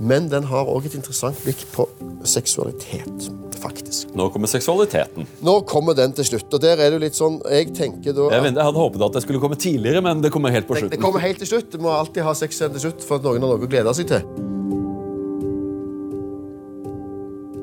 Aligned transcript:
Men 0.00 0.30
den 0.32 0.46
har 0.48 0.68
òg 0.72 0.86
et 0.88 0.94
interessant 0.96 1.36
blikk 1.44 1.66
på 1.74 1.84
seksualitet, 2.24 3.26
faktisk. 3.60 4.14
Nå 4.16 4.30
kommer 4.32 4.48
seksualiteten. 4.48 5.26
Nå 5.44 5.58
kommer 5.68 5.96
den 5.98 6.14
til 6.16 6.24
slutt. 6.24 6.48
og 6.56 6.62
der 6.62 6.80
er 6.80 6.94
det 6.94 7.00
litt 7.02 7.18
sånn, 7.18 7.36
Jeg 7.50 7.74
tenker 7.76 8.14
da... 8.16 8.30
Jeg, 8.32 8.46
jeg 8.54 8.64
hadde 8.64 8.80
håpet 8.80 9.04
at 9.04 9.18
det 9.18 9.22
skulle 9.26 9.42
komme 9.42 9.58
tidligere, 9.60 10.00
men 10.04 10.22
det 10.24 10.32
kommer 10.32 10.54
helt 10.56 10.66
på 10.66 10.74
Det, 10.78 10.86
slutten. 10.86 10.96
det 10.96 11.04
kommer 11.04 11.20
helt 11.20 11.38
til 11.44 11.50
slutt. 11.52 11.68
Du 11.72 11.78
må 11.84 11.92
alltid 11.92 12.24
ha 12.24 12.32
sex 12.34 12.56
til 12.62 12.80
slutt 12.80 13.04
for 13.04 13.20
at 13.20 13.28
noen 13.28 13.44
har 13.44 13.52
noe 13.52 13.60
å 13.60 13.68
glede 13.68 13.92
seg 14.00 14.08
til. 14.08 14.24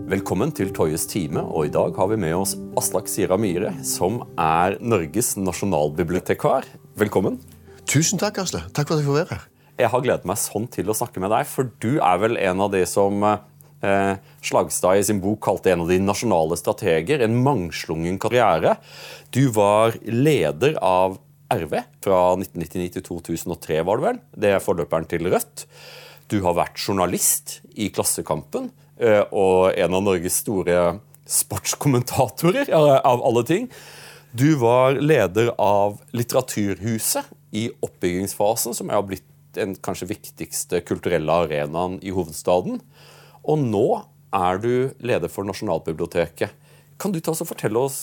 Velkommen 0.07 0.53
til 0.55 0.69
Toyes 0.71 1.03
time, 1.09 1.41
og 1.41 1.65
i 1.67 1.73
dag 1.73 1.97
har 1.97 2.07
vi 2.13 2.21
med 2.21 2.37
oss 2.37 2.53
Aslak 2.79 3.09
Sira 3.11 3.35
Myhre, 3.35 3.73
som 3.83 4.21
er 4.39 4.77
Norges 4.79 5.33
nasjonalbibliotekar. 5.41 6.69
Velkommen. 7.01 7.41
Tusen 7.89 8.21
takk, 8.21 8.37
Asle. 8.45 8.61
Takk 8.77 8.87
for 8.87 8.95
at 8.95 9.01
jeg 9.03 9.09
får 9.09 9.17
være 9.23 9.33
her. 9.35 9.45
Jeg 9.77 9.91
har 9.93 10.01
gledet 10.01 10.25
meg 10.25 10.39
sånn 10.41 10.65
til 10.73 10.89
å 10.89 10.95
snakke 10.97 11.21
med 11.21 11.29
deg, 11.33 11.45
for 11.49 11.69
du 11.83 11.99
er 12.01 12.17
vel 12.23 12.39
en 12.41 12.63
av 12.65 12.71
de 12.73 12.81
som 12.89 13.21
eh, 13.27 14.13
Slagstad 14.41 14.97
i 14.97 15.05
sin 15.05 15.21
bok 15.21 15.43
kalte 15.45 15.73
en 15.73 15.83
av 15.85 15.91
de 15.91 15.99
nasjonale 16.01 16.57
strateger. 16.57 17.21
En 17.21 17.37
mangslungen 17.45 18.17
karriere. 18.21 18.77
Du 19.29 19.47
var 19.53 19.97
leder 20.09 20.79
av 20.81 21.19
RV 21.53 21.77
fra 22.03 22.21
1999 22.39 22.89
til 22.97 23.05
2003, 23.05 23.83
var 23.87 23.99
det 23.99 24.07
vel. 24.07 24.19
Det 24.33 24.55
er 24.55 24.65
forløperen 24.65 25.07
til 25.09 25.29
Rødt. 25.29 25.67
Du 26.27 26.41
har 26.43 26.57
vært 26.57 26.81
journalist 26.81 27.59
i 27.77 27.91
Klassekampen 27.93 28.71
eh, 28.99 29.23
og 29.29 29.77
en 29.77 29.95
av 29.95 30.03
Norges 30.09 30.41
store 30.41 30.97
sportskommentatorer, 31.27 32.71
av 32.73 33.21
alle 33.21 33.45
ting. 33.47 33.71
Du 34.37 34.57
var 34.59 34.97
leder 34.99 35.53
av 35.61 36.01
Litteraturhuset 36.15 37.27
i 37.55 37.69
oppbyggingsfasen, 37.83 38.75
som 38.75 38.91
har 38.91 39.05
blitt 39.07 39.25
den 39.57 39.75
kanskje 39.83 40.11
viktigste 40.13 40.81
kulturelle 40.85 41.41
arenaen 41.43 41.97
i 42.05 42.13
hovedstaden. 42.15 42.79
Og 43.47 43.59
nå 43.63 43.87
er 44.35 44.63
du 44.63 44.71
leder 44.99 45.31
for 45.31 45.47
Nasjonalbiblioteket. 45.47 46.53
Kan 46.97 47.13
du 47.13 47.19
ta 47.21 47.33
oss 47.33 47.43
og 47.45 47.51
fortelle 47.51 47.79
oss 47.79 47.99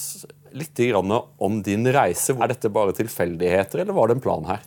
litt 0.54 0.78
om 0.94 1.58
din 1.66 1.86
reise? 1.90 2.36
Er 2.38 2.52
dette 2.52 2.70
bare 2.70 2.94
tilfeldigheter, 2.94 3.82
eller 3.82 3.96
var 3.96 4.08
det 4.08 4.18
en 4.18 4.24
plan 4.24 4.46
her? 4.48 4.62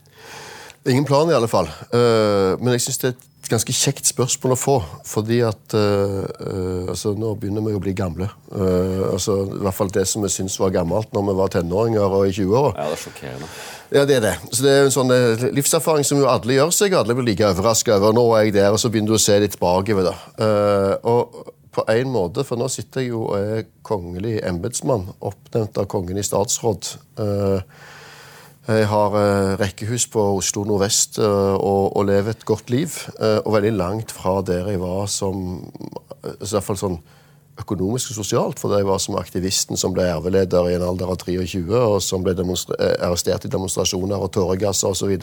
Ingen 0.88 1.06
plan, 1.06 1.30
i 1.30 1.36
alle 1.36 1.50
fall. 1.52 1.68
Eh, 1.68 2.54
men 2.60 2.76
jeg 2.76 2.86
syns 2.86 3.02
det 3.02 3.10
er 3.10 3.16
et 3.18 3.50
ganske 3.52 3.74
kjekt 3.76 4.08
spørsmål 4.08 4.54
å 4.56 4.60
få. 4.60 4.76
Fordi 5.08 5.42
at 5.48 5.76
eh, 5.76 6.22
eh, 6.24 6.92
altså, 6.94 7.12
Nå 7.18 7.34
begynner 7.40 7.66
vi 7.66 7.76
å 7.76 7.82
bli 7.84 7.96
gamle. 7.98 8.30
Altså, 8.52 9.42
I 9.52 9.64
hvert 9.66 9.76
fall 9.76 9.92
det 9.96 10.06
som 10.08 10.24
vi 10.24 10.32
syntes 10.32 10.60
var 10.62 10.76
gammelt 10.76 11.12
når 11.16 11.28
vi 11.28 11.36
var 11.42 11.52
tenåringer 11.56 12.20
og 12.20 12.30
i 12.30 12.36
20-åra. 12.36 12.72
Ja, 12.78 12.88
det 12.88 13.00
er 13.00 13.04
sjokkerende. 13.04 13.52
Ja, 13.94 14.04
det 14.04 14.18
er 14.18 14.24
det. 14.26 14.34
Så 14.52 14.64
det 14.66 14.72
er 14.72 14.86
en 14.86 14.94
sånn 14.94 15.12
eh, 15.16 15.46
livserfaring 15.56 16.04
som 16.08 16.20
jo 16.20 16.28
alle 16.28 16.58
gjør 16.58 16.74
seg. 16.76 16.96
Alle 16.98 17.16
blir 17.16 17.30
like 17.30 17.48
overraska 17.48 17.96
over. 17.96 18.16
Nå 18.16 18.26
er 18.36 18.48
jeg 18.48 18.58
der, 18.58 18.74
og 18.76 18.82
så 18.82 18.92
begynner 18.92 19.16
du 19.16 19.20
å 19.20 19.22
se 19.22 19.38
litt 19.40 19.56
bakover. 19.62 20.12
Uh, 20.40 20.96
og 21.08 21.54
på 21.78 21.86
en 21.94 22.10
måte, 22.12 22.44
for 22.48 22.60
nå 22.60 22.68
sitter 22.74 23.06
jeg 23.06 23.14
jo 23.14 23.28
og 23.30 23.38
er 23.38 23.68
kongelig 23.88 24.40
embetsmann, 24.48 25.08
oppnevnt 25.24 25.78
av 25.80 25.88
kongen 25.92 26.20
i 26.20 26.26
statsråd. 26.26 26.92
Uh, 27.22 27.62
jeg 28.68 28.88
har 28.92 29.14
uh, 29.16 29.56
rekkehus 29.62 30.10
på 30.12 30.24
Oslo 30.36 30.66
nordvest 30.68 31.22
uh, 31.24 31.56
og, 31.56 31.94
og 31.96 32.08
lever 32.10 32.34
et 32.34 32.44
godt 32.48 32.74
liv. 32.74 32.98
Uh, 33.16 33.40
og 33.46 33.54
veldig 33.56 33.72
langt 33.78 34.12
fra 34.12 34.42
der 34.44 34.68
jeg 34.74 34.82
var 34.82 35.06
som 35.12 35.62
eh, 36.26 36.34
i 36.36 36.50
hvert 36.50 36.66
fall 36.66 36.80
sånn 36.80 36.98
økonomisk 37.62 38.12
og 38.14 38.20
sosialt, 38.22 38.62
for 38.62 38.76
jeg 38.76 38.88
var 38.88 39.02
som 39.02 39.18
aktivisten 39.20 39.80
som 39.80 39.94
ble 39.96 40.06
RV-leder 40.18 40.70
i 40.70 40.78
en 40.78 40.86
alder 40.88 41.12
av 41.14 41.20
23, 41.22 41.64
og 41.74 42.00
som 42.06 42.26
ble 42.26 42.36
eh, 42.38 42.96
arrestert 43.06 43.48
i 43.48 43.52
demonstrasjoner 43.54 44.22
og 44.22 44.32
tåregasser 44.36 44.94
osv. 44.94 45.14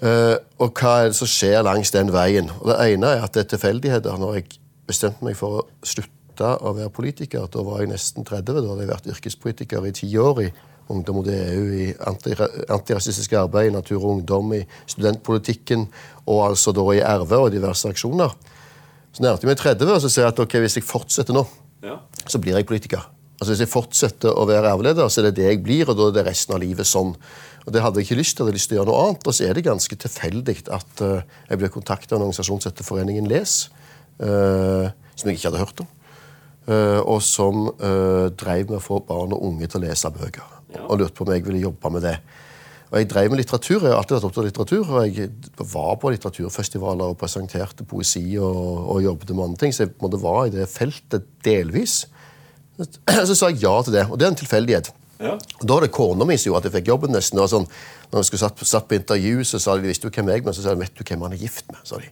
Uh, 0.00 0.32
og 0.56 0.78
hva 0.80 0.94
er 1.02 1.10
det 1.10 1.18
som 1.18 1.28
skjer 1.28 1.60
langs 1.66 1.92
den 1.92 2.08
veien? 2.14 2.48
Og 2.62 2.70
Det 2.70 2.78
ene 2.94 3.12
er 3.16 3.26
at 3.26 3.34
det 3.36 3.44
er 3.44 3.50
tilfeldigheter. 3.52 4.16
Når 4.16 4.38
jeg 4.38 4.46
bestemte 4.88 5.26
meg 5.26 5.36
for 5.36 5.60
å 5.60 5.66
slutte 5.84 6.54
å 6.56 6.72
være 6.72 6.92
politiker, 6.96 7.44
da 7.52 7.64
var 7.66 7.82
jeg 7.82 7.92
nesten 7.92 8.24
30. 8.24 8.62
Da 8.62 8.70
hadde 8.70 8.86
jeg 8.86 8.92
vært 8.94 9.10
yrkespolitiker 9.12 9.86
i 9.86 9.92
ti 10.00 10.08
år. 10.16 10.42
i 10.46 10.50
Ungdom 10.90 11.20
mot 11.20 11.28
EU, 11.30 11.66
i 11.70 11.92
antirasistisk 12.74 13.36
arbeid, 13.38 13.68
i 13.68 13.74
Natur 13.76 14.00
og 14.00 14.16
Ungdom, 14.16 14.56
i 14.56 14.64
studentpolitikken 14.90 15.84
og 16.26 16.48
altså 16.48 16.72
da 16.74 16.86
i 16.96 17.04
RV 17.04 17.34
og 17.36 17.52
diverse 17.54 17.92
aksjoner. 17.92 18.34
Så 19.12 19.22
nærmet 19.24 19.42
jeg 19.42 19.50
meg 19.50 19.58
30, 19.58 19.90
og 19.94 20.00
så 20.04 20.08
sier 20.10 20.24
jeg 20.26 20.32
at 20.34 20.42
ok, 20.44 20.58
hvis 20.62 20.76
jeg 20.78 20.86
fortsetter 20.86 21.34
nå, 21.34 21.46
Ja. 21.82 21.96
så 22.28 22.38
blir 22.38 22.54
jeg 22.56 22.66
politiker. 22.68 23.06
Altså 23.40 23.54
Hvis 23.54 23.60
jeg 23.64 23.70
fortsetter 23.72 24.34
å 24.36 24.44
være 24.46 24.68
RV-leder, 24.74 25.08
så 25.08 25.20
er 25.22 25.30
det 25.30 25.36
det 25.40 25.46
jeg 25.48 25.62
blir, 25.64 25.88
og 25.88 25.96
da 25.96 26.08
er 26.10 26.12
det 26.18 26.26
resten 26.26 26.54
av 26.54 26.60
livet 26.60 26.84
sånn. 26.86 27.14
Og 27.66 27.72
Det 27.72 27.80
hadde 27.82 27.96
jeg 28.00 28.06
ikke 28.10 28.18
lyst 28.20 28.36
til. 28.36 28.44
Jeg 28.44 28.50
hadde 28.50 28.58
lyst 28.58 28.68
til 28.68 28.76
å 28.76 28.80
gjøre 28.80 28.90
noe 28.90 29.04
annet. 29.08 29.26
Og 29.26 29.34
så 29.34 29.46
er 29.48 29.54
det 29.56 29.64
ganske 29.64 29.96
tilfeldig 29.96 30.56
at 30.76 31.00
uh, 31.00 31.22
jeg 31.48 31.58
ble 31.58 31.68
kontakta 31.72 32.14
av 32.14 32.20
en 32.20 32.26
organisasjon 32.26 32.60
som 32.60 32.70
heter 32.70 32.84
Foreningen 32.84 33.28
Les, 33.28 33.54
uh, 34.20 34.90
som 35.16 35.28
jeg 35.30 35.38
ikke 35.38 35.48
hadde 35.50 35.62
hørt 35.64 35.80
om. 35.80 35.88
uh, 36.68 37.00
og 37.00 37.22
som 37.24 37.70
uh, 37.80 38.28
drev 38.36 38.68
med 38.68 38.76
å 38.78 38.84
få 38.84 39.00
barn 39.08 39.32
og 39.32 39.42
unge 39.48 39.66
til 39.66 39.80
å 39.80 39.86
lese 39.88 40.10
bøker. 40.12 40.44
Ja. 40.76 40.84
Og 40.88 41.00
lurte 41.00 41.16
på 41.16 41.24
om 41.24 41.32
jeg 41.32 41.44
ville 41.48 41.64
jobbe 41.64 41.90
med 41.96 42.02
det. 42.04 42.18
Og 42.90 42.98
Jeg 42.98 43.10
drev 43.10 43.30
med 43.30 43.38
litteratur. 43.38 43.84
Jeg 43.84 43.92
har 43.92 44.00
alltid 44.00 44.16
vært 44.16 44.24
opptatt 44.26 44.42
av 44.42 44.48
litteratur. 44.48 44.88
og 44.90 45.18
Jeg 45.18 45.30
var 45.72 45.92
på 46.02 46.10
litteraturfestivaler 46.10 47.12
og 47.12 47.18
presenterte 47.20 47.84
poesi 47.86 48.24
og, 48.38 48.88
og 48.96 49.02
jobbet 49.04 49.30
med 49.30 49.44
andre 49.44 49.60
ting. 49.62 49.74
Så 49.74 49.84
jeg 49.86 49.94
måtte 50.02 50.18
være 50.22 50.48
i 50.48 50.54
det 50.56 50.66
feltet 50.72 51.28
delvis. 51.46 52.00
Så 52.80 53.36
sa 53.36 53.50
jeg 53.52 53.62
ja 53.62 53.76
til 53.86 53.94
det. 53.94 54.08
Og 54.10 54.18
det 54.18 54.26
er 54.26 54.32
en 54.34 54.40
tilfeldighet. 54.42 54.90
Ja. 55.20 55.34
Og 55.36 55.64
Da 55.68 55.76
var 55.76 55.84
det 55.84 55.92
kona 55.92 56.24
mi 56.24 56.38
som 56.40 56.50
gjorde 56.50 56.64
at 56.64 56.70
jeg 56.70 56.80
fikk 56.80 56.90
jobben. 56.90 57.12
nesten. 57.14 57.38
Og 57.38 57.50
sånn, 57.52 57.66
når 58.10 58.24
vi 58.24 58.28
skulle 58.30 58.42
satt, 58.42 58.62
satt 58.66 58.88
på 58.88 58.96
intervju, 58.96 59.44
så 59.46 59.60
sa 59.62 59.76
de 59.76 59.86
visste 59.86 60.08
jo 60.08 60.14
hvem 60.16 60.32
jeg 60.32 60.44
men 60.46 60.56
så 60.56 60.64
sa 60.64 60.74
de, 60.74 60.80
vet 60.80 60.96
du 60.96 61.04
hvem 61.04 61.26
han 61.28 61.36
er 61.36 61.42
gift 61.44 61.68
med. 61.70 61.78
sa 61.86 62.00
de. 62.00 62.08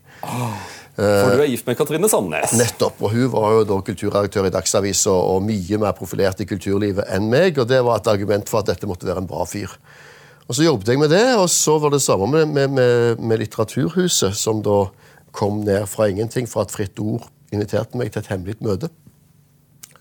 For 0.98 1.34
du 1.38 1.42
er 1.42 1.50
gift 1.50 1.66
med 1.66 1.78
Katrine 1.78 2.10
Sandnes. 2.10 2.54
Nettopp. 2.58 3.00
Og 3.02 3.14
hun 3.14 3.30
var 3.32 3.54
jo 3.56 3.64
da 3.66 3.80
kulturredaktør 3.86 4.46
i 4.46 4.54
Dagsavisen 4.54 5.14
og 5.14 5.42
mye 5.46 5.78
mer 5.80 5.94
profilert 5.98 6.42
i 6.42 6.46
kulturlivet 6.46 7.10
enn 7.14 7.30
meg. 7.32 7.58
Og 7.58 7.66
det 7.70 7.80
var 7.86 7.98
et 8.02 8.12
argument 8.14 8.50
for 8.50 8.62
at 8.62 8.70
dette 8.74 8.86
måtte 8.90 9.08
være 9.08 9.24
en 9.24 9.30
bra 9.30 9.46
fyr. 9.48 9.74
Og 10.48 10.56
så 10.56 10.64
jobbet 10.64 10.88
jeg 10.88 11.00
med 11.00 11.12
det, 11.12 11.24
og 11.36 11.48
så 11.52 11.76
var 11.78 11.92
det 11.92 12.00
samme 12.00 12.30
med, 12.32 12.46
med, 12.48 12.72
med, 12.72 13.20
med 13.20 13.42
Litteraturhuset, 13.42 14.36
som 14.36 14.62
da 14.64 14.86
kom 15.36 15.60
ned 15.66 15.84
fra 15.90 16.08
ingenting, 16.08 16.48
fra 16.48 16.64
et 16.64 16.72
fritt 16.72 17.00
ord 17.04 17.28
inviterte 17.52 17.98
meg 18.00 18.10
til 18.12 18.22
et 18.22 18.30
hemmelig 18.32 18.56
møte. 18.64 18.90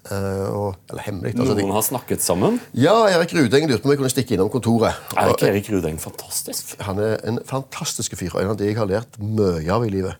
Uh, 0.07 0.47
og, 0.55 0.67
eller 0.87 1.03
hemmelig 1.03 1.33
altså, 1.35 1.55
Noen 1.57 1.73
har 1.75 1.83
snakket 1.83 2.23
sammen. 2.23 2.61
Ja, 2.71 2.93
Erik 3.11 3.33
Rudeng 3.35 3.65
lurte 3.67 3.83
på 3.83 3.89
om 3.89 3.91
jeg 3.91 3.99
kunne 3.99 4.11
stikke 4.13 4.37
innom 4.37 4.51
kontoret. 4.51 4.95
Er 5.19 5.33
ikke 5.33 5.49
Erik 5.49 5.67
Rudeng 5.73 5.97
fantastisk? 5.99 6.77
han 6.87 7.01
er 7.03 7.17
en 7.27 7.41
fantastisk 7.47 8.15
fyr, 8.15 8.31
og 8.31 8.45
en 8.45 8.53
av 8.53 8.59
de 8.59 8.69
jeg 8.69 8.77
har 8.79 8.87
lært 8.87 9.19
mye 9.19 9.67
av 9.73 9.83
i 9.83 9.91
livet. 9.91 10.15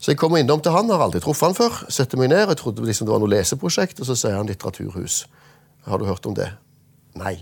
Så 0.00 0.12
jeg 0.12 0.20
kommer 0.20 0.40
innom 0.40 0.60
til 0.64 0.76
han, 0.76 0.92
har 0.92 1.06
aldri 1.06 1.22
truffet 1.24 1.48
han 1.48 1.56
før. 1.56 1.80
Setter 1.92 2.20
meg 2.20 2.32
ned, 2.32 2.52
jeg 2.52 2.60
trodde 2.60 2.84
liksom 2.84 3.08
det 3.08 3.16
var 3.16 3.24
noe 3.24 3.32
leseprosjekt, 3.32 4.00
og 4.04 4.08
så 4.10 4.16
sier 4.16 4.36
han 4.36 4.48
litteraturhus. 4.48 5.22
Har 5.88 6.00
du 6.00 6.08
hørt 6.08 6.28
om 6.28 6.36
det? 6.36 6.50
Nei. 7.20 7.38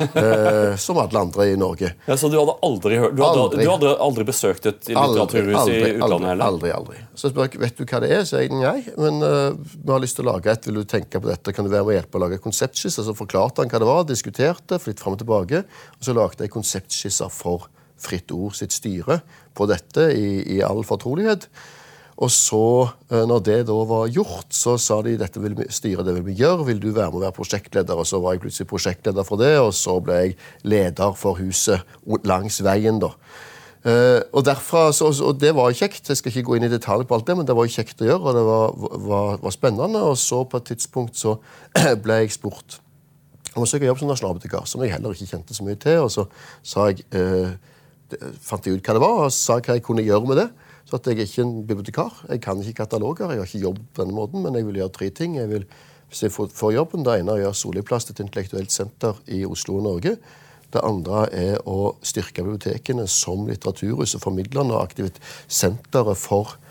Eh, 0.20 0.76
som 0.80 0.98
alle 0.98 1.20
andre 1.20 1.46
i 1.52 1.56
Norge. 1.60 1.92
Ja, 2.06 2.16
så 2.18 2.28
du 2.32 2.36
hadde 2.38 2.54
aldri 2.66 2.96
hørt 3.00 3.14
Du 3.16 3.22
hadde 3.24 3.40
Aldri. 3.44 3.64
du 3.64 3.70
hadde 3.70 3.90
aldri 4.04 4.24
besøkt 4.28 4.66
et 4.68 4.88
litteraturhus 4.90 5.68
i 5.70 5.78
utlandet 5.96 6.30
heller? 6.32 6.44
aldri, 6.46 6.70
aldri. 6.74 7.00
Så 7.18 7.30
spør 7.32 7.48
jeg 7.48 7.60
vet 7.62 7.78
du 7.78 7.84
hva 7.84 8.00
det 8.04 8.10
er. 8.16 8.24
Sier 8.28 8.44
jeg 8.46 8.52
nei, 8.54 8.78
men 9.00 9.20
uh, 9.24 9.56
vi 9.56 9.92
har 9.92 10.02
lyst 10.02 10.18
til 10.18 10.26
å 10.26 10.32
lage 10.32 10.52
et. 10.52 10.68
Vil 10.68 10.80
du 10.80 10.88
tenke 10.88 11.20
på 11.20 11.30
dette? 11.30 11.54
Kan 11.56 11.68
du 11.68 11.72
være 11.72 11.84
med 11.86 11.92
og 11.92 11.98
hjelpe 11.98 12.20
å 12.20 12.24
lage 12.24 12.40
konseptskisser? 12.44 13.06
Så 13.06 13.16
forklarte 13.18 13.64
han 13.64 13.72
hva 13.72 13.82
det 13.82 13.90
var, 13.90 14.06
diskuterte, 14.08 14.80
flyttet 14.82 15.04
fram 15.04 15.16
og 15.18 15.22
tilbake. 15.22 15.64
Og 15.98 16.08
så 16.08 16.16
lagde 16.16 16.46
jeg 16.46 16.54
konseptskisser 16.56 17.32
for 17.34 17.68
Fritt 18.00 18.32
Ord 18.32 18.56
sitt 18.56 18.72
styre 18.72 19.20
på 19.56 19.66
dette 19.68 20.08
i, 20.16 20.56
i 20.56 20.62
all 20.64 20.80
fortrolighet. 20.88 21.48
Og 22.20 22.28
så, 22.28 22.90
eh, 23.08 23.24
når 23.24 23.44
det 23.46 23.58
da 23.70 23.76
var 23.88 24.10
gjort, 24.12 24.50
så 24.52 24.76
sa 24.76 25.00
de 25.02 25.16
dette 25.20 25.40
vil 25.40 25.54
vi, 25.56 25.68
styret 25.72 26.04
det 26.04 26.14
vil 26.18 26.26
vi 26.26 26.36
gjøre. 26.42 26.66
Vil 26.68 26.82
du 26.82 26.90
være 26.90 27.08
med 27.08 27.20
og 27.20 27.24
være 27.24 27.38
prosjektleder? 27.38 27.96
Og 27.96 28.06
så 28.06 28.20
var 28.20 28.36
jeg 28.36 28.42
plutselig 28.44 28.68
prosjektleder 28.68 29.24
for 29.24 29.40
det, 29.40 29.54
og 29.58 29.72
så 29.74 29.96
ble 30.04 30.18
jeg 30.18 30.36
leder 30.68 31.16
for 31.16 31.40
huset 31.40 31.80
langs 32.28 32.60
veien, 32.64 33.00
da. 33.00 33.14
Eh, 33.80 34.20
og 34.36 34.44
derfra, 34.44 34.90
så, 34.92 35.08
og 35.24 35.40
det 35.40 35.54
var 35.56 35.72
kjekt. 35.72 36.10
Jeg 36.12 36.20
skal 36.20 36.34
ikke 36.34 36.44
gå 36.50 36.58
inn 36.58 36.68
i 36.68 36.72
detalj 36.72 37.06
på 37.08 37.16
alt 37.16 37.26
det, 37.30 37.38
men 37.38 37.48
det 37.48 37.56
var 37.56 37.72
kjekt 37.72 38.04
å 38.04 38.10
gjøre, 38.10 38.20
og 38.20 38.36
det 38.36 38.44
var, 38.44 38.76
var, 39.08 39.40
var 39.40 39.56
spennende. 39.56 40.04
Og 40.12 40.20
så 40.20 40.44
på 40.44 40.60
et 40.60 40.70
tidspunkt 40.74 41.16
så 41.16 41.38
ble 42.04 42.20
jeg 42.20 42.36
spurt 42.36 42.82
om 43.56 43.64
å 43.64 43.68
søke 43.68 43.88
jobb 43.88 43.98
som 43.98 44.10
nasjonalbibliotekar, 44.12 44.68
som 44.68 44.84
jeg 44.84 44.92
heller 44.92 45.16
ikke 45.16 45.32
kjente 45.32 45.56
så 45.56 45.64
mye 45.66 45.80
til. 45.80 46.04
Og 46.04 46.12
så 46.12 46.28
sa 46.60 46.90
jeg, 46.90 47.06
eh, 47.16 47.56
fant 48.44 48.66
jeg 48.66 48.76
ut 48.76 48.84
hva 48.84 48.98
det 48.98 49.02
var, 49.08 49.24
og 49.24 49.32
sa 49.34 49.56
hva 49.56 49.78
jeg 49.78 49.86
kunne 49.88 50.04
gjøre 50.04 50.28
med 50.28 50.44
det. 50.44 50.50
Så 50.90 50.98
at 50.98 51.06
jeg 51.06 51.20
er 51.20 51.28
ikke 51.28 51.42
en 51.46 51.66
bibliotekar. 51.66 52.24
Jeg 52.28 52.40
kan 52.42 52.58
ikke 52.58 52.82
kataloger, 52.82 53.30
jeg 53.30 53.38
har 53.38 53.46
ikke 53.46 53.62
jobb 53.62 53.78
på 53.94 54.02
denne 54.02 54.16
måten, 54.16 54.42
men 54.42 54.56
jeg 54.58 54.66
vil 54.66 54.80
gjøre 54.80 54.94
tre 54.96 55.10
ting. 55.14 55.36
Jeg 55.38 55.48
vil, 55.48 55.66
hvis 56.10 56.22
jeg 56.24 56.32
får, 56.34 56.72
jobben, 56.74 57.04
Det 57.04 57.20
ene 57.20 57.30
er 57.30 57.38
å 57.38 57.44
gjøre 57.44 57.54
soliplass, 57.54 58.04
til 58.04 58.14
et 58.14 58.24
intellektuelt 58.26 58.72
senter 58.72 59.14
i 59.28 59.44
Oslo 59.46 59.76
og 59.76 59.84
Norge. 59.86 60.16
Det 60.72 60.82
andre 60.82 61.28
er 61.30 61.62
å 61.66 61.94
styrke 62.02 62.42
bibliotekene 62.42 63.06
som 63.06 63.46
litteraturhus 63.46 64.14
og 64.14 64.20
formidlende 64.22 64.74
og 64.74 64.82
aktivt 64.82 65.22
senteret 65.46 66.18
for 66.18 66.56
eh, 66.56 66.69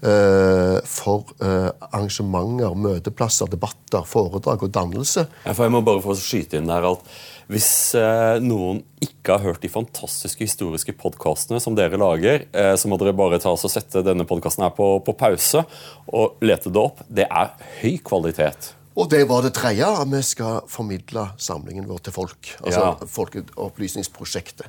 for 0.00 1.32
eh, 1.42 1.70
arrangementer, 1.88 2.76
møteplasser, 2.78 3.50
debatter, 3.50 4.04
foredrag 4.06 4.62
og 4.62 4.70
dannelse. 4.74 5.26
Ja, 5.44 5.54
jeg 5.56 5.74
må 5.74 5.82
bare 5.86 6.04
få 6.04 6.14
skyte 6.18 6.60
inn 6.60 6.70
der 6.70 6.86
at 6.92 7.02
Hvis 7.48 7.94
eh, 7.96 8.38
noen 8.44 8.82
ikke 9.00 9.38
har 9.38 9.46
hørt 9.46 9.62
de 9.64 9.70
fantastiske 9.72 10.44
historiske 10.44 10.92
podkastene 11.00 11.58
som 11.64 11.74
dere 11.74 11.96
lager, 11.96 12.44
eh, 12.52 12.74
så 12.76 12.90
må 12.92 12.98
dere 13.00 13.16
bare 13.16 13.40
ta 13.40 13.54
oss 13.54 13.64
og 13.64 13.72
sette 13.72 14.02
denne 14.04 14.26
podkasten 14.28 14.66
på, 14.76 14.88
på 15.00 15.14
pause 15.16 15.64
og 16.12 16.36
lete 16.44 16.68
det 16.68 16.82
opp. 16.82 17.00
Det 17.08 17.24
er 17.24 17.54
høy 17.80 17.96
kvalitet. 18.04 18.74
Og 18.98 19.08
det 19.08 19.22
var 19.30 19.44
det 19.46 19.54
tredje. 19.54 19.86
Vi 20.10 20.22
skal 20.26 20.64
formidle 20.68 21.28
samlingen 21.38 21.86
vår 21.88 22.04
til 22.04 22.12
folk. 22.12 22.54
Altså 22.60 22.80
Ja. 22.82 22.94
Folkeopplysningsprosjektet. 23.16 24.68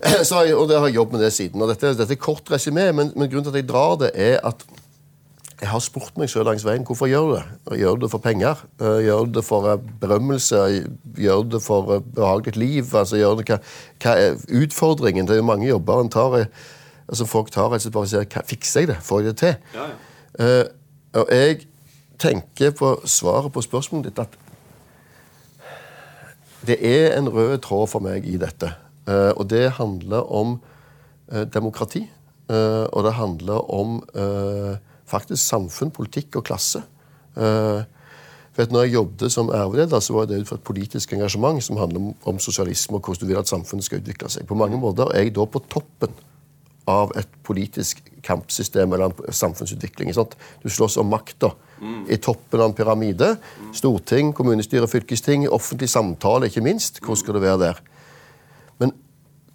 Så, 0.28 0.42
og 0.56 0.66
det 0.68 0.78
har 0.78 0.90
jeg 0.90 0.98
jobbet 0.98 1.16
med 1.16 1.24
det 1.24 1.32
siden. 1.32 1.62
og 1.62 1.70
Dette, 1.72 1.94
dette 1.96 2.12
er 2.16 2.20
kort 2.20 2.50
resymé, 2.52 2.90
men, 2.92 3.12
men 3.16 3.30
grunnen 3.30 3.46
til 3.48 3.54
at 3.54 3.62
jeg 3.62 3.68
drar 3.70 3.96
det, 4.00 4.10
er 4.14 4.40
at 4.46 4.66
jeg 5.56 5.70
har 5.70 5.80
spurt 5.80 6.18
meg 6.20 6.28
selv 6.28 6.50
langs 6.50 6.66
veien 6.66 6.84
hvorfor 6.84 7.08
jeg 7.08 7.16
gjør 7.16 7.30
det. 7.32 7.44
Jeg 7.70 7.80
gjør 7.80 8.00
det 8.02 8.10
for 8.12 8.20
penger. 8.20 8.64
Jeg 8.80 9.06
gjør 9.06 9.30
det 9.32 9.42
for 9.44 9.68
eh, 9.72 9.84
berømmelse. 10.02 10.56
Jeg 10.56 10.82
gjør 11.16 11.46
det 11.54 11.62
for 11.64 11.94
eh, 11.94 12.02
behagelig 12.18 12.56
liv. 12.60 12.90
altså 12.92 13.16
gjør 13.16 13.38
det, 13.40 13.46
hva, 13.48 13.58
hva 14.04 14.16
er 14.20 14.42
utfordringen? 14.60 15.30
Er 15.30 15.40
jo 15.40 15.46
mange 15.48 15.70
jobber 15.70 16.02
en 16.02 16.12
tar, 16.12 16.36
eh, 16.42 16.66
altså 17.08 17.28
folk 17.30 17.48
tar 17.54 17.70
rett 17.72 17.80
og 17.80 17.86
slett 17.86 17.96
bare 17.96 18.08
og 18.10 18.12
sier 18.12 18.28
hva, 18.34 18.44
Fikser 18.52 18.84
jeg 18.84 18.92
det? 18.92 18.98
Får 19.06 19.22
jeg 19.22 19.32
det 19.32 19.36
til? 19.40 19.54
Eh, 20.44 20.64
og 21.16 21.32
jeg 21.32 21.62
tenker 22.20 22.76
på 22.76 22.92
svaret 23.08 23.52
på 23.52 23.64
spørsmålet 23.64 24.10
ditt 24.10 24.24
at 24.26 24.36
det 26.66 26.76
er 26.84 27.14
en 27.16 27.28
rød 27.32 27.62
tråd 27.64 27.88
for 27.88 28.04
meg 28.04 28.26
i 28.28 28.36
dette. 28.40 28.74
Eh, 29.06 29.32
og 29.36 29.46
det 29.50 29.70
handler 29.78 30.26
om 30.32 30.58
eh, 31.32 31.46
demokrati. 31.46 32.06
eh, 32.50 32.86
og 32.92 33.04
det 33.04 33.12
handler 33.12 33.70
om 33.70 34.00
faktisk 35.06 35.42
samfunn, 35.42 35.90
politikk 35.90 36.36
og 36.36 36.44
klasse. 36.44 36.82
for 37.34 38.62
vet, 38.62 38.72
når 38.72 38.82
jeg 38.82 38.92
jobbet 38.92 39.32
som 39.32 39.50
RV-leder, 39.50 40.00
så 40.00 40.12
var 40.12 40.24
det 40.26 40.40
ut 40.40 40.48
fra 40.48 40.56
et 40.56 40.62
politisk 40.62 41.12
engasjement 41.12 41.62
som 41.62 41.76
handler 41.76 42.00
om, 42.00 42.14
om 42.24 42.38
sosialisme 42.38 42.96
og 42.96 43.04
hvordan 43.04 43.20
du 43.20 43.26
vil 43.26 43.38
at 43.38 43.48
samfunnet 43.48 43.84
skal 43.84 44.00
utvikle 44.00 44.28
seg. 44.28 44.46
På 44.46 44.54
mange 44.54 44.78
måter 44.80 45.12
er 45.12 45.22
jeg 45.22 45.34
da 45.36 45.44
på 45.46 45.62
toppen 45.68 46.10
av 46.88 47.12
et 47.16 47.28
politisk 47.42 48.00
kampsystem 48.22 48.92
eller 48.92 49.12
en 49.12 49.32
samfunnsutvikling. 49.32 50.14
sant? 50.14 50.34
Du 50.62 50.68
slåss 50.68 50.96
om 50.96 51.06
makta 51.06 51.52
i 52.08 52.16
toppen 52.16 52.60
av 52.60 52.70
en 52.70 52.74
pyramide. 52.74 53.36
Storting, 53.74 54.32
kommunestyre, 54.32 54.88
fylkesting, 54.88 55.48
offentlig 55.48 55.88
samtale, 55.88 56.46
ikke 56.46 56.64
minst. 56.64 57.00
Hvor 57.04 57.14
skal 57.14 57.34
det 57.34 57.42
være 57.42 57.58
der? 57.58 57.82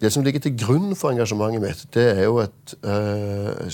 Det 0.02 0.10
som 0.10 0.24
ligger 0.26 0.42
til 0.42 0.56
grunn 0.58 0.96
for 0.98 1.14
engasjementet 1.14 1.62
mitt, 1.62 1.82
det 1.94 2.04
er 2.10 2.24
jo 2.24 2.40
et, 2.42 2.72
eh, 2.82 3.68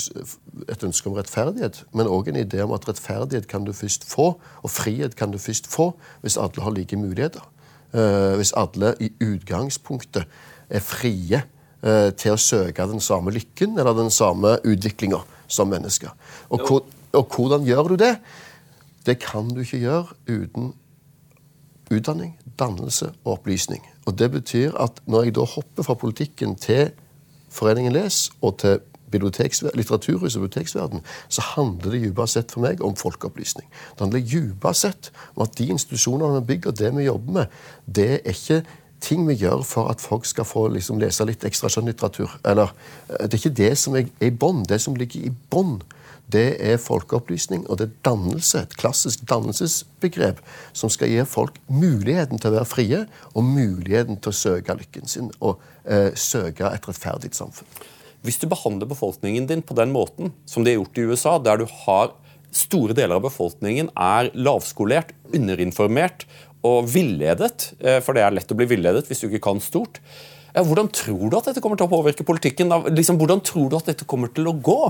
et 0.68 0.82
ønske 0.84 1.08
om 1.08 1.14
rettferdighet, 1.16 1.84
men 1.96 2.06
òg 2.06 2.28
en 2.28 2.36
idé 2.36 2.60
om 2.60 2.74
at 2.76 2.84
rettferdighet 2.88 3.48
kan 3.48 3.64
du 3.64 3.72
først 3.72 4.04
få, 4.04 4.34
og 4.62 4.70
frihet 4.70 5.16
kan 5.16 5.32
du 5.32 5.38
først 5.38 5.66
få, 5.66 5.94
hvis 6.20 6.36
alle 6.36 6.60
har 6.62 6.70
like 6.76 6.96
muligheter. 6.96 7.40
Eh, 7.94 8.36
hvis 8.36 8.52
alle 8.52 8.94
i 9.00 9.08
utgangspunktet 9.24 10.26
er 10.68 10.84
frie 10.84 11.40
eh, 11.82 12.10
til 12.10 12.34
å 12.34 12.36
søke 12.36 12.84
den 12.90 13.00
samme 13.00 13.32
lykken 13.32 13.78
eller 13.78 13.96
den 13.96 14.10
samme 14.10 14.58
utviklinga 14.60 15.22
som 15.48 15.72
mennesker. 15.72 16.12
Og, 16.50 16.60
hvor, 16.66 16.84
og 17.12 17.32
hvordan 17.32 17.64
gjør 17.64 17.88
du 17.88 17.96
det? 17.96 18.18
Det 19.06 19.16
kan 19.18 19.48
du 19.48 19.62
ikke 19.64 19.80
gjøre 19.80 20.12
uten 20.28 20.74
utdanning, 21.88 22.36
dannelse 22.58 23.14
og 23.24 23.38
opplysning. 23.38 23.80
Og 24.08 24.16
Det 24.18 24.30
betyr 24.32 24.76
at 24.80 25.02
når 25.06 25.28
jeg 25.28 25.34
da 25.36 25.44
hopper 25.44 25.84
fra 25.84 25.94
politikken 25.94 26.56
til 26.56 26.94
Foreningen 27.52 27.92
Les 27.92 28.30
og 28.42 28.58
til 28.60 28.80
litteraturhuset 29.12 29.76
litteraturhus 29.76 30.36
og 30.36 30.42
biblioteksverden, 30.42 31.00
så 31.28 31.40
handler 31.54 31.90
det 31.90 32.02
dypest 32.02 32.36
sett 32.36 32.52
for 32.52 32.60
meg 32.60 32.82
om 32.84 32.96
folkeopplysning. 32.96 33.68
Det 33.96 34.04
handler 34.04 34.20
dypest 34.20 34.84
sett 34.84 35.10
om 35.34 35.46
at 35.46 35.56
de 35.58 35.70
institusjonene 35.72 36.42
vi 36.42 36.46
bygger, 36.52 36.76
det 36.76 36.92
vi 36.96 37.06
jobber 37.06 37.32
med, 37.32 37.46
det 37.86 38.10
er 38.18 38.34
ikke 38.34 38.62
ting 39.00 39.28
vi 39.28 39.38
gjør 39.38 39.62
for 39.62 39.88
at 39.88 40.00
folk 40.02 40.26
skal 40.26 40.44
få 40.44 40.66
liksom, 40.74 40.98
lese 41.00 41.24
litt 41.24 41.44
ekstra 41.46 41.70
skjønnlitteratur. 41.72 42.38
Eller, 42.44 42.74
eh, 43.08 43.24
det 43.26 43.34
er 43.34 43.40
ikke 43.42 43.56
det 43.62 43.72
som 43.78 43.96
er 43.96 44.08
er 44.20 44.26
i 44.26 44.30
bånn. 44.30 44.64
Det 44.68 44.80
som 44.80 44.96
ligger 44.96 45.20
i 45.20 45.32
bånn, 45.50 45.80
det 46.32 46.58
er 46.60 46.80
folkeopplysning, 46.82 47.64
og 47.68 47.80
det 47.80 47.88
er 47.88 48.00
dannelse, 48.04 48.62
et 48.66 48.76
klassisk 48.78 49.24
dannelsesbegrep, 49.30 50.42
som 50.76 50.92
skal 50.92 51.12
gi 51.12 51.24
folk 51.28 51.56
muligheten 51.72 52.40
til 52.40 52.50
å 52.50 52.58
være 52.58 52.68
frie, 52.68 53.02
og 53.32 53.46
muligheten 53.46 54.20
til 54.20 54.32
å 54.32 54.36
søke 54.36 54.76
lykken 54.76 55.08
sin, 55.08 55.30
og 55.40 55.62
eh, 55.88 56.12
søke 56.12 56.68
et 56.68 56.88
rettferdig 56.88 57.32
samfunn. 57.36 57.68
Hvis 58.26 58.40
du 58.42 58.48
behandler 58.50 58.90
befolkningen 58.90 59.46
din 59.48 59.62
på 59.64 59.76
den 59.78 59.92
måten 59.94 60.34
som 60.48 60.64
de 60.66 60.74
har 60.74 60.82
gjort 60.82 60.98
i 60.98 61.06
USA, 61.08 61.36
der 61.40 61.62
du 61.62 61.68
har 61.86 62.12
store 62.52 62.96
deler 62.96 63.18
av 63.18 63.24
befolkningen 63.28 63.92
er 63.94 64.32
lavskolert, 64.36 65.14
underinformert 65.36 66.26
og 66.66 66.88
villedet, 66.92 67.72
eh, 67.80 68.02
for 68.04 68.16
det 68.16 68.26
er 68.26 68.34
lett 68.36 68.52
å 68.52 68.58
bli 68.58 68.68
villedet 68.68 69.06
hvis 69.08 69.22
du 69.22 69.30
ikke 69.30 69.46
kan 69.48 69.62
stort, 69.64 70.02
hvordan 70.58 70.88
tror 70.90 71.28
du 71.30 71.36
at 71.38 71.50
dette 71.50 71.60
kommer 71.62 71.78
til 71.78 71.86
å 71.86 71.92
påvirke 71.92 72.24
politikken? 72.26 72.72
Liksom, 72.90 73.18
hvordan 73.20 73.42
tror 73.44 73.68
du 73.70 73.76
at 73.78 73.90
dette 73.92 74.06
kommer 74.08 74.32
til 74.34 74.48
å 74.50 74.56
gå? 74.56 74.80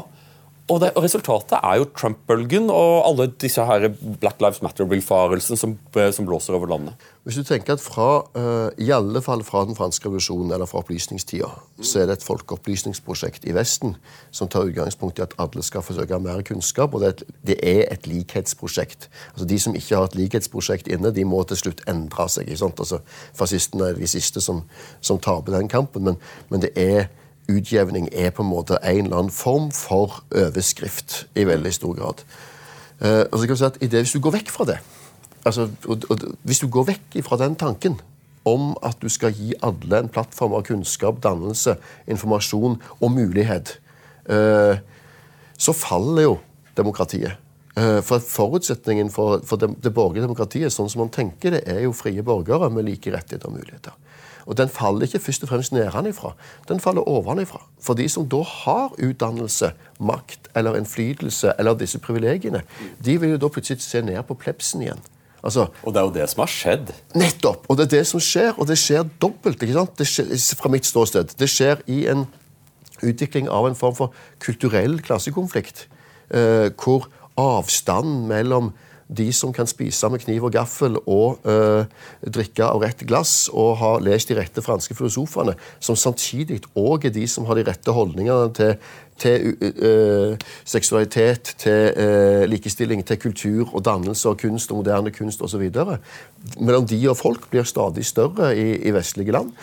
Og, 0.69 0.83
det, 0.83 0.91
og 0.99 1.05
Resultatet 1.05 1.55
er 1.65 1.79
jo 1.81 1.87
Trump-bølgen 1.97 2.67
og 2.69 3.07
alle 3.09 3.29
disse 3.41 3.63
her 3.65 3.87
Black 4.21 4.43
Lives 4.45 4.61
Matter-villfarelsene 4.61 5.57
som, 5.57 5.79
eh, 5.97 6.11
som 6.13 6.27
blåser 6.29 6.57
over 6.59 6.69
landet. 6.69 7.07
Hvis 7.25 7.39
du 7.41 7.43
tenker 7.43 7.73
at 7.73 7.81
fra, 7.81 8.25
eh, 8.37 8.85
i 8.85 8.91
alle 8.93 9.23
fall 9.25 9.43
fra 9.45 9.65
den 9.65 9.77
franske 9.77 10.05
revolusjonen 10.05 10.53
eller 10.53 10.67
fra 10.67 10.83
opplysningstida, 10.83 11.49
så 11.81 12.03
er 12.03 12.07
det 12.07 12.19
et 12.19 12.27
folkeopplysningsprosjekt 12.27 13.49
i 13.49 13.55
Vesten 13.57 13.97
som 14.31 14.49
tar 14.49 14.69
utgangspunkt 14.69 15.19
i 15.19 15.23
at 15.25 15.33
alle 15.39 15.63
skal 15.63 15.83
forsøke 15.83 16.21
mer 16.21 16.43
kunnskap, 16.43 16.95
og 16.95 17.01
det 17.01 17.09
et, 17.09 17.23
det 17.47 17.57
er 17.63 17.93
et 17.93 18.07
likhetsprosjekt. 18.07 19.09
Altså 19.33 19.49
De 19.49 19.59
som 19.59 19.75
ikke 19.75 19.97
har 19.97 20.05
et 20.05 20.17
likhetsprosjekt 20.17 20.89
inne, 20.89 21.15
de 21.15 21.25
må 21.25 21.47
til 21.49 21.57
slutt 21.57 21.81
endre 21.89 22.29
seg. 22.29 22.45
ikke 22.45 22.59
sant? 22.59 22.81
Altså 22.81 23.01
Fascistene 23.33 23.89
er 23.89 23.95
de 23.95 24.07
siste 24.07 24.41
som, 24.41 24.63
som 25.01 25.19
taper 25.19 25.53
den 25.53 25.69
kampen, 25.69 26.05
men, 26.05 26.17
men 26.51 26.61
det 26.61 26.77
er 26.77 27.09
utjevning 27.49 28.09
er 28.13 28.31
på 28.35 28.45
en 28.45 28.51
måte 28.51 28.79
en 28.83 29.07
eller 29.07 29.23
annen 29.23 29.35
form 29.35 29.71
for 29.75 30.21
overskrift 30.35 31.25
i 31.39 31.47
veldig 31.49 31.73
stor 31.75 31.97
grad. 31.99 32.23
Eh, 33.01 33.25
og 33.31 33.39
så 33.39 33.47
kan 33.47 33.55
vi 33.55 33.59
si 33.61 33.69
at 33.69 33.81
det, 33.81 34.05
Hvis 34.05 34.13
du 34.13 34.21
går 34.21 34.37
vekk 34.41 34.51
fra 34.51 34.65
det, 34.69 34.79
altså, 35.47 35.69
og, 35.87 36.05
og, 36.11 36.19
hvis 36.43 36.61
du 36.61 36.69
går 36.69 36.89
vekk 36.93 37.19
fra 37.25 37.39
den 37.41 37.57
tanken 37.57 38.01
om 38.49 38.73
at 38.83 38.97
du 39.03 39.09
skal 39.09 39.35
gi 39.35 39.53
alle 39.63 39.99
en 39.99 40.09
plattform 40.09 40.55
av 40.57 40.65
kunnskap, 40.65 41.23
dannelse, 41.23 41.77
informasjon 42.09 42.79
og 43.01 43.13
mulighet, 43.13 43.79
eh, 44.29 44.81
så 45.59 45.75
faller 45.75 46.23
jo 46.23 46.39
demokratiet. 46.77 47.37
Eh, 47.77 48.01
For 48.03 48.19
Forutsetningen 48.19 49.11
for, 49.11 49.43
for 49.45 49.61
det, 49.61 49.71
det 49.85 49.95
borgerlige 49.95 50.27
demokratiet 50.27 50.73
sånn 50.73 50.89
som 50.91 51.05
man 51.05 51.13
tenker 51.15 51.55
det, 51.55 51.65
er 51.67 51.85
jo 51.85 51.97
frie 51.97 52.23
borgere 52.23 52.71
med 52.71 52.89
like 52.89 53.13
rettigheter 53.15 53.51
og 53.51 53.59
muligheter. 53.59 53.95
Og 54.47 54.57
Den 54.57 54.69
faller 54.69 55.03
ikke 55.03 55.19
først 55.19 55.43
og 55.43 55.49
fremst 55.49 55.73
nedenfra, 55.73 56.33
den 56.69 56.81
faller 56.81 57.09
ovenfra. 57.09 57.63
For 57.81 57.95
de 57.95 58.09
som 58.09 58.29
da 58.29 58.43
har 58.43 58.93
utdannelse, 58.99 59.73
makt 60.01 60.49
eller 60.57 60.77
innflytelse 60.77 61.53
eller 61.59 61.75
disse 61.75 61.99
privilegiene, 61.99 62.63
de 63.05 63.21
vil 63.21 63.31
jo 63.31 63.37
da 63.37 63.49
plutselig 63.49 63.83
se 63.83 64.03
ned 64.03 64.23
på 64.23 64.35
plebsen 64.35 64.83
igjen. 64.83 65.01
Altså, 65.43 65.69
Og 65.83 65.95
det 65.95 66.01
er 66.01 66.05
jo 66.05 66.15
det 66.15 66.29
som 66.31 66.41
har 66.43 66.51
skjedd. 66.51 66.91
Nettopp! 67.15 67.67
Og 67.69 67.77
det 67.79 67.85
er 67.87 67.99
det 67.99 68.07
som 68.07 68.21
skjer, 68.21 68.53
og 68.59 68.67
det 68.67 68.79
skjer 68.79 69.07
dobbelt. 69.21 69.63
ikke 69.63 69.77
sant? 69.77 69.99
Det 69.99 70.07
skjer, 70.07 70.57
fra 70.59 70.69
mitt 70.69 70.87
ståsted. 70.87 71.37
Det 71.39 71.49
skjer 71.49 71.83
i 71.87 72.07
en 72.11 72.27
utvikling 73.03 73.49
av 73.49 73.69
en 73.69 73.79
form 73.79 73.95
for 73.95 74.13
kulturell 74.43 74.99
klassekonflikt. 75.01 75.87
Eh, 76.31 76.71
hvor 76.75 77.07
avstanden 77.39 78.27
mellom 78.27 78.73
de 79.09 79.29
som 79.33 79.53
kan 79.57 79.69
spise 79.69 80.09
med 80.13 80.21
kniv 80.21 80.45
og 80.45 80.53
gaffel 80.53 80.99
og 81.01 81.47
eh, 81.49 81.89
drikke 82.29 82.67
av 82.67 82.83
rett 82.85 83.05
glass 83.09 83.49
og 83.49 83.79
har 83.81 84.05
lest 84.05 84.29
de 84.29 84.37
rette 84.37 84.65
franske 84.65 84.95
filosofene, 84.97 85.55
som 85.81 85.97
samtidig 85.97 86.61
òg 86.77 87.09
er 87.09 87.15
de 87.17 87.25
som 87.31 87.49
har 87.49 87.57
de 87.57 87.65
rette 87.71 87.95
holdningene 87.95 88.53
til, 88.59 88.75
til 89.19 89.65
eh, 89.65 90.37
seksualitet, 90.69 91.55
til 91.65 91.91
eh, 91.97 92.45
likestilling, 92.53 93.05
til 93.09 93.21
kultur 93.25 93.73
og 93.73 93.85
dannelse 93.89 94.29
og 94.29 94.41
kunst 94.45 94.73
og 94.75 94.83
moderne 94.83 95.15
kunst 95.15 95.43
osv. 95.43 95.65
Mellom 96.61 96.89
de 96.89 97.03
og 97.09 97.17
folk 97.17 97.49
blir 97.51 97.69
stadig 97.69 98.05
større 98.07 98.53
i, 98.57 98.71
i 98.85 98.95
vestlige 98.95 99.33
land. 99.33 99.55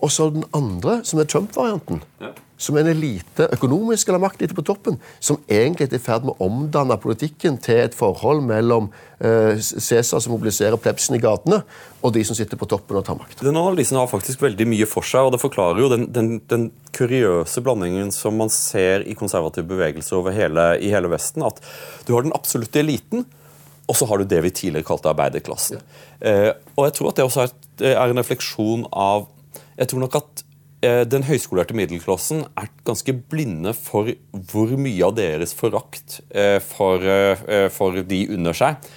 Og 0.00 0.10
så 0.10 0.30
den 0.32 0.46
andre, 0.56 1.02
som 1.04 1.20
er 1.20 1.28
Trump-varianten. 1.28 2.00
Som 2.60 2.76
en 2.76 2.90
elite, 2.90 3.46
økonomisk 3.56 4.10
eller 4.10 4.20
maktelite 4.20 4.56
på 4.56 4.64
toppen, 4.68 4.98
som 5.16 5.38
egentlig 5.48 5.88
er 5.88 5.96
i 5.96 6.02
ferd 6.02 6.26
med 6.28 6.36
å 6.36 6.48
omdanne 6.50 6.98
politikken 7.00 7.56
til 7.62 7.80
et 7.86 7.96
forhold 7.96 8.42
mellom 8.44 8.90
eh, 9.18 9.56
Cæsar 9.56 10.20
som 10.20 10.34
mobiliserer 10.34 10.76
plebsen 10.80 11.16
i 11.16 11.22
gatene, 11.22 11.62
og 12.04 12.12
de 12.12 12.24
som 12.26 12.36
sitter 12.36 12.60
på 12.60 12.68
toppen 12.68 13.00
og 13.00 13.06
tar 13.06 13.16
makt. 13.16 13.40
Den 13.40 13.56
analysen 13.56 13.96
har 13.96 14.10
faktisk 14.12 14.44
veldig 14.44 14.68
mye 14.68 14.88
for 14.88 15.08
seg, 15.08 15.24
og 15.24 15.34
det 15.34 15.40
forklarer 15.40 15.80
jo 15.80 15.90
den, 15.92 16.06
den, 16.12 16.30
den 16.52 16.68
kuriøse 16.96 17.64
blandingen 17.64 18.12
som 18.12 18.36
man 18.36 18.52
ser 18.52 19.06
i 19.08 19.16
konservative 19.16 19.68
bevegelser 19.70 20.20
over 20.20 20.36
hele, 20.36 20.74
i 20.84 20.92
hele 20.92 21.10
Vesten. 21.12 21.46
At 21.46 21.64
du 22.04 22.12
har 22.16 22.28
den 22.28 22.36
absolutte 22.36 22.84
eliten, 22.84 23.24
og 23.90 23.96
så 23.98 24.06
har 24.06 24.20
du 24.20 24.28
det 24.28 24.44
vi 24.44 24.52
tidligere 24.54 24.86
kalte 24.86 25.10
arbeiderklassen. 25.10 25.80
Eh, 26.20 26.52
og 26.76 26.86
jeg 26.86 26.96
tror 26.98 27.10
at 27.10 27.18
det 27.18 27.26
også 27.26 27.46
er, 27.46 27.54
er 27.96 28.06
en 28.06 28.20
refleksjon 28.22 28.86
av 28.92 29.28
Jeg 29.80 29.88
tror 29.90 30.02
nok 30.02 30.16
at 30.18 30.42
eh, 30.44 30.49
den 30.80 31.26
høyskolerte 31.28 31.76
middelklassen 31.76 32.46
er 32.56 32.70
ganske 32.88 33.12
blinde 33.12 33.74
for 33.76 34.08
hvor 34.32 34.72
mye 34.80 35.04
av 35.04 35.16
deres 35.18 35.52
forakt 35.56 36.20
eh, 36.32 36.56
for, 36.64 37.04
eh, 37.04 37.68
for 37.74 38.00
de 38.00 38.22
under 38.32 38.56
seg 38.56 38.90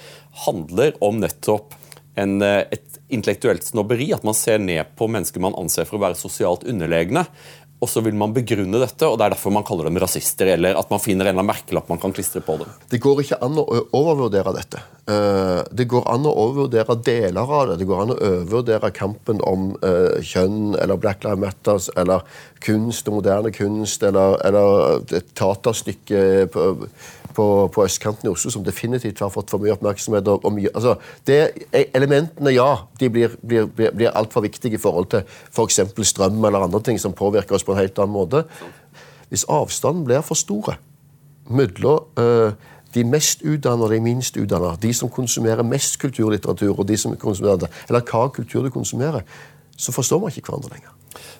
handler 0.46 0.96
om 1.04 1.20
nettopp 1.20 1.76
en, 2.16 2.40
et 2.42 3.00
intellektuelt 3.14 3.66
snobberi. 3.66 4.12
At 4.16 4.24
man 4.26 4.38
ser 4.38 4.62
ned 4.64 4.96
på 4.98 5.10
mennesker 5.12 5.44
man 5.44 5.58
anser 5.60 5.88
for 5.90 6.00
å 6.00 6.06
være 6.06 6.20
sosialt 6.20 6.66
underlegne 6.70 7.26
og 7.84 7.90
så 7.92 8.02
vil 8.06 8.16
man 8.16 8.32
begrunne 8.36 8.80
dette, 8.80 9.08
og 9.08 9.18
det 9.20 9.26
er 9.26 9.34
derfor 9.36 9.52
man 9.52 9.66
kaller 9.68 9.90
dem 9.90 10.00
rasister, 10.00 10.54
eller 10.56 10.78
at 10.80 10.92
man 10.94 11.02
finner 11.04 11.28
en 11.28 11.34
eller 11.34 11.42
annen 11.42 11.52
merkelapp 11.52 11.90
man 11.92 12.00
kan 12.00 12.16
klistre 12.16 12.40
på 12.46 12.56
dem. 12.62 12.72
Det 12.90 13.02
går 13.04 13.24
ikke 13.26 13.40
an 13.44 13.60
å 13.60 13.66
overvurdere 13.92 14.54
dette. 14.56 14.84
Det 15.04 15.88
går 15.92 16.08
an 16.14 16.30
å 16.30 16.32
overvurdere 16.46 16.96
deler 17.04 17.42
av 17.44 17.74
det. 17.74 17.80
Det 17.82 17.88
går 17.90 18.04
an 18.06 18.14
å 18.14 18.20
overvurdere 18.20 18.94
kampen 18.96 19.44
om 19.44 19.74
kjønn 20.24 20.78
eller 20.80 21.02
Black 21.04 21.28
Lives 21.28 21.44
Matters 21.44 21.90
eller 22.00 22.24
kunst 22.64 23.12
og 23.12 23.20
moderne 23.20 23.52
kunst 23.52 24.06
eller, 24.08 24.40
eller 24.48 25.04
et 25.20 25.34
teaterstykke 25.36 26.24
på, 27.36 27.46
på, 27.74 27.86
østkanten 27.86 28.28
i 28.28 28.32
Oslo 28.32 28.52
som 28.54 28.64
definitivt 28.66 29.22
har 29.24 29.32
fått 29.34 29.52
for 29.54 29.64
mye 29.64 29.74
oppmerksomhet. 29.76 30.28
og, 30.28 30.46
og 30.46 30.56
mye, 30.56 30.72
altså, 30.74 30.96
det, 31.28 31.40
Elementene, 31.96 32.54
ja, 32.54 32.86
de 33.00 33.10
blir, 33.10 33.36
blir, 33.42 33.68
blir, 33.68 33.92
blir 33.96 34.14
altfor 34.14 34.46
viktige 34.46 34.78
i 34.78 34.82
forhold 34.82 35.10
til 35.14 35.26
f.eks. 35.52 35.82
For 35.96 36.08
strøm 36.08 36.44
eller 36.46 36.68
andre 36.68 36.82
ting 36.84 37.00
som 37.02 37.16
påvirker 37.18 37.56
oss 37.56 37.66
på 37.66 37.76
en 37.76 37.82
helt 37.82 38.00
annen 38.00 38.16
måte. 38.16 38.46
Hvis 39.30 39.48
avstanden 39.50 40.06
blir 40.06 40.22
for 40.26 40.38
store 40.38 40.78
mellom 41.50 42.06
uh, 42.20 42.54
de 42.94 43.04
mest 43.04 43.42
utdannede 43.42 43.88
og 43.88 43.92
de 43.92 44.02
minst 44.06 44.38
utdannede, 44.38 44.78
de 44.82 44.94
som 44.94 45.10
konsumerer 45.10 45.66
mest 45.66 45.98
kulturlitteratur, 46.00 46.80
og 46.80 46.88
de 46.88 46.98
som 46.98 47.16
konsumerer 47.18 47.66
eller 47.90 48.06
hva 48.06 48.28
kultur 48.30 48.64
du 48.64 48.70
konsumerer, 48.70 49.26
så 49.78 49.92
forstår 49.92 50.22
man 50.22 50.32
ikke 50.32 50.52
hverandre 50.52 50.76
lenger. 50.76 50.94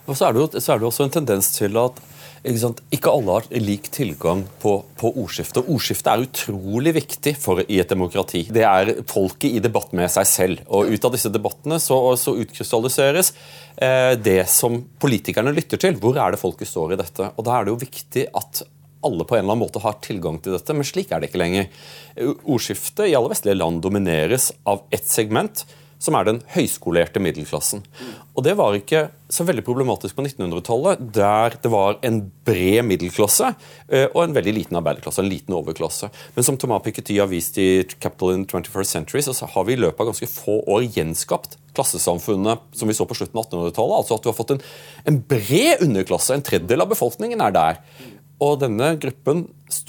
Og 0.06 0.16
så 0.16 0.26
er, 0.26 0.34
det 0.34 0.40
jo, 0.40 0.60
så 0.60 0.72
er 0.72 0.78
det 0.78 0.86
også 0.86 1.06
en 1.06 1.14
tendens 1.14 1.52
til 1.54 1.78
at 1.80 2.02
ikke, 2.44 2.70
ikke 2.92 3.12
alle 3.12 3.36
har 3.38 3.46
lik 3.64 3.88
tilgang 3.94 4.42
på, 4.60 4.74
på 5.00 5.10
ordskiftet. 5.16 5.64
Ordskiftet 5.64 6.10
er 6.12 6.24
utrolig 6.26 6.92
viktig 6.98 7.32
for, 7.40 7.62
i 7.64 7.78
et 7.80 7.88
demokrati. 7.88 8.44
Det 8.52 8.64
er 8.68 8.92
folket 9.08 9.56
i 9.56 9.62
debatt 9.64 9.94
med 9.96 10.12
seg 10.12 10.28
selv. 10.28 10.64
Og 10.68 10.92
ut 10.92 11.08
av 11.08 11.14
disse 11.16 11.32
debattene 11.32 11.80
så, 11.80 11.98
så 12.20 12.36
utkrystalliseres 12.44 13.32
eh, 13.76 14.12
det 14.20 14.42
som 14.52 14.82
politikerne 15.00 15.54
lytter 15.56 15.80
til. 15.80 15.96
Hvor 16.00 16.20
er 16.20 16.34
det 16.34 16.42
folket 16.42 16.68
står 16.68 16.94
i 16.94 17.00
dette? 17.00 17.30
Og 17.32 17.48
Da 17.48 17.56
er 17.56 17.64
det 17.64 17.74
jo 17.74 17.82
viktig 17.86 18.26
at 18.36 18.64
alle 19.04 19.24
på 19.28 19.36
en 19.36 19.42
eller 19.42 19.52
annen 19.52 19.64
måte 19.66 19.82
har 19.84 19.98
tilgang 20.04 20.38
til 20.40 20.54
dette, 20.56 20.76
men 20.76 20.86
slik 20.88 21.10
er 21.12 21.20
det 21.20 21.30
ikke 21.30 21.40
lenger. 21.40 21.66
Ordskiftet 22.44 23.10
i 23.10 23.16
alle 23.16 23.32
vestlige 23.32 23.58
land 23.58 23.82
domineres 23.84 24.50
av 24.68 24.84
ett 24.94 25.08
segment 25.08 25.64
som 26.04 26.16
er 26.18 26.28
den 26.28 26.40
høyskolerte 26.54 27.22
middelklassen. 27.22 27.84
Og 28.34 28.44
Det 28.44 28.54
var 28.58 28.76
ikke 28.76 29.08
så 29.32 29.46
veldig 29.46 29.64
problematisk 29.64 30.16
på 30.18 30.24
1900-tallet, 30.26 31.00
der 31.14 31.56
det 31.62 31.70
var 31.72 31.98
en 32.04 32.20
bred 32.46 32.84
middelklasse 32.86 33.54
eh, 33.88 34.06
og 34.12 34.20
en 34.24 34.36
veldig 34.36 34.54
liten 34.58 34.78
arbeiderklasse, 34.78 35.22
en 35.24 35.32
liten 35.32 35.56
overklasse. 35.56 36.10
Men 36.36 36.46
som 36.46 36.58
Thomas 36.60 36.84
Piketty 36.84 37.16
har 37.18 37.30
vist 37.30 37.58
i 37.58 37.84
Capital 37.96 38.34
in 38.34 38.44
the 38.44 38.60
21st 38.60 38.98
Century, 38.98 39.22
så 39.24 39.48
har 39.54 39.64
vi 39.64 39.76
i 39.76 39.80
løpet 39.80 40.02
av 40.02 40.12
ganske 40.12 40.30
få 40.30 40.60
år 40.76 40.84
gjenskapt 40.94 41.58
klassesamfunnet 41.74 42.60
som 42.76 42.88
vi 42.88 42.94
så 42.94 43.06
på 43.08 43.16
slutten 43.18 43.40
av 43.40 43.48
1800-tallet. 43.48 43.96
Altså 43.98 44.18
at 44.18 44.24
du 44.24 44.30
har 44.30 44.36
fått 44.36 44.54
en, 44.54 44.62
en 45.10 45.20
bred 45.30 45.82
underklasse. 45.84 46.36
En 46.36 46.44
tredjedel 46.44 46.84
av 46.84 46.92
befolkningen 46.92 47.42
er 47.42 47.54
der. 47.54 47.80
Og 48.44 48.58
denne 48.60 48.90
gruppen 49.00 49.46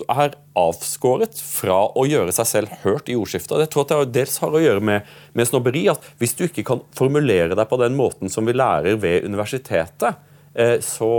er 0.09 0.35
avskåret 0.57 1.39
fra 1.41 1.77
å 1.97 2.05
gjøre 2.07 2.33
seg 2.35 2.47
selv 2.49 2.75
hørt 2.85 3.09
i 3.11 3.17
ordskiftet. 3.19 3.57
Jeg 3.65 3.71
tror 3.73 3.85
at 3.85 3.93
det 3.93 4.19
dels 4.19 4.37
har 4.43 4.55
å 4.55 4.61
gjøre 4.61 4.83
med, 4.85 5.09
med 5.35 5.49
snobberi. 5.49 5.85
at 5.91 6.05
Hvis 6.21 6.37
du 6.37 6.45
ikke 6.47 6.65
kan 6.67 6.85
formulere 6.95 7.57
deg 7.57 7.67
på 7.69 7.81
den 7.81 7.97
måten 7.97 8.31
som 8.31 8.47
vi 8.47 8.55
lærer 8.55 8.99
ved 9.01 9.27
universitetet, 9.27 10.21
eh, 10.53 10.77
så, 10.83 11.11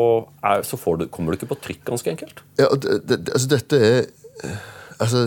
er, 0.43 0.65
så 0.67 0.81
du, 0.97 1.07
kommer 1.13 1.33
du 1.33 1.41
ikke 1.41 1.53
på 1.53 1.61
trykk, 1.69 1.85
ganske 1.91 2.15
enkelt. 2.15 2.41
Ja, 2.61 2.71
det, 2.73 3.03
det, 3.11 3.21
altså 3.35 3.53
dette 3.53 3.83
er 3.91 4.01
altså, 5.03 5.27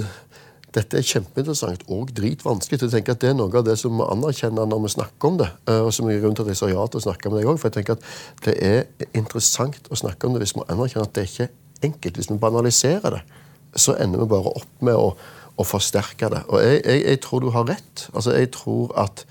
dette 0.75 0.99
er 0.99 1.05
kjempeinteressant 1.05 1.85
og 1.89 2.11
dritvanskelig. 2.17 2.81
Jeg 2.83 2.93
tenker 2.93 3.15
at 3.15 3.21
Det 3.23 3.31
er 3.31 3.37
noe 3.37 3.53
av 3.57 3.65
det 3.65 3.77
som 3.81 3.95
vi 3.97 4.05
anerkjenner 4.05 4.69
når 4.69 4.83
vi 4.83 4.93
snakker 4.97 5.31
om 5.31 5.39
det. 5.41 5.49
Eh, 5.69 5.81
og 5.85 5.93
som 5.95 6.09
er 6.09 6.19
grunnen 6.21 6.37
til 6.37 6.45
at 6.45 6.53
jeg 6.53 6.61
sa 6.61 6.69
ja 6.69 6.85
til 6.85 7.01
å 7.01 7.07
snakke 7.07 7.29
om 7.29 7.37
det 7.37 7.45
også, 7.45 7.61
for 7.61 7.69
jeg 7.69 7.77
tenker 7.79 7.97
at 7.97 8.45
Det 8.45 8.55
er 8.57 9.09
interessant 9.17 9.89
å 9.89 9.97
snakke 9.97 10.27
om 10.27 10.35
det 10.35 10.45
hvis 10.45 10.55
vi 10.57 10.67
anerkjenner 10.67 11.09
at 11.09 11.17
det 11.17 11.29
ikke 11.29 11.49
enkelt. 11.85 12.17
Hvis 12.19 12.31
vi 12.31 12.39
banaliserer 12.41 13.17
det, 13.17 13.21
så 13.75 13.95
ender 14.01 14.23
vi 14.23 14.31
bare 14.31 14.55
opp 14.61 14.85
med 14.85 14.97
å, 14.97 15.13
å 15.59 15.67
forsterke 15.67 16.31
det. 16.33 16.43
Og 16.49 16.63
jeg, 16.63 16.81
jeg, 16.83 17.05
jeg, 17.05 17.21
tror 17.25 17.43
du 17.43 17.51
har 17.55 17.69
rett. 17.69 18.07
Altså, 18.13 18.33
jeg 18.37 18.51
tror 18.55 18.93
at 18.99 19.25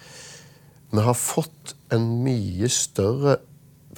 vi 0.95 1.05
har 1.05 1.19
fått 1.19 1.75
en 1.93 2.07
mye 2.25 2.71
større 2.73 3.39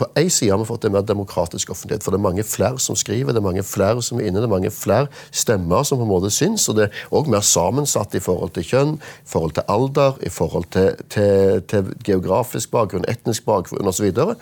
på 0.01 0.07
én 0.17 0.31
side 0.33 0.49
har 0.53 0.61
vi 0.63 0.69
fått 0.69 0.87
en 0.89 0.95
mer 0.95 1.05
demokratisk 1.05 1.73
offentlighet. 1.75 2.05
For 2.05 2.15
det 2.15 2.21
er 2.21 2.25
mange 2.25 2.45
flere 2.47 2.81
som 2.81 2.97
skriver, 2.97 3.35
det 3.35 3.41
er 3.43 3.45
mange 3.45 3.65
flere 3.67 4.01
som 4.05 4.21
er 4.21 4.31
inne, 4.31 4.41
det 4.41 4.49
er 4.49 4.55
mange 4.55 4.73
flere 4.73 5.11
stemmer 5.29 5.85
som 5.85 6.01
på 6.01 6.07
en 6.07 6.13
måte 6.13 6.31
syns. 6.33 6.69
Og 6.73 6.79
det 6.79 6.87
er 6.87 7.03
òg 7.17 7.29
mer 7.33 7.45
sammensatt 7.45 8.17
i 8.17 8.23
forhold 8.25 8.55
til 8.57 8.67
kjønn, 8.71 8.97
i 8.97 9.29
forhold 9.29 9.59
til 9.59 9.69
alder, 9.69 10.17
i 10.25 10.33
forhold 10.33 10.71
til, 10.73 10.97
til, 11.13 11.61
til 11.69 11.93
geografisk 12.07 12.73
bakgrunn, 12.73 13.05
etnisk 13.13 13.45
bakgrunn 13.49 13.91
osv. 13.91 14.01
Så, 14.01 14.07
videre. 14.09 14.37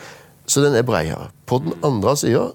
så 0.47 0.63
den 0.63 0.79
er 0.79 0.87
bredere. 0.87 1.33
På 1.47 1.59
den 1.65 1.75
andre 1.83 2.15
sida 2.17 2.47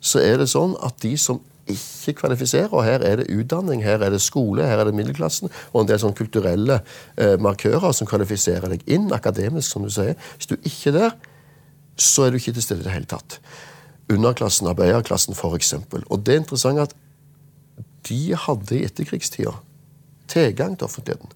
så 0.00 0.22
er 0.22 0.38
det 0.40 0.50
sånn 0.50 0.76
at 0.84 0.98
de 1.02 1.14
som 1.18 1.40
ikke 1.68 2.14
kvalifiserer, 2.22 2.72
og 2.72 2.84
her 2.86 3.02
er 3.04 3.20
det 3.20 3.28
utdanning, 3.34 3.82
her 3.84 4.00
er 4.04 4.12
det 4.14 4.22
skole, 4.24 4.64
her 4.64 4.80
er 4.80 4.88
det 4.88 4.94
middelklassen, 4.96 5.50
og 5.72 5.82
en 5.82 5.90
del 5.90 6.00
sånne 6.00 6.16
kulturelle 6.16 6.78
eh, 7.20 7.36
markører 7.44 7.92
som 7.96 8.08
kvalifiserer 8.08 8.72
deg 8.72 8.86
inn 8.88 9.10
akademisk, 9.12 9.74
som 9.74 9.84
du 9.84 9.92
sier. 9.92 10.16
Hvis 10.38 10.48
du 10.48 10.56
ikke 10.58 10.94
er 10.94 10.96
der, 10.96 11.18
så 11.98 12.24
er 12.24 12.32
du 12.32 12.38
ikke 12.38 12.54
til 12.56 12.64
stede 12.64 12.84
i 12.84 12.88
det 12.88 12.94
hele 12.94 13.10
tatt. 13.10 13.40
Underklassen, 14.08 14.70
arbeiderklassen 14.70 15.36
f.eks. 15.36 15.74
Og 15.98 16.22
det 16.24 16.34
er 16.34 16.42
interessant 16.44 16.86
at 16.86 16.94
de 18.08 18.22
hadde 18.46 18.78
i 18.78 18.86
etterkrigstida 18.86 19.52
tilgang 20.32 20.78
til 20.78 20.88
offentligheten. 20.88 21.34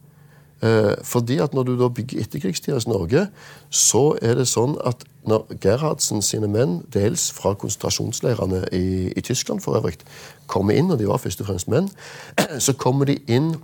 Eh, 0.62 0.94
fordi 1.02 1.38
at 1.38 1.54
Når 1.54 1.62
du 1.62 1.78
da 1.78 1.88
bygger 1.88 2.20
etterkrigstidas 2.20 2.86
Norge, 2.86 3.26
så 3.70 4.18
er 4.22 4.34
det 4.34 4.46
sånn 4.48 4.76
at 4.86 5.04
når 5.26 5.46
Gerhardsen 5.60 6.22
sine 6.22 6.48
menn, 6.48 6.82
dels 6.92 7.30
fra 7.34 7.54
konsentrasjonsleirene 7.54 8.64
i, 8.72 9.12
i 9.16 9.20
Tyskland 9.20 9.60
for 9.60 9.78
øvrig, 9.78 9.98
kommer 10.46 10.74
inn, 10.74 10.90
og 10.90 10.98
de 10.98 11.06
var 11.06 11.18
først 11.22 11.40
og 11.40 11.46
fremst 11.46 11.68
menn, 11.68 11.90
så 12.64 12.72
kommer 12.72 13.10
de 13.10 13.18
inn 13.26 13.56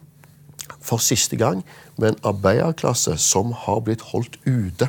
for 0.81 1.03
siste 1.03 1.37
gang 1.37 1.65
med 1.99 2.09
en 2.09 2.21
arbeiderklasse 2.33 3.17
som 3.19 3.53
har 3.53 3.81
blitt 3.87 4.03
holdt 4.11 4.39
ute 4.47 4.89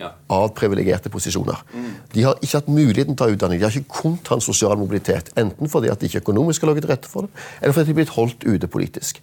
ja. 0.00 0.14
av 0.32 0.48
privilegerte 0.56 1.12
posisjoner. 1.12 1.60
Mm. 1.74 1.92
De 2.14 2.24
har 2.24 2.40
ikke 2.40 2.56
hatt 2.56 2.72
muligheten 2.72 3.16
til 3.16 3.26
å 3.26 3.28
ta 3.28 3.34
utdanning. 3.34 3.60
De 3.60 3.68
har 3.68 3.76
ikke 3.76 4.00
kunnet 4.00 4.32
ha 4.32 4.38
en 4.38 4.44
sosial 4.44 4.76
mobilitet. 4.80 5.32
Enten 5.40 5.68
fordi 5.72 5.92
at 5.92 6.00
de 6.00 6.08
ikke 6.08 6.24
økonomisk 6.24 6.64
har 6.64 6.72
laget 6.72 6.86
til 6.86 6.92
rette 6.94 7.12
for 7.12 7.28
det, 7.28 7.46
eller 7.60 7.76
fordi 7.76 7.90
de 7.90 7.96
er 7.96 8.00
blitt 8.00 8.16
holdt 8.16 8.48
ute 8.48 8.70
politisk. 8.70 9.20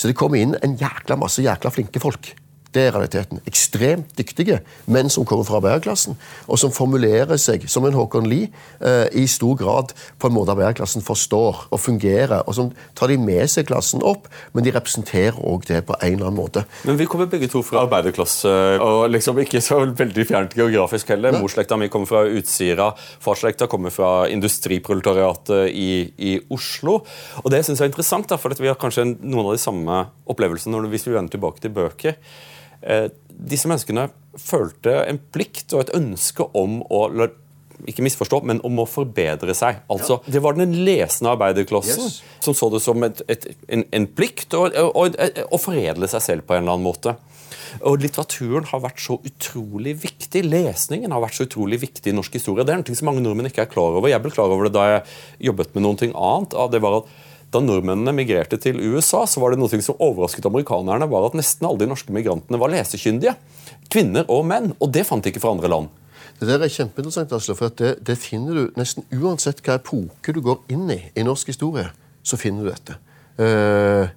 Så 0.00 0.08
det 0.08 0.16
kommer 0.16 0.40
inn 0.40 0.54
en 0.64 0.78
jækla 0.80 1.18
masse 1.20 1.42
jækla 1.44 1.68
flinke 1.74 2.00
folk. 2.00 2.30
Det 2.70 2.84
er 2.86 2.92
realiteten. 2.94 3.40
Ekstremt 3.50 4.12
dyktige 4.18 4.60
menn 4.90 5.10
som 5.10 5.24
kommer 5.26 5.46
fra 5.46 5.58
arbeiderklassen, 5.58 6.14
og 6.46 6.58
som 6.60 6.70
formulerer 6.74 7.38
seg 7.40 7.64
som 7.70 7.86
en 7.86 7.96
Håkon 7.98 8.28
Lie 8.30 8.50
eh, 8.78 9.08
i 9.18 9.24
stor 9.30 9.56
grad 9.58 9.94
på 10.22 10.30
en 10.30 10.36
måte 10.36 10.54
arbeiderklassen 10.54 11.02
forstår 11.02 11.64
og 11.66 11.80
fungerer. 11.82 12.44
Og 12.46 12.54
som 12.54 12.70
tar 12.98 13.10
de 13.10 13.18
med 13.18 13.50
seg 13.50 13.66
klassen 13.70 14.04
opp, 14.06 14.28
men 14.54 14.66
de 14.66 14.74
representerer 14.76 15.40
òg 15.42 15.66
det 15.66 15.82
på 15.88 15.96
en 15.98 16.14
eller 16.14 16.28
annen 16.28 16.38
måte. 16.38 16.62
Men 16.86 17.00
vi 17.00 17.08
kommer 17.10 17.30
begge 17.30 17.48
to 17.50 17.64
fra 17.66 17.82
arbeiderklasse, 17.88 18.52
og 18.84 19.08
liksom 19.10 19.42
ikke 19.42 19.62
så 19.64 19.80
veldig 19.88 20.26
fjernt 20.28 20.54
geografisk 20.58 21.10
heller. 21.10 21.40
Morsslekta 21.40 21.78
mi 21.80 21.90
kommer 21.90 22.10
fra 22.10 22.22
Utsira, 22.30 22.92
farsslekta 23.24 23.66
kommer 23.70 23.94
fra 23.94 24.28
industriproletariatet 24.30 25.74
i, 25.74 25.90
i, 26.22 26.36
Oslo. 26.54 27.00
Og 27.42 27.50
det 27.50 27.64
syns 27.66 27.82
jeg 27.82 27.88
er 27.88 27.92
interessant, 27.92 28.30
da, 28.30 28.38
for 28.40 28.54
vi 28.54 28.70
har 28.70 28.78
kanskje 28.78 29.08
noen 29.10 29.50
av 29.50 29.58
de 29.58 29.62
samme 29.62 30.00
opplevelsene 30.30 30.86
hvis 30.90 31.08
vi 31.08 31.16
vender 31.16 31.34
tilbake 31.34 31.62
til 31.62 31.74
bøker. 31.74 32.16
Eh, 32.82 33.06
disse 33.30 33.68
menneskene 33.70 34.08
følte 34.40 35.00
en 35.06 35.20
plikt 35.32 35.72
og 35.74 35.84
et 35.84 35.94
ønske 35.96 36.46
om 36.56 36.80
å 36.88 37.06
ikke 37.88 38.04
misforstå, 38.04 38.42
men 38.44 38.60
om 38.66 38.82
å 38.82 38.86
forbedre 38.88 39.54
seg. 39.56 39.80
Altså, 39.92 40.18
ja. 40.20 40.34
Det 40.36 40.42
var 40.44 40.58
den 40.58 40.74
lesende 40.84 41.32
arbeiderklassen 41.32 42.04
yes. 42.04 42.20
som 42.44 42.56
så 42.56 42.68
det 42.72 42.82
som 42.84 43.06
et, 43.06 43.22
et, 43.30 43.46
en, 43.72 43.86
en, 43.96 44.06
plikt 44.16 44.56
å 44.56 45.60
foredle 45.60 46.10
seg 46.10 46.24
selv 46.24 46.46
på 46.46 46.56
en 46.56 46.64
eller 46.64 46.76
annen 46.76 46.86
måte. 46.86 47.16
Og 47.86 48.02
Litteraturen 48.02 48.66
har 48.68 48.82
vært 48.82 49.00
så 49.02 49.16
utrolig 49.26 49.94
viktig. 50.02 50.42
Lesningen 50.46 51.14
har 51.14 51.22
vært 51.22 51.38
så 51.38 51.46
utrolig 51.46 51.80
viktig 51.84 52.10
i 52.10 52.16
norsk 52.16 52.36
historie. 52.36 52.66
Det 52.66 52.74
er 52.74 52.82
noe 52.82 52.98
som 52.98 53.08
mange 53.08 53.22
nordmenn 53.24 53.50
ikke 53.50 53.64
er 53.64 53.72
klar 53.72 53.96
over. 53.96 54.10
Jeg 54.10 54.22
ble 54.24 54.34
klar 54.34 54.50
over 54.50 54.66
det 54.66 54.74
da 54.76 54.86
jeg 54.90 55.04
jobbet 55.50 55.76
med 55.76 55.86
noe 55.86 56.10
annet. 56.10 56.56
Det 56.74 56.82
var 56.82 57.00
at 57.00 57.12
da 57.50 57.60
nordmennene 57.62 58.14
migrerte 58.14 58.58
til 58.62 58.78
USA, 58.78 59.24
så 59.26 59.42
var 59.42 59.52
det 59.52 59.58
noe 59.58 59.82
som 59.82 59.98
overrasket 59.98 60.46
amerikanerne, 60.46 61.08
var 61.10 61.26
at 61.26 61.38
nesten 61.38 61.66
alle 61.66 61.82
de 61.82 61.88
norske 61.90 62.14
migrantene 62.14 62.60
var 62.60 62.70
lesekyndige. 62.70 63.34
Kvinner 63.90 64.28
og 64.30 64.44
menn. 64.46 64.70
Og 64.78 64.92
det 64.94 65.02
fant 65.08 65.24
de 65.24 65.32
ikke 65.32 65.42
fra 65.42 65.56
andre 65.56 65.70
land. 65.72 65.88
Det 66.40 66.48
der 66.48 66.62
er 66.64 66.72
kjempeinteressant, 66.72 67.34
Asle, 67.36 67.56
for 67.58 67.74
det, 67.76 67.96
det, 68.06 68.16
finner 68.22 68.56
du 68.56 68.78
nesten 68.78 69.04
uansett 69.12 69.60
hva 69.66 69.76
epoke 69.80 70.32
du 70.32 70.40
går 70.44 70.62
inn 70.72 70.86
i 70.94 71.00
i 71.12 71.26
norsk 71.26 71.50
historie. 71.52 71.90
så 72.22 72.36
finner 72.36 72.64
du 72.64 72.68
dette. 72.68 72.94
Uh, 73.40 74.08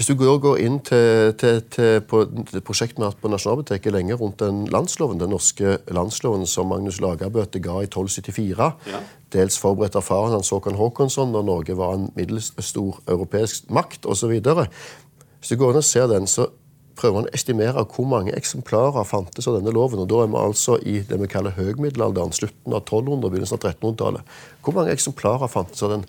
Hvis 0.00 0.08
du 0.08 0.14
går, 0.16 0.38
går 0.40 0.60
inn 0.64 0.78
til, 0.80 1.34
til, 1.36 1.58
til, 1.68 1.98
på 2.08 2.22
til 2.48 2.62
prosjektet 2.64 2.96
vi 2.96 3.04
har 3.04 3.10
hatt 3.12 3.18
på 3.20 3.28
Nasjonalbiblioteket 3.28 3.92
lenge 3.92 4.16
rundt 4.16 4.38
den 4.40 4.62
landsloven, 4.72 5.18
den 5.20 5.28
norske 5.28 5.74
landsloven 5.92 6.46
som 6.48 6.70
Magnus 6.72 7.02
Lagerbøte 7.04 7.60
ga 7.60 7.82
i 7.84 7.88
1274, 7.90 8.70
Ja. 8.88 9.00
dels 9.36 9.58
forberedt 9.60 9.98
av 10.00 10.06
faren 10.06 10.32
hans 10.32 10.48
Håkon 10.48 10.78
Håkonsson 10.80 11.34
da 11.36 11.42
Norge 11.44 11.76
var 11.76 11.98
en 11.98 12.08
middels 12.16 12.48
stor 12.64 12.96
europeisk 13.12 13.68
makt 13.68 14.08
osv. 14.08 14.32
Hvis 14.40 15.52
du 15.52 15.60
går 15.60 15.74
inn 15.74 15.82
og 15.82 15.84
ser 15.84 16.08
den, 16.08 16.24
så 16.26 16.48
prøver 16.96 17.20
han 17.20 17.28
å 17.28 17.34
estimere 17.36 17.84
hvor 17.84 18.08
mange 18.08 18.32
eksemplarer 18.32 19.04
fantes 19.04 19.52
av 19.52 19.58
denne 19.58 19.76
loven. 19.76 20.00
og 20.00 20.08
Da 20.08 20.22
er 20.24 20.32
vi 20.32 20.40
altså 20.40 20.78
i 20.80 20.96
det 21.04 21.20
vi 21.20 21.28
kaller 21.28 21.52
høgmiddelalderen, 21.60 22.32
slutten 22.32 22.72
av 22.72 22.86
1200- 22.88 23.28
begynnelsen 23.28 23.60
av 23.60 23.68
1300-tallet. 23.68 24.36
Hvor 24.64 24.80
mange 24.80 24.96
eksemplarer 24.96 25.52
fantes 25.52 25.84
av 25.84 25.90
den? 25.98 26.08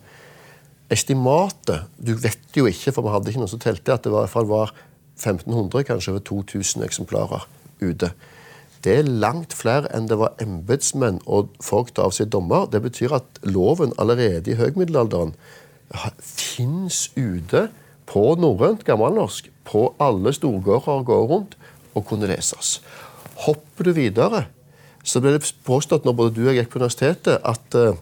Estimatet 0.92 1.88
Du 1.98 2.14
vet 2.20 2.58
jo 2.58 2.68
ikke, 2.68 2.92
for 2.92 3.06
vi 3.06 3.14
hadde 3.14 3.32
ikke 3.32 3.42
noen 3.44 3.52
som 3.52 3.62
telte, 3.64 3.96
at 3.96 4.04
det 4.04 4.12
var, 4.12 4.28
var 4.50 4.74
1500, 5.16 5.86
kanskje 5.88 6.14
over 6.16 6.24
2000 6.28 6.84
eksemplarer 6.84 7.48
ute. 7.82 8.12
Det 8.82 8.96
er 8.98 9.10
langt 9.24 9.54
flere 9.54 9.90
enn 9.94 10.08
det 10.10 10.18
var 10.18 10.34
embetsmenn 10.42 11.22
og 11.30 11.52
folk 11.62 11.94
til 11.94 12.04
å 12.04 12.10
avsi 12.10 12.26
dommer. 12.26 12.66
Det 12.72 12.82
betyr 12.82 13.14
at 13.20 13.42
loven 13.46 13.94
allerede 14.02 14.52
i 14.52 14.58
høgmiddelalderen 14.58 15.36
fins 16.22 17.04
ute 17.16 17.68
på 18.10 18.24
norrønt 18.40 18.84
gammelnorsk 18.88 19.52
på 19.68 19.92
alle 20.02 20.34
storgårder 20.36 21.06
går 21.08 21.28
rundt 21.30 21.58
og 21.96 22.08
kunne 22.10 22.30
leses. 22.32 22.80
Hopper 23.46 23.88
du 23.88 23.94
videre, 23.96 24.46
så 25.04 25.22
ble 25.22 25.36
det 25.36 25.54
påstått 25.68 26.06
når 26.06 26.18
både 26.18 26.36
du 26.36 26.42
og 26.46 26.52
jeg 26.52 26.64
gikk 26.64 26.74
på 26.74 26.82
universitetet, 26.82 27.38
at 27.44 27.78
eh, 27.78 28.00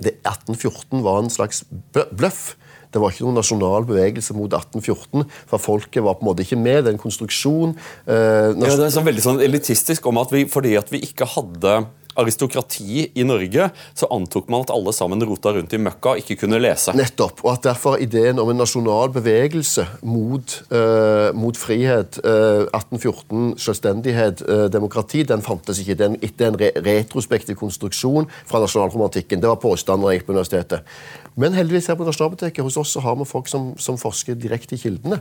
det 0.00 0.16
1814 0.22 1.02
var 1.04 1.22
en 1.22 1.30
slags 1.32 1.64
bløff. 1.94 2.56
Det 2.88 3.00
var 3.02 3.12
ikke 3.12 3.26
noen 3.26 3.36
nasjonal 3.36 3.84
bevegelse 3.84 4.32
mot 4.32 4.48
1814, 4.48 5.26
for 5.50 5.60
folket 5.60 6.00
var 6.04 6.16
på 6.16 6.24
en 6.24 6.30
måte 6.30 6.44
ikke 6.46 6.56
med. 6.56 6.84
Det 6.86 6.92
er 6.92 6.96
en 6.96 7.02
konstruksjon. 7.02 7.74
Eh, 8.08 8.14
Ja, 8.56 8.76
det 8.80 8.86
er 8.86 8.94
sånn 8.94 9.08
veldig 9.08 9.24
sånn 9.26 9.42
elitistisk 9.44 10.06
om 10.08 10.20
at 10.22 10.32
vi, 10.32 10.46
fordi 10.48 10.72
at 10.80 10.88
vi 10.94 11.02
ikke 11.04 11.28
hadde 11.28 11.74
aristokrati 12.18 13.04
i 13.14 13.24
Norge, 13.26 13.68
så 13.94 14.08
antok 14.14 14.48
man 14.50 14.64
at 14.66 14.72
alle 14.74 14.92
sammen 14.96 15.22
rota 15.26 15.52
rundt 15.54 15.74
i 15.74 15.80
møkka 15.82 16.14
og 16.14 16.22
ikke 16.22 16.40
kunne 16.42 16.60
lese. 16.60 16.94
Nettopp. 16.98 17.44
Og 17.44 17.52
at 17.54 17.66
derfor 17.68 17.98
ideen 18.02 18.40
om 18.42 18.50
en 18.52 18.60
nasjonal 18.60 19.12
bevegelse 19.14 19.86
mot, 20.02 20.56
uh, 20.72 21.30
mot 21.38 21.58
frihet, 21.58 22.20
uh, 22.24 22.66
1814, 22.74 23.54
selvstendighet, 23.62 24.42
uh, 24.48 24.66
demokrati, 24.72 25.22
den 25.28 25.44
fantes 25.44 25.82
ikke. 25.82 25.98
Den, 25.98 26.18
det 26.18 26.46
er 26.46 26.52
en 26.52 26.60
re 26.60 26.72
retrospektiv 26.88 27.58
konstruksjon 27.60 28.28
fra 28.48 28.62
nasjonalromantikken. 28.64 29.42
Det 29.42 29.50
var 29.50 29.62
påstanden 29.62 30.06
da 30.06 30.12
jeg 30.12 30.22
gikk 30.22 30.28
på 30.28 30.36
universitetet. 30.36 30.98
Men 31.38 31.54
heldigvis 31.54 31.86
her 31.90 31.98
på 31.98 32.06
Nasjonalbiblioteket 32.06 32.66
hos 32.66 32.76
oss 32.80 32.96
så 32.96 33.02
har 33.04 33.14
vi 33.18 33.26
folk 33.28 33.48
som, 33.50 33.72
som 33.78 33.98
forsker 34.00 34.38
direkte 34.38 34.74
i 34.74 34.82
kildene. 34.82 35.20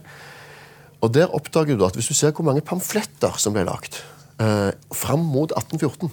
Og 1.06 1.14
der 1.14 1.30
oppdager 1.30 1.78
du 1.78 1.86
at 1.86 1.96
Hvis 1.96 2.10
du 2.10 2.16
ser 2.18 2.34
hvor 2.34 2.48
mange 2.48 2.66
pamfletter 2.66 3.38
som 3.38 3.54
ble 3.54 3.68
lagt 3.68 4.00
eh, 4.42 4.72
fram 4.94 5.22
mot 5.30 5.54
1814 5.54 6.10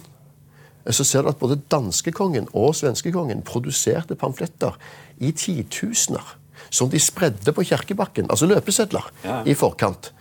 så 0.93 1.03
ser 1.03 1.21
du 1.25 1.29
at 1.29 1.39
både 1.41 1.57
danskekongen 1.71 2.47
og 2.53 2.75
svenskekongen 2.75 3.41
produserte 3.41 4.15
pamfletter 4.15 4.77
i 5.17 5.31
titusener 5.31 6.35
som 6.69 6.89
de 6.89 6.99
spredde 6.99 7.53
på 7.53 7.63
Kjerkebakken, 7.63 8.27
altså 8.29 8.47
løpesedler, 8.49 9.05
Ja. 9.23 9.41
i 9.45 9.53
forkant. 9.53 10.11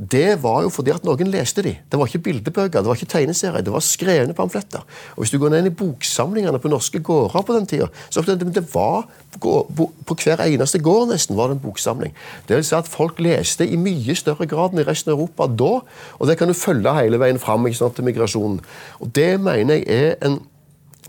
Det 0.00 0.42
var 0.42 0.62
jo 0.64 0.70
fordi 0.72 0.94
at 0.94 1.04
noen 1.04 1.28
leste 1.28 1.60
de. 1.64 1.74
Det 1.76 1.98
var 2.00 2.08
ikke 2.08 2.22
bildebøker, 2.24 2.80
det 2.80 2.88
var 2.88 2.96
ikke 2.96 3.10
tegneserier, 3.12 3.64
det 3.64 3.72
var 3.74 3.82
skrevne 3.84 4.32
pamfletter. 4.36 4.84
Og 5.12 5.22
Hvis 5.22 5.32
du 5.34 5.38
går 5.38 5.52
ned 5.52 5.68
i 5.68 5.74
boksamlingene 5.76 6.58
på 6.58 6.70
norske 6.72 7.02
gårder 7.04 7.44
på 7.44 7.56
den 7.56 7.66
tida, 7.68 7.88
så 8.08 8.24
det, 8.24 8.64
var 8.72 9.04
på 9.36 10.16
hver 10.16 10.40
eneste 10.46 10.80
gård 10.80 11.10
nesten 11.12 11.36
var 11.36 11.50
det 11.50 11.58
en 11.58 11.64
boksamling. 11.66 12.14
Det 12.48 12.56
vil 12.56 12.64
si 12.64 12.74
at 12.78 12.88
Folk 12.88 13.20
leste 13.20 13.68
i 13.68 13.76
mye 13.76 14.16
større 14.16 14.48
grad 14.48 14.72
enn 14.72 14.80
i 14.80 14.88
resten 14.88 15.12
av 15.12 15.18
Europa 15.18 15.46
da, 15.46 15.72
og 16.16 16.30
det 16.30 16.38
kan 16.40 16.48
du 16.48 16.56
følge 16.56 16.96
hele 16.96 17.20
veien 17.20 17.38
fram 17.38 17.68
sant, 17.76 17.94
til 17.94 18.08
migrasjonen. 18.08 18.60
Og 19.04 19.12
Det 19.12 19.36
mener 19.40 19.84
jeg 19.84 19.84
er 19.86 20.16
en 20.24 20.40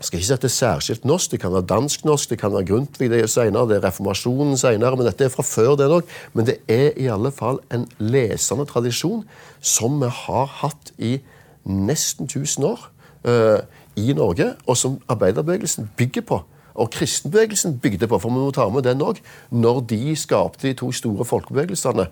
jeg 0.02 0.08
skal 0.08 0.18
ikke 0.18 0.26
si 0.26 0.34
at 0.34 0.42
det 0.42 0.48
er 0.48 0.54
særskilt 0.56 1.04
norsk, 1.06 1.30
det 1.30 1.38
kan 1.44 1.52
være 1.54 1.66
dansk-norsk, 1.70 2.30
det 2.30 2.38
kan 2.40 2.50
være 2.50 2.66
Grundtvig 2.66 3.10
det 3.12 3.20
er 3.22 3.28
senere, 3.30 3.68
det 3.70 3.76
er 3.76 3.84
reformasjonen 3.86 4.56
senere, 4.58 4.96
men 4.98 5.06
dette 5.06 5.28
er 5.28 5.30
fra 5.30 5.44
før 5.46 5.76
det 5.78 5.86
nok. 5.92 6.08
Men 6.34 6.48
det 6.48 6.56
er 6.66 6.88
i 6.98 7.06
alle 7.06 7.30
fall 7.30 7.60
en 7.70 7.86
lesende 8.02 8.66
tradisjon 8.66 9.22
som 9.60 10.00
vi 10.02 10.10
har 10.10 10.50
hatt 10.58 10.90
i 10.98 11.20
nesten 11.62 12.26
1000 12.26 12.66
år 12.66 12.88
uh, 13.28 13.62
i 13.94 14.10
Norge, 14.18 14.56
og 14.66 14.76
som 14.76 14.98
arbeiderbevegelsen 15.06 15.92
bygger 15.96 16.26
på. 16.26 16.42
Og 16.74 16.90
kristenbevegelsen 16.90 17.78
bygde 17.78 18.08
på, 18.08 18.18
for 18.18 18.32
vi 18.32 18.40
må 18.40 18.50
ta 18.50 18.64
med 18.72 18.82
den 18.82 19.02
òg, 19.04 19.18
når 19.50 19.82
de 19.92 20.16
skapte 20.16 20.66
de 20.66 20.72
to 20.74 20.88
store 20.92 21.24
folkebevegelsene 21.28 22.06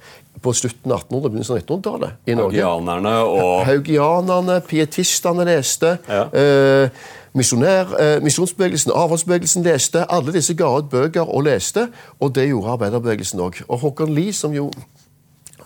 på 0.44 0.52
slutten 0.56 0.92
av 0.92 1.06
1800- 1.08 1.16
og 1.16 1.30
begynnelsen 1.30 1.56
av 1.56 1.62
1900-tallet 1.62 2.28
i 2.28 2.36
Norge. 2.36 2.60
Haugianerne 2.60 3.14
og 3.24 3.64
Haugianerne, 3.66 4.60
pietistene 4.68 5.48
leste. 5.48 5.96
Ja. 6.08 6.26
Eh, 6.28 7.08
Misjonsbevegelsen, 7.34 8.92
avholdsbevegelsen 8.94 9.62
leste. 9.66 10.06
Alle 10.10 10.32
disse 10.34 10.54
ga 10.58 10.70
ut 10.78 10.90
bøker 10.90 11.28
og 11.28 11.44
leste, 11.46 11.88
og 12.20 12.34
det 12.34 12.48
gjorde 12.50 12.72
arbeiderbevegelsen 12.78 13.40
òg. 13.40 13.62
Og 13.68 13.78
Håkon 13.84 14.14
Lie, 14.14 14.32
som 14.34 14.52
jo, 14.54 14.70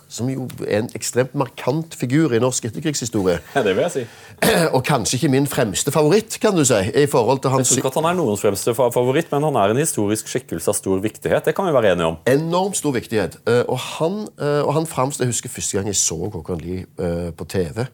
som 0.07 0.29
jo 0.29 0.45
er 0.67 0.83
en 0.83 0.89
ekstremt 0.95 1.33
markant 1.35 1.95
figur 1.97 2.31
i 2.37 2.39
norsk 2.39 2.67
etterkrigshistorie, 2.69 3.39
Ja, 3.55 3.63
det 3.65 3.73
vil 3.75 3.81
jeg 3.87 3.91
si. 3.91 4.05
og 4.75 4.83
kanskje 4.85 5.17
ikke 5.17 5.31
min 5.33 5.47
fremste 5.49 5.91
favoritt, 5.91 6.37
kan 6.41 6.55
du 6.55 6.63
si, 6.67 6.81
i 6.95 7.07
forhold 7.09 7.41
til 7.43 7.49
hans... 7.55 7.71
Jeg 7.71 7.81
tror 7.81 7.89
ikke 7.89 7.93
at 7.97 8.01
han 8.03 8.09
er 8.11 8.19
noens 8.21 8.45
fremste 8.45 8.75
favoritt, 8.77 9.31
men 9.33 9.43
han 9.49 9.55
er 9.59 9.73
en 9.73 9.81
historisk 9.81 10.29
skikkelse 10.31 10.69
av 10.69 10.77
stor 10.77 11.01
viktighet. 11.03 11.45
Det 11.49 11.55
kan 11.57 11.67
vi 11.67 11.73
være 11.73 11.95
enige 11.95 12.11
om. 12.13 12.19
enormt 12.29 12.77
stor 12.77 12.93
viktighet. 12.95 13.39
Eh, 13.47 13.63
og 13.67 13.79
han, 13.97 14.27
eh, 14.39 14.61
og 14.61 14.73
han 14.77 14.85
fremst, 14.85 15.19
Jeg 15.19 15.33
husker 15.33 15.49
første 15.49 15.77
gang 15.77 15.87
jeg 15.87 15.95
så 15.95 16.29
Håkon 16.29 16.61
Lie 16.61 16.85
eh, 16.99 17.31
på 17.33 17.45
TV. 17.49 17.87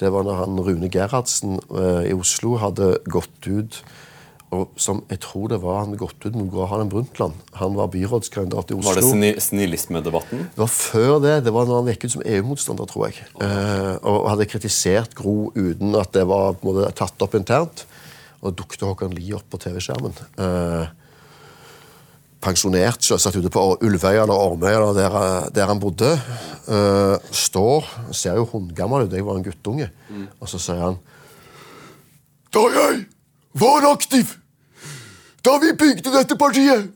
Det 0.00 0.10
var 0.12 0.24
når 0.26 0.44
han 0.44 0.60
Rune 0.64 0.88
Gerhardsen 0.92 1.58
eh, 1.76 2.10
i 2.10 2.14
Oslo 2.16 2.56
hadde 2.62 2.94
gått 3.10 3.50
ut 3.50 3.82
og 4.50 4.72
som 4.82 5.04
jeg 5.06 5.20
tror 5.22 5.50
det 5.52 5.60
var 5.62 5.84
han 5.84 5.94
gått 5.98 6.24
ut 6.24 6.34
mot 6.34 6.48
Gro 6.50 6.64
Harlem 6.66 6.88
Brundtland. 6.90 7.36
Han 7.60 7.76
var 7.78 7.90
byrådskandidat 7.92 8.72
i 8.72 8.78
Oslo. 8.80 8.88
Var 8.88 8.98
det 8.98 9.06
sni 9.06 9.30
snillismedebatten? 9.44 10.42
Det 10.56 10.58
var 10.58 10.72
før 10.74 11.20
det. 11.22 11.36
Det 11.46 11.52
var 11.54 11.68
når 11.68 11.78
han 11.78 11.90
gikk 11.92 12.08
ut 12.08 12.14
som 12.16 12.24
EU-motstander, 12.26 12.90
tror 12.90 13.06
jeg. 13.06 13.28
Eh, 13.46 13.92
og 14.02 14.26
hadde 14.32 14.48
kritisert 14.50 15.14
Gro 15.18 15.52
uten 15.54 15.94
at 16.00 16.10
det 16.16 16.26
var 16.26 16.58
måte, 16.66 16.88
tatt 16.98 17.22
opp 17.22 17.38
internt. 17.38 17.84
Og 18.42 18.56
dukket 18.58 18.82
Håkon 18.88 19.14
Lie 19.14 19.36
opp 19.38 19.46
på 19.52 19.60
TV-skjermen. 19.62 20.18
Eh, 20.42 20.90
pensjonert, 22.40 23.04
selvsagt 23.04 23.36
ute 23.36 23.52
på 23.52 23.62
Ulvøya 23.84 24.24
eller 24.24 24.34
Ormøya, 24.34 24.78
eller 24.80 24.96
der, 24.96 25.50
der 25.54 25.66
han 25.66 25.80
bodde. 25.80 26.12
uh, 26.68 27.16
står 27.30 27.88
Ser 28.12 28.36
jo 28.38 28.44
hundegammel 28.44 29.06
ut. 29.06 29.12
Jeg 29.12 29.26
var 29.26 29.36
en 29.36 29.44
guttunge. 29.44 29.90
Og 30.40 30.48
så 30.48 30.58
sier 30.58 30.80
han 30.80 30.98
Da 32.54 32.64
jeg 32.74 33.04
var 33.54 33.84
aktiv, 33.90 34.26
da 35.44 35.58
vi 35.58 35.72
bygde 35.72 36.12
dette 36.12 36.36
partiet 36.38 36.90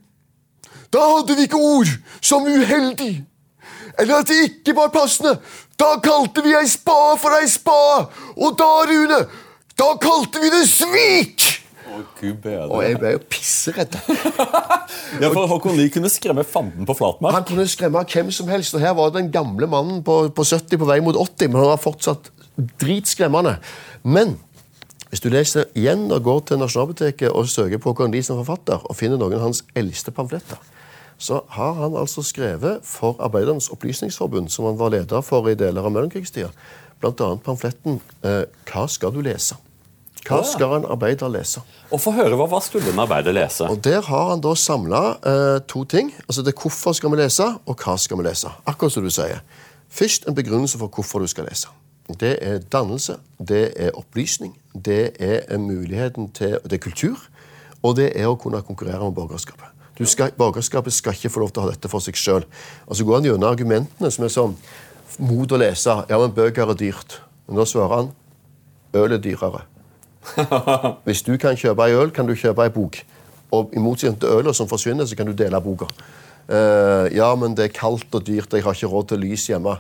da 0.95 1.03
hadde 1.11 1.35
vi 1.35 1.49
ikke 1.49 1.59
ord 1.59 1.91
som 2.23 2.47
uheldig. 2.47 3.15
Eller 3.99 4.21
at 4.21 4.31
det 4.31 4.43
ikke 4.47 4.77
var 4.77 4.93
passende. 4.95 5.37
Da 5.79 5.97
kalte 6.03 6.43
vi 6.45 6.55
ei 6.55 6.69
spade 6.71 7.19
for 7.23 7.35
ei 7.35 7.49
spade. 7.51 8.07
Og 8.37 8.55
da, 8.59 8.71
Rune, 8.91 9.21
da 9.79 9.89
kalte 10.03 10.43
vi 10.43 10.53
det 10.55 10.65
svik! 10.71 11.49
Og 12.69 12.83
jeg 12.85 12.99
ble 13.01 13.15
jo 13.17 13.25
pisseredd. 13.31 13.99
Ja, 15.21 15.29
for 15.31 15.47
Håkon 15.47 15.77
Lie 15.79 15.93
kunne 15.95 16.11
skremme 16.11 16.43
fanden 16.47 16.87
på 16.89 16.95
flatmark. 16.99 17.37
Han 17.37 17.45
kunne 17.47 17.67
skremme 17.71 18.03
hvem 18.11 18.31
som 18.35 18.49
helst. 18.51 18.75
Og 18.75 18.83
her 18.83 18.95
var 18.99 19.13
den 19.15 19.31
gamle 19.35 19.69
mannen 19.71 20.01
på, 20.07 20.17
på 20.35 20.47
70 20.47 20.81
på 20.81 20.89
vei 20.89 20.99
mot 21.05 21.17
80, 21.19 21.53
men 21.53 21.61
han 21.61 21.71
var 21.71 21.83
fortsatt 21.83 22.31
dritskremmende. 22.83 23.57
Men 24.03 24.37
hvis 25.11 25.23
du 25.23 25.29
leser 25.31 25.69
igjen 25.79 26.09
og 26.11 26.25
går 26.27 26.41
til 26.49 26.59
Nasjonalbiblioteket 26.59 27.31
og 27.31 27.51
søker 27.51 27.79
på 27.79 27.93
Håkon 27.93 28.15
Lie 28.15 28.27
som 28.27 28.41
forfatter, 28.41 28.83
og 28.83 28.99
finner 28.99 29.21
noen 29.21 29.37
av 29.39 29.45
hans 29.47 29.63
eldste 29.79 30.15
pamfletter, 30.15 30.59
så 31.19 31.45
har 31.55 31.77
han 31.79 31.95
altså 31.95 32.25
skrevet 32.27 32.83
for 32.83 33.21
Arbeidernes 33.23 33.71
Opplysningsforbund, 33.71 34.51
som 34.51 34.67
han 34.67 34.81
var 34.81 34.91
leder 34.97 35.23
for 35.23 35.47
i 35.47 35.55
deler 35.59 35.87
av 35.87 35.95
mellomkrigstida, 35.95 36.51
bl.a. 36.99 37.31
pamfletten 37.45 38.01
eh, 38.27 38.43
'Hva 38.67 38.89
skal 38.91 39.15
du 39.15 39.23
lese?' 39.23 39.61
Hva 40.25 40.41
skal 40.49 40.79
en 40.79 40.87
arbeider 40.89 41.29
lese? 41.29 41.61
Og 41.93 42.01
få 42.01 42.15
høre 42.17 42.37
hva, 42.39 42.47
hva 42.49 42.61
skulle 42.65 42.93
en 42.93 43.03
arbeider 43.05 43.37
lese? 43.37 43.69
Og 43.69 43.83
Der 43.85 44.01
har 44.07 44.31
han 44.31 44.41
da 44.45 44.55
samla 44.57 45.03
eh, 45.21 45.59
to 45.69 45.85
ting. 45.85 46.15
Altså 46.25 46.43
det 46.43 46.55
er 46.55 46.61
Hvorfor 46.63 46.97
skal 46.97 47.13
vi 47.13 47.21
lese, 47.21 47.45
og 47.67 47.77
hva 47.77 47.97
skal 48.01 48.19
vi 48.19 48.25
lese? 48.29 48.53
Akkurat 48.67 48.93
som 48.93 49.05
du 49.05 49.13
sier. 49.13 49.45
Først 49.93 50.29
en 50.29 50.35
begrunnelse 50.35 50.81
for 50.81 50.89
hvorfor 50.89 51.21
du 51.21 51.29
skal 51.29 51.45
lese. 51.51 51.69
Det 52.21 52.39
er 52.41 52.59
dannelse, 52.73 53.17
det 53.39 53.73
er 53.81 53.95
opplysning, 53.97 54.53
det 54.75 55.15
er 55.19 55.59
muligheten 55.59 56.29
til 56.37 56.59
Det 56.65 56.73
er 56.73 56.83
kultur, 56.83 57.17
og 57.83 57.97
det 57.97 58.13
er 58.17 58.29
å 58.29 58.37
kunne 58.37 58.61
konkurrere 58.63 59.05
med 59.05 59.15
borgerskapet. 59.17 59.71
Du 59.99 60.05
skal, 60.05 60.33
borgerskapet 60.37 60.93
skal 60.93 61.15
ikke 61.15 61.31
få 61.31 61.41
lov 61.41 61.53
til 61.53 61.63
å 61.63 61.67
ha 61.67 61.71
dette 61.73 61.89
for 61.89 62.03
seg 62.03 62.17
sjøl. 62.19 62.45
Så 62.91 63.05
går 63.07 63.21
han 63.21 63.29
gjennom 63.29 63.49
argumentene 63.49 64.11
som 64.11 64.25
er 64.25 64.33
sånn 64.33 64.59
Mot 65.23 65.53
å 65.53 65.59
lese. 65.61 65.93
Ja, 66.11 66.17
men 66.19 66.33
bøker 66.35 66.67
er 66.73 66.75
dyrt. 66.75 67.21
Men 67.47 67.61
da 67.61 67.65
svarer 67.71 67.93
han 67.95 68.09
øl 68.99 69.15
er 69.15 69.21
dyrere. 69.23 69.61
Hvis 71.07 71.23
du 71.23 71.37
kan 71.41 71.57
kjøpe 71.59 71.87
ei 71.87 71.97
øl, 71.97 72.13
kan 72.15 72.29
du 72.29 72.35
kjøpe 72.39 72.65
ei 72.65 72.73
bok. 72.73 73.01
Og 73.55 73.75
i 73.77 73.83
motsetning 73.83 74.21
til 74.21 74.35
øla 74.35 74.55
som 74.57 74.69
forsvinner, 74.69 75.07
så 75.07 75.17
kan 75.17 75.29
du 75.29 75.35
dele 75.37 75.61
boka. 75.63 75.89
Uh, 76.45 77.09
ja, 77.15 77.31
men 77.41 77.57
det 77.57 77.69
er 77.69 77.77
kaldt 77.77 78.15
og 78.15 78.27
dyrt, 78.27 78.53
jeg 78.53 78.65
har 78.65 78.77
ikke 78.77 78.91
råd 78.93 79.13
til 79.13 79.23
lys 79.25 79.47
hjemme. 79.49 79.79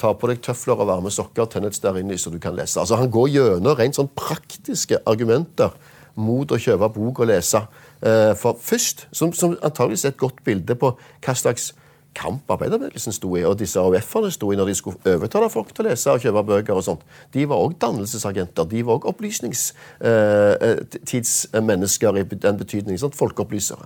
Ta 0.00 0.14
på 0.16 0.30
deg 0.30 0.40
tøfler 0.44 0.80
og 0.80 0.88
varme 0.88 1.12
sokker, 1.12 1.48
tenn 1.50 1.68
et 1.68 1.76
stearinlys 1.76 2.24
så 2.24 2.32
du 2.32 2.38
kan 2.40 2.56
lese. 2.56 2.80
Altså, 2.80 2.96
Han 2.96 3.12
går 3.12 3.28
gjennom 3.34 3.76
rent 3.76 3.98
sånn 3.98 4.08
praktiske 4.16 5.02
argumenter 5.08 5.74
mot 6.16 6.48
å 6.52 6.58
kjøpe 6.60 6.88
bok 6.94 7.20
og 7.24 7.30
lese. 7.32 7.60
Uh, 8.00 8.32
for 8.38 8.56
først, 8.56 9.08
som, 9.12 9.34
som 9.36 9.58
antageligvis 9.60 10.06
er 10.06 10.14
et 10.14 10.22
godt 10.22 10.40
bilde 10.44 10.76
på 10.80 10.94
hva 10.96 11.36
slags 11.36 11.74
kamp 12.14 12.50
arbeiderbevegelsen 12.50 13.12
sto 13.14 13.36
i, 13.36 13.44
og 13.46 13.58
disse 13.60 13.80
AUF-ene 13.80 14.30
sto 14.34 14.52
i 14.52 14.56
når 14.58 14.66
de 14.70 14.74
skulle 14.78 15.14
overtale 15.14 15.50
folk 15.52 15.68
til 15.74 15.84
å 15.84 15.88
lese 15.88 16.12
og 16.12 16.20
kjøpe 16.22 16.42
bøker. 16.46 16.74
og 16.74 16.84
sånt. 16.84 17.02
De 17.34 17.48
var 17.48 17.56
òg 17.56 17.72
dannelsesagenter. 17.80 18.64
De 18.70 18.86
var 18.86 18.94
òg 18.98 19.04
opplysningstidsmennesker 19.12 22.12
i 22.16 22.34
den 22.34 22.58
betydning. 22.58 22.98
Sant? 22.98 23.16
Folkeopplysere. 23.16 23.84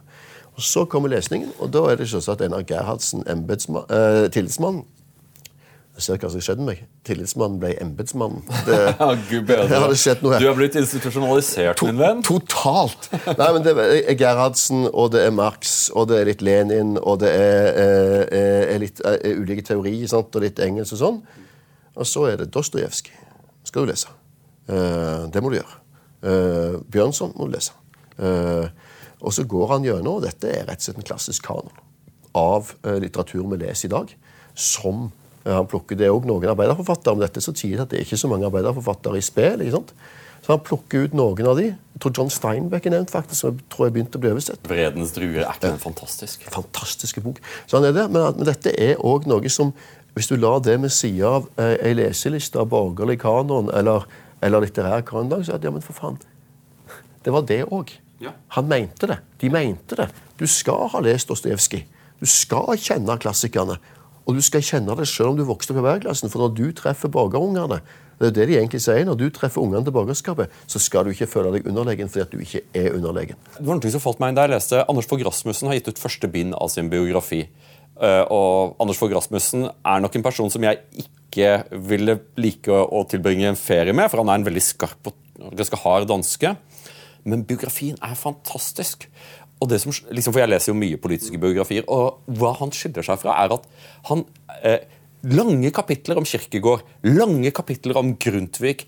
Og 0.55 0.63
Så 0.63 0.85
kommer 0.85 1.09
lesningen, 1.09 1.53
og 1.59 1.73
da 1.73 1.79
er 1.91 1.97
det 1.97 2.09
selvsagt 2.09 2.41
Einar 2.41 2.63
Gerhardsen, 2.63 3.25
eh, 3.27 3.35
tillitsmann. 4.31 4.85
Ser 5.95 6.19
hva 6.19 6.27
som 6.27 6.43
skjedde 6.43 6.65
med 6.65 6.73
meg. 6.73 6.81
Tillitsmannen 7.07 7.61
ble 7.63 7.69
embetsmannen. 7.79 8.43
Det, 8.67 8.79
Gud 9.29 9.45
bedre. 9.47 9.79
hadde 9.85 9.99
skjedd 10.01 10.25
noe 10.25 10.35
her. 10.35 10.43
Du 10.43 10.49
har 10.49 10.57
blitt 10.59 10.75
institusjonalisert, 10.81 11.85
min 11.87 12.01
venn. 12.03 12.25
Totalt! 12.27 13.07
Nei, 13.29 13.51
men 13.55 13.63
Det 13.63 13.75
er 13.77 14.19
Gerhardsen, 14.19 14.89
og 14.91 15.13
det 15.15 15.23
er 15.29 15.37
Marx, 15.37 15.93
og 15.95 16.09
det 16.11 16.19
er 16.19 16.31
litt 16.33 16.43
Lenin, 16.43 16.97
og 16.99 17.21
det 17.23 17.31
er, 17.31 17.71
er, 17.85 18.67
er 18.75 18.83
litt 18.83 19.05
er 19.07 19.23
ulike 19.39 19.63
teorier 19.71 20.11
sant? 20.11 20.35
og 20.35 20.43
litt 20.43 20.59
engelsk 20.63 20.99
og 20.99 21.03
sånn. 21.05 21.23
Og 21.95 22.11
så 22.11 22.27
er 22.33 22.43
det 22.43 22.51
Dostojevskij. 22.55 23.15
Skal 23.65 23.87
du 23.87 23.93
lese. 23.95 24.11
Eh, 24.67 25.25
det 25.31 25.41
må 25.43 25.53
du 25.53 25.61
gjøre. 25.61 25.79
Eh, 26.27 26.79
Bjørnson 26.91 27.37
må 27.39 27.47
du 27.47 27.55
lese. 27.55 27.77
Eh, 28.19 28.67
og 29.25 29.33
så 29.33 29.47
går 29.49 29.77
han 29.77 29.87
gjennom, 29.87 30.19
og 30.19 30.27
dette 30.27 30.51
er 30.51 30.67
rett 30.69 30.83
og 30.83 30.89
slett 30.89 31.01
en 31.01 31.07
klassisk 31.07 31.47
kanon 31.47 31.85
av 32.35 32.75
eh, 32.83 32.99
litteratur 33.03 33.47
vi 33.53 33.61
leser 33.63 33.89
i 33.89 33.95
dag, 33.95 34.11
som 34.59 35.07
eh, 35.07 35.24
han 35.45 35.67
plukker 35.69 35.99
Det 35.99 36.09
også 36.09 36.31
noen 36.31 36.49
arbeiderforfattere 36.55 37.13
om 37.13 37.21
dette, 37.21 37.43
så 37.45 37.53
sier 37.57 37.83
at 37.83 37.91
det 37.91 37.99
er 38.01 38.07
ikke 38.07 38.21
så 38.21 38.31
mange 38.31 38.47
arbeiderforfattere 38.49 39.21
i 39.21 39.25
spill. 39.25 39.61
ikke 39.61 39.77
sant? 39.77 39.93
Så 40.45 40.53
han 40.53 40.61
plukker 40.61 41.07
ut 41.07 41.15
noen 41.17 41.47
av 41.49 41.57
de. 41.57 41.71
Jeg 41.73 42.01
tror 42.05 42.13
John 42.19 42.31
Steinbeck 42.33 42.85
er 42.85 42.93
nevnt, 42.93 43.13
faktisk, 43.13 43.39
som 43.41 43.55
jeg 43.55 43.65
tror 43.73 43.87
jeg 43.87 43.95
begynte 43.97 44.21
å 44.21 44.23
bli 44.25 44.33
oversett. 44.35 44.67
Vredens 44.69 45.15
druer. 45.17 45.41
Er 45.47 45.57
ikke 45.57 45.71
en 45.73 45.81
fantastisk? 45.81 46.45
Fantastiske 46.53 47.23
bok. 47.25 47.41
Så 47.65 47.79
han 47.79 47.89
er 47.89 47.95
det, 47.97 48.05
men, 48.13 48.27
men 48.37 48.49
dette 48.49 48.75
er 48.77 49.01
òg 49.01 49.29
noe 49.31 49.53
som 49.53 49.73
Hvis 50.15 50.29
du 50.31 50.37
lar 50.39 50.61
det 50.63 50.77
med 50.79 50.93
sida 50.95 51.27
av 51.41 51.47
eh, 51.59 51.73
ei 51.89 51.91
leseliste 51.99 52.61
av 52.61 52.69
borgerlig 52.71 53.17
kanon 53.19 53.67
eller, 53.75 54.05
eller 54.47 54.63
litterær 54.63 55.03
kanon, 55.03 55.43
så 55.43 55.57
er 55.57 55.59
det 55.59 55.67
ja, 55.67 55.73
men 55.75 55.83
for 55.83 55.97
faen. 55.99 56.21
Det 57.27 57.33
var 57.35 57.43
det 57.49 57.65
òg. 57.67 57.91
Ja. 58.23 58.31
Han 58.55 58.69
mente 58.71 59.09
det. 59.11 59.17
De 59.43 59.51
mente 59.51 59.99
det. 59.99 60.07
Du 60.39 60.47
skal 60.47 60.87
ha 60.93 61.01
lest 61.03 61.33
Dostojevskij. 61.33 61.83
Du 62.23 62.29
skal 62.31 62.79
kjenne 62.79 63.19
klassikerne. 63.19 63.81
Og 64.25 64.39
du 64.39 64.41
skal 64.45 64.65
kjenne 64.65 64.95
det 64.97 65.07
selv 65.11 65.33
om 65.33 65.39
du 65.39 65.45
vokste 65.47 65.75
opp 65.75 65.83
i 65.83 65.85
verdensklassen. 65.85 66.33
For 66.33 66.45
når 66.45 66.55
du 66.57 66.65
treffer 66.77 67.13
borgerungene, 67.13 67.81
det 68.21 68.31
er 68.31 68.35
det 68.37 68.47
de 68.49 68.57
egentlig 68.61 68.81
sier, 68.85 69.03
når 69.05 69.19
du 69.21 69.27
treffer 69.35 69.61
ungene 69.61 69.85
til 69.85 69.95
borgerskapet, 69.95 70.53
så 70.71 70.81
skal 70.81 71.05
du 71.05 71.13
ikke 71.13 71.29
føle 71.29 71.51
deg 71.57 71.67
underlegen 71.69 72.11
fordi 72.11 72.23
at 72.23 72.33
du 72.33 72.41
ikke 72.41 72.63
er 72.77 72.95
underlegen. 72.95 73.41
Det 73.59 73.67
var 73.67 73.81
noe 73.81 73.93
som 73.93 74.03
falt 74.05 74.23
meg 74.23 74.33
inn 74.33 74.39
da 74.39 74.47
jeg 74.47 74.55
leste 74.55 74.85
Anders 74.87 75.09
Fogh 75.11 75.25
Rasmussen 75.27 75.71
har 75.71 75.81
gitt 75.81 75.91
ut 75.91 76.03
første 76.03 76.31
bind 76.31 76.55
av 76.57 76.71
sin 76.73 76.91
biografi. 76.93 77.43
Eh, 77.95 78.23
og 78.33 78.79
Anders 78.83 79.01
Fogh 79.03 79.13
Rasmussen 79.15 79.67
er 79.69 80.05
nok 80.05 80.17
en 80.17 80.27
person 80.27 80.51
som 80.53 80.65
jeg 80.67 80.81
ikke 81.05 81.51
ville 81.91 82.21
like 82.39 82.71
å 82.71 83.03
tilbringe 83.11 83.51
en 83.51 83.59
ferie 83.59 83.95
med, 83.97 84.09
for 84.11 84.23
han 84.23 84.31
er 84.31 84.41
en 84.41 84.47
veldig 84.47 84.63
skarp 84.63 85.11
og 85.11 85.53
ganske 85.59 85.83
hard 85.83 86.09
danske. 86.11 86.55
Men 87.25 87.45
biografien 87.49 87.97
er 88.05 88.17
fantastisk. 88.19 89.09
Og 89.65 89.71
det 89.71 89.81
som, 89.81 89.95
liksom, 90.13 90.35
for 90.35 90.43
Jeg 90.43 90.53
leser 90.53 90.73
jo 90.73 90.77
mye 90.77 91.01
politiske 91.01 91.41
biografier, 91.41 91.87
og 91.89 92.21
hva 92.37 92.53
han 92.59 92.73
skiller 92.75 93.07
seg 93.07 93.21
fra, 93.23 93.39
er 93.41 93.55
at 93.57 93.69
han 94.11 94.27
eh, 94.61 94.83
Lange 95.25 95.71
kapitler 95.73 96.19
om 96.21 96.27
Kirkegård, 96.29 96.83
lange 97.09 97.49
kapitler 97.55 97.97
om 97.97 98.11
Grundtvig. 98.21 98.83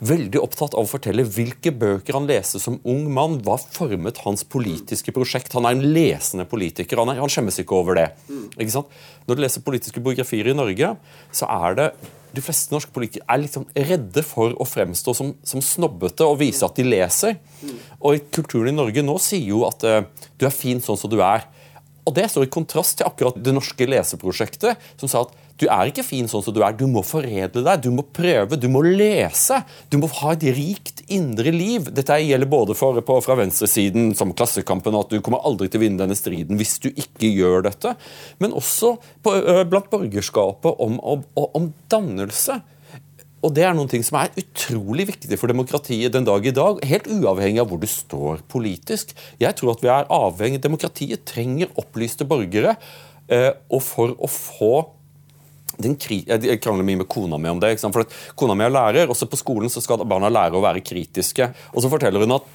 Veldig 0.00 0.40
opptatt 0.40 0.72
av 0.72 0.86
å 0.86 0.88
fortelle 0.88 1.26
hvilke 1.28 1.68
bøker 1.76 2.16
han 2.16 2.28
leste 2.30 2.60
som 2.62 2.78
ung 2.88 3.10
mann. 3.12 3.36
Hva 3.44 3.58
formet 3.60 4.22
hans 4.24 4.46
politiske 4.48 5.12
prosjekt? 5.12 5.52
Han 5.52 5.68
er 5.68 5.76
en 5.76 5.84
lesende 5.92 6.46
politiker. 6.48 7.02
Han, 7.02 7.12
er, 7.12 7.20
han 7.20 7.32
skjemmes 7.32 7.60
ikke 7.60 7.76
over 7.76 8.00
det. 8.00 8.08
Ikke 8.56 8.72
sant? 8.72 8.96
Når 9.28 9.36
du 9.36 9.44
leser 9.44 9.66
politiske 9.66 10.00
biografier 10.00 10.48
i 10.48 10.56
Norge, 10.56 10.94
så 11.28 11.50
er 11.60 11.76
det 11.76 11.90
de 12.32 12.40
fleste 12.40 12.72
norske 12.72 12.94
politikere 12.94 13.28
er 13.28 13.48
sånn 13.52 13.68
redde 13.76 14.24
for 14.24 14.56
å 14.56 14.64
fremstå 14.64 15.12
som, 15.18 15.34
som 15.44 15.60
snobbete 15.60 16.24
og 16.24 16.38
vise 16.40 16.64
at 16.64 16.78
de 16.78 16.88
leser. 16.88 17.36
Og 18.00 18.32
kulturen 18.32 18.72
i 18.72 18.78
Norge 18.78 19.04
nå 19.04 19.18
sier 19.20 19.44
jo 19.52 19.66
at 19.68 19.84
uh, 19.84 20.00
du 20.40 20.48
er 20.48 20.56
fin 20.56 20.80
sånn 20.80 20.96
som 20.96 21.12
du 21.12 21.20
er. 21.20 21.44
Og 22.02 22.16
Det 22.16 22.24
står 22.32 22.48
i 22.48 22.50
kontrast 22.50 22.96
til 22.98 23.06
akkurat 23.06 23.36
det 23.38 23.52
norske 23.54 23.86
leseprosjektet, 23.86 24.80
som 24.98 25.10
sa 25.10 25.26
at 25.26 25.36
du 25.62 25.68
er 25.70 25.90
ikke 25.90 26.04
fin 26.04 26.26
sånn 26.30 26.42
som 26.42 26.54
du 26.54 26.60
er. 26.64 26.74
Du 26.74 26.88
må 26.90 27.04
foredle 27.06 27.62
deg, 27.62 27.84
du 27.84 27.92
må 27.94 28.02
prøve, 28.02 28.58
du 28.58 28.66
må 28.72 28.82
lese. 28.82 29.60
Du 29.92 29.98
må 30.02 30.10
ha 30.18 30.32
et 30.34 30.46
rikt 30.56 31.04
indre 31.12 31.52
liv. 31.54 31.86
Dette 31.94 32.18
gjelder 32.18 32.50
både 32.50 32.74
for, 32.78 32.98
på, 33.06 33.18
fra 33.22 33.36
venstresiden, 33.38 34.10
som 34.18 34.34
Klassekampen, 34.34 34.96
at 34.98 35.12
du 35.12 35.22
kommer 35.22 35.44
aldri 35.46 35.70
til 35.70 35.78
å 35.78 35.84
vinne 35.84 36.02
denne 36.02 36.18
striden 36.18 36.58
hvis 36.58 36.78
du 36.82 36.90
ikke 36.90 37.30
gjør 37.30 37.68
dette. 37.68 37.94
Men 38.42 38.56
også 38.58 38.96
på, 39.22 39.34
blant 39.70 39.90
borgerskapet 39.92 40.82
om, 40.82 40.98
om, 40.98 41.22
om 41.46 41.68
dannelse. 41.92 42.58
Og 43.42 43.54
Det 43.54 43.64
er 43.66 43.74
noen 43.74 43.90
ting 43.90 44.04
som 44.06 44.20
er 44.20 44.34
utrolig 44.38 45.08
viktig 45.08 45.38
for 45.38 45.50
demokratiet 45.50 46.14
den 46.14 46.26
dag 46.26 46.44
i 46.46 46.54
dag, 46.54 46.78
helt 46.86 47.08
uavhengig 47.10 47.62
av 47.62 47.70
hvor 47.70 47.80
du 47.82 47.88
står 47.90 48.42
politisk. 48.50 49.14
Jeg 49.42 49.58
tror 49.58 49.74
at 49.74 49.82
vi 49.82 49.90
er 49.90 50.10
avhengig 50.14 50.62
Demokratiet 50.62 51.24
trenger 51.26 51.70
opplyste 51.78 52.26
borgere. 52.28 52.76
Og 53.32 53.80
for 53.82 54.14
å 54.18 54.30
få 54.30 54.74
jeg 55.86 56.60
krangler 56.62 56.86
mye 56.86 57.02
med 57.02 57.08
kona 57.10 57.38
mi 57.40 57.50
om 57.52 57.60
det. 57.62 57.74
For 57.82 58.06
Kona 58.38 58.56
mi 58.58 58.66
er 58.66 58.74
lærer, 58.74 59.12
også 59.12 59.28
på 59.30 59.40
skolen 59.40 59.72
så 59.72 59.82
skal 59.84 60.04
barna 60.08 60.30
lære 60.32 60.58
å 60.58 60.64
være 60.64 60.84
kritiske. 60.84 61.48
Og 61.74 61.84
så 61.84 61.90
forteller 61.92 62.24
hun 62.24 62.36
at 62.38 62.50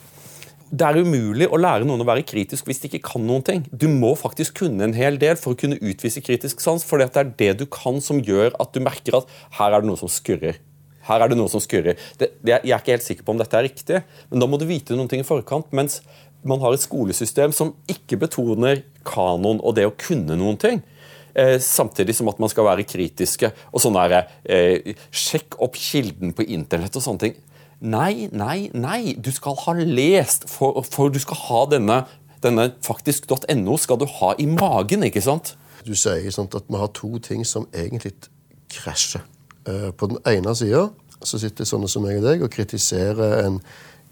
det 0.68 0.84
er 0.84 1.00
umulig 1.00 1.48
å 1.48 1.60
lære 1.60 1.88
noen 1.88 2.04
å 2.04 2.08
være 2.08 2.26
kritisk 2.28 2.68
hvis 2.68 2.82
de 2.84 2.90
ikke 2.90 3.14
kan 3.14 3.24
noen 3.24 3.46
ting. 3.48 3.64
Du 3.72 3.88
må 3.88 4.12
faktisk 4.20 4.60
kunne 4.64 4.84
en 4.84 4.96
hel 4.98 5.20
del 5.22 5.40
for 5.40 5.56
å 5.56 5.60
kunne 5.60 5.80
utvise 5.80 6.24
kritisk 6.24 6.60
sans, 6.64 6.84
for 6.84 7.00
det 7.00 7.14
er 7.16 7.32
det 7.40 7.54
du 7.62 7.66
kan 7.72 8.02
som 8.04 8.20
gjør 8.20 8.52
at 8.60 8.74
du 8.76 8.82
merker 8.84 9.22
at 9.22 9.32
her 9.62 9.72
er 9.72 9.84
det 9.84 9.88
noe 9.88 10.00
som 10.00 10.12
skurrer. 10.12 10.60
Her 11.08 11.24
er 11.24 11.32
det 11.32 11.38
noe 11.40 11.48
som 11.48 11.64
skurrer. 11.64 11.96
Det, 12.20 12.34
det, 12.44 12.58
jeg 12.58 12.74
er 12.76 12.82
ikke 12.82 12.98
helt 12.98 13.06
sikker 13.06 13.24
på 13.24 13.32
om 13.32 13.40
dette 13.40 13.56
er 13.56 13.64
riktig, 13.70 14.02
men 14.28 14.44
da 14.44 14.50
må 14.52 14.60
du 14.60 14.68
vite 14.68 14.98
noen 14.98 15.08
ting 15.08 15.24
i 15.24 15.28
forkant. 15.28 15.72
mens 15.72 16.02
man 16.48 16.62
har 16.62 16.76
et 16.76 16.84
skolesystem 16.84 17.54
som 17.56 17.74
ikke 17.92 18.20
betoner 18.22 18.84
kanon 19.08 19.62
og 19.64 19.76
det 19.78 19.88
å 19.88 19.96
kunne 19.98 20.38
noen 20.38 20.60
ting. 20.62 20.84
Eh, 21.38 21.60
samtidig 21.62 22.16
som 22.18 22.30
at 22.32 22.40
man 22.42 22.50
skal 22.50 22.66
være 22.66 22.86
kritiske. 22.88 23.52
og 23.72 23.82
sånn 23.82 23.94
der, 23.94 24.28
eh, 24.46 24.96
Sjekk 25.12 25.60
opp 25.62 25.76
kilden 25.76 26.34
på 26.34 26.46
internett 26.48 26.96
og 26.96 27.04
sånne 27.04 27.20
ting. 27.20 27.36
Nei, 27.80 28.28
nei, 28.32 28.72
nei. 28.74 29.14
Du 29.14 29.32
skal 29.32 29.56
ha 29.56 29.74
lest, 29.74 30.50
for, 30.50 30.82
for 30.82 31.10
du 31.10 31.20
skal 31.20 31.38
ha 31.38 31.66
denne, 31.66 32.08
denne 32.42 32.74
faktisk.no 32.82 33.78
skal 33.78 33.98
du 34.02 34.06
ha 34.06 34.34
i 34.40 34.48
magen, 34.50 35.04
ikke 35.04 35.22
sant? 35.22 35.56
Du 35.86 35.94
sier 35.94 36.26
sånn 36.34 36.50
at 36.56 36.66
vi 36.68 36.76
har 36.82 36.90
to 36.98 37.20
ting 37.20 37.46
som 37.46 37.68
egentlig 37.72 38.16
krasjer. 38.74 39.22
Eh, 39.68 39.92
på 39.92 40.10
den 40.10 40.18
ene 40.26 40.56
sida 40.56 40.90
så 41.22 41.38
sitter 41.42 41.66
sånne 41.66 41.90
som 41.90 42.04
meg 42.06 42.20
og 42.20 42.28
deg 42.28 42.44
og 42.46 42.52
kritiserer 42.54 43.46
en 43.46 43.62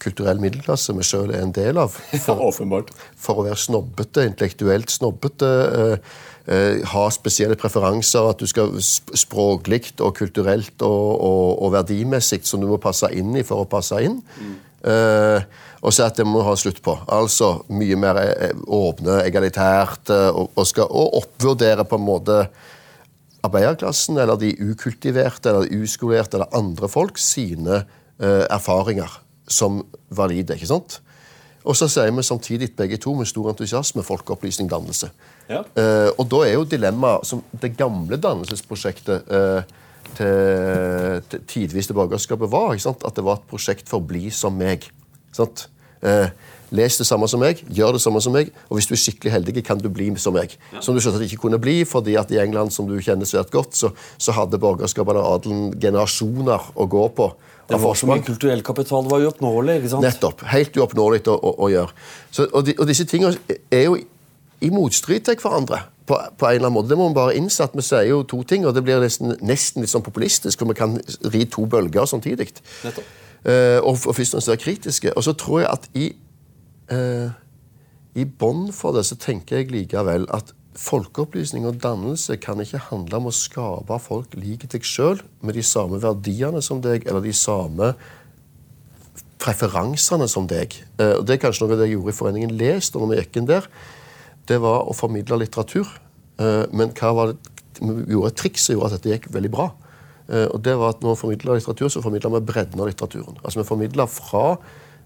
kulturell 0.01 0.41
middelklasse 0.43 0.93
vi 0.97 1.05
sjøl 1.05 1.33
er 1.33 1.43
en 1.45 1.53
del 1.55 1.79
av. 1.81 1.95
For, 2.23 2.41
ja, 2.45 2.81
for 3.25 3.41
å 3.41 3.45
være 3.47 3.59
snobbete, 3.59 4.25
intellektuelt 4.29 4.93
snobbete. 4.93 5.51
Eh, 5.79 6.15
eh, 6.51 6.81
ha 6.91 7.05
spesielle 7.13 7.57
preferanser, 7.59 8.29
at 8.29 8.41
du 8.41 8.49
skal 8.49 8.75
språklig 8.81 9.95
og 9.99 10.15
kulturelt 10.19 10.85
og, 10.85 11.07
og, 11.15 11.49
og, 11.55 11.73
verdimessig 11.77 12.43
som 12.47 12.63
du 12.63 12.69
må 12.69 12.81
passe 12.81 13.09
inn 13.15 13.33
i 13.37 13.45
for 13.47 13.65
å 13.65 13.69
passe 13.69 14.01
inn. 14.05 14.19
Mm. 14.39 14.55
Eh, 14.85 15.63
og 15.85 15.93
så 15.93 16.07
at 16.07 16.17
det 16.17 16.25
må 16.27 16.43
ha 16.45 16.53
slutt 16.57 16.81
på. 16.85 16.95
Altså 17.13 17.59
mye 17.73 17.97
mer 17.99 18.21
eh, 18.21 18.53
åpne, 18.53 19.19
egalitært, 19.25 20.09
eh, 20.13 20.29
og, 20.29 20.53
og, 20.53 20.69
skal, 20.69 20.89
og 20.89 21.19
oppvurdere 21.21 21.85
på 21.87 21.99
en 21.99 22.07
måte 22.07 22.39
arbeiderklassen 23.45 24.17
eller 24.17 24.39
de 24.41 24.55
ukultiverte 24.57 25.51
eller 25.51 25.69
uskolerte 25.77 26.39
eller 26.39 26.57
andre 26.57 26.89
folk 26.89 27.19
sine 27.21 27.83
eh, 28.17 28.45
erfaringer 28.49 29.21
som 29.47 29.83
valide. 30.09 30.55
ikke 30.55 30.69
sant? 30.69 30.99
Og 31.65 31.73
så 31.77 31.87
sier 31.89 32.11
vi 32.13 32.23
samtidig 32.23 32.69
begge 32.77 32.97
to 33.01 33.15
med 33.17 33.25
stor 33.25 33.49
entusiasme 33.49 34.03
folkeopplysning, 34.05 34.69
dannelse. 34.69 35.09
Ja. 35.49 35.63
Eh, 35.77 36.11
og 36.13 36.27
da 36.29 36.43
er 36.45 36.53
jo 36.53 36.67
dilemmaet 36.69 37.25
som 37.25 37.41
det 37.61 37.73
gamle 37.77 38.19
dannelsesprosjektet 38.21 39.31
eh, 39.33 39.77
til, 40.15 41.23
til 41.29 41.45
tidvis 41.49 41.89
til 41.89 41.97
borgerskapet 41.97 42.51
var, 42.51 42.75
at 42.77 43.15
det 43.15 43.25
var 43.25 43.39
et 43.39 43.47
prosjekt 43.49 43.89
for 43.89 44.03
å 44.03 44.07
bli 44.13 44.29
som 44.29 44.53
meg. 44.57 44.85
Eh, 46.05 46.29
les 46.75 46.97
det 46.97 47.07
samme 47.07 47.27
som 47.29 47.41
meg, 47.41 47.61
gjør 47.65 47.95
det 47.95 48.03
samme 48.03 48.21
som 48.21 48.33
meg, 48.35 48.51
og 48.69 48.77
hvis 48.77 48.89
du 48.89 48.93
er 48.93 49.01
skikkelig 49.01 49.33
heldig, 49.33 49.63
kan 49.65 49.81
du 49.81 49.89
bli 49.89 50.11
som 50.21 50.35
meg. 50.37 50.53
Ja. 50.73 50.83
Som 50.85 50.95
du 50.95 51.01
skjønte 51.01 51.21
at 51.21 51.25
ikke 51.27 51.41
kunne 51.47 51.59
bli, 51.61 51.79
fordi 51.87 52.17
at 52.19 52.31
i 52.33 52.39
England, 52.41 52.73
som 52.75 52.87
du 52.89 52.97
kjenner 53.01 53.25
svært 53.29 53.49
godt, 53.53 53.73
så, 53.77 53.91
så 54.21 54.35
hadde 54.37 54.61
borgerskapene 54.61 55.21
og 55.21 55.39
adelen 55.39 55.73
generasjoner 55.81 56.71
å 56.75 56.87
gå 56.89 57.07
på. 57.17 57.31
Det 57.69 57.79
var 57.81 57.97
så 57.97 58.09
mye 58.09 58.23
kulturell 58.25 58.61
kapital 58.65 59.07
var 59.09 59.23
uoppnåelig. 59.25 59.79
ikke 59.79 59.91
sant? 59.95 60.05
Nettopp. 60.05 60.43
Helt 60.51 60.77
uoppnåelig 60.77 61.23
å, 61.31 61.35
å, 61.35 61.53
å, 61.65 61.69
gjøre. 61.73 62.05
Så, 62.29 62.45
og, 62.51 62.65
de, 62.67 62.75
og, 62.77 62.85
disse 62.89 63.07
tingene 63.09 63.57
er 63.73 63.87
jo 63.87 63.97
i 64.61 64.71
motstrid 64.73 65.25
til 65.25 65.39
hverandre. 65.41 65.81
på, 66.05 66.19
på, 66.37 66.45
en 66.45 66.55
eller 66.55 66.67
annen 66.67 66.75
måte. 66.77 66.89
Det 66.89 66.97
må 66.97 67.07
man 67.09 67.17
bare 67.17 67.35
innse 67.37 67.65
at 67.65 67.73
vi 67.75 67.83
sier 67.85 68.09
jo 68.09 68.23
to 68.29 68.43
ting, 68.47 68.65
og 68.65 68.75
det 68.77 68.83
blir 68.85 69.01
nesten, 69.01 69.33
nesten 69.45 69.81
litt 69.81 69.89
sånn 69.89 70.05
populistisk, 70.05 70.61
hvor 70.61 70.69
vi 70.69 70.77
kan 70.77 70.99
ri 71.33 71.45
to 71.49 71.65
bølger 71.69 72.05
samtidig. 72.09 72.51
Uh, 72.85 73.81
og, 73.81 73.97
og, 74.05 74.13
først 74.13 74.35
og 74.35 74.37
fremst 74.37 74.51
være 74.53 74.61
kritiske. 74.61 75.15
Og 75.17 75.25
så 75.25 75.33
tror 75.37 75.63
jeg 75.63 75.71
at 75.71 75.89
i, 75.97 76.11
uh, 76.93 77.33
i 78.15 78.25
bånn 78.25 78.69
for 78.73 78.97
det 78.97 79.05
så 79.09 79.17
tenker 79.21 79.61
jeg 79.63 79.73
likevel 79.73 80.29
at 80.33 80.53
Folkeopplysning 80.75 81.63
og 81.69 81.77
dannelse 81.79 82.35
kan 82.43 82.59
ikke 82.59 82.81
handle 82.89 83.21
om 83.21 83.29
å 83.29 83.35
skape 83.35 83.95
folk 84.03 84.33
lik 84.35 84.65
deg 84.71 84.83
sjøl, 84.83 85.21
med 85.39 85.55
de 85.55 85.63
samme 85.63 86.01
verdiene 86.03 86.59
som 86.63 86.81
deg, 86.83 87.05
eller 87.07 87.23
de 87.23 87.31
samme 87.35 87.93
preferansene 89.39 90.27
som 90.31 90.47
deg. 90.49 90.75
Uh, 90.99 91.19
og 91.19 91.25
Det 91.27 91.37
er 91.37 91.43
kanskje 91.45 91.63
noe 91.63 91.75
av 91.75 91.79
det 91.79 91.87
jeg 91.87 91.95
gjorde 91.95 92.11
i 92.11 92.17
Foreningen 92.19 92.55
Lest. 92.59 92.93
da 92.93 93.07
vi 93.07 93.19
gikk 93.21 93.39
inn 93.39 93.47
der, 93.49 93.67
Det 94.45 94.59
var 94.61 94.85
å 94.85 94.93
formidle 94.93 95.39
litteratur. 95.39 95.87
Uh, 96.39 96.65
men 96.71 96.91
hva 96.91 97.13
var 97.15 97.31
det, 97.31 97.37
vi 97.79 98.13
gjorde 98.13 98.27
et 98.33 98.39
triks 98.39 98.67
som 98.67 98.75
gjorde 98.75 98.91
at 98.91 98.99
dette 98.99 99.15
gikk 99.15 99.31
veldig 99.33 99.51
bra. 99.51 99.71
Uh, 100.27 100.47
og 100.51 100.59
det 100.61 100.75
var 100.75 100.95
at 100.95 101.01
Når 101.01 101.15
vi 101.15 101.21
formidla 101.21 101.55
litteratur, 101.55 101.89
så 101.89 102.03
formidla 102.03 102.29
vi 102.35 102.45
bredden 102.51 102.79
av 102.79 102.87
litteraturen. 102.91 103.39
Altså 103.43 103.61
Vi 103.61 103.67
formidla 103.67 104.07
fra 104.07 104.57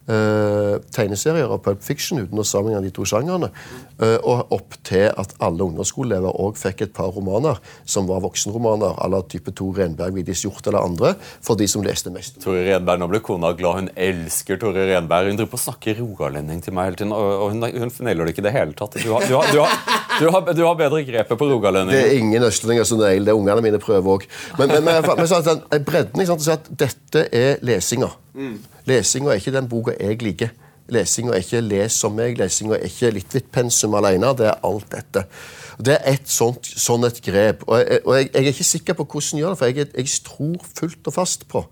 Uh, 0.10 0.80
tegneserier 0.90 1.52
og 1.54 1.62
Pulp 1.62 1.84
Fiction 1.86 2.24
uten 2.24 2.42
å 2.42 2.46
sammenligne 2.48 2.82
de 2.88 2.90
to 2.96 3.04
sjangerne. 3.06 3.52
Uh, 4.00 4.18
og 4.18 4.56
opp 4.56 4.78
til 4.88 5.06
at 5.10 5.36
alle 5.46 5.68
ungdomsskoleelever 5.68 6.40
òg 6.42 6.58
fikk 6.58 6.82
et 6.88 6.94
par 6.96 7.12
romaner 7.14 7.60
som 7.86 8.08
var 8.10 8.24
voksenromaner 8.24 8.98
à 8.98 9.10
la 9.12 9.20
type 9.30 9.54
Tore 9.54 9.84
Renberg, 9.84 10.16
Vigdis 10.18 10.42
Hjort 10.46 10.66
eller 10.66 10.82
andre, 10.82 11.14
for 11.46 11.60
de 11.60 11.68
som 11.70 11.84
leste 11.86 12.10
mest. 12.14 12.40
Tore 12.42 12.64
Renberg, 12.66 13.04
Nå 13.04 13.10
ble 13.12 13.22
kona 13.22 13.52
glad. 13.58 13.84
Hun 13.84 13.92
elsker 13.94 14.58
Tore 14.62 14.88
Renberg. 14.90 15.30
Hun 15.30 15.38
driver 15.38 15.52
på 15.52 15.60
å 15.60 15.66
snakke 15.68 15.94
rogalending 16.00 16.64
til 16.66 16.74
meg 16.74 16.90
hele 16.90 17.00
tiden, 17.04 17.14
og 17.14 17.54
hun, 17.54 17.68
hun 17.84 17.94
forneller 17.94 18.26
det 18.26 18.34
ikke 18.34 18.44
i 18.44 18.48
det 18.48 18.56
hele 18.56 18.74
tatt. 18.80 18.98
Du 18.98 19.12
har, 19.14 19.28
du, 19.30 19.36
har, 19.38 19.52
du, 19.54 19.60
har, 20.26 20.50
du 20.58 20.64
har, 20.66 20.80
bedre 20.80 21.04
grepet 21.06 21.38
på 21.38 21.52
rogalending. 21.52 21.94
Det 21.94 22.08
er 22.08 22.18
ingen 22.18 22.48
østlendinger 22.50 22.88
som 22.88 23.02
nailer 23.04 23.30
det. 23.30 23.38
Ungene 23.38 23.62
mine 23.68 23.84
prøver 23.84 24.18
òg. 24.18 24.26
Men, 24.58 24.74
men, 24.74 24.90
men, 24.90 25.06
men, 25.06 25.30
men 25.30 25.86
bredden 25.86 26.26
ikke 26.26 26.40
sant, 26.40 26.50
at 26.58 26.74
dette 26.88 27.28
er 27.30 27.62
lesinga. 27.66 28.10
Mm. 28.40 28.60
Lesinga 28.88 29.34
er 29.34 29.42
ikke 29.42 29.52
den 29.52 29.68
boka 29.70 29.94
jeg 30.00 30.22
liker. 30.24 30.52
Lesinga 30.90 31.34
er 31.34 31.44
ikke 31.44 31.62
'les 31.62 31.92
som 31.92 32.12
meg', 32.16 32.38
lesinga 32.38 32.76
er 32.76 32.86
ikke 32.88 33.12
Litvit-pensum 33.12 33.94
alene. 33.94 34.28
Det 34.38 34.48
er 34.48 34.60
alt 34.64 34.92
dette. 34.92 35.26
Det 35.86 35.94
er 35.94 36.14
et 36.14 36.30
sånt, 36.30 36.66
sånn 36.66 37.04
et 37.04 37.22
grep. 37.22 37.64
Og, 37.68 37.78
jeg, 37.80 38.00
og 38.06 38.16
jeg, 38.16 38.30
jeg, 38.34 38.44
er 38.44 38.48
ikke 38.48 38.64
sikker 38.64 38.94
på 38.94 39.04
hvordan 39.04 39.38
jeg 39.38 39.44
gjør 39.44 39.50
det, 39.50 39.58
for 39.58 39.66
jeg, 39.66 39.88
jeg 39.96 40.08
tror 40.26 40.56
fullt 40.76 41.08
og 41.08 41.14
fast 41.14 41.48
på 41.48 41.66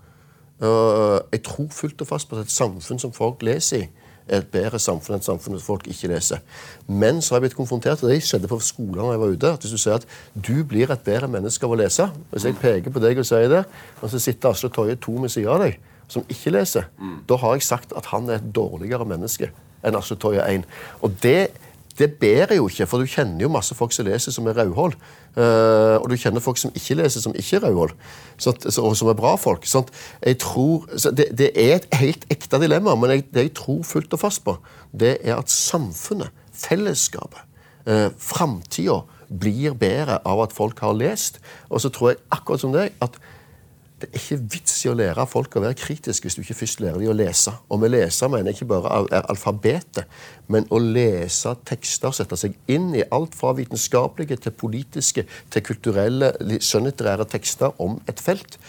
uh, 0.62 1.18
Jeg 1.32 1.42
tror 1.42 1.66
fullt 1.70 2.00
og 2.00 2.06
fast 2.06 2.28
på 2.28 2.36
at 2.36 2.46
et 2.46 2.52
samfunn 2.52 2.98
som 2.98 3.12
folk 3.12 3.42
leser 3.42 3.76
i, 3.76 3.88
er 4.28 4.38
et 4.38 4.46
bedre 4.52 4.78
samfunn 4.78 5.16
enn 5.16 5.20
et 5.20 5.24
samfunn 5.24 5.58
som 5.58 5.66
folk 5.66 5.86
ikke 5.88 6.12
leser. 6.12 6.38
Men 6.86 7.22
så 7.22 7.34
har 7.34 7.40
jeg 7.40 7.48
blitt 7.48 7.56
konfrontert 7.56 8.02
og 8.02 8.10
det 8.12 8.22
skjedde 8.22 8.48
på 8.48 8.60
skolen 8.60 9.00
da 9.00 9.12
jeg 9.12 9.20
var 9.20 9.32
ute, 9.32 9.52
at 9.52 9.60
hvis 9.64 9.72
du 9.72 9.80
sier 9.80 9.94
at 9.94 10.08
du 10.34 10.64
blir 10.68 10.92
et 10.92 11.04
bedre 11.04 11.28
menneske 11.28 11.64
av 11.64 11.72
å 11.72 11.80
lese 11.80 12.10
Hvis 12.30 12.44
jeg 12.44 12.60
peker 12.60 12.92
på 12.92 13.00
deg 13.00 13.18
og 13.18 13.26
sier 13.26 13.48
det, 13.48 13.64
og 14.02 14.10
så 14.12 14.20
sitter 14.20 14.52
Asle 14.52 14.68
Toje 14.68 14.96
to 15.00 15.16
ved 15.16 15.32
siden 15.32 15.52
av 15.52 15.64
deg 15.64 15.80
som 16.08 16.24
ikke 16.32 16.54
leser, 16.54 16.88
mm. 16.98 17.16
da 17.28 17.38
har 17.40 17.56
jeg 17.56 17.66
sagt 17.68 17.94
at 17.96 18.08
han 18.12 18.28
er 18.28 18.40
et 18.40 18.52
dårligere 18.54 19.06
menneske 19.08 19.50
enn 19.84 19.98
Asle 19.98 20.16
1. 20.18 20.64
Og 21.04 21.16
det, 21.22 21.50
det 21.98 22.12
bærer 22.20 22.56
jo 22.58 22.68
ikke, 22.70 22.86
for 22.86 23.02
du 23.02 23.10
kjenner 23.10 23.44
jo 23.44 23.50
masse 23.52 23.74
folk 23.78 23.92
som 23.94 24.06
leser, 24.08 24.34
som 24.34 24.46
er 24.48 24.56
rødhål. 24.58 24.96
Uh, 25.36 25.98
og 26.00 26.08
du 26.10 26.16
kjenner 26.18 26.42
folk 26.42 26.58
som 26.58 26.72
ikke 26.74 26.96
leser, 26.98 27.22
som 27.22 27.34
ikke 27.36 27.60
er 27.60 27.66
rødhål, 27.68 27.94
og 28.82 28.96
som 28.98 29.10
er 29.12 29.18
bra 29.18 29.34
folk. 29.38 29.66
Sånt. 29.66 29.92
jeg 30.24 30.40
tror, 30.42 30.88
det, 31.14 31.28
det, 31.38 31.52
er 31.54 31.76
et 31.76 32.00
helt 32.00 32.26
ekte 32.32 32.60
dilemma, 32.62 32.96
men 32.98 33.14
jeg, 33.14 33.28
det 33.34 33.48
jeg 33.48 33.54
tror 33.60 33.84
fullt 33.86 34.16
og 34.16 34.22
fast 34.24 34.44
på, 34.46 34.56
det 34.92 35.18
er 35.22 35.36
at 35.38 35.52
samfunnet, 35.52 36.34
fellesskapet, 36.58 37.44
uh, 37.86 38.08
framtida 38.18 39.02
blir 39.28 39.74
bedre 39.76 40.18
av 40.26 40.40
at 40.46 40.54
folk 40.56 40.80
har 40.80 40.96
lest. 40.96 41.42
Og 41.68 41.82
så 41.84 41.92
tror 41.92 42.14
jeg 42.14 42.22
akkurat 42.34 42.62
som 42.62 42.72
deg 42.74 42.96
at 43.04 43.18
det 43.98 44.08
er 44.12 44.18
ikke 44.20 44.36
vits 44.54 44.74
i 44.86 44.90
å 44.92 44.94
lære 44.94 45.24
folk 45.26 45.56
å 45.58 45.62
være 45.64 45.76
kritiske 45.78 46.28
hvis 46.28 46.36
du 46.38 46.42
ikke 46.44 46.56
først 46.60 46.82
lærer 46.84 47.00
dem 47.02 47.10
å 47.10 47.16
lese. 47.18 47.52
Og 47.66 47.80
med 47.82 47.90
lese 47.90 48.28
mener 48.30 48.52
jeg 48.52 48.60
ikke 48.60 48.70
bare 48.76 49.22
alfabetet, 49.24 50.06
men 50.46 50.68
å 50.70 50.78
lese 50.82 51.54
tekster, 51.66 52.14
sette 52.14 52.38
seg 52.38 52.54
inn 52.70 52.92
i 52.94 53.06
alt 53.14 53.34
fra 53.38 53.56
vitenskapelige 53.58 54.38
til 54.44 54.54
politiske 54.54 55.26
til 55.26 55.66
kulturelle, 55.66 56.30
skjønnlitterære 56.38 57.26
tekster 57.34 57.74
om 57.82 57.98
et 58.10 58.22
felt. 58.22 58.60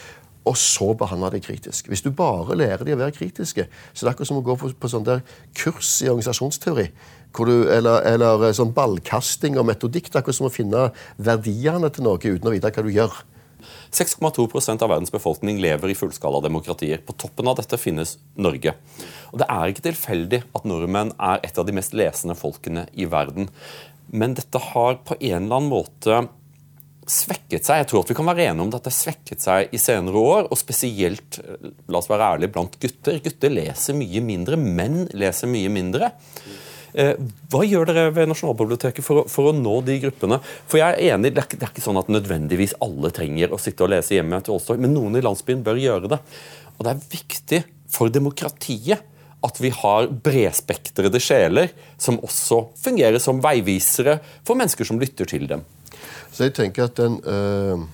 Og 0.48 0.56
så 0.56 0.94
behandle 0.98 1.34
det 1.34 1.44
kritisk. 1.44 1.86
Hvis 1.92 2.02
du 2.02 2.10
bare 2.16 2.56
lærer 2.56 2.82
dem 2.82 2.96
å 2.96 3.04
være 3.04 3.14
kritiske, 3.14 3.66
så 3.92 4.02
er 4.02 4.08
det 4.08 4.14
akkurat 4.14 4.30
som 4.32 4.40
å 4.40 4.44
gå 4.44 4.56
på, 4.58 4.70
på 4.72 4.90
sånn 4.90 5.06
der 5.06 5.20
kurs 5.54 5.98
i 6.00 6.08
organisasjonsteori. 6.08 6.86
Du, 7.36 7.52
eller, 7.70 8.00
eller, 8.08 8.48
sånn 8.56 8.72
ballkasting 8.74 9.60
og 9.60 9.68
metodikk. 9.68 10.08
Det 10.08 10.18
er 10.18 10.24
akkurat 10.24 10.40
som 10.40 10.48
å 10.48 10.54
finne 10.54 10.88
verdiene 11.20 11.92
til 11.92 12.08
noe 12.08 12.18
uten 12.18 12.48
å 12.48 12.54
vite 12.56 12.72
hva 12.72 12.86
du 12.86 12.90
gjør. 12.96 13.20
6,2% 13.90 14.82
av 14.82 14.92
verdens 14.92 15.12
befolkning 15.14 15.60
lever 15.62 15.92
i 15.92 15.98
fullskala 15.98 16.42
demokratier. 16.44 17.02
På 17.04 17.16
toppen 17.18 17.50
av 17.50 17.58
dette 17.60 17.78
finnes 17.80 18.16
Norge. 18.36 18.74
Og 19.30 19.38
Det 19.42 19.48
er 19.48 19.70
ikke 19.70 19.86
tilfeldig 19.90 20.42
at 20.56 20.66
nordmenn 20.68 21.14
er 21.18 21.40
et 21.46 21.58
av 21.58 21.68
de 21.68 21.76
mest 21.76 21.94
lesende 21.96 22.36
folkene 22.38 22.86
i 22.92 23.08
verden. 23.10 23.50
Men 24.10 24.34
dette 24.34 24.58
har 24.72 25.00
på 25.06 25.16
en 25.20 25.44
eller 25.44 25.60
annen 25.60 25.70
måte 25.70 26.22
svekket 27.10 27.66
seg. 27.66 27.80
Jeg 27.80 27.88
tror 27.90 28.04
at 28.04 28.10
vi 28.10 28.16
kan 28.18 28.28
være 28.28 28.46
enige 28.50 28.64
om 28.64 28.72
at 28.76 28.86
det 28.86 28.94
svekket 28.94 29.42
seg 29.42 29.74
i 29.74 29.80
senere 29.82 30.20
år, 30.20 30.48
og 30.50 30.58
spesielt 30.58 31.40
la 31.40 32.00
oss 32.00 32.10
være 32.10 32.34
ærlige, 32.34 32.52
blant 32.54 32.76
gutter. 32.82 33.20
Gutter 33.24 33.54
leser 33.54 33.98
mye 33.98 34.22
mindre, 34.24 34.58
menn 34.60 35.04
leser 35.18 35.50
mye 35.50 35.72
mindre. 35.72 36.12
Eh, 36.94 37.12
hva 37.52 37.62
gjør 37.66 37.90
dere 37.90 38.08
ved 38.14 38.30
Nasjonalbiblioteket 38.30 39.04
for 39.06 39.22
å, 39.22 39.26
for 39.30 39.50
å, 39.50 39.54
nå 39.56 39.76
de 39.86 39.98
gruppene? 40.02 40.40
For 40.70 40.80
jeg 40.80 40.96
er 40.96 41.14
enig, 41.14 41.34
det 41.34 41.42
er, 41.42 41.48
ikke, 41.48 41.60
det 41.60 41.68
er, 41.68 41.74
ikke, 41.74 41.84
sånn 41.84 42.00
at 42.00 42.10
nødvendigvis 42.12 42.76
alle 42.84 43.12
trenger 43.14 43.54
å 43.54 43.60
sitte 43.60 43.86
og 43.86 43.92
lese 43.94 44.16
hjemme 44.16 44.40
til 44.40 44.54
Tolstoy, 44.54 44.80
men 44.82 44.94
noen 44.96 45.18
i 45.18 45.24
landsbyen 45.24 45.62
bør 45.66 45.80
gjøre 45.80 46.10
det. 46.14 46.20
Og 46.76 46.86
det 46.86 46.94
er 46.94 47.06
viktig 47.14 47.62
for 47.90 48.12
demokratiet 48.12 49.06
at 49.40 49.60
vi 49.62 49.70
har 49.72 50.10
bredspektrede 50.24 51.20
sjeler 51.22 51.70
som 52.00 52.18
også 52.20 52.66
fungerer 52.82 53.22
som 53.22 53.40
veivisere 53.40 54.18
for 54.44 54.58
mennesker 54.58 54.88
som 54.88 55.00
lytter 55.00 55.28
til 55.28 55.46
dem. 55.50 55.64
Så 56.30 56.48
jeg 56.48 56.58
tenker 56.58 56.90
at 56.90 57.00
den... 57.00 57.18
Eh, 57.24 57.88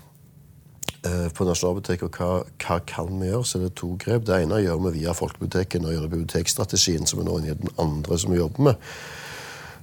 på 1.35 1.47
Nasjonalbiblioteket. 1.49 2.09
Og 2.09 2.17
hva, 2.19 2.41
hva, 2.63 2.81
kan 2.89 3.13
vi 3.21 3.31
gjøre? 3.31 3.45
Så 3.47 3.61
det 3.63 3.71
er 3.71 3.77
to 3.79 3.93
grep. 4.03 4.27
Det 4.29 4.41
ene 4.43 4.63
gjør 4.65 4.83
vi 4.87 4.97
via 5.01 5.15
Folkebiblioteket 5.17 5.85
og 5.85 5.95
gjør 5.95 6.11
bibliotekstrategien, 6.11 7.07
som 7.07 7.23
er 7.23 7.29
nå 7.29 7.39
i 7.43 7.55
den 7.55 7.73
andre 7.83 8.19
som 8.19 8.35
vi 8.35 8.41
jobber 8.41 8.71
med. 8.71 8.91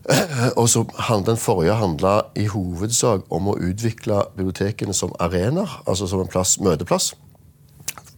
Eh, 0.09 0.49
og 0.59 0.69
så 0.69 0.83
Den 1.25 1.37
forrige 1.37 1.75
handla 1.75 2.21
i 2.35 2.45
hovedsak 2.45 3.21
om 3.29 3.47
å 3.47 3.57
utvikle 3.57 4.25
bibliotekene 4.35 4.93
som 4.93 5.15
arenaer, 5.19 5.81
altså 5.87 6.07
som 6.07 6.19
en 6.19 6.27
plass, 6.27 6.59
møteplass. 6.59 7.13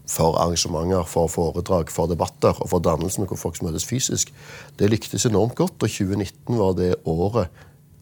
For 0.08 0.38
arrangementer, 0.38 1.04
for 1.04 1.28
foredrag, 1.28 1.89
for 1.89 2.08
debatter 2.08 2.54
og 2.62 2.70
for 2.70 2.80
dannelsen 2.80 3.26
hvor 3.26 3.38
folk 3.38 3.62
møtes 3.62 3.86
fysisk. 3.86 4.34
Det 4.80 4.89
lyktes 4.89 5.26
enormt 5.26 5.56
godt, 5.56 5.82
og 5.82 5.89
2019 5.89 6.58
var 6.58 6.74
det 6.74 6.96
året 7.06 7.48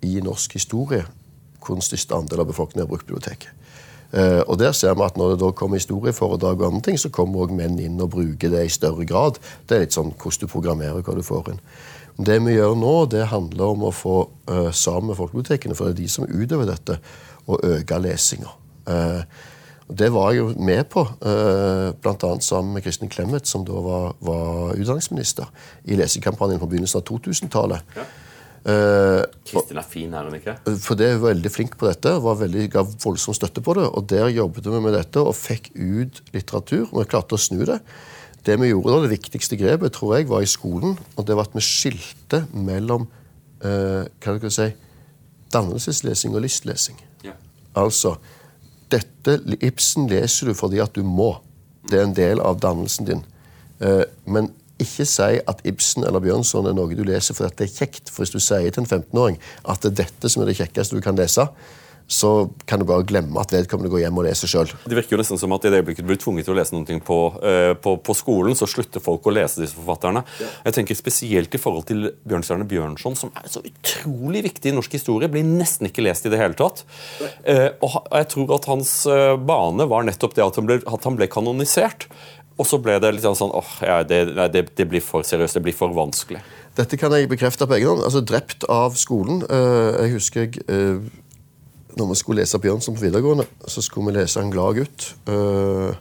i 0.02 0.20
norsk 0.20 0.54
historie 0.54 1.06
hvor 1.64 1.76
den 1.76 1.82
største 1.82 2.16
andel 2.16 2.44
av 2.44 2.50
befolkningen 2.52 2.84
har 2.84 2.92
brukt 2.92 3.08
biblioteket. 3.08 3.52
Uh, 4.14 4.42
og 4.46 4.60
der 4.62 4.72
ser 4.78 4.94
vi 4.94 5.02
at 5.02 5.18
Når 5.18 5.32
det 5.32 5.40
da 5.42 5.50
kommer 5.52 5.80
historieforedrag, 5.80 6.62
og 6.62 6.68
andre 6.68 6.82
ting, 6.82 7.00
så 7.00 7.10
kommer 7.10 7.46
også 7.46 7.58
menn 7.58 7.80
inn 7.82 8.02
og 8.02 8.12
bruker 8.14 8.52
det 8.54 8.66
i 8.66 8.70
større 8.70 9.06
grad. 9.10 9.40
Det 9.66 9.76
er 9.76 9.86
litt 9.86 9.96
sånn 9.96 10.14
hvordan 10.14 10.46
du 10.46 10.52
programmerer 10.52 11.02
hva 11.02 11.16
du 11.18 11.24
får 11.26 11.50
inn. 11.54 11.64
Det 12.22 12.38
vi 12.46 12.54
gjør 12.60 12.76
nå, 12.78 12.94
det 13.10 13.26
handler 13.32 13.74
om 13.74 13.88
å 13.88 13.96
få 13.96 14.18
uh, 14.52 14.70
sammen 14.70 15.10
med 15.12 15.18
folkebibliotekene, 15.18 15.74
for 15.78 15.90
det 15.90 15.96
er 15.96 16.04
de 16.04 16.12
som 16.14 16.30
utøver 16.30 16.70
dette, 16.70 17.00
å 17.50 17.58
øke 17.58 18.00
lesinga. 18.00 18.54
Uh, 18.86 19.26
det 19.90 20.12
var 20.14 20.32
jeg 20.32 20.40
jo 20.40 20.52
med 20.64 20.86
på, 20.90 21.02
bl.a. 21.20 22.30
sammen 22.42 22.78
med 22.78 22.86
Kristin 22.86 23.10
Clemet, 23.12 23.50
som 23.50 23.66
da 23.68 23.82
var, 23.84 24.14
var 24.24 24.78
utdanningsminister, 24.80 25.50
i 25.84 25.98
lesekampanjen 26.00 26.62
på 26.62 26.70
begynnelsen 26.72 27.02
av 27.02 27.10
2000-tallet. 27.10 27.98
Ja. 27.98 28.06
Uh, 28.64 29.26
Kristin 29.44 29.80
er 29.82 29.84
fin, 29.84 30.14
er 30.16 30.24
hun 30.24 30.38
ikke? 30.38 30.54
For 30.80 30.96
det 30.96 31.10
er 31.10 31.18
hun 31.18 31.26
veldig 31.26 31.52
flink 31.52 31.74
på 31.80 31.90
dette. 31.90 32.14
var 32.24 32.38
veldig, 32.40 32.70
Ga 32.72 32.84
voldsom 33.04 33.36
støtte 33.36 33.64
på 33.64 33.76
det. 33.76 33.90
og 33.90 34.08
Der 34.08 34.30
jobbet 34.32 34.70
vi 34.72 34.80
med 34.80 34.96
dette 34.96 35.20
og 35.20 35.36
fikk 35.36 35.74
ut 35.76 36.22
litteratur. 36.32 36.88
og 36.92 37.02
Vi 37.02 37.10
klarte 37.12 37.36
å 37.36 37.42
snu 37.42 37.66
det. 37.68 37.82
Det 38.44 38.56
vi 38.60 38.72
gjorde 38.72 38.96
da, 38.96 39.02
det 39.04 39.16
viktigste 39.18 39.60
grepet 39.60 39.94
tror 39.96 40.18
jeg, 40.18 40.30
var 40.30 40.44
i 40.44 40.48
skolen. 40.48 40.98
og 41.16 41.28
Det 41.28 41.36
var 41.36 41.48
at 41.48 41.56
vi 41.56 41.64
skilte 41.64 42.46
mellom 42.54 43.08
uh, 43.64 44.08
hva 44.24 44.38
skal 44.38 44.48
jeg 44.48 44.56
si, 44.56 44.70
dannelseslesing 45.52 46.36
og 46.36 46.44
lystlesing. 46.44 46.98
Ja. 47.24 47.36
Altså 47.76 48.16
dette, 48.92 49.40
Ibsen 49.60 50.08
leser 50.08 50.52
du 50.52 50.58
fordi 50.58 50.80
at 50.84 50.96
du 50.96 51.04
må. 51.04 51.36
Det 51.90 52.00
er 52.00 52.08
en 52.08 52.16
del 52.16 52.40
av 52.40 52.62
dannelsen 52.64 53.12
din. 53.12 53.24
Uh, 53.84 54.04
men 54.24 54.54
ikke 54.84 55.08
si 55.10 55.30
at 55.40 55.64
Ibsen 55.68 56.08
eller 56.08 56.24
Bjørnson 56.24 56.68
er 56.70 56.76
noe 56.78 56.98
du 56.98 57.06
leser 57.08 57.38
fordi 57.38 57.64
det 57.64 57.70
er 57.70 57.78
kjekt. 57.78 58.12
For 58.12 58.24
hvis 58.24 58.36
du 58.36 58.42
sier 58.44 58.70
til 58.70 58.84
en 58.84 58.90
15-åring 58.90 59.40
at 59.64 59.86
det 59.86 59.94
er 59.94 60.02
dette 60.06 60.32
som 60.32 60.44
er 60.44 60.52
det 60.52 60.60
kjekkeste 60.60 61.00
du 61.00 61.04
kan 61.06 61.18
lese, 61.20 61.48
så 62.08 62.50
kan 62.66 62.82
du 62.82 62.86
bare 62.88 63.06
glemme 63.08 63.40
at 63.42 63.54
vedkommende 63.54 63.92
går 63.92 64.04
hjem 64.04 64.18
og 64.20 64.26
leser 64.28 64.52
sjøl. 64.52 64.72
Det 64.86 64.98
virker 64.98 65.16
jo 65.16 65.20
nesten 65.22 65.40
som 65.40 65.54
at 65.56 65.66
i 65.66 65.72
det 65.72 65.80
øyeblikket 65.82 66.06
du 66.06 66.10
blir 66.12 66.20
tvunget 66.20 66.48
til 66.48 66.54
å 66.54 66.58
lese 66.58 66.76
noe 66.76 66.98
på, 67.08 67.20
uh, 67.40 67.72
på, 67.80 67.96
på, 68.04 68.16
skolen, 68.18 68.58
så 68.60 68.68
slutter 68.70 69.04
folk 69.04 69.30
å 69.30 69.34
lese 69.34 69.64
disse 69.64 69.78
forfatterne. 69.78 70.26
Ja. 70.44 70.52
Jeg 70.68 70.78
tenker 70.80 71.00
Spesielt 71.04 71.56
i 71.56 71.60
forhold 71.60 71.88
til 71.90 72.12
Bjørnstjerne 72.28 72.68
Bjørnson, 72.70 73.16
som 73.18 73.32
er 73.40 73.48
så 73.52 73.64
utrolig 73.66 74.44
viktig 74.46 74.72
i 74.72 74.76
norsk 74.76 74.94
historie, 74.96 75.32
blir 75.32 75.48
nesten 75.48 75.90
ikke 75.90 76.06
lest 76.06 76.28
i 76.28 76.32
det 76.32 76.40
hele 76.42 76.58
tatt. 76.60 76.84
Uh, 77.48 77.72
og 77.84 77.98
jeg 78.12 78.30
tror 78.36 78.56
at 78.60 78.70
hans 78.72 78.94
uh, 79.10 79.34
bane 79.40 79.88
var 79.90 80.08
nettopp 80.08 80.38
det 80.38 80.46
at 80.46 80.60
han 80.60 80.70
ble, 80.70 80.80
at 80.84 81.10
han 81.10 81.20
ble 81.20 81.32
kanonisert. 81.32 82.08
Og 82.54 82.68
så 82.70 82.78
ble 82.78 83.00
det 83.02 83.10
litt 83.16 83.26
sånn 83.26 83.54
åh, 83.54 83.72
ja, 83.82 84.02
det, 84.06 84.20
det, 84.54 84.68
det, 84.78 84.86
blir 84.90 85.02
for 85.02 85.26
seriøst, 85.26 85.58
det 85.58 85.64
blir 85.66 85.76
for 85.78 85.94
vanskelig. 85.96 86.42
Dette 86.78 86.98
kan 87.02 87.14
jeg 87.14 87.30
bekrefte 87.30 87.66
på 87.70 87.78
egen 87.80 87.94
hånd. 87.94 88.04
Altså, 88.06 88.22
drept 88.26 88.66
av 88.70 88.98
skolen. 89.00 89.42
Jeg 89.50 90.14
husker 90.14 90.46
jeg 90.46 91.02
når 91.98 92.10
vi 92.10 92.18
skulle 92.18 92.42
lese 92.42 92.60
Bjørnson 92.60 92.96
på 92.98 93.06
videregående, 93.06 93.46
så 93.68 93.82
skulle 93.82 94.10
vi 94.10 94.18
lese 94.18 94.42
En 94.42 94.52
glad 94.52 94.80
gutt. 94.80 95.16
Uh, 95.30 95.94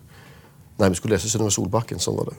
nei, 0.80 0.88
vi 0.88 0.98
skulle 0.98 1.16
lese 1.16 1.28
Synnøve 1.28 1.52
Solbakken. 1.52 2.00
Sånn 2.00 2.16
var 2.16 2.30
det. 2.30 2.38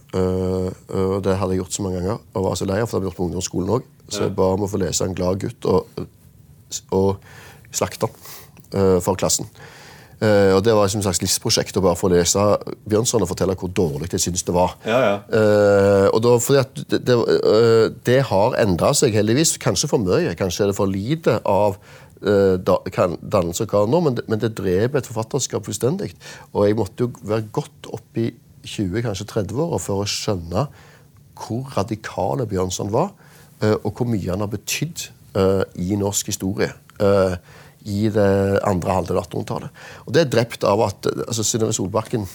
Det 1.26 1.38
hadde 1.38 1.54
jeg 1.54 1.62
gjort 1.62 1.78
så 1.78 1.86
mange 1.86 2.02
ganger 2.02 2.17
og 2.34 2.47
var 2.47 2.58
så 2.60 2.67
lei 2.69 2.80
av, 2.82 2.89
for 2.89 2.97
det 2.97 3.04
hadde 3.04 3.06
vi 3.06 3.12
gjort 3.12 3.19
på 3.19 3.28
ungdomsskolen 3.28 3.76
òg. 3.78 3.91
Så 4.10 4.26
jeg 4.26 4.36
ba 4.38 4.49
om 4.56 4.65
å 4.65 4.71
få 4.71 4.82
lese 4.82 5.06
En 5.06 5.15
glad 5.17 5.41
gutt 5.43 5.69
og, 5.69 6.02
og 6.93 7.12
slakte 7.73 8.10
han 8.10 8.99
for 9.06 9.17
klassen. 9.19 9.47
Uh, 10.23 10.55
og 10.55 10.62
Det 10.63 10.71
var 10.71 10.88
som 10.88 11.01
et 11.01 11.07
slags 11.07 11.19
livsprosjekt 11.19 11.75
å 11.75 11.83
bare 11.83 11.99
få 11.99 12.07
lese 12.13 12.39
Bjørnson 12.88 13.25
og 13.25 13.27
fortelle 13.27 13.57
hvor 13.59 13.71
dårlig 13.75 14.07
jeg 14.13 14.23
syns 14.23 14.45
det 14.47 14.55
var. 14.55 14.77
Ja, 14.88 15.01
ja. 15.03 15.17
Uh, 15.27 16.07
og 16.13 16.21
da, 16.23 16.38
fordi 16.39 16.62
at 16.62 16.79
det, 16.93 17.01
det, 17.09 17.17
uh, 17.19 17.89
det 18.07 18.21
har 18.29 18.55
endra 18.62 18.93
seg, 18.95 19.17
heldigvis. 19.17 19.57
Kanskje 19.59 19.91
for 19.91 19.99
mye. 19.99 20.31
Kanskje 20.39 20.63
er 20.63 20.71
det 20.71 20.79
for 20.79 20.88
lite 20.88 21.41
av 21.43 21.75
Eh, 22.23 22.55
dannelse 22.55 23.65
og 23.65 23.69
kanon, 23.69 24.03
men, 24.05 24.19
men 24.31 24.39
det 24.39 24.53
dreper 24.55 25.01
et 25.01 25.07
forfatterskap 25.09 25.65
fullstendig. 25.67 26.13
Og 26.53 26.69
jeg 26.69 26.77
måtte 26.79 27.03
jo 27.03 27.09
være 27.19 27.49
godt 27.51 27.89
oppi 27.91 28.29
i 28.29 28.69
20, 28.69 29.01
kanskje 29.03 29.27
30-åra 29.27 29.79
for 29.83 30.05
å 30.05 30.07
skjønne 30.07 30.63
hvor 31.36 31.73
radikale 31.75 32.45
Bjørnson 32.47 32.93
var, 32.93 33.12
eh, 33.59 33.75
og 33.75 33.91
hvor 33.91 34.07
mye 34.07 34.29
han 34.29 34.45
har 34.45 34.53
betydd 34.53 35.09
eh, 35.36 35.65
i 35.83 35.99
norsk 35.99 36.31
historie 36.31 36.71
i 37.89 38.08
det 38.13 38.60
andre 38.63 38.98
halvdel 38.98 39.19
av 39.19 39.28
1800-tallet. 39.28 39.84
Og 40.06 40.15
det 40.15 40.24
er 40.24 40.34
drept 40.34 40.63
av 40.67 40.84
at 40.86 41.10
altså 41.28 41.43
Synnøve 41.43 41.76
Solbakken 41.76 42.28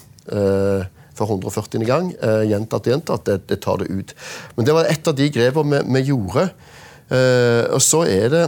for 1.18 1.32
140. 1.32 1.84
gang 1.88 2.12
eh, 2.22 2.44
gjentatt 2.50 2.86
gjentatt. 2.86 3.26
Det, 3.26 3.40
det, 3.50 3.60
tar 3.64 3.82
det 3.82 3.90
ut. 3.90 4.14
Men 4.56 4.68
det 4.68 4.76
var 4.76 4.90
et 4.90 5.10
av 5.10 5.16
de 5.18 5.28
grepene 5.34 5.82
vi, 5.82 5.96
vi 5.96 6.04
gjorde. 6.12 6.48
Eh, 7.08 7.64
og 7.74 7.82
så 7.84 8.04
er 8.06 8.32
det 8.34 8.44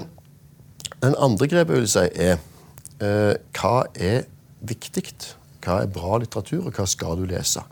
den 1.01 1.17
andre 1.17 1.49
grepet 1.49 1.79
vil 1.79 1.89
si 1.91 2.07
er 2.21 2.39
eh, 3.01 3.35
hva 3.57 3.77
er 3.97 4.27
viktig? 4.61 5.07
Hva 5.65 5.83
er 5.83 5.93
bra 5.93 6.19
litteratur, 6.21 6.67
og 6.69 6.77
hva 6.77 6.87
skal 6.89 7.19
du 7.21 7.27
lese? 7.29 7.65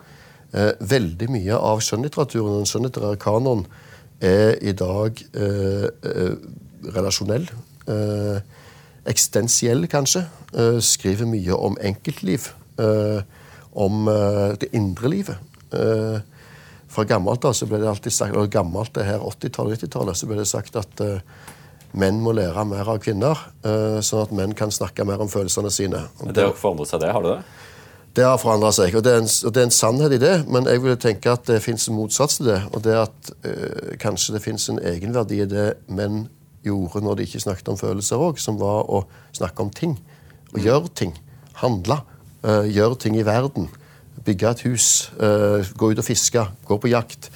Eh, 0.56 0.72
veldig 0.80 1.28
mye 1.32 1.58
av 1.70 1.82
skjønnlitteraturen 1.84 2.54
og 2.54 2.62
den 2.62 2.70
skjønnlitterære 2.70 3.20
kanonen 3.20 3.66
er 4.24 4.56
i 4.64 4.72
dag 4.76 5.20
eh, 5.36 5.88
eh 5.88 6.38
relasjonell. 6.94 7.44
Eh, 7.90 8.36
eksistensiell, 9.08 9.86
kanskje. 9.90 10.26
Eh, 10.52 10.78
skriver 10.84 11.28
mye 11.28 11.56
om 11.56 11.78
enkeltliv. 11.80 12.52
om 13.78 14.06
det 14.60 14.68
indre 14.72 15.08
livet. 15.08 15.36
fra 16.88 17.04
gammelt 17.04 17.44
av 17.44 17.52
så 17.52 17.66
ble 17.66 17.80
det 17.82 17.88
alltid 17.88 18.12
sagt, 18.12 18.36
og 18.36 18.50
gammelt 18.50 18.94
det 18.94 19.04
her 19.04 19.18
80-tallet 19.18 19.82
90-tallet, 19.82 20.16
så 20.16 20.26
ble 20.26 20.36
det 20.38 20.46
sagt 20.46 20.76
at 20.76 21.02
menn 21.92 22.20
må 22.22 22.32
lære 22.32 22.64
mer 22.64 22.86
av 22.88 23.00
kvinner, 23.02 23.34
sånn 24.00 24.22
at 24.22 24.30
menn 24.30 24.54
kan 24.54 24.70
snakke 24.70 25.04
mer 25.04 25.18
om 25.18 25.28
følelsene 25.28 25.70
sine. 25.74 26.04
Det 26.22 26.46
har 26.46 26.54
forandret 26.54 26.92
seg, 26.92 27.02
det? 27.02 27.10
Har 27.12 27.26
du 27.26 27.32
det? 27.32 27.42
Det 28.18 28.24
har 28.26 28.38
forandra 28.40 28.72
seg, 28.74 28.96
og 28.98 29.04
det, 29.06 29.12
en, 29.14 29.28
og 29.46 29.52
det, 29.54 29.60
er 29.60 29.68
en, 29.68 29.74
sannhet 29.74 30.14
i 30.16 30.18
det. 30.18 30.32
Men 30.50 30.66
jeg 30.66 30.82
vil 30.82 30.96
tenke 30.98 31.30
at 31.30 31.44
det 31.46 31.60
fins 31.62 31.86
en 31.86 31.94
motsats 31.94 32.40
til 32.40 32.48
det. 32.50 32.58
Og 32.74 32.82
det 32.82 32.96
at 32.98 33.30
øh, 33.46 33.92
kanskje 34.02 34.34
det 34.34 34.42
fins 34.42 34.68
en 34.72 34.80
egenverdi 34.82 35.42
i 35.44 35.46
det 35.46 35.68
menn 35.86 36.24
gjorde 36.66 37.02
når 37.04 37.18
de 37.18 37.26
ikke 37.28 37.42
snakket 37.42 37.68
om 37.72 37.80
følelser 37.80 38.20
òg, 38.22 38.40
som 38.42 38.58
var 38.60 38.88
å 38.90 39.04
snakke 39.36 39.64
om 39.64 39.70
ting. 39.74 39.98
Å 40.54 40.62
gjøre 40.62 40.92
ting. 40.94 41.14
Handle. 41.62 42.00
Uh, 42.42 42.64
gjøre 42.68 42.98
ting 43.02 43.18
i 43.18 43.26
verden. 43.26 43.68
Bygge 44.24 44.50
et 44.50 44.64
hus. 44.66 44.88
gå 45.78 45.92
ut 45.92 46.00
og 46.00 46.04
fiske. 46.04 46.42
Gå 46.66 46.76
på 46.82 46.90
jakt 46.90 47.30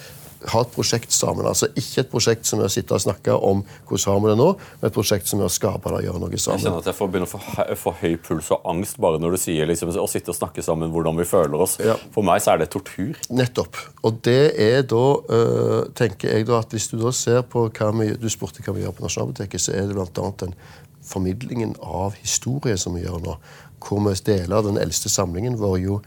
ha 0.51 0.61
et 0.63 0.71
prosjekt 0.73 1.13
sammen. 1.15 1.45
Altså 1.47 1.69
Ikke 1.79 2.03
et 2.03 2.11
prosjekt 2.11 2.47
som 2.49 2.61
er 2.61 2.67
å 2.67 2.73
sitte 2.73 2.95
og 2.95 3.03
snakke 3.03 3.35
om 3.35 3.63
hvordan 3.89 4.13
har 4.13 4.21
vi 4.23 4.31
det 4.31 4.37
nå, 4.39 4.49
men 4.81 4.89
et 4.89 4.95
prosjekt 4.95 5.29
som 5.29 5.41
er 5.41 5.47
å 5.47 5.53
skape 5.53 5.91
det 5.91 6.01
og 6.01 6.07
gjøre 6.07 6.21
noe 6.23 6.41
sammen. 6.41 6.59
Jeg 6.59 6.67
kjenner 6.67 6.83
at 6.83 6.89
jeg 6.91 6.97
får 6.99 7.11
begynne 7.13 7.29
å 7.29 7.33
få, 7.33 7.65
få 7.83 7.95
høy 8.01 8.15
puls 8.27 8.51
og 8.55 8.69
angst 8.73 8.99
bare 9.03 9.21
når 9.23 9.35
du 9.35 9.41
sier 9.43 9.69
liksom, 9.69 9.93
å 9.95 10.09
sitte 10.11 10.33
og 10.33 10.39
snakke 10.39 10.65
sammen 10.65 10.93
hvordan 10.93 11.19
vi 11.19 11.27
føler 11.29 11.65
oss. 11.65 11.77
Ja. 11.83 11.97
For 12.15 12.25
meg 12.27 12.43
så 12.43 12.53
er 12.53 12.63
det 12.63 12.69
tortur. 12.73 13.19
Nettopp. 13.33 13.79
Og 14.03 14.21
det 14.25 14.53
er 14.61 14.87
da, 14.89 15.03
øh, 15.37 15.81
tenker 15.97 16.33
jeg 16.33 16.47
da, 16.49 16.61
at 16.63 16.73
hvis 16.75 16.89
du 16.91 16.97
da 17.01 17.13
ser 17.15 17.43
på 17.47 17.67
hva 17.69 17.91
vi, 17.99 18.11
Du 18.19 18.29
spurte 18.31 18.63
hva 18.65 18.73
vi 18.75 18.83
gjør 18.83 18.95
på 18.97 19.05
Nasjonalbiblioteket, 19.05 19.61
så 19.61 19.73
er 19.75 19.87
det 19.87 19.95
bl.a. 19.97 20.31
den 20.39 20.55
formidlingen 21.03 21.75
av 21.83 22.15
historie 22.21 22.77
som 22.79 22.95
vi 22.95 23.03
gjør 23.03 23.21
nå. 23.23 23.37
Hvor 23.83 24.03
vi 24.05 24.15
deler 24.25 24.63
den 24.63 24.79
eldste 24.79 25.11
samlingen 25.11 25.57
vår 25.59 25.79
jo 25.83 26.01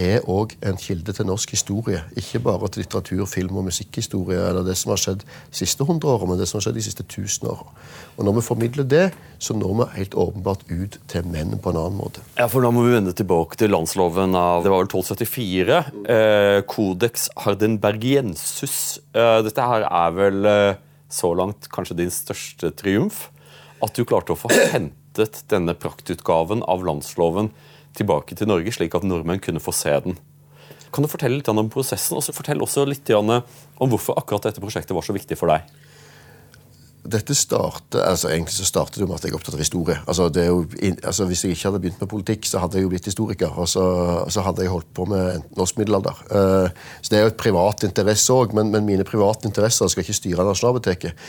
er 0.00 0.24
òg 0.30 0.56
en 0.66 0.78
kilde 0.80 1.12
til 1.14 1.26
norsk 1.28 1.52
historie. 1.54 2.00
Ikke 2.18 2.40
bare 2.42 2.68
til 2.72 2.82
litteratur, 2.82 3.24
film 3.30 3.60
og 3.60 3.68
musikkhistorie 3.68 4.40
eller 4.48 4.66
det 4.66 4.74
som 4.78 4.90
har 4.90 5.00
skjedd 5.00 5.22
de 5.22 5.58
siste 5.58 5.86
hundre 5.86 6.10
årene, 6.10 6.32
men 6.32 6.40
det 6.40 6.48
som 6.50 6.58
har 6.58 6.66
skjedd 6.66 6.78
de 6.80 6.86
siste 6.86 7.06
tusen 7.06 7.48
årene. 7.52 7.74
Og 8.16 8.26
når 8.26 8.38
vi 8.38 8.44
formidler 8.46 8.88
det, 8.90 9.04
så 9.38 9.54
når 9.54 9.76
vi 9.78 9.88
helt 9.98 10.16
åpenbart 10.18 10.64
ut 10.70 10.98
til 11.10 11.28
menn 11.30 11.54
på 11.58 11.70
en 11.70 11.78
annen 11.78 11.98
måte. 11.98 12.24
Ja, 12.38 12.48
for 12.50 12.64
Da 12.64 12.72
må 12.74 12.86
vi 12.86 12.94
vende 12.94 13.12
tilbake 13.12 13.58
til 13.60 13.70
landsloven 13.70 14.34
av 14.38 14.64
det 14.64 14.72
var 14.72 14.82
vel 14.82 14.88
1274. 14.88 15.82
Eh, 16.08 16.62
Codex 16.70 17.28
Hardenbergiensus. 17.44 18.98
Eh, 19.14 19.42
dette 19.46 19.68
her 19.68 19.86
er 19.90 20.16
vel 20.16 20.48
eh, 20.48 20.80
så 21.12 21.34
langt 21.36 21.68
kanskje 21.70 21.98
din 22.02 22.10
største 22.10 22.72
triumf? 22.74 23.28
At 23.84 23.94
du 23.94 24.06
klarte 24.08 24.34
å 24.34 24.38
få 24.38 24.50
hentet 24.72 25.44
denne 25.52 25.76
praktutgaven 25.76 26.64
av 26.66 26.82
landsloven 26.86 27.52
tilbake 27.96 28.36
til 28.38 28.50
Norge, 28.50 28.72
slik 28.74 28.94
at 28.96 29.06
nordmenn 29.06 29.42
kunne 29.42 29.62
få 29.62 29.74
se 29.76 29.94
den. 30.06 30.18
Kan 30.94 31.02
du 31.02 31.10
fortelle 31.10 31.40
litt 31.40 31.50
om 31.50 31.70
prosessen, 31.72 32.18
og 32.18 32.36
fortell 32.36 32.62
også 32.62 32.84
litt 32.86 33.10
om 33.14 33.32
hvorfor 33.90 34.18
akkurat 34.20 34.50
dette 34.50 34.62
prosjektet 34.62 34.94
var 34.94 35.06
så 35.06 35.16
viktig 35.16 35.38
for 35.38 35.50
deg? 35.50 35.66
Dette 37.04 37.34
startet, 37.36 37.98
altså 38.00 38.30
Egentlig 38.30 38.54
så 38.54 38.64
startet 38.64 39.02
det 39.02 39.06
med 39.08 39.18
at 39.18 39.26
jeg 39.26 39.34
er 39.34 39.36
opptatt 39.36 39.56
av 39.58 39.60
historie. 39.60 39.96
Altså, 40.08 40.30
jo, 40.40 40.62
altså, 41.04 41.26
Hvis 41.28 41.42
jeg 41.44 41.52
ikke 41.52 41.68
hadde 41.68 41.80
begynt 41.82 42.00
med 42.00 42.08
politikk, 42.08 42.46
så 42.48 42.62
hadde 42.62 42.78
jeg 42.78 42.86
jo 42.86 42.92
blitt 42.94 43.08
historiker. 43.10 43.58
Og 43.60 43.68
så, 43.68 43.84
så 44.32 44.44
hadde 44.46 44.64
jeg 44.64 44.72
holdt 44.72 44.88
på 44.96 45.04
med 45.10 45.42
norsk 45.58 45.82
middelalder. 45.82 46.22
Uh, 46.30 46.70
så 47.02 47.10
Det 47.10 47.18
er 47.18 47.26
jo 47.26 47.32
et 47.34 47.42
privat 47.42 47.84
interesse 47.84 48.32
òg, 48.32 48.54
men, 48.56 48.72
men, 48.72 48.86
mine 48.88 49.04
private 49.04 49.50
interesser 49.50 49.90
skal 49.92 50.06
ikke 50.06 50.16
styre 50.16 50.48
Nasjonalbiblioteket. 50.48 51.28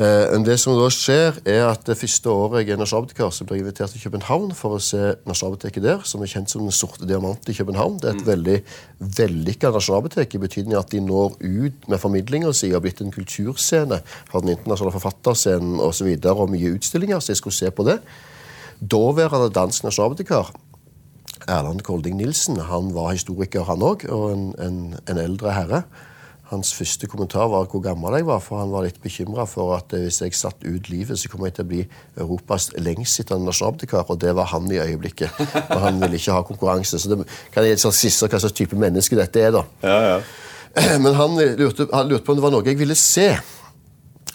Eh, 0.00 0.32
det 0.46 0.54
som 0.56 0.78
da 0.78 0.86
skjer, 0.88 1.42
er 1.44 1.66
at 1.68 1.82
det 1.84 1.98
første 2.00 2.30
året 2.32 2.62
jeg 2.62 2.72
er 2.72 2.78
nasjonalbibliotekar, 2.80 3.34
så 3.36 3.44
blir 3.44 3.58
jeg 3.58 3.66
invitert 3.66 3.92
til 3.92 4.00
København 4.06 4.54
for 4.56 4.78
å 4.78 4.80
se 4.80 5.10
Nasjonalbiblioteket 5.28 5.84
der, 5.84 6.00
som 6.08 6.24
er 6.24 6.30
kjent 6.32 6.48
som 6.48 6.64
Den 6.64 6.72
sorte 6.72 7.04
diamant 7.04 7.50
i 7.52 7.56
København. 7.58 7.98
Det 8.00 8.08
er 8.08 8.16
et 8.16 8.22
mm. 8.22 8.30
veldig 8.30 8.56
vellykka 9.18 9.74
nasjonalbibliotek 9.74 10.38
i 10.38 10.42
betydning 10.46 10.78
at 10.78 10.88
de 10.94 11.02
når 11.04 11.36
ut 11.44 11.84
med 11.92 12.00
formidlinga 12.00 12.54
si 12.56 12.70
og 12.70 12.78
har 12.78 12.84
blitt 12.86 13.04
en 13.04 13.12
kulturscene 13.12 14.00
fra 14.30 14.40
den 14.40 14.54
internasjonale 14.54 14.96
forfatterscenen 14.96 15.76
osv. 15.76 15.84
Og, 15.90 15.94
så 16.00 16.08
videre, 16.08 16.38
og 16.40 16.54
mye 16.54 16.72
utstillinger, 16.78 17.20
så 17.20 17.34
jeg 17.34 17.42
skulle 17.42 17.60
se 17.60 17.68
på 17.68 17.84
det. 17.84 17.98
Daværende 18.80 19.52
dansk 19.52 19.84
nasjonalbibliotekar 19.84 20.54
Erland 21.44 21.84
Kolding 21.84 22.16
Nilsen 22.16 22.56
han 22.70 22.94
var 22.96 23.12
historiker, 23.12 23.68
han 23.68 23.84
òg, 23.84 24.08
og 24.08 24.30
en, 24.32 24.48
en, 24.64 24.80
en 25.04 25.20
eldre 25.20 25.52
herre. 25.52 25.82
Hans 26.50 26.72
første 26.74 27.06
kommentar 27.06 27.46
var 27.46 27.68
hvor 27.70 27.82
gammel 27.84 28.16
jeg 28.18 28.26
var, 28.26 28.40
for 28.42 28.58
han 28.58 28.72
var 28.72 28.82
litt 28.82 28.98
bekymra 29.02 29.44
for 29.46 29.76
at 29.76 29.92
hvis 29.94 30.18
jeg 30.24 30.34
satt 30.34 30.64
ut 30.66 30.88
livet, 30.90 31.14
så 31.18 31.30
kom 31.30 31.44
jeg 31.46 31.54
til 31.54 31.66
å 31.66 31.70
bli 31.70 31.84
Europas 32.18 32.72
lengstsittende 32.74 33.46
nasjonalbibliotekar, 33.46 34.10
og 34.10 34.18
det 34.24 34.34
var 34.34 34.50
han 34.50 34.66
i 34.74 34.80
øyeblikket. 34.82 35.38
Og 35.70 35.84
han 35.84 36.02
ville 36.02 36.18
ikke 36.18 36.34
ha 36.34 36.42
konkurranse. 36.48 36.98
Så 36.98 37.12
det 37.12 37.22
kan 37.54 37.68
jeg 37.68 37.78
skisse 37.78 38.26
hva 38.26 38.42
slags 38.42 38.58
type 38.58 38.78
menneske 38.78 39.18
dette 39.18 39.46
er, 39.46 39.54
da. 39.54 39.62
Ja, 39.86 40.00
ja. 40.08 40.18
Men 41.04 41.14
han 41.14 41.38
lurte, 41.38 41.86
han 41.92 42.10
lurte, 42.10 42.24
på 42.26 42.34
om 42.34 42.40
det 42.40 42.46
var 42.48 42.54
noe 42.54 42.66
jeg 42.66 42.78
ville 42.82 42.98
se 42.98 43.30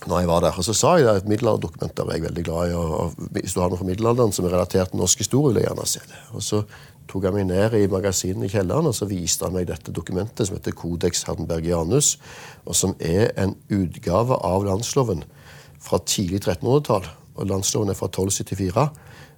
når 0.06 0.22
jeg 0.22 0.30
var 0.30 0.44
der. 0.46 0.58
Og 0.60 0.66
så 0.68 0.76
sa 0.78 0.96
jeg 1.02 1.10
at 1.10 1.30
middelalderdokumenter 1.30 2.08
er 2.08 2.20
jeg 2.20 2.28
veldig 2.28 2.44
glad 2.48 2.72
i. 2.72 2.76
og, 2.80 2.92
og 3.00 3.30
Hvis 3.36 3.56
du 3.56 3.62
har 3.62 3.72
noe 3.72 3.80
fra 3.80 3.88
middelalderen 3.88 4.36
som 4.36 4.48
er 4.48 4.54
relatert 4.56 4.92
til 4.94 5.02
norsk 5.02 5.24
historie, 5.24 5.52
vil 5.52 5.64
jeg 5.64 5.72
gjerne 5.72 5.88
se 5.90 6.04
det. 6.06 6.20
Og 6.36 6.46
så 6.46 6.62
tok 7.10 7.28
han 7.28 7.36
meg 7.38 7.48
ned 7.50 7.76
i 7.78 7.88
magasinet 7.92 8.48
i 8.48 8.52
kjelleren 8.56 8.90
og 8.90 8.96
så 8.98 9.08
viste 9.10 9.46
han 9.46 9.56
meg 9.56 9.68
dette 9.70 9.94
dokumentet 9.94 10.48
som 10.48 10.58
heter 10.58 10.76
Codex 10.78 11.26
Hardenbergianus, 11.28 12.16
og 12.66 12.78
som 12.78 12.96
er 13.00 13.32
en 13.42 13.56
utgave 13.70 14.38
av 14.42 14.66
landsloven 14.68 15.24
fra 15.86 16.02
tidlig 16.02 16.42
1300-tall. 16.44 17.06
og 17.36 17.50
Landsloven 17.50 17.92
er 17.92 17.98
fra 18.00 18.08
1274. 18.08 18.88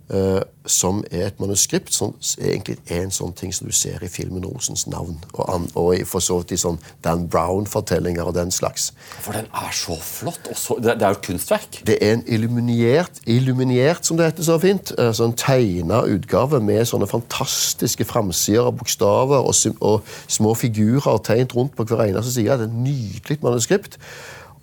eh, 0.10 0.42
som 0.66 1.04
er 1.12 1.28
et 1.28 1.40
manuskript 1.40 1.94
som 1.94 2.14
egentlig 2.40 2.78
er 2.92 3.02
en 3.06 3.12
sånn 3.12 3.34
ting 3.36 3.54
som 3.56 3.68
du 3.68 3.74
ser 3.74 4.04
i 4.04 4.08
filmen 4.08 4.44
'Rosens 4.44 4.86
navn', 4.88 5.18
og, 5.34 5.54
an, 5.56 5.68
og 5.76 5.96
i- 5.96 6.04
for 6.04 6.20
så 6.20 6.38
vidt 6.42 6.52
i 6.52 6.56
sånn 6.56 6.78
Dan 7.04 7.28
Brown-fortellinger 7.28 8.24
og 8.24 8.34
den 8.36 8.52
slags. 8.52 8.92
For 9.20 9.32
den 9.34 9.46
er 9.54 9.72
så 9.72 9.98
flott. 10.02 10.40
Og 10.50 10.56
så, 10.58 10.76
det, 10.76 11.00
det 11.00 11.02
er 11.02 11.08
jo 11.08 11.20
et 11.20 11.22
kunstverk. 11.28 11.82
Det 11.88 11.98
er 12.02 12.14
en 12.14 12.24
illuminert, 12.28 13.12
illuminert 13.28 14.06
som 14.06 14.18
det 14.18 14.26
heter 14.26 14.44
så 14.44 14.60
fint, 14.60 14.92
uh, 15.00 15.12
sånn 15.12 15.36
tegna 15.36 16.02
utgave 16.04 16.60
med 16.62 16.86
sånne 16.88 17.08
fantastiske 17.08 18.06
framsider 18.06 18.66
av 18.68 18.78
bokstaver 18.78 19.44
og, 19.44 19.56
og 19.82 20.04
små 20.28 20.54
figurer 20.56 21.18
tegnet 21.24 21.56
rundt 21.56 21.76
på 21.76 21.84
hver 21.84 22.08
eneste 22.08 22.34
side. 22.34 22.58
Det 22.58 22.68
er 22.68 22.72
et 22.72 22.84
nydelig 22.84 23.40
manuskript 23.44 23.98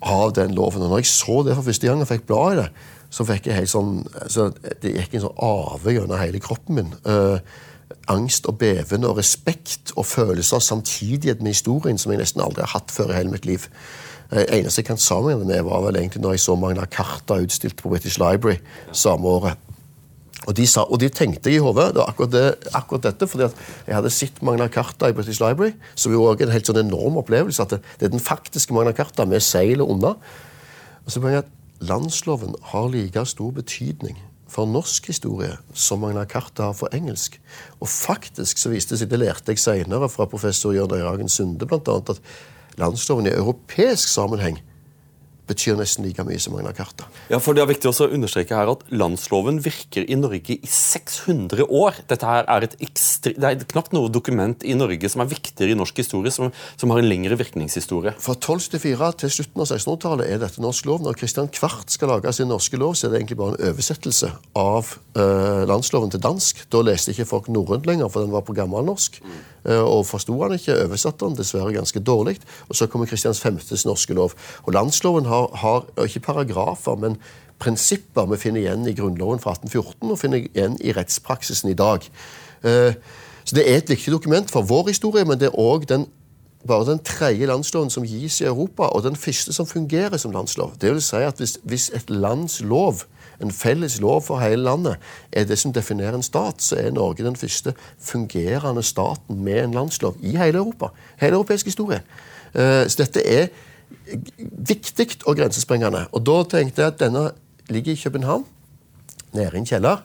av 0.01 0.33
den 0.33 0.53
loven. 0.55 0.81
Og 0.81 0.89
når 0.89 0.97
jeg 0.97 1.05
så 1.05 1.43
det 1.45 1.55
for 1.55 1.65
første 1.65 1.87
gang 1.87 2.01
og 2.01 2.07
fikk 2.07 2.27
bladet 2.27 2.57
i 2.57 2.61
det, 2.61 2.69
så 3.15 3.23
fikk 3.27 3.47
jeg 3.47 3.61
helt 3.61 3.71
sånn 3.71 4.01
så 4.31 4.49
Det 4.81 4.91
gikk 4.91 5.15
en 5.15 5.27
sånn 5.29 5.39
ave 5.47 5.95
gjennom 5.95 6.19
hele 6.19 6.41
kroppen 6.43 6.79
min. 6.81 6.91
Eh, 7.07 7.37
angst 8.11 8.47
og 8.49 8.57
bevende 8.61 9.09
og 9.09 9.19
respekt 9.19 9.93
og 9.95 10.07
følelser 10.09 10.59
av 10.59 10.65
samtidighet 10.65 11.41
med 11.41 11.55
historien 11.55 11.99
som 12.01 12.11
jeg 12.11 12.21
nesten 12.21 12.43
aldri 12.43 12.65
har 12.65 12.73
hatt 12.75 12.93
før 12.93 13.13
i 13.13 13.19
hele 13.19 13.33
mitt 13.33 13.47
liv. 13.47 13.67
Det 14.31 14.47
eneste 14.53 14.81
jeg 14.81 14.89
kan 14.89 15.01
sammenligne 15.01 15.47
med, 15.47 15.63
var 15.67 15.83
vel 15.85 15.99
egentlig 15.99 16.23
når 16.23 16.35
jeg 16.35 16.43
så 16.45 16.55
Magna 16.57 16.87
Carta 16.89 17.37
utstilt 17.41 17.77
på 17.81 17.91
British 17.93 18.17
Library 18.21 18.57
samme 18.91 19.29
året. 19.29 19.61
Og 20.45 20.53
de, 20.57 20.65
sa, 20.69 20.83
og 20.83 20.99
de 21.01 21.09
tenkte 21.09 21.49
i 21.49 21.57
hodet 21.61 21.87
det 21.95 22.01
var 22.01 22.11
akkurat, 22.11 22.33
det, 22.33 22.71
akkurat 22.77 23.05
dette, 23.07 23.27
fordi 23.29 23.47
at 23.47 23.61
jeg 23.87 23.95
hadde 23.97 24.11
sett 24.13 24.41
Magna 24.45 24.67
Carta 24.69 25.09
i 25.09 25.15
British 25.17 25.41
Library, 25.41 25.73
som 25.97 26.13
jo 26.13 26.25
også 26.25 26.43
er 26.43 26.49
en 26.49 26.57
helt 26.57 26.69
sånn 26.69 26.81
enorm 26.83 27.21
opplevelse. 27.21 27.63
at 27.63 27.77
det, 27.77 27.79
det 27.99 28.09
er 28.09 28.17
den 28.17 28.21
faktiske 28.21 28.75
Magna 28.75 28.93
Carta 28.97 29.25
med 29.29 29.41
seilet 29.45 29.85
unna. 29.85 30.13
Og 31.05 31.13
så 31.13 31.21
poenget 31.21 31.45
at 31.45 31.53
Landsloven 31.79 32.55
har 32.71 32.87
like 32.89 33.25
stor 33.25 33.51
betydning 33.51 34.17
for 34.47 34.69
norsk 34.69 35.07
historie 35.09 35.57
som 35.73 35.99
Magna 35.99 36.23
Carta 36.25 36.69
har 36.69 36.77
for 36.77 36.93
engelsk. 36.95 37.39
Og 37.79 37.89
faktisk 37.89 38.61
så 38.61 38.71
viste 38.71 38.95
det 38.95 39.01
seg, 39.01 39.11
det 39.11 39.19
lærte 39.19 39.51
jeg 39.51 39.59
senere 39.59 40.09
fra 40.09 40.27
professor 40.29 40.75
Jørn 40.75 40.95
Øyragen 40.95 41.29
Sunde, 41.29 41.67
annet, 41.67 42.09
at 42.09 42.21
landsloven 42.77 43.27
i 43.27 43.35
europeisk 43.35 44.07
sammenheng 44.07 44.61
betyr 45.47 45.77
nesten 45.79 46.05
like 46.05 46.23
mye 46.25 46.39
som 46.41 46.55
Magna 46.55 46.73
Carta. 46.75 47.07
Ja, 47.29 47.39
for 47.39 47.55
Det 47.55 47.63
er 47.63 47.69
viktig 47.69 47.89
å 47.91 48.07
understreke 48.09 48.57
her 48.57 48.71
at 48.71 48.83
landsloven 48.91 49.61
virker 49.63 50.05
i 50.09 50.17
Norge 50.19 50.57
i 50.57 50.69
600 50.69 51.65
år. 51.69 52.01
Dette 52.09 52.25
her 52.25 52.45
er 52.51 52.67
et 52.67 52.75
ekstre, 52.83 53.33
Det 53.35 53.43
er 53.43 53.65
knapt 53.71 53.93
noe 53.93 54.09
dokument 54.09 54.63
i 54.63 54.75
Norge 54.77 55.09
som 55.09 55.21
er 55.21 55.31
viktigere 55.31 55.71
i 55.71 55.79
norsk 55.79 55.97
historie, 55.97 56.31
som, 56.31 56.51
som 56.77 56.91
har 56.91 56.99
en 56.99 57.09
lengre 57.09 57.37
virkningshistorie. 57.37 58.15
Fra 58.19 58.35
1274 58.35 59.11
til 59.23 59.33
slutten 59.39 59.61
av 59.61 59.69
1600-tallet 59.69 60.29
er 60.29 60.43
dette 60.43 60.61
norsk 60.63 60.85
lov. 60.89 61.01
Når 61.05 61.19
Kristian 61.19 61.49
Kvart 61.49 61.93
skal 61.93 62.13
lage 62.13 62.33
sin 62.33 62.49
norske 62.51 62.77
lov, 62.77 62.95
så 62.95 63.07
er 63.07 63.13
det 63.15 63.21
egentlig 63.21 63.39
bare 63.41 63.57
en 63.59 63.73
oversettelse 63.73 64.31
av 64.59 64.95
eh, 65.15 65.63
landsloven 65.69 66.13
til 66.13 66.23
dansk. 66.23 66.65
Da 66.73 66.83
leste 66.85 67.13
ikke 67.13 67.29
folk 67.29 67.51
norrønt 67.51 67.87
lenger, 67.89 68.09
for 68.11 68.25
den 68.25 68.33
var 68.35 68.45
på 68.47 68.55
gammelnorsk. 68.57 69.21
Eh, 69.65 69.81
og 69.81 70.05
forsto 70.07 70.35
han 70.41 70.55
ikke, 70.55 70.77
oversatte 70.85 71.25
han 71.25 71.37
dessverre 71.37 71.73
ganske 71.75 72.01
dårlig. 72.05 72.37
Og 72.69 72.77
så 72.77 72.87
kommer 72.91 73.09
Kristians 73.09 73.41
femtes 73.41 73.85
norske 73.87 74.15
lov. 74.17 74.35
Og 74.65 74.73
landsloven 74.77 75.25
har, 75.29 75.34
har 75.61 75.85
ikke 76.05 76.23
paragrafer, 76.29 76.95
men 77.01 77.17
prinsipper 77.61 78.27
vi 78.31 78.39
finner 78.39 78.63
igjen 78.63 78.87
i 78.89 78.95
Grunnloven 78.97 79.39
fra 79.43 79.55
1814 79.55 80.11
og 80.11 80.19
finner 80.19 80.43
igjen 80.43 80.75
i 80.83 80.93
rettspraksisen 80.95 81.71
i 81.71 81.77
dag. 81.79 82.03
Eh, 82.63 82.93
så 83.45 83.55
Det 83.55 83.71
er 83.71 83.77
et 83.77 83.89
viktig 83.89 84.11
dokument 84.11 84.51
for 84.51 84.61
vår 84.61 84.87
historie, 84.87 85.25
men 85.25 85.39
det 85.39 85.51
er 85.51 85.59
òg 85.59 85.85
bare 86.67 86.85
den 86.85 86.99
tredje 86.99 87.45
landsloven 87.45 87.89
som 87.89 88.03
gis 88.03 88.41
i 88.41 88.45
Europa, 88.45 88.83
og 88.83 89.03
den 89.03 89.15
første 89.15 89.53
som 89.53 89.65
fungerer 89.65 90.17
som 90.17 90.31
landslov. 90.31 90.73
Det 90.81 90.91
vil 90.91 91.01
si 91.01 91.15
at 91.15 91.37
hvis, 91.37 91.57
hvis 91.63 91.91
et 91.93 92.09
lands 92.09 92.61
lov, 92.61 93.05
en 93.41 93.51
felles 93.51 93.99
lov 94.01 94.21
for 94.21 94.39
hele 94.39 94.63
landet, 94.63 94.95
er 95.31 95.43
det 95.43 95.59
som 95.59 95.73
definerer 95.73 96.15
en 96.15 96.23
stat, 96.23 96.63
så 96.63 96.75
er 96.75 96.91
Norge 96.91 97.23
den 97.23 97.35
første 97.35 97.73
fungerende 97.99 98.83
staten 98.83 99.43
med 99.43 99.63
en 99.63 99.73
landslov 99.73 100.15
i 100.21 100.37
hele 100.37 100.57
Europa. 100.57 100.87
Hele 101.19 101.33
europeisk 101.33 101.65
historie. 101.65 102.01
Eh, 102.55 102.87
Så 102.87 102.95
dette 102.97 103.27
er 103.27 103.47
viktig 104.71 105.07
og 105.25 105.37
grensesprengende. 105.37 106.05
Og 106.11 106.25
da 106.25 106.41
tenkte 106.57 106.83
jeg 106.83 106.93
at 106.93 106.99
denne 106.99 107.29
ligger 107.69 107.95
i 107.95 108.01
København, 108.03 108.45
nede 109.33 109.51
i 109.53 109.57
en 109.57 109.65
kjeller, 109.67 110.03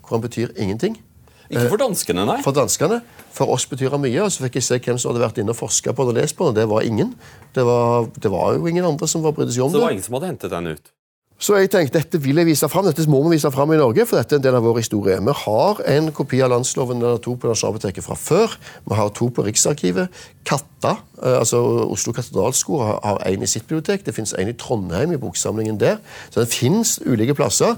hvor 0.00 0.16
han 0.16 0.24
betyr 0.24 0.54
ingenting. 0.56 0.98
Ikke 1.48 1.68
for 1.72 1.80
danskene, 1.80 2.26
nei. 2.28 2.42
For 2.44 2.52
danskene. 2.52 3.00
For 3.32 3.48
oss 3.54 3.64
betyr 3.70 3.94
han 3.94 4.02
mye. 4.02 4.20
og 4.20 4.32
Så 4.32 4.44
fikk 4.44 4.58
jeg 4.60 4.66
se 4.66 4.78
hvem 4.84 4.98
som 5.00 5.12
hadde 5.12 5.24
vært 5.24 5.40
inne 5.40 5.54
og 5.54 5.56
forska 5.56 5.94
på 5.96 6.04
den 6.04 6.16
og 6.16 6.20
lest 6.20 6.36
på 6.36 6.44
den. 6.44 6.52
og 6.52 6.60
Det 6.60 6.68
var 6.68 6.84
ingen. 6.84 7.14
Det 7.54 7.64
var, 7.64 8.08
det 8.20 8.30
var 8.32 8.58
jo 8.58 8.66
ingen 8.68 8.84
andre 8.84 9.08
som 9.08 9.24
var 9.24 9.32
brydde 9.36 9.54
seg 9.56 9.64
om 9.64 9.72
Så 9.72 9.80
det 9.80 9.84
var 9.86 9.96
ingen 9.96 10.04
som 10.04 10.18
hadde 10.18 10.32
hentet 10.34 10.52
den 10.52 10.72
ut. 10.74 10.92
Så 11.38 11.54
jeg 11.54 11.70
tenkte 11.70 12.00
dette 12.00 12.18
vil 12.18 12.40
jeg 12.40 12.48
vise 12.48 12.66
fram. 12.70 12.88
Dette 12.88 13.04
må 13.06 13.20
vi 13.28 13.36
vise 13.36 13.50
fram 13.54 13.70
i 13.70 13.78
Norge, 13.78 14.02
for 14.10 14.18
dette 14.18 14.34
er 14.34 14.40
en 14.40 14.44
del 14.48 14.56
av 14.58 14.64
vår 14.66 14.80
historie. 14.80 15.20
Vi 15.22 15.34
har 15.44 15.82
en 15.94 16.08
kopi 16.14 16.40
av 16.42 16.50
landsloven 16.50 16.98
eller 16.98 17.20
to 17.22 17.36
på 17.38 17.46
Nasjonalbiblioteket 17.52 18.02
fra 18.02 18.16
før. 18.18 18.56
Vi 18.88 18.98
har 18.98 19.12
to 19.14 19.28
på 19.30 19.44
Riksarkivet. 19.46 20.10
Katta, 20.48 20.96
eh, 21.22 21.36
altså 21.38 21.60
Oslo 21.86 22.12
katedralskole, 22.16 22.98
har- 23.04 23.22
én 23.30 23.42
i 23.42 23.46
sitt 23.46 23.68
bibliotek. 23.68 24.04
Det 24.04 24.14
fins 24.14 24.34
en 24.36 24.48
i 24.48 24.52
Trondheim, 24.52 25.12
i 25.12 25.16
boksamlingen 25.16 25.78
der. 25.78 25.98
Så 26.30 26.40
det 26.40 26.48
fins 26.48 26.98
ulike 27.06 27.34
plasser. 27.34 27.76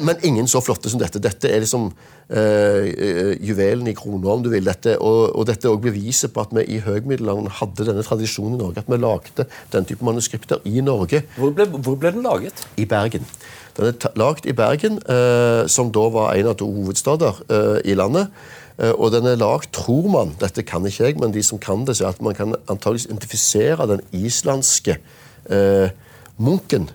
Men 0.00 0.20
ingen 0.24 0.48
så 0.48 0.60
flotte 0.64 0.90
som 0.90 1.00
dette. 1.00 1.20
Dette 1.22 1.50
er 1.50 1.62
liksom 1.62 1.88
eh, 2.32 3.36
juvelen 3.44 3.88
i 3.90 3.94
krona, 3.96 4.32
om 4.32 4.42
du 4.44 4.50
vil. 4.52 4.66
Dette, 4.66 4.96
og, 5.02 5.36
og 5.36 5.46
dette 5.48 5.68
er 5.68 5.74
også 5.74 5.84
beviset 5.86 6.34
på 6.34 6.44
at 6.44 6.54
vi 6.56 6.66
i 6.76 6.80
høgmiddelalderen 6.84 7.52
hadde 7.60 7.88
denne 7.88 8.04
tradisjonen 8.06 8.56
i 8.56 8.62
Norge. 8.62 8.82
At 8.82 8.90
vi 8.90 9.00
lagde 9.00 9.46
den 9.74 9.88
type 9.88 10.06
manuskripter 10.06 10.64
i 10.68 10.84
Norge 10.84 11.22
Hvor 11.36 11.54
ble, 11.56 11.68
hvor 11.76 11.98
ble 12.00 12.14
den 12.16 12.26
laget? 12.26 12.66
i 12.76 12.86
Bergen. 12.88 13.26
Den 13.76 13.92
er 13.92 14.16
lagd 14.16 14.48
i 14.48 14.54
Bergen, 14.56 15.00
uh, 15.04 15.68
som 15.68 15.92
da 15.92 16.06
var 16.12 16.36
en 16.36 16.48
av 16.52 16.56
to 16.60 16.68
hovedstader 16.72 17.42
uh, 17.52 17.78
i 17.84 17.96
landet. 17.98 18.32
Og 18.76 19.08
den 19.08 19.24
er 19.24 19.38
lagd, 19.40 19.70
tror 19.72 20.04
man, 20.12 20.34
dette 20.36 20.60
kan 20.68 20.84
ikke 20.84 21.06
jeg, 21.06 21.14
men 21.16 21.32
de 21.32 21.40
som 21.40 21.56
kan 21.56 21.86
det, 21.88 21.94
sier 21.96 22.10
at 22.10 22.18
man 22.20 22.34
kan 22.36 22.52
antageligvis 22.68 23.06
identifisere 23.08 23.86
den 23.88 24.02
islandske 24.12 24.98
munken 26.36 26.90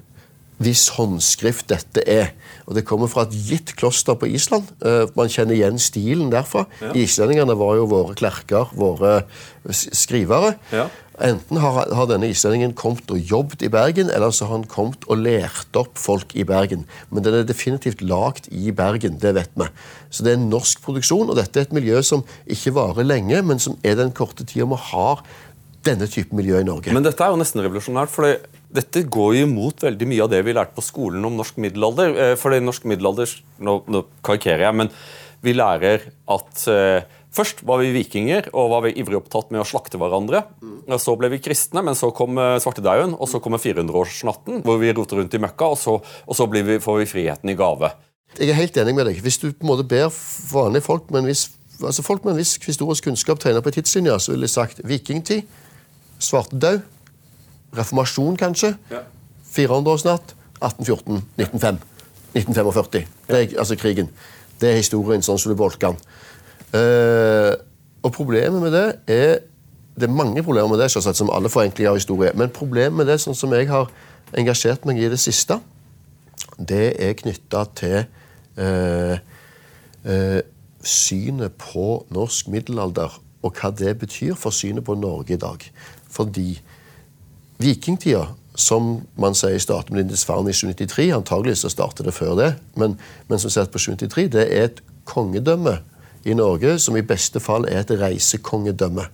hvis 0.62 0.88
håndskrift 0.97 1.70
dette 1.72 2.03
er. 2.07 2.34
Og 2.68 2.76
Det 2.78 2.86
kommer 2.88 3.09
fra 3.12 3.26
et 3.26 3.36
gitt 3.36 3.76
kloster 3.80 4.16
på 4.16 4.30
Island. 4.30 4.70
Eh, 4.86 5.05
man 5.18 5.32
kjenner 5.32 5.57
igjen 5.57 5.80
stilen 5.82 6.32
derfra. 6.32 6.68
Islendingene 6.95 7.57
var 7.57 7.78
jo 7.80 7.89
våre 7.91 8.16
klerker, 8.18 8.72
våre 8.78 9.24
skrivere. 9.72 10.55
Ja. 10.72 10.88
Enten 11.22 11.59
har, 11.62 11.86
har 11.93 12.07
denne 12.09 12.32
islendingen 12.32 12.74
kommet 12.78 13.12
og 13.14 13.20
jobbet 13.20 13.62
i 13.66 13.70
Bergen, 13.70 14.09
eller 14.09 14.34
så 14.34 14.47
har 14.47 14.55
han 14.55 14.70
kommet 14.70 15.03
og 15.12 15.22
lært 15.22 15.78
opp 15.78 15.99
folk 16.01 16.34
i 16.34 16.45
Bergen. 16.47 16.88
Men 17.12 17.26
den 17.26 17.38
er 17.38 17.45
definitivt 17.45 18.01
lagd 18.01 18.49
i 18.49 18.74
Bergen, 18.74 19.20
det 19.22 19.36
vet 19.38 19.53
vi. 19.59 19.68
Så 20.09 20.26
det 20.26 20.34
er 20.34 20.39
en 20.39 20.49
norsk 20.49 20.82
produksjon, 20.86 21.30
og 21.30 21.38
dette 21.38 21.59
er 21.59 21.68
et 21.68 21.78
miljø 21.78 22.01
som 22.05 22.26
ikke 22.49 22.74
varer 22.78 23.05
lenge, 23.05 23.43
men 23.45 23.62
som 23.62 23.78
er 23.86 23.99
den 23.99 24.14
korte 24.18 24.47
tida 24.47 24.66
vi 24.72 24.80
har 24.89 25.22
denne 25.86 26.07
type 26.09 26.36
miljø 26.38 26.62
i 26.62 26.66
Norge. 26.66 26.93
Men 26.93 27.05
dette 27.05 27.26
er 27.26 27.34
jo 27.34 27.39
nesten 27.41 27.64
revolusjonært, 27.66 28.12
for 28.14 28.30
dette 28.76 29.03
går 29.11 29.34
jo 29.36 29.47
imot 29.47 29.84
veldig 29.84 30.07
mye 30.09 30.26
av 30.26 30.30
det 30.32 30.41
vi 30.47 30.55
lærte 30.55 30.76
på 30.78 30.84
skolen 30.86 31.26
om 31.28 31.39
norsk 31.39 31.57
middelalder. 31.61 32.13
Eh, 32.15 32.36
For 32.39 32.53
det 32.53 32.63
norsk 32.63 32.88
middelalder 32.89 33.34
Nå, 33.61 33.82
nå 33.91 34.05
karikerer 34.26 34.67
jeg, 34.67 34.78
men 34.80 34.91
vi 35.45 35.57
lærer 35.57 36.07
at 36.32 36.67
eh, 36.72 37.17
Først 37.32 37.61
var 37.63 37.80
vi 37.80 37.93
vikinger 37.95 38.49
og 38.51 38.74
var 38.74 38.82
vi 38.84 38.89
ivrig 38.99 39.15
opptatt 39.22 39.53
med 39.55 39.61
å 39.61 39.67
slakte 39.67 39.95
hverandre. 39.95 40.41
Og 40.91 40.97
Så 40.99 41.13
ble 41.15 41.30
vi 41.32 41.39
kristne, 41.39 41.80
men 41.80 41.95
så 41.95 42.09
kom 42.11 42.36
eh, 42.36 42.57
svartedauden, 42.59 43.13
og 43.15 43.30
så 43.32 43.39
kommer 43.39 43.61
400-årsnatten, 43.63 44.59
hvor 44.65 44.82
vi 44.82 44.91
roter 44.91 45.22
rundt 45.22 45.38
i 45.38 45.39
møkka, 45.39 45.69
og 45.72 45.80
så, 45.80 45.93
og 46.03 46.36
så 46.36 46.47
vi, 46.51 46.76
får 46.84 46.99
vi 46.99 47.07
friheten 47.07 47.53
i 47.53 47.55
gave. 47.55 47.93
Jeg 48.36 48.51
er 48.51 48.59
helt 48.59 48.76
enig 48.84 48.97
med 48.97 49.07
deg. 49.07 49.24
Hvis 49.24 49.39
du 49.39 49.47
på 49.47 49.63
en 49.63 49.72
måte 49.72 49.88
ber 49.88 50.11
vanlige 50.51 50.84
folk 50.89 51.07
med 51.07 51.24
en 51.24 51.32
viss, 51.32 51.45
altså 51.80 52.03
folk 52.03 52.28
med 52.28 52.36
en 52.36 52.41
viss 52.43 52.57
historisk 52.67 53.07
kunnskap 53.07 53.39
tegne 53.39 53.63
på 53.63 53.72
en 53.72 53.80
tidslinje, 53.80 54.19
så 54.19 54.36
ville 54.36 54.47
jeg 54.47 54.55
sagt 54.57 54.84
vikingtid, 54.91 55.47
svartedaud, 56.19 56.84
reformasjon 57.78 58.38
kanskje, 58.38 58.76
Ja. 58.91 59.03
400-årsnatt, 59.51 60.36
1814, 60.61 61.26
1905, 61.38 61.80
1945. 62.34 63.07
Det 63.28 63.53
er, 63.53 63.59
altså 63.59 63.76
krigen. 63.76 64.09
Det 64.61 64.69
er 64.69 64.78
historien 64.80 65.22
sånn 65.22 65.39
som 65.41 65.51
du 65.51 65.57
bolker 65.57 65.91
den. 65.91 65.97
Eh, 66.80 67.53
og 68.01 68.13
problemet 68.15 68.61
med 68.61 68.72
det 68.72 68.88
er 69.07 69.39
Det 69.91 70.07
er 70.07 70.13
mange 70.13 70.41
problemer 70.43 70.69
med 70.69 70.80
det, 70.80 70.91
selvsagt, 70.91 71.17
som 71.17 71.30
alle 71.30 71.49
forenklinger 71.49 71.89
av 71.89 71.97
historie. 71.97 72.32
Men 72.34 72.49
problemet 72.49 72.95
med 72.97 73.05
det, 73.11 73.19
sånn 73.19 73.36
som 73.36 73.51
jeg 73.53 73.67
har 73.67 73.89
engasjert 74.34 74.86
meg 74.88 74.97
i 74.97 75.09
det 75.11 75.19
siste, 75.19 75.57
det 76.57 76.95
er 76.95 77.11
knytta 77.19 77.65
til 77.76 77.97
uh, 78.57 79.19
uh, 80.07 80.39
synet 80.82 81.51
på 81.59 82.05
norsk 82.09 82.47
middelalder 82.47 83.19
og 83.43 83.59
hva 83.59 83.69
det 83.76 83.97
betyr 83.99 84.34
for 84.39 84.55
synet 84.55 84.88
på 84.88 84.95
Norge 84.95 85.36
i 85.36 85.41
dag. 85.41 85.65
Fordi 86.09 86.61
vikingtida, 87.62 88.26
som 88.55 88.97
man 89.20 89.36
sier 89.38 89.62
starter 89.64 89.93
med 89.93 90.03
Lindisfarne 90.03 90.51
i 90.51 90.57
793, 90.57 91.07
antagelig 91.16 91.62
så 91.62 91.72
starter 91.72 92.07
det 92.07 92.14
før 92.14 92.36
det, 92.39 92.49
men, 92.76 92.97
men 93.30 93.39
som 93.39 93.53
sagt 93.53 93.72
på 93.72 93.80
793, 93.80 94.28
det 94.34 94.43
er 94.49 94.68
et 94.70 94.84
kongedømme 95.09 95.78
i 96.28 96.36
Norge 96.38 96.76
som 96.80 96.97
i 96.97 97.05
beste 97.05 97.39
fall 97.41 97.66
er 97.70 97.82
et 97.82 97.95
reisekongedømme. 98.01 99.07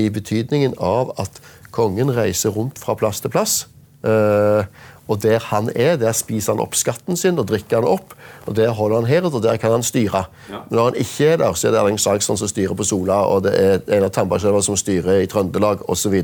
I 0.00 0.08
betydningen 0.10 0.74
av 0.82 1.12
at 1.20 1.38
kongen 1.74 2.10
reiser 2.16 2.54
rundt 2.56 2.80
fra 2.80 2.96
plass 2.98 3.20
til 3.22 3.30
plass 3.30 3.64
Eh, 4.04 4.64
og 5.08 5.20
der 5.22 5.38
han 5.50 5.68
er, 5.76 5.96
der 6.00 6.12
spiser 6.16 6.54
han 6.54 6.62
opp 6.64 6.74
skatten 6.78 7.16
sin 7.16 7.38
og 7.38 7.48
drikker 7.48 7.82
han 7.82 7.88
opp. 7.88 8.14
og 8.46 8.56
Der 8.56 8.70
holder 8.70 9.02
han 9.02 9.08
her, 9.08 9.22
og 9.28 9.42
der 9.42 9.56
kan 9.56 9.70
han 9.70 9.82
styre. 9.82 10.24
Ja. 10.50 10.62
Når 10.70 10.84
han 10.84 10.94
ikke 10.96 11.26
er 11.26 11.36
der, 11.36 11.52
så 11.52 11.68
er 11.68 11.72
det 11.72 11.80
Erling 11.80 12.00
Sagsson 12.00 12.36
som 12.40 12.48
styrer 12.48 12.74
på 12.74 12.84
Sola, 12.84 13.20
og 13.28 13.44
det 13.44 13.52
er 13.60 13.78
Einar 13.88 14.08
Tambarskjelva 14.08 14.62
som 14.62 14.76
styrer 14.76 15.20
i 15.20 15.26
Trøndelag 15.26 15.84
osv. 15.90 16.22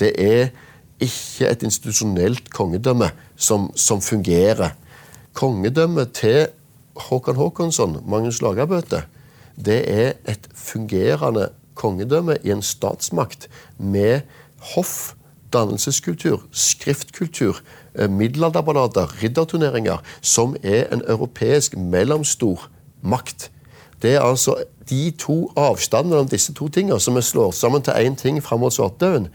Det 0.00 0.12
er 0.16 0.48
ikke 1.00 1.48
et 1.50 1.62
institusjonelt 1.62 2.50
kongedømme 2.50 3.10
som, 3.36 3.70
som 3.76 4.00
fungerer. 4.00 4.72
Kongedømmet 5.32 6.12
til 6.12 6.46
Håkon 6.96 7.36
Håkonsson, 7.36 8.00
Magnus 8.08 8.42
Lagerbøte, 8.42 9.04
det 9.64 9.80
er 9.88 10.12
et 10.28 10.48
fungerende 10.54 11.50
kongedømme 11.74 12.36
i 12.44 12.52
en 12.52 12.62
statsmakt 12.62 13.48
med 13.78 14.20
hoff, 14.74 15.14
dannelseskultur, 15.52 16.42
skriftkultur, 16.52 17.60
middelalderballader, 17.94 19.22
ridderturneringer, 19.22 20.02
som 20.20 20.56
er 20.62 20.84
en 20.92 21.02
europeisk 21.08 21.76
mellomstor 21.76 22.68
makt. 23.02 23.50
Det 24.02 24.14
er 24.14 24.20
altså 24.20 24.54
de 24.90 25.10
to 25.10 25.52
avstandene 25.56 26.10
mellom 26.10 26.28
disse 26.28 26.54
to 26.54 26.68
tingene 26.68 27.00
som 27.00 27.16
vi 27.16 27.22
slår 27.22 27.50
sammen 27.50 27.82
til 27.82 27.92
én 27.92 28.16
ting 28.16 28.42
fram 28.42 28.60
mot 28.60 28.72
svartedauden, 28.72 29.28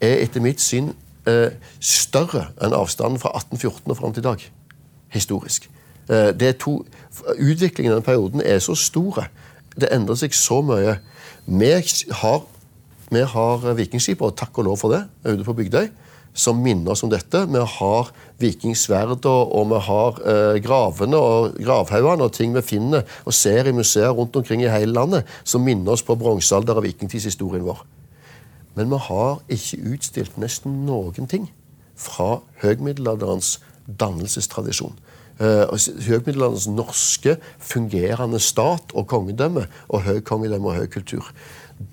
er 0.00 0.18
etter 0.22 0.42
mitt 0.42 0.60
syn 0.60 0.92
eh, 1.26 1.54
større 1.80 2.48
enn 2.62 2.74
avstanden 2.74 3.20
fra 3.22 3.32
1814 3.36 3.90
og 3.90 3.96
fram 3.96 4.12
til 4.12 4.22
i 4.22 4.28
dag. 4.28 4.44
Historisk. 5.14 5.70
Eh, 6.08 6.32
det 6.38 6.48
er 6.48 6.58
to, 6.58 6.84
utviklingen 7.38 7.92
i 7.92 7.94
den 7.94 8.02
perioden 8.02 8.42
er 8.44 8.58
så 8.58 8.74
store. 8.74 9.26
Det 9.80 9.88
endrer 9.92 10.18
seg 10.20 10.34
så 10.34 10.60
mye. 10.62 10.98
Vi 11.46 11.70
har, 12.22 12.42
vi 13.12 13.22
har 13.28 13.66
vikingskip, 13.76 14.22
og 14.24 14.36
takk 14.40 14.58
og 14.62 14.70
lov 14.70 14.80
for 14.80 14.94
det, 14.94 15.04
ute 15.28 15.44
på 15.44 15.54
Bygdøy, 15.58 15.90
som 16.32 16.60
minner 16.64 16.94
oss 16.94 17.02
om 17.04 17.10
dette. 17.12 17.44
Vi 17.44 17.62
har 17.76 18.10
vikingsverd, 18.40 19.26
og 19.28 19.66
vi 19.72 19.80
har 19.86 20.20
eh, 20.32 20.60
gravene 20.64 21.20
og 21.20 21.58
gravhaugene 21.60 22.28
og 22.28 22.32
ting 22.32 22.54
vi 22.56 22.64
finner 22.64 23.04
og 23.26 23.36
ser 23.36 23.68
i 23.68 23.76
museer 23.76 24.14
rundt 24.16 24.36
omkring 24.40 24.64
i 24.64 24.70
hele 24.72 24.96
landet, 24.96 25.28
som 25.44 25.64
minner 25.64 25.92
oss 25.92 26.04
på 26.06 26.16
bronsealder- 26.16 26.80
og 26.80 26.86
vikingtidshistorien 26.88 27.66
vår. 27.68 27.84
Men 28.74 28.88
vi 28.88 29.00
har 29.08 29.42
ikke 29.52 29.82
utstilt 29.92 30.38
nesten 30.40 30.86
noen 30.86 31.28
ting 31.28 31.50
fra 31.98 32.38
høgmiddelalderens 32.62 33.58
dannelsestradisjon. 33.86 34.96
Uh, 35.42 35.66
høgmiddelalderens 36.06 36.68
norske 36.70 37.36
fungerende 37.58 38.38
stat 38.40 38.92
og 38.94 39.08
kongedømme 39.10 39.64
og 39.88 40.04
høykongedømme 40.06 40.70
og 40.70 40.80
høy 40.80 40.88
kultur. 40.92 41.28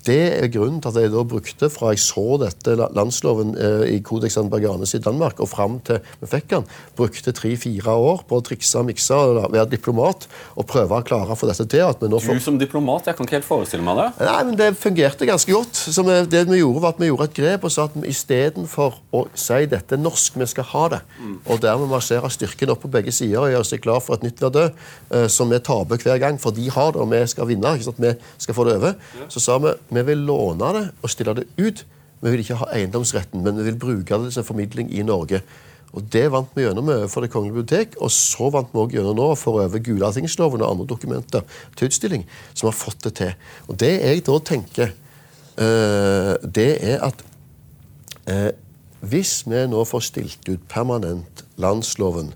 Det 0.06 0.20
er 0.38 0.50
grunnen 0.52 0.80
til 0.82 0.92
at 0.92 0.98
jeg 1.02 1.12
da 1.12 1.22
brukte, 1.26 1.70
fra 1.72 1.92
jeg 1.94 2.02
så 2.02 2.24
dette 2.40 2.76
landsloven 2.78 3.52
eh, 3.58 3.84
i 3.96 3.98
Codex 4.04 4.36
Berganes 4.50 4.94
i 4.96 5.00
Danmark, 5.02 5.40
og 5.42 5.50
fram 5.50 5.78
til 5.86 6.00
vi 6.20 6.28
fikk 6.30 6.48
den, 6.52 6.66
brukte 6.98 7.34
tre-fire 7.36 7.94
år 7.96 8.24
på 8.28 8.38
å 8.38 8.44
trikse 8.44 8.80
og 8.80 8.88
mikse 8.90 9.16
og 9.16 9.40
være 9.52 9.68
diplomat 9.72 10.26
og 10.54 10.68
prøve 10.70 11.00
å 11.00 11.06
klare 11.06 11.34
å 11.34 11.38
få 11.38 11.48
dette 11.50 11.66
til. 11.70 11.84
at 11.86 12.02
vi 12.02 12.10
nå 12.10 12.20
får... 12.22 12.38
Du 12.40 12.44
som 12.44 12.58
diplomat, 12.60 13.08
jeg 13.10 13.18
kan 13.18 13.28
ikke 13.28 13.38
helt 13.38 13.48
forestille 13.48 13.86
meg 13.86 14.00
det. 14.00 14.08
Nei, 14.28 14.38
men 14.48 14.58
Det 14.60 14.70
fungerte 14.80 15.28
ganske 15.28 15.52
godt. 15.52 15.80
Så 15.80 16.04
vi, 16.06 16.18
det 16.30 16.44
vi 16.50 16.60
gjorde 16.60 16.84
var 16.84 16.94
at 16.94 17.02
vi 17.02 17.10
gjorde 17.10 17.28
et 17.30 17.36
grep 17.40 17.66
og 17.66 17.74
sa 17.74 17.88
at 17.88 17.96
istedenfor 18.10 19.00
å 19.16 19.24
si 19.34 19.60
dette 19.70 19.96
er 19.96 20.02
norsk, 20.02 20.38
vi 20.40 20.48
skal 20.50 20.68
ha 20.72 20.84
det, 20.94 21.02
mm. 21.20 21.36
og 21.50 21.62
dermed 21.62 21.90
marsjere 21.90 22.30
styrken 22.32 22.74
opp 22.74 22.84
på 22.84 22.92
begge 22.92 23.14
sider 23.14 23.42
og 23.42 23.52
gjøre 23.54 23.70
seg 23.72 23.84
klar 23.84 24.02
for 24.04 24.18
et 24.18 24.26
nytt 24.26 24.40
verdø, 24.42 24.68
eh, 25.16 25.26
som 25.32 25.50
vi 25.50 25.60
taper 25.64 26.00
hver 26.00 26.20
gang, 26.22 26.40
for 26.40 26.54
de 26.56 26.68
har 26.70 26.94
det, 26.94 27.02
og 27.02 27.10
vi 27.12 27.22
skal 27.30 27.48
vinne. 27.50 27.74
ikke 27.76 27.90
sant? 27.90 28.02
Vi 28.02 28.14
skal 28.46 28.56
få 28.56 28.66
det 28.68 28.76
over. 28.80 28.96
Så 29.32 29.42
sa 29.42 29.58
vi 29.62 29.74
vi 29.88 30.04
vil 30.06 30.26
låne 30.28 30.70
det 30.76 30.84
og 31.00 31.10
stille 31.12 31.34
det 31.38 31.48
ut. 31.58 31.84
Vi 32.20 32.30
vil 32.30 32.42
ikke 32.44 32.60
ha 32.60 32.68
eiendomsretten, 32.76 33.42
men 33.42 33.56
vi 33.56 33.70
vil 33.70 33.80
bruke 33.80 34.18
det 34.24 34.34
som 34.34 34.44
formidling 34.44 34.90
i 34.92 35.02
Norge. 35.06 35.40
Og 35.96 36.06
Det 36.12 36.28
vant 36.30 36.50
vi 36.54 36.62
gjennom 36.62 36.90
for 37.10 37.20
Det 37.20 37.30
kongelige 37.32 37.56
bibliotek, 37.56 37.96
og 38.00 38.10
så 38.10 38.50
vant 38.50 38.68
vi 38.72 38.78
også 38.78 38.96
gjennom 38.96 39.16
nå 39.16 39.34
for 39.34 39.58
over 39.58 39.82
Gulatingsloven 39.82 40.62
og 40.62 40.70
andre 40.70 40.86
dokumenter 40.86 41.42
til 41.76 41.90
utstilling, 41.90 42.26
som 42.54 42.68
har 42.68 42.76
fått 42.78 43.04
det 43.04 43.14
til. 43.14 43.32
Og 43.68 43.78
Det 43.80 43.92
jeg 43.98 44.26
da 44.26 44.38
tenker, 44.38 44.92
uh, 45.58 46.34
det 46.44 46.70
er 46.78 47.02
at 47.08 47.24
uh, 48.30 48.50
hvis 49.00 49.46
vi 49.48 49.64
nå 49.66 49.84
får 49.88 50.04
stilt 50.04 50.48
ut 50.48 50.68
permanent 50.68 51.44
landsloven 51.56 52.34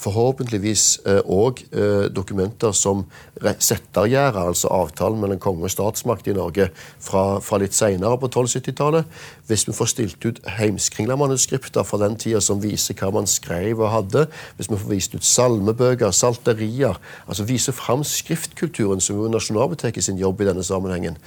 forhåpentligvis 0.00 0.84
òg 1.24 1.62
eh, 1.70 1.80
eh, 1.80 2.06
dokumenter 2.12 2.72
som 2.76 3.04
settergjerdet, 3.40 4.40
altså 4.40 4.70
avtalen 4.72 5.20
mellom 5.20 5.40
konge 5.40 5.66
og 5.68 5.72
statsmakt 5.72 6.28
i 6.28 6.36
Norge 6.36 6.70
fra, 7.02 7.40
fra 7.44 7.60
litt 7.60 7.76
senere 7.76 8.18
på 8.20 8.28
1270-tallet. 8.28 9.08
Hvis 9.48 9.66
vi 9.68 9.76
får 9.76 9.92
stilt 9.92 10.26
ut 10.26 10.40
heimskringla-manuskripter 10.58 11.86
fra 11.86 12.00
den 12.04 12.18
tida 12.20 12.42
som 12.44 12.62
viser 12.62 12.96
hva 13.00 13.12
man 13.14 13.28
skrev 13.30 13.80
og 13.80 13.92
hadde. 13.94 14.26
Hvis 14.58 14.70
vi 14.70 14.80
får 14.80 14.92
vist 14.92 15.16
ut 15.16 15.26
salmebøker, 15.26 16.12
salterier. 16.14 17.00
Altså 17.26 17.48
vise 17.48 17.74
fram 17.76 18.04
skriftkulturen, 18.06 19.00
som 19.00 19.20
er 19.20 19.32
Nasjonalbiblioteket 19.34 20.04
sin 20.04 20.20
jobb 20.20 20.42
i 20.42 20.50
denne 20.50 20.66
sammenhengen 20.66 21.18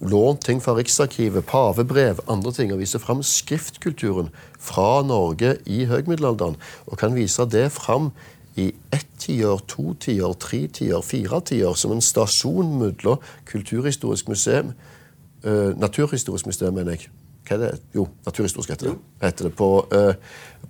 lånt 0.00 0.44
ting 0.46 0.62
fra 0.64 0.74
Riksarkivet, 0.78 1.46
pavebrev, 1.46 2.22
andre 2.28 2.52
ting, 2.56 2.72
og 2.72 2.80
viser 2.80 3.02
fram 3.02 3.22
skriftkulturen 3.26 4.30
fra 4.58 5.02
Norge 5.06 5.56
i 5.66 5.84
høgmiddelalderen. 5.90 6.56
Og 6.86 7.00
kan 7.00 7.16
vise 7.16 7.44
det 7.50 7.68
fram 7.76 8.10
i 8.56 8.70
ett 8.92 9.06
tiår, 9.20 9.60
to 9.68 9.94
tiår, 10.00 10.34
tre 10.40 10.64
tiår, 10.66 11.04
fire 11.04 11.42
tiår, 11.52 11.76
som 11.76 11.92
en 11.94 12.04
stasjon 12.04 12.78
mellom 12.80 13.20
Kulturhistorisk 13.48 14.28
museum 14.32 14.72
uh, 15.44 15.80
Naturhistorisk 15.80 16.46
museum, 16.46 16.74
mener 16.74 16.96
jeg. 16.96 17.10
Hva 17.48 17.56
er 17.56 17.62
det? 17.64 17.70
Jo, 17.96 18.06
Naturhistorisk 18.26 18.70
heter 18.72 18.90
det. 18.90 18.96
Heter 19.22 19.48
det 19.48 19.54
på, 19.58 19.70
uh, 19.94 20.14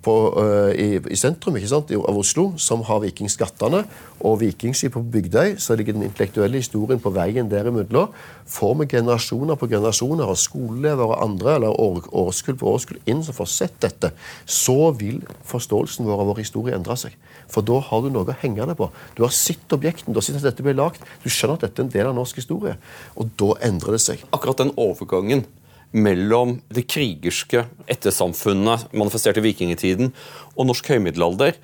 på, 0.03 0.15
uh, 0.37 0.71
i, 0.73 0.99
i, 0.99 1.17
sentrum 1.19 1.57
sant, 1.67 1.91
av 1.93 2.17
Oslo, 2.17 2.51
som 2.61 2.83
har 2.87 3.01
vikingskattene, 3.03 3.83
og 4.21 4.39
vikingskip 4.41 4.93
på 4.95 5.03
Bygdøy, 5.13 5.55
så 5.61 5.75
ligger 5.77 5.95
den 5.97 6.05
intellektuelle 6.05 6.61
historien 6.61 7.01
på 7.01 7.13
veien 7.13 7.49
derimellom. 7.49 8.13
Får 8.51 8.75
vi 8.81 8.87
generasjoner 8.95 9.57
på 9.57 9.69
generasjoner 9.71 10.29
av 10.29 10.37
skoleelever 10.37 11.13
og 11.13 11.23
andre, 11.25 11.55
eller 11.57 11.79
år, 11.81 12.03
årskull 12.23 12.57
på 12.59 12.73
årskull 12.73 12.99
inn 13.09 13.23
som 13.25 13.37
får 13.37 13.49
sett 13.53 13.79
dette, 13.83 14.11
så 14.45 14.91
vil 14.97 15.21
forståelsen 15.49 16.05
vår 16.05 16.21
av 16.25 16.31
vår 16.33 16.43
historie 16.43 16.77
endre 16.77 16.97
seg. 16.99 17.15
For 17.51 17.65
da 17.65 17.79
har 17.87 18.03
du 18.03 18.11
noe 18.11 18.29
å 18.29 18.37
henge 18.43 18.67
deg 18.67 18.77
på. 18.79 18.91
Du 19.17 19.23
har 19.25 19.33
sett 19.35 19.73
objekten, 19.75 20.13
du 20.13 20.21
har 20.21 20.27
sett 20.27 20.37
at 20.41 20.49
dette 20.51 20.65
ble 20.65 20.75
lagt, 20.77 21.03
du 21.23 21.29
skjønner 21.31 21.57
at 21.57 21.65
dette 21.67 21.81
er 21.81 21.87
en 21.87 21.95
del 21.95 22.11
av 22.11 22.17
norsk 22.19 22.41
historie. 22.41 22.77
Og 23.17 23.33
da 23.39 23.55
endrer 23.67 23.97
det 23.97 24.03
seg. 24.05 24.21
Akkurat 24.31 24.61
den 24.61 24.75
overgangen 24.79 25.45
mellom 25.91 26.57
det 26.71 26.85
krigerske 26.91 27.65
ettersamfunnet 27.91 28.91
manifestert 28.95 29.39
i 29.41 29.45
vikingtiden 29.45 30.11
og 30.55 30.67
norsk 30.69 30.91
høymiddelalder, 30.93 31.57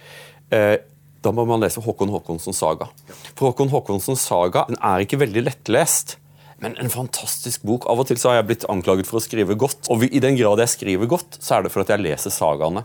eh, 0.52 0.78
da 1.24 1.34
må 1.34 1.48
man 1.50 1.64
lese 1.64 1.82
Håkon 1.84 2.12
Håkonsens 2.14 2.60
saga. 2.62 2.90
For 3.34 3.50
Håkon 3.50 3.72
Håkonsens 3.72 4.24
saga 4.28 4.66
den 4.70 4.80
er 4.84 5.04
ikke 5.04 5.20
veldig 5.24 5.48
lettlest. 5.48 6.18
Men 6.64 6.74
en 6.82 6.90
fantastisk 6.90 7.62
bok. 7.70 7.86
Av 7.90 8.00
og 8.02 8.08
til 8.10 8.18
så 8.18 8.32
har 8.32 8.40
jeg 8.40 8.48
blitt 8.50 8.66
anklaget 8.72 9.06
for 9.06 9.20
å 9.20 9.22
skrive 9.22 9.58
godt. 9.60 9.92
Og 9.94 10.08
i 10.08 10.22
den 10.24 10.38
grad 10.40 10.58
jeg 10.64 10.74
skriver 10.74 11.10
godt, 11.10 11.38
så 11.38 11.58
er 11.58 11.66
det 11.66 11.72
for 11.74 11.84
at 11.84 11.92
jeg 11.94 12.02
leser 12.02 12.34
sagaene. 12.34 12.82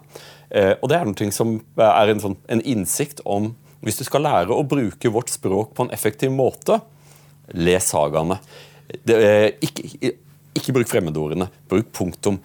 Eh, 0.53 0.75
og 0.77 0.91
det 0.93 0.99
er 0.99 1.09
noe 1.09 1.33
som 1.33 1.55
er 1.81 2.13
en, 2.13 2.21
sånn, 2.21 2.37
en 2.53 2.65
innsikt 2.69 3.25
om 3.25 3.55
Hvis 3.83 3.97
du 3.99 4.05
skal 4.07 4.23
lære 4.23 4.55
å 4.55 4.63
bruke 4.63 5.11
vårt 5.11 5.33
språk 5.33 5.73
på 5.75 5.83
en 5.83 5.89
effektiv 5.91 6.31
måte, 6.31 6.77
les 7.51 7.83
sagaene. 7.91 8.37
Det, 9.03 9.17
ikke, 9.59 10.13
ikke 10.59 10.75
bruk 10.77 10.91
fremmedordene. 10.91 11.49
Bruk 11.71 11.93
punktum. 11.97 12.41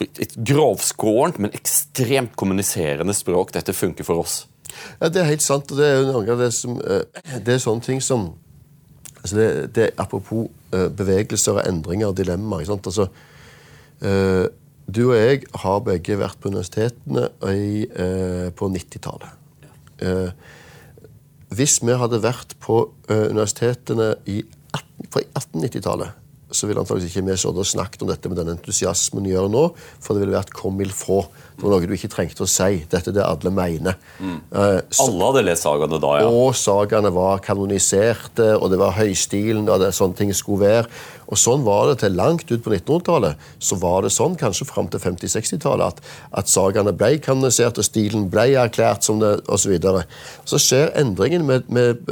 Et 0.00 0.36
grovskårent, 0.48 1.38
men 1.42 1.52
ekstremt 1.56 2.36
kommuniserende 2.40 3.14
språk. 3.16 3.52
Dette 3.56 3.76
funker 3.76 4.06
for 4.06 4.22
oss. 4.22 4.46
Ja, 5.00 5.08
Det 5.08 5.20
er 5.20 5.28
helt 5.28 5.42
sant. 5.42 5.70
og 5.70 5.76
Det 5.76 5.86
er 5.86 5.98
jo 6.00 6.12
noe 6.12 6.30
av 6.30 6.38
det 6.38 6.52
som 6.54 6.80
eh, 6.80 7.02
Det 7.40 7.54
er 7.54 7.58
sånne 7.58 7.82
ting 7.82 8.00
som 8.00 8.34
altså 9.20 9.36
det, 9.36 9.74
det 9.74 9.84
er 9.84 9.98
Apropos 9.98 10.48
eh, 10.72 10.88
bevegelser 10.88 11.58
og 11.58 11.66
endringer 11.66 12.08
og 12.08 12.16
dilemmaer. 12.16 12.70
Altså, 12.70 13.08
eh, 14.00 14.46
du 14.90 15.02
og 15.10 15.16
jeg 15.16 15.42
har 15.54 15.82
begge 15.86 16.18
vært 16.18 16.40
på 16.40 16.50
universitetene 16.50 17.28
på 18.58 18.68
90-tallet. 18.74 19.36
Hvis 21.54 21.76
vi 21.84 21.94
hadde 21.94 22.18
vært 22.24 22.56
på 22.58 22.80
universitetene 23.06 24.16
i 24.26 24.40
18, 24.74 25.06
på 25.12 25.22
1890-tallet 25.28 26.19
så 26.50 26.68
ville 26.68 26.82
antakeligvis 26.82 27.12
ikke 27.12 27.26
vi 27.28 27.36
sånn 27.38 27.60
og 27.60 27.68
snakket 27.68 28.04
om 28.04 28.10
dette 28.10 28.30
med 28.30 28.40
den 28.40 28.52
entusiasmen 28.54 29.26
vi 29.26 29.34
gjør 29.34 29.50
nå, 29.52 29.64
for 30.02 30.16
det 30.16 30.24
ville 30.24 30.36
vært 30.36 30.52
comme 30.56 30.84
il 30.84 30.92
faut. 30.94 31.30
Det 31.60 31.66
var 31.66 31.74
noe 31.74 31.88
du 31.88 31.92
ikke 31.92 32.08
trengte 32.08 32.46
å 32.46 32.48
si. 32.48 32.80
Dette 32.88 33.12
er 33.12 33.16
det 33.18 33.24
alle 33.26 33.52
mener. 33.52 33.98
Mm. 34.18 34.38
Uh, 34.48 34.78
så, 34.88 35.06
alle 35.06 35.28
hadde 35.28 35.44
lest 35.44 35.66
sagaene 35.66 36.00
da, 36.00 36.12
ja. 36.22 36.30
Og 36.32 36.54
sagaene 36.56 37.12
var 37.12 37.42
kanoniserte, 37.44 38.54
og 38.56 38.70
det 38.72 38.80
var 38.80 38.96
høystilen, 38.96 39.66
og 39.68 39.82
det, 39.82 39.92
sånne 39.96 40.16
ting 40.22 40.32
skulle 40.36 40.64
være. 40.64 40.86
Og 41.30 41.38
sånn 41.38 41.64
var 41.66 41.90
det 41.90 42.00
til 42.02 42.16
langt 42.18 42.50
ut 42.50 42.62
på 42.64 42.72
1900-tallet. 42.74 43.38
Så 43.62 43.78
var 43.80 44.02
det 44.04 44.12
sånn 44.14 44.36
kanskje 44.38 44.66
fram 44.68 44.90
til 44.90 45.02
50-60-tallet 45.02 45.94
at, 45.94 46.02
at 46.42 46.50
sagaene 46.50 46.94
ble 46.96 47.16
kanonisert, 47.22 47.78
og 47.78 47.86
stilen 47.86 48.28
ble 48.32 48.48
erklært 48.58 49.06
som 49.06 49.20
det, 49.22 49.36
osv. 49.50 49.76
Så, 49.80 50.02
så 50.54 50.60
skjer 50.62 50.92
endringen 50.98 51.46
med, 51.46 51.68
med, 51.70 52.02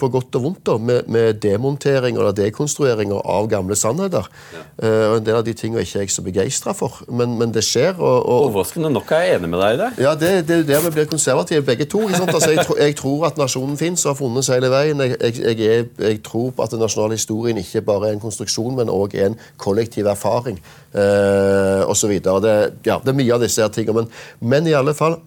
på 0.00 0.10
godt 0.12 0.38
og 0.38 0.46
vondt 0.48 0.64
da, 0.66 0.76
med, 0.78 1.10
med 1.12 1.40
demontering 1.44 2.18
eller 2.18 2.34
dekonstruering 2.36 3.14
av 3.14 3.48
gamle 3.52 3.78
sannheter. 3.78 4.26
Ja. 4.54 4.64
Uh, 4.82 5.04
og 5.12 5.16
En 5.20 5.28
del 5.28 5.38
av 5.38 5.44
de 5.46 5.54
tingene 5.56 5.80
er 5.80 5.86
ikke 5.86 6.02
jeg 6.02 6.12
så 6.12 6.24
begeistra 6.26 6.74
for, 6.76 6.98
men, 7.08 7.36
men, 7.38 7.52
det 7.54 7.62
skjer. 7.64 7.94
Og, 7.94 8.16
og, 8.18 8.48
Overraskende 8.50 8.90
nok 8.92 9.12
er 9.14 9.28
jeg 9.28 9.38
enig 9.38 9.52
med 9.52 9.62
deg 9.62 9.76
i 9.76 9.80
det. 9.84 9.90
Ja, 10.02 10.14
Det, 10.18 10.32
det 10.48 10.58
er 10.58 10.66
der 10.68 10.84
vi 10.88 10.94
blir 10.98 11.08
konservative 11.10 11.62
begge 11.66 11.86
to. 11.90 12.02
Altså, 12.08 12.50
jeg, 12.50 12.66
jeg, 12.78 12.96
tror 12.98 13.28
at 13.30 13.38
nasjonen 13.38 13.78
fins 13.78 14.04
og 14.04 14.14
har 14.14 14.18
funnet 14.18 14.46
seg 14.46 14.58
hele 14.58 14.72
veien. 14.72 15.00
Jeg, 15.04 15.16
jeg, 15.22 15.58
jeg, 15.60 15.88
jeg 16.02 16.20
tror 16.26 16.50
på 16.56 16.66
at 16.66 16.74
den 16.74 16.82
nasjonale 16.82 17.18
historien 17.18 17.58
ikke 17.60 17.84
bare 17.86 18.10
er 18.10 18.16
en 18.16 18.23
konstruksjon, 18.24 18.74
men 18.78 18.92
òg 18.92 19.14
en 19.20 19.36
kollektiv 19.60 20.08
erfaring 20.10 20.58
eh, 20.92 21.84
osv. 21.90 22.16
Det, 22.18 22.56
ja, 22.86 22.98
det 22.98 23.12
er 23.12 23.20
mye 23.20 23.36
av 23.36 23.44
disse 23.44 23.62
her 23.62 23.72
tingene. 23.74 24.04
Men, 24.04 24.50
men 24.54 24.70
i 24.70 24.76
alle 24.76 24.96
fall 24.96 25.20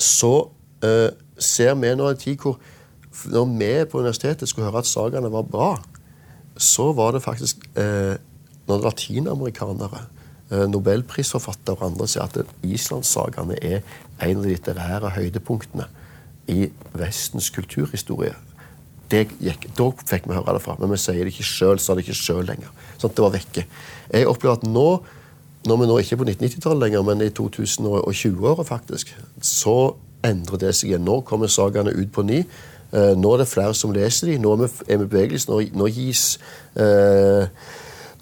så 0.00 0.34
eh, 0.84 1.10
ser 1.38 1.76
vi 1.80 1.94
nå 1.96 2.10
en 2.10 2.20
tid 2.20 2.42
hvor 2.42 2.60
når 3.28 3.48
vi 3.58 3.72
på 3.90 4.00
universitetet 4.00 4.48
skulle 4.48 4.70
høre 4.70 4.80
at 4.80 4.88
sagaene 4.88 5.30
var 5.32 5.44
bra, 5.44 5.72
så 6.56 6.92
var 6.96 7.12
det 7.12 7.24
faktisk 7.24 7.60
eh, 7.78 8.16
når 8.68 8.84
latinamerikanere, 8.86 10.04
eh, 10.50 10.64
nobelprisforfattere 10.70 11.76
og 11.76 11.90
andre 11.90 12.08
sier 12.08 12.24
at 12.24 12.54
islandssagaene 12.64 13.58
er 13.60 13.82
en 14.22 14.38
av 14.38 14.46
de 14.46 14.54
litterære 14.54 15.12
høydepunktene 15.16 15.88
i 16.52 16.70
Vestens 16.98 17.50
kulturhistorie 17.54 18.34
det 19.12 19.24
gikk, 19.42 19.68
Da 19.78 19.88
fikk 20.08 20.28
vi 20.28 20.36
høre 20.36 20.56
det 20.56 20.62
fra, 20.64 20.76
men 20.80 20.92
vi 20.94 21.00
sier 21.00 21.22
det 21.22 21.34
ikke 21.34 21.46
selv, 21.46 21.82
sa 21.82 21.94
det 21.94 22.06
ikke 22.06 22.18
sjøl 22.18 22.46
lenger. 22.48 22.72
Sånn 22.96 23.12
at 23.12 23.18
det 23.18 23.26
var 23.26 23.34
vekke. 23.36 23.66
Jeg 24.12 24.30
opplever 24.30 24.58
at 24.58 24.66
nå, 24.66 24.88
når 25.68 25.80
vi 25.80 25.88
nå 25.90 25.98
ikke 26.02 26.16
er 26.16 26.22
på 26.22 26.28
1990-tallet 26.28 26.84
lenger, 26.86 27.06
men 27.06 27.24
i 27.24 27.30
2020-året 27.30 28.68
faktisk, 28.68 29.14
så 29.44 29.76
endrer 30.26 30.60
det 30.64 30.74
seg 30.78 30.92
igjen. 30.92 31.06
Nå 31.06 31.20
kommer 31.28 31.50
sagaene 31.50 31.94
ut 31.94 32.12
på 32.14 32.24
ny. 32.26 32.42
Eh, 32.92 33.14
nå 33.18 33.34
er 33.34 33.42
det 33.42 33.50
flere 33.50 33.74
som 33.76 33.94
leser 33.94 34.32
dem. 34.32 34.42
Nå 34.44 34.56
er 34.56 34.64
vi, 34.64 34.68
i 34.68 34.98
bevegelsen. 35.00 35.08
bevegelse. 35.08 35.50
Nå, 35.52 35.62
nå 35.80 35.88
gis 35.92 36.24
eh, 36.76 37.48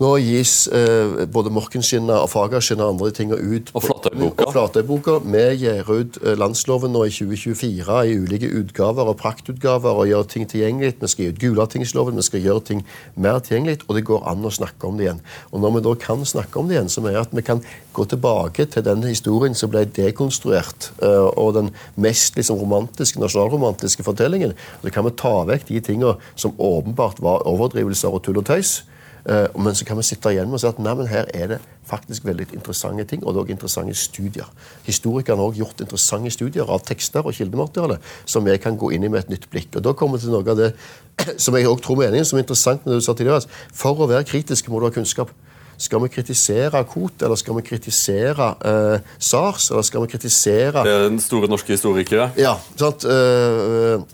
nå 0.01 0.11
gis 0.25 0.55
eh, 0.73 1.27
både 1.29 1.53
Morkenskinna 1.53 2.23
og 2.25 2.31
Fagerskinna 2.33 2.87
og 2.87 2.95
andre 2.95 3.11
ting 3.17 3.35
ut. 3.35 3.71
Og 3.77 3.85
Flatøyboka. 3.85 5.19
Vi 5.25 5.45
gir 5.61 5.91
ut 5.91 6.19
landsloven 6.41 6.95
nå 6.95 7.05
i 7.09 7.13
2024 7.13 7.99
i 8.09 8.17
ulike 8.17 8.49
utgaver 8.61 9.11
og 9.13 9.19
praktutgaver 9.21 10.01
og 10.01 10.09
gjør 10.09 10.29
ting 10.33 10.49
tilgjengelig. 10.49 10.97
Vi 11.03 11.13
skal 11.13 11.27
gi 11.27 11.35
ut 11.35 11.43
Gulatingsloven, 11.43 12.17
vi 12.17 12.27
skal 12.27 12.45
gjøre 12.47 12.65
ting 12.73 12.85
mer 13.21 13.43
tilgjengelig, 13.45 13.85
og 13.87 13.99
det 13.99 14.07
går 14.09 14.25
an 14.31 14.47
å 14.49 14.53
snakke 14.55 14.89
om 14.89 14.97
det 14.97 15.07
igjen. 15.07 15.23
Og 15.53 15.65
når 15.65 15.77
vi 15.77 15.85
da 15.87 15.95
kan 16.07 16.25
snakke 16.29 16.61
om 16.61 16.71
det 16.71 16.79
igjen, 16.79 16.93
så 16.93 17.05
mener 17.05 17.21
jeg 17.21 17.29
at 17.29 17.37
vi 17.37 17.47
kan 17.47 17.65
gå 17.97 18.07
tilbake 18.09 18.67
til 18.73 18.87
den 18.87 19.05
historien 19.05 19.57
som 19.59 19.73
ble 19.73 19.85
dekonstruert, 19.85 20.91
eh, 21.05 21.29
og 21.37 21.55
den 21.59 21.73
mest 22.01 22.39
liksom, 22.41 22.61
romantiske, 22.61 23.21
nasjonalromantiske 23.23 24.07
fortellingen. 24.07 24.57
Så 24.81 24.95
kan 24.95 25.07
vi 25.07 25.17
ta 25.21 25.35
vekk 25.49 25.69
de 25.69 25.83
tingene 25.85 26.17
som 26.35 26.57
åpenbart 26.57 27.21
var 27.25 27.45
overdrivelser 27.51 28.17
og 28.17 28.25
tull 28.25 28.41
og 28.41 28.49
tøys. 28.49 28.81
Eh, 29.29 29.47
men 29.61 29.75
så 29.77 29.85
kan 29.85 29.99
vi 29.99 30.07
sitte 30.07 30.33
igjen 30.33 30.53
og 30.53 30.61
si 30.63 30.69
at 30.69 30.79
nei, 30.81 30.95
men 30.97 31.11
her 31.11 31.29
er 31.35 31.53
det 31.55 31.59
faktisk 31.91 32.25
veldig 32.29 32.47
interessante 32.55 33.05
ting, 33.11 33.25
og 33.25 33.35
det 33.35 33.41
er 33.41 33.45
også 33.45 33.57
interessante 33.57 33.95
studier. 33.99 34.49
Historikerne 34.87 35.43
har 35.43 35.51
også 35.51 35.63
gjort 35.63 35.85
interessante 35.85 36.33
studier 36.35 36.71
av 36.71 36.83
tekster 36.87 37.27
og 37.27 37.37
kildemateriale 37.37 37.99
som 38.25 38.47
vi 38.47 38.57
kan 38.63 38.79
gå 38.81 38.93
inn 38.97 39.05
i 39.05 39.13
med 39.13 39.25
et 39.25 39.35
nytt 39.35 39.49
blikk. 39.53 39.75
Og 39.77 39.85
Da 39.85 39.93
kommer 39.93 40.19
vi 40.19 40.27
til 40.27 40.35
noe 40.35 40.47
av 40.47 40.59
det 40.61 40.73
som 41.45 41.57
jeg 41.57 41.69
også 41.69 41.85
tror 41.85 42.03
meningen, 42.05 42.25
som 42.25 42.39
er 42.39 42.47
interessant 42.47 42.85
med 42.85 42.95
det 42.95 43.03
du 43.03 43.07
sa 43.07 43.17
tidligere. 43.17 43.45
For 43.77 43.99
å 43.99 44.11
være 44.11 44.29
kritisk 44.29 44.71
må 44.71 44.81
du 44.81 44.89
ha 44.89 44.95
kunnskap. 44.95 45.33
Skal 45.81 46.03
vi 46.05 46.11
kritisere 46.13 46.83
KOT, 46.85 47.23
eller 47.25 47.39
skal 47.41 47.57
vi 47.57 47.63
kritisere 47.65 48.51
eh, 48.69 49.07
SARS, 49.17 49.71
eller 49.73 49.85
skal 49.89 50.05
vi 50.05 50.11
kritisere 50.13 50.85
Det 50.85 50.93
er 50.93 51.07
Den 51.09 51.21
store 51.25 51.49
norske 51.49 51.73
historikere? 51.73 52.31
Ja. 52.37 52.59
sant? 52.77 53.05
Eh, 53.09 54.05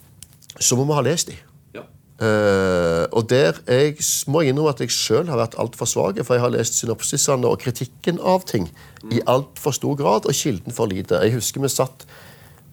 så 0.60 0.78
må 0.78 0.86
vi 0.86 0.94
ha 0.94 1.02
lest 1.04 1.32
dem. 1.32 1.45
Uh, 2.16 3.04
og 3.12 3.26
der 3.28 3.58
jeg 3.68 3.98
må 4.32 4.40
jeg 4.40 4.54
innrømme 4.54 4.72
at 4.72 4.78
jeg 4.80 4.92
sjøl 4.94 5.26
har 5.28 5.36
vært 5.36 5.58
altfor 5.60 5.88
svak, 5.90 6.20
for 6.24 6.38
jeg 6.38 6.44
har 6.46 6.54
lest 6.54 6.78
synopsisene 6.80 7.44
og 7.44 7.60
kritikken 7.60 8.22
av 8.24 8.46
ting 8.48 8.70
mm. 9.02 9.10
i 9.12 9.20
altfor 9.28 9.76
stor 9.76 9.98
grad, 10.00 10.24
og 10.24 10.38
kilden 10.38 10.72
for 10.72 10.88
lite. 10.88 11.20
Jeg 11.20 11.36
husker 11.36 11.60
vi 11.60 11.68
satt 11.72 12.06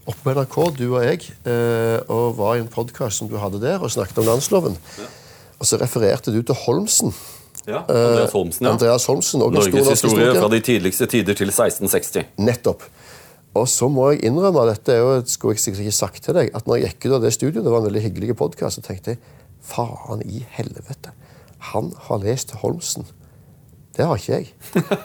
oppe 0.07 0.19
på 0.23 0.35
NRK, 0.37 0.57
du 0.79 0.85
og 0.93 1.03
jeg, 1.03 1.27
uh, 1.43 1.99
og 2.07 2.39
var 2.39 2.55
i 2.55 2.63
en 2.63 2.71
podkast 2.71 3.19
som 3.19 3.31
du 3.31 3.35
hadde 3.41 3.59
der, 3.63 3.83
og 3.83 3.91
snakket 3.91 4.23
om 4.23 4.31
landsloven. 4.31 4.79
Ja. 4.99 5.11
Og 5.59 5.67
så 5.67 5.79
refererte 5.81 6.31
du 6.31 6.39
til 6.39 6.55
Holmsen. 6.63 7.11
Ja, 7.67 7.83
Andreas 7.87 8.31
Holmsen. 8.35 8.65
ja. 8.65 8.71
Andreas 8.73 9.05
Holmsen 9.07 9.39
Norges 9.39 9.67
historie, 9.67 9.91
historie 9.91 10.33
fra 10.35 10.49
de 10.51 10.59
tidligste 10.59 11.05
tider 11.07 11.35
til 11.39 11.51
1660. 11.51 12.31
Nettopp. 12.43 12.83
Og 13.53 13.67
så 13.69 13.87
må 13.91 14.09
jeg 14.11 14.23
innrømme, 14.29 14.65
dette 14.69 14.95
er 14.95 15.01
jo, 15.03 15.17
skulle 15.29 15.53
jeg 15.53 15.61
sikkert 15.61 15.85
ikke 15.85 15.97
sagt 15.99 16.23
til 16.25 16.37
deg, 16.37 16.53
at 16.57 16.65
når 16.67 16.79
jeg 16.79 16.93
gikk 16.93 17.09
ut 17.09 17.17
av 17.19 17.25
det 17.25 17.33
studioet, 17.35 17.61
det 17.65 17.73
var 17.73 17.83
en 17.83 17.89
veldig 17.89 18.05
hyggelig 18.07 18.37
podkast, 18.39 18.79
så 18.79 18.85
tenkte 18.85 19.13
jeg 19.13 19.21
faen 19.63 20.23
i 20.25 20.41
helvete. 20.57 21.13
Han 21.73 21.93
har 22.07 22.23
lest 22.25 22.55
Holmsen. 22.63 23.05
Det 23.93 24.07
har 24.09 24.17
ikke 24.17 24.39
jeg. 24.39 24.47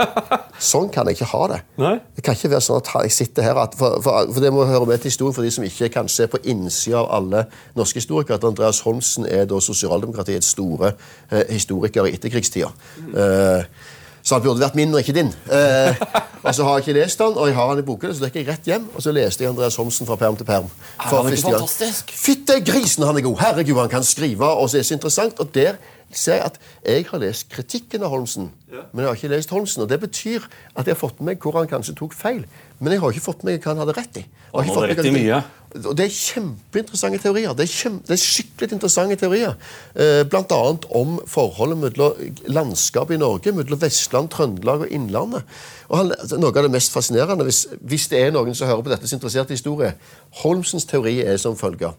Sånn 0.71 0.89
kan 0.89 1.07
jeg 1.07 1.19
ikke 1.19 1.29
ha 1.35 1.43
det. 1.53 1.59
Nei? 1.79 1.93
Det 2.17 2.25
kan 2.25 2.39
ikke 2.39 2.51
være 2.55 2.65
sånn 2.65 2.81
at 2.81 2.89
jeg 3.05 3.13
sitter 3.15 3.45
her 3.45 3.61
at, 3.61 3.77
for, 3.77 4.01
for, 4.03 4.31
for, 4.33 4.41
Det 4.43 4.51
må 4.55 4.65
høre 4.67 4.89
med 4.89 5.03
til 5.03 5.13
historien 5.13 5.37
for 5.37 5.45
de 5.45 5.53
som 5.55 5.67
ikke 5.67 5.91
kan 5.93 6.09
se 6.11 6.25
på 6.31 6.41
innsida 6.49 7.03
av 7.03 7.11
alle 7.19 7.45
norske 7.77 8.01
historikere, 8.01 8.41
at 8.41 8.47
Andreas 8.49 8.81
Holmsen 8.87 9.29
er 9.29 9.45
da 9.47 9.61
sosialdemokratiets 9.63 10.55
store 10.57 10.95
eh, 11.29 11.45
historiker 11.53 12.09
i 12.09 12.17
etterkrigstida. 12.17 12.73
Mm. 13.05 13.13
Uh, 13.13 13.93
så 14.29 14.37
han 14.37 14.45
burde 14.45 14.61
vært 14.61 14.77
min 14.77 14.93
og 14.93 15.01
ikke 15.01 15.15
din. 15.17 15.31
Eh, 15.49 16.01
og 16.43 16.55
så 16.55 16.67
har 16.67 16.79
jeg 16.79 16.85
ikke 16.87 16.97
lest 16.99 17.23
han, 17.25 17.37
og 17.37 17.49
jeg 17.49 17.57
har 17.57 17.71
han 17.71 17.81
i 17.81 17.85
boken, 17.87 18.13
så 18.15 18.29
gikk 18.29 18.43
jeg 18.43 18.49
rett 18.51 18.69
hjem 18.69 18.89
og 18.93 19.05
så 19.05 19.15
leste 19.17 19.45
jeg 19.45 19.53
Andreas 19.55 19.79
Homsen 19.81 20.09
fra 20.09 20.19
perm 20.21 20.37
til 20.37 20.49
perm. 20.49 20.69
For 21.07 21.23
han 21.23 21.31
er 21.31 21.39
ikke 21.39 21.55
fantastisk? 21.55 22.13
Fytte 22.13 22.59
grisen, 22.67 23.07
han 23.09 23.17
er 23.17 23.25
god! 23.25 23.39
Herregud, 23.41 23.81
han 23.81 23.93
kan 23.93 24.05
skrive, 24.05 24.51
og 24.51 24.69
så 24.69 24.79
er 24.79 24.85
det 24.85 24.91
så 24.91 24.99
interessant. 24.99 25.41
Og 25.41 25.55
der 25.55 25.81
ser 26.13 26.39
jeg 26.39 26.45
at 26.45 26.61
jeg 26.85 27.07
har 27.11 27.23
lest 27.25 27.49
kritikken 27.53 28.05
av 28.05 28.13
Holmsen, 28.13 28.51
ja. 28.73 28.85
men 28.93 29.05
jeg 29.05 29.09
har 29.09 29.21
ikke 29.21 29.33
lest 29.33 29.53
Holmsen. 29.55 29.85
Og 29.85 29.89
det 29.89 30.01
betyr 30.05 30.45
at 30.75 30.85
jeg 30.85 30.95
har 30.95 31.01
fått 31.01 31.21
med 31.21 31.33
meg 31.33 31.45
hvor 31.45 31.57
han 31.59 31.71
kanskje 31.71 31.97
tok 31.97 32.17
feil. 32.17 32.45
Men 32.79 32.95
jeg 32.95 33.03
har 33.03 33.15
ikke 33.15 33.25
fått 33.25 33.41
med 33.43 33.57
meg 33.57 33.65
hva 33.65 33.73
han 33.73 33.81
hadde 33.83 33.95
rett 33.97 34.19
i. 34.21 34.25
Og 34.53 34.61
han 34.63 34.69
hadde 34.71 34.91
rett 34.93 35.09
i 35.09 35.15
mye. 35.15 35.39
Og 35.77 35.97
Det 35.97 36.05
er 36.07 36.15
kjempeinteressante 36.15 37.19
teorier. 37.21 37.53
Det 37.57 37.67
er, 37.67 37.73
kjempe, 37.73 38.07
det 38.09 38.15
er 38.15 38.23
skikkelig 38.23 38.77
interessante 38.77 39.17
teorier. 39.21 39.57
Eh, 39.99 40.23
Bl.a. 40.31 40.61
om 40.97 41.19
forholdet 41.29 41.81
mellom 41.83 42.39
landskapet 42.49 43.19
i 43.19 43.21
Norge, 43.21 43.53
mellom 43.53 43.83
Vestland, 43.83 44.31
Trøndelag 44.33 44.87
og 44.87 44.95
Innlandet. 44.95 45.59
Og 45.91 45.99
han, 46.01 46.15
altså, 46.17 46.39
Noe 46.41 46.55
av 46.55 46.69
det 46.69 46.73
mest 46.73 46.95
fascinerende, 46.95 47.45
hvis, 47.45 47.67
hvis, 47.81 48.09
det 48.09 48.23
er 48.23 48.33
noen 48.33 48.57
som 48.57 48.71
hører 48.71 48.87
på 48.87 48.95
dette, 48.95 49.11
som 49.11 49.19
er 49.19 49.21
interessert 49.21 49.53
i 49.53 49.59
historie 49.59 49.93
Holmsens 50.41 50.89
teori 50.89 51.19
er 51.27 51.37
som 51.43 51.59
følger. 51.59 51.93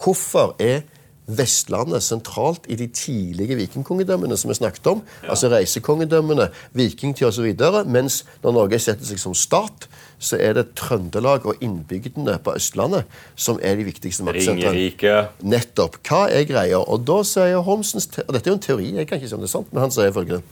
Hvorfor 0.00 0.56
er 0.58 0.82
Vestlandet 1.24 2.04
sentralt 2.04 2.66
i 2.68 2.76
de 2.76 2.86
tidlige 2.92 3.56
vikingkongedømmene 3.56 4.36
som 4.36 4.50
vi 4.50 4.56
snakket 4.58 4.86
om. 4.90 5.00
Ja. 5.22 5.30
Altså 5.32 5.48
reisekongedømmene, 5.48 6.50
vikingtid 6.76 7.26
osv. 7.30 7.48
Mens 7.88 8.24
når 8.42 8.56
Norge 8.58 8.80
setter 8.82 9.08
seg 9.08 9.22
som 9.22 9.36
stat, 9.36 9.88
så 10.20 10.36
er 10.36 10.58
det 10.58 10.66
Trøndelag 10.76 11.46
og 11.48 11.64
innbygdene 11.64 12.36
på 12.44 12.56
Østlandet 12.58 13.08
som 13.40 13.56
er 13.62 13.80
de 13.80 13.88
viktigste 13.88 14.26
maktsentrene. 14.26 15.24
Nettopp. 15.40 15.96
Hva 16.04 16.26
er 16.28 16.44
greia? 16.48 16.82
Og 16.82 17.06
da 17.08 17.22
sier 17.24 17.64
Holmsens 17.64 18.10
og 18.26 18.34
Dette 18.36 18.50
er 18.50 18.52
jo 18.52 18.58
en 18.58 18.66
teori, 18.68 18.92
jeg 18.98 19.08
kan 19.08 19.20
ikke 19.20 19.32
si 19.32 19.38
om 19.38 19.44
det 19.44 19.48
er 19.48 19.56
sant, 19.56 19.72
men 19.72 19.86
han 19.86 19.94
sier 19.94 20.12
følgende 20.12 20.44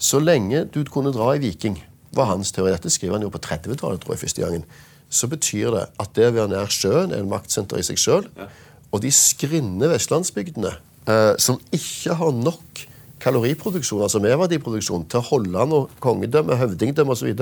Så 0.00 0.16
lenge 0.18 0.64
du 0.72 0.80
kunne 0.88 1.12
dra 1.12 1.34
i 1.36 1.42
Viking, 1.42 1.76
var 2.16 2.32
hans 2.32 2.54
teori. 2.56 2.72
Dette 2.72 2.88
skriver 2.88 3.18
han 3.18 3.26
jo 3.26 3.32
på 3.34 3.42
30-tallet, 3.44 4.00
tror 4.00 4.16
jeg, 4.16 4.22
første 4.24 4.42
gangen 4.42 4.64
så 5.10 5.28
betyr 5.30 5.74
det 5.74 5.86
at 6.00 6.12
det 6.16 6.28
å 6.30 6.34
være 6.36 6.52
nær 6.52 6.70
sjøen 6.72 7.14
er 7.14 7.24
en 7.24 7.30
maktsenter 7.30 7.80
i 7.80 7.86
seg 7.86 7.98
sjøl. 8.00 8.28
Og 8.90 9.02
de 9.02 9.10
skrinne 9.14 9.90
vestlandsbygdene 9.90 10.72
eh, 11.10 11.34
som 11.42 11.58
ikke 11.74 12.16
har 12.20 12.32
nok 12.36 12.86
kaloriproduksjon, 13.20 14.00
altså 14.06 14.22
merverdiproduksjon, 14.24 15.04
til 15.12 15.20
Holland 15.28 15.74
og 15.76 15.90
kongedømme, 16.00 16.56
høvdingdømme 16.56 17.12
osv., 17.12 17.34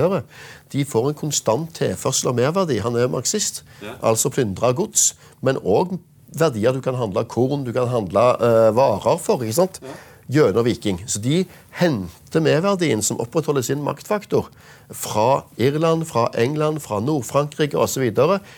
de 0.73 0.83
får 0.85 1.07
en 1.07 1.19
konstant 1.21 1.71
tilførsel 1.77 2.33
av 2.33 2.39
merverdi. 2.41 2.81
Han 2.83 2.97
er 2.99 3.07
marxist, 3.11 3.63
ja. 3.85 3.95
altså 4.03 4.33
plyndra 4.33 4.73
gods, 4.75 5.13
men 5.45 5.61
òg 5.63 5.95
verdier 6.35 6.75
du 6.75 6.81
kan 6.83 6.99
handle 6.99 7.23
korn, 7.31 7.63
du 7.65 7.71
kan 7.73 7.87
handle 7.89 8.25
eh, 8.43 8.69
varer 8.75 9.23
for. 9.23 9.45
ikke 9.45 9.61
sant? 9.61 9.79
Ja 9.85 9.95
gjennom 10.29 10.65
Viking. 10.65 11.01
Så 11.07 11.21
de 11.23 11.43
henter 11.79 12.43
medverdien 12.43 13.01
som 13.05 13.19
opprettholder 13.21 13.65
sin 13.65 13.83
maktfaktor 13.83 14.49
fra 14.93 15.43
Irland, 15.57 16.05
fra 16.09 16.27
England, 16.37 16.81
fra 16.85 16.99
Nord-Frankrike 16.99 17.77
osv. 17.77 18.11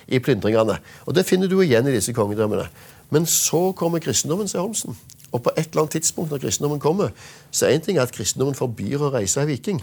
i 0.07 0.19
plyndringene. 0.19 0.79
Og 1.05 1.15
Det 1.15 1.25
finner 1.25 1.47
du 1.47 1.61
igjen 1.61 1.87
i 1.87 1.95
disse 1.95 2.13
kongedømmene. 2.13 2.67
Men 3.09 3.25
så 3.25 3.71
kommer 3.75 3.99
kristendommen, 3.99 4.47
sier 4.47 4.61
Holmsen. 4.61 4.95
Og 5.31 5.43
på 5.43 5.51
et 5.55 5.71
eller 5.71 5.85
annet 5.85 5.91
tidspunkt 5.91 6.31
når 6.31 6.43
kristendommen 6.43 6.79
kommer, 6.79 7.11
så 7.51 7.65
er 7.65 7.75
en 7.75 7.81
ting 7.81 7.99
at 7.99 8.11
kristendommen 8.11 8.55
forbyr 8.55 9.03
å 9.03 9.11
reise 9.13 9.43
i 9.43 9.47
Viking. 9.47 9.81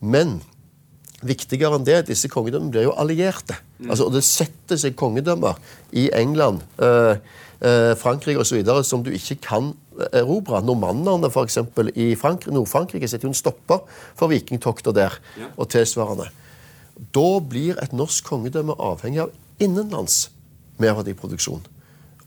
Men 0.00 0.40
viktigere 1.24 1.76
enn 1.76 1.84
det, 1.84 2.06
disse 2.08 2.28
kongedømmene 2.32 2.72
blir 2.72 2.88
jo 2.88 2.96
allierte. 2.96 3.56
Altså, 3.88 4.08
og 4.08 4.12
Det 4.12 4.24
setter 4.24 4.80
seg 4.80 4.96
kongedømmer 4.96 5.60
i 5.92 6.08
England, 6.16 6.62
eh, 6.78 7.16
Frankrike 7.60 8.40
osv. 8.40 8.64
som 8.88 9.02
du 9.04 9.10
ikke 9.12 9.36
kan 9.44 9.72
erobre. 10.16 10.62
Normannerne 10.64 11.30
for 11.30 11.44
eksempel, 11.44 11.90
i 11.94 12.14
Nord-Frankrike 12.14 13.08
setter 13.08 13.28
jo 13.28 13.34
en 13.34 13.36
stopper 13.36 13.82
for 14.16 14.32
vikingtokter 14.32 14.92
der. 14.92 15.18
og 15.56 15.68
tilsvarende. 15.68 16.30
Da 17.14 17.40
blir 17.40 17.76
et 17.82 17.92
norsk 17.92 18.24
kongedømme 18.24 18.76
avhengig 18.78 19.20
av 19.20 19.30
innenlands 19.60 20.30
merverdiproduksjon. 20.80 21.62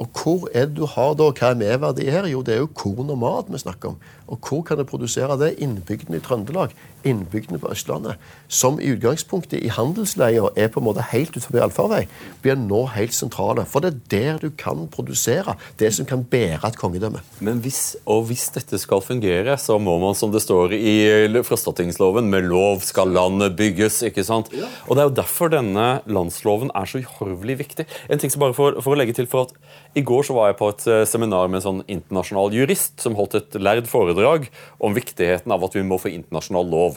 Og 0.01 0.09
hvor 0.17 0.47
er 0.53 0.65
det 0.65 0.79
du 0.79 0.87
har 0.89 1.13
da, 1.17 1.29
hva 1.29 1.51
er 1.51 1.59
merverdi 1.59 2.07
her? 2.09 2.25
Jo, 2.31 2.41
det 2.41 2.55
er 2.55 2.63
jo 2.63 2.71
korn 2.73 3.11
og 3.13 3.19
mat 3.21 3.51
vi 3.53 3.61
snakker 3.61 3.93
om. 3.93 3.99
Og 4.27 4.39
hvor 4.41 4.63
kan 4.65 4.79
du 4.79 4.83
produsere 4.89 5.37
det? 5.39 5.53
Innbygdene 5.61 6.17
i 6.17 6.23
Trøndelag, 6.23 6.73
innbygdene 7.07 7.59
på 7.61 7.71
Østlandet, 7.73 8.21
som 8.47 8.79
i 8.81 8.91
utgangspunktet 8.93 9.61
i 9.63 9.71
handelsleia 9.73 10.49
er 10.59 10.69
på 10.71 10.81
en 10.81 10.87
måte 10.87 11.05
helt 11.11 11.35
utenfor 11.35 11.63
allfarvei, 11.65 12.03
blir 12.43 12.57
nå 12.59 12.85
helt 12.95 13.15
sentrale. 13.15 13.65
For 13.69 13.83
det 13.83 13.93
er 13.93 13.99
der 14.13 14.41
du 14.43 14.49
kan 14.57 14.87
produsere 14.93 15.55
det 15.79 15.91
som 15.95 16.07
kan 16.09 16.23
bære 16.23 16.61
et 16.67 16.79
kongedømme. 16.79 17.23
Men 17.43 17.61
hvis, 17.63 17.95
og 18.09 18.27
hvis 18.29 18.47
dette 18.55 18.79
skal 18.81 19.03
fungere, 19.05 19.57
så 19.59 19.77
må 19.81 19.97
man, 20.01 20.17
som 20.17 20.33
det 20.33 20.43
står 20.43 20.75
i 20.77 20.95
Frostattingsloven, 21.43 22.29
med 22.31 22.47
lov 22.49 22.83
skal 22.87 23.11
landet 23.13 23.57
bygges. 23.59 24.01
ikke 24.07 24.23
sant? 24.23 24.51
Ja. 24.53 24.69
Og 24.87 24.95
Det 24.95 25.03
er 25.03 25.09
jo 25.09 25.17
derfor 25.21 25.51
denne 25.51 25.87
landsloven 26.05 26.71
er 26.75 26.89
så 26.89 27.03
uhorvelig 27.03 27.59
viktig. 27.59 27.87
En 28.09 28.19
ting 28.19 28.31
som 28.31 28.43
bare 28.43 28.55
for, 28.57 28.79
for 28.81 28.95
å 28.95 28.99
legge 28.99 29.15
til 29.17 29.27
for 29.29 29.49
at 29.49 29.55
I 29.97 30.01
går 30.01 30.23
så 30.25 30.35
var 30.37 30.49
jeg 30.49 30.59
på 30.59 30.69
et 30.71 30.87
eh, 30.89 31.03
seminar 31.09 31.49
med 31.51 31.59
en 31.59 31.65
sånn 31.67 31.83
internasjonal 31.91 32.53
jurist 32.55 33.03
som 33.03 33.17
holdt 33.17 33.35
et 33.37 33.59
lærd 33.61 33.89
foredrag 33.89 34.03
foredrag 34.03 34.49
om 34.77 34.93
viktigheten 34.93 35.51
av 35.51 35.63
at 35.63 35.75
vi 35.75 35.83
må 35.85 35.99
få 36.01 36.11
internasjonal 36.13 36.69
lov. 36.69 36.92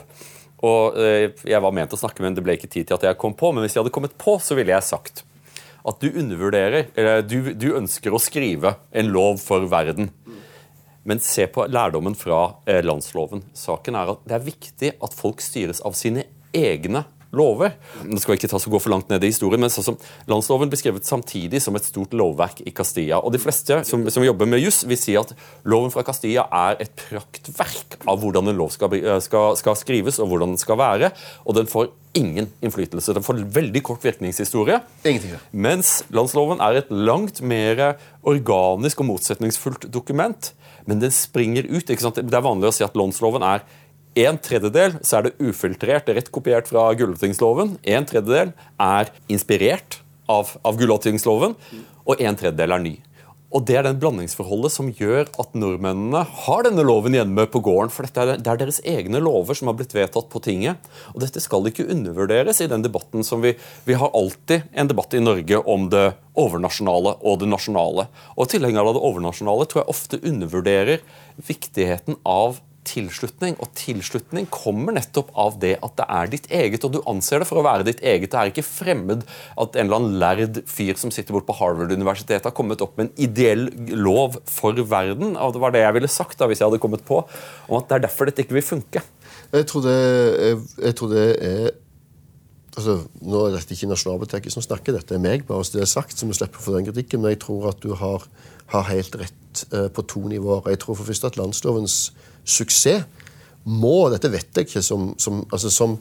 Og 0.66 0.96
eh, 1.00 1.32
Jeg 1.44 1.62
var 1.62 1.74
ment 1.76 1.92
å 1.92 2.00
snakke, 2.00 2.22
men 2.24 2.36
det 2.36 2.44
ble 2.44 2.56
ikke 2.56 2.70
tid 2.72 2.88
til 2.88 2.96
at 2.98 3.06
jeg 3.08 3.20
kom 3.20 3.36
på. 3.36 3.52
Men 3.52 3.64
hvis 3.64 3.76
jeg 3.76 3.84
hadde 3.84 3.94
kommet 3.94 4.16
på, 4.20 4.38
så 4.42 4.56
ville 4.58 4.74
jeg 4.74 4.88
sagt 4.88 5.24
at 5.86 6.00
du 6.02 6.08
undervurderer 6.18 6.88
eller 6.98 7.20
du, 7.22 7.52
du 7.54 7.68
ønsker 7.78 8.14
å 8.14 8.18
skrive 8.18 8.74
en 8.90 9.12
lov 9.14 9.38
for 9.38 9.68
verden. 9.70 10.10
Men 11.06 11.20
se 11.22 11.46
på 11.46 11.68
lærdommen 11.70 12.16
fra 12.18 12.40
eh, 12.66 12.82
landsloven. 12.82 13.44
Saken 13.54 13.98
er 13.98 14.16
at 14.16 14.24
Det 14.26 14.34
er 14.34 14.48
viktig 14.48 14.90
at 14.98 15.14
folk 15.14 15.44
styres 15.44 15.82
av 15.86 15.94
sine 15.98 16.26
egne 16.56 17.04
lover. 17.34 17.74
Nå 18.06 18.20
skal 18.22 18.34
vi 18.34 18.40
ikke 18.40 18.50
ta 18.52 18.60
så 18.62 18.70
gå 18.72 18.80
for 18.82 18.92
langt 18.92 19.10
ned 19.10 19.24
i 19.24 19.30
historien, 19.32 19.62
men 19.62 19.72
sånn 19.72 19.86
som 19.86 19.98
Landsloven 20.30 20.70
beskrevet 20.72 21.06
samtidig 21.08 21.60
som 21.62 21.76
et 21.78 21.86
stort 21.86 22.14
lovverk 22.16 22.62
i 22.66 22.74
Castilla. 22.76 23.20
Og 23.22 23.34
De 23.34 23.40
fleste 23.42 23.82
som, 23.88 24.04
som 24.12 24.24
jobber 24.26 24.48
med 24.50 24.62
juss, 24.62 24.82
vil 24.88 25.00
si 25.00 25.16
at 25.18 25.32
loven 25.68 25.92
fra 25.94 26.04
Castilla 26.06 26.46
er 26.54 26.80
et 26.84 26.92
praktverk 27.06 27.98
av 28.06 28.20
hvordan 28.22 28.52
en 28.52 28.58
lov 28.58 28.72
skal, 28.74 28.94
eh, 28.98 29.20
skal, 29.24 29.56
skal 29.58 29.78
skrives 29.78 30.20
og 30.22 30.30
hvordan 30.30 30.54
den 30.54 30.62
skal 30.62 30.80
være. 30.80 31.12
Og 31.44 31.58
den 31.58 31.70
får 31.70 31.90
ingen 32.16 32.48
innflytelse. 32.64 33.14
Den 33.16 33.26
får 33.26 33.42
veldig 33.52 33.82
kort 33.84 34.04
virkningshistorie. 34.06 34.80
Ingenting. 35.04 35.36
Mens 35.52 35.98
landsloven 36.14 36.62
er 36.64 36.80
et 36.80 36.92
langt 36.92 37.42
mer 37.44 37.98
organisk 38.26 39.02
og 39.02 39.10
motsetningsfullt 39.12 39.90
dokument. 39.92 40.52
Men 40.86 41.02
den 41.02 41.12
springer 41.14 41.66
ut. 41.66 41.86
Det 41.86 42.22
er 42.22 42.46
vanlig 42.46 42.70
å 42.70 42.74
si 42.74 42.86
at 42.86 42.96
landsloven 42.96 43.44
er 43.44 43.66
en 44.16 44.38
tredjedel 44.40 44.96
så 45.04 45.18
er 45.18 45.26
det 45.26 45.36
ufiltrert, 45.44 46.08
rett 46.08 46.30
kopiert 46.32 46.70
fra 46.70 46.88
Gulatingsloven. 46.96 47.76
En 47.84 48.06
tredjedel 48.08 48.54
er 48.80 49.12
inspirert 49.28 50.00
av, 50.30 50.54
av 50.64 50.78
Gulatingsloven, 50.80 51.52
og 52.06 52.22
en 52.22 52.38
tredjedel 52.38 52.76
er 52.78 52.82
ny. 52.86 52.94
Og 53.54 53.62
Det 53.64 53.76
er 53.78 53.84
den 53.86 54.00
blandingsforholdet 54.02 54.72
som 54.74 54.88
gjør 54.92 55.28
at 55.40 55.54
nordmennene 55.56 56.24
har 56.42 56.64
denne 56.66 56.82
loven 56.84 57.14
hjemme 57.14 57.46
på 57.48 57.62
gården. 57.64 57.92
For 57.94 58.04
dette 58.04 58.24
er, 58.24 58.40
det 58.42 58.50
er 58.52 58.58
deres 58.60 58.80
egne 58.84 59.20
lover 59.22 59.56
som 59.56 59.70
har 59.70 59.76
blitt 59.78 59.94
vedtatt 59.96 60.28
på 60.32 60.42
tinget. 60.44 60.82
Og 61.14 61.22
dette 61.22 61.40
skal 61.40 61.68
ikke 61.70 61.86
undervurderes 61.94 62.60
i 62.60 62.68
den 62.68 62.84
debatten 62.84 63.24
som 63.24 63.44
vi 63.44 63.54
Vi 63.86 63.94
har 63.94 64.10
alltid 64.12 64.66
en 64.74 64.90
debatt 64.90 65.14
i 65.14 65.22
Norge 65.22 65.62
om 65.62 65.88
det 65.88 66.08
overnasjonale 66.34 67.16
og 67.22 67.38
det 67.40 67.48
nasjonale. 67.48 68.08
Og 68.36 68.50
tilhengere 68.50 68.90
av 68.90 68.98
det 68.98 69.06
overnasjonale 69.08 69.68
tror 69.70 69.84
jeg 69.84 69.94
ofte 69.94 70.22
undervurderer 70.26 71.06
viktigheten 71.38 72.18
av 72.26 72.58
tilslutning. 72.86 73.56
Og 73.62 73.72
tilslutning 73.78 74.48
kommer 74.52 74.96
nettopp 74.96 75.32
av 75.38 75.58
det 75.62 75.74
at 75.84 75.96
det 75.98 76.06
er 76.18 76.32
ditt 76.32 76.48
eget, 76.50 76.86
og 76.86 76.94
du 76.94 77.00
anser 77.10 77.42
det 77.42 77.48
for 77.48 77.60
å 77.60 77.66
være 77.66 77.86
ditt 77.88 78.02
eget. 78.02 78.30
Det 78.32 78.40
er 78.40 78.52
ikke 78.52 78.66
fremmed 78.66 79.24
at 79.26 79.76
en 79.76 79.86
eller 79.86 80.00
annen 80.00 80.18
lærd 80.22 80.60
fyr 80.70 80.94
som 81.00 81.12
sitter 81.14 81.36
bort 81.36 81.48
på 81.48 81.56
Harvard-universitetet, 81.58 82.48
har 82.48 82.56
kommet 82.56 82.84
opp 82.84 82.96
med 82.98 83.08
en 83.08 83.26
ideell 83.28 83.68
lov 83.96 84.40
for 84.50 84.76
verden. 84.76 85.36
og 85.36 85.56
Det 85.56 85.62
var 85.62 85.74
det 85.74 85.84
jeg 85.84 85.98
ville 85.98 86.12
sagt 86.12 86.38
da, 86.40 86.50
hvis 86.50 86.62
jeg 86.62 86.70
hadde 86.70 86.82
kommet 86.82 87.04
på, 87.06 87.22
om 87.68 87.80
at 87.80 87.88
det 87.90 87.98
er 87.98 88.06
derfor 88.08 88.30
dette 88.30 88.46
ikke 88.46 88.58
vil 88.58 88.70
funke. 88.74 89.02
Jeg 89.52 89.66
tror 89.70 89.84
det, 89.84 89.96
jeg, 89.96 90.62
jeg 90.82 90.96
tror 90.98 91.12
det 91.12 91.26
er 91.46 91.74
altså, 92.76 92.96
Nå 93.24 93.42
er 93.46 93.56
dette 93.56 93.76
ikke 93.76 93.90
Nasjonalbiblioteket 93.90 94.54
som 94.54 94.64
snakker, 94.64 94.96
dette 94.96 95.16
er 95.16 95.22
meg, 95.22 95.46
bare 95.48 95.64
så 95.66 95.78
det 95.78 95.84
er 95.86 95.90
sagt, 95.90 96.16
så 96.18 96.28
vi 96.28 96.36
slipper 96.36 96.62
få 96.62 96.76
den 96.76 96.88
kritikken. 96.88 97.22
Men 97.22 97.34
jeg 97.34 97.42
tror 97.46 97.70
at 97.72 97.82
du 97.82 97.94
har, 97.98 98.26
har 98.74 98.88
helt 98.90 99.18
rett 99.20 99.66
eh, 99.72 99.88
på 99.92 100.06
to 100.10 100.26
nivåer. 100.32 100.72
Jeg 100.74 100.82
tror 100.84 100.98
for 100.98 101.08
først 101.08 101.28
at 101.30 101.40
landslovens 101.40 101.98
suksess 102.46 103.04
må 103.66 104.06
Dette 104.12 104.30
vet 104.30 104.54
jeg 104.54 104.68
ikke 104.68 104.82
som, 104.84 105.08
som, 105.18 105.40
altså 105.50 105.72
som 105.74 105.96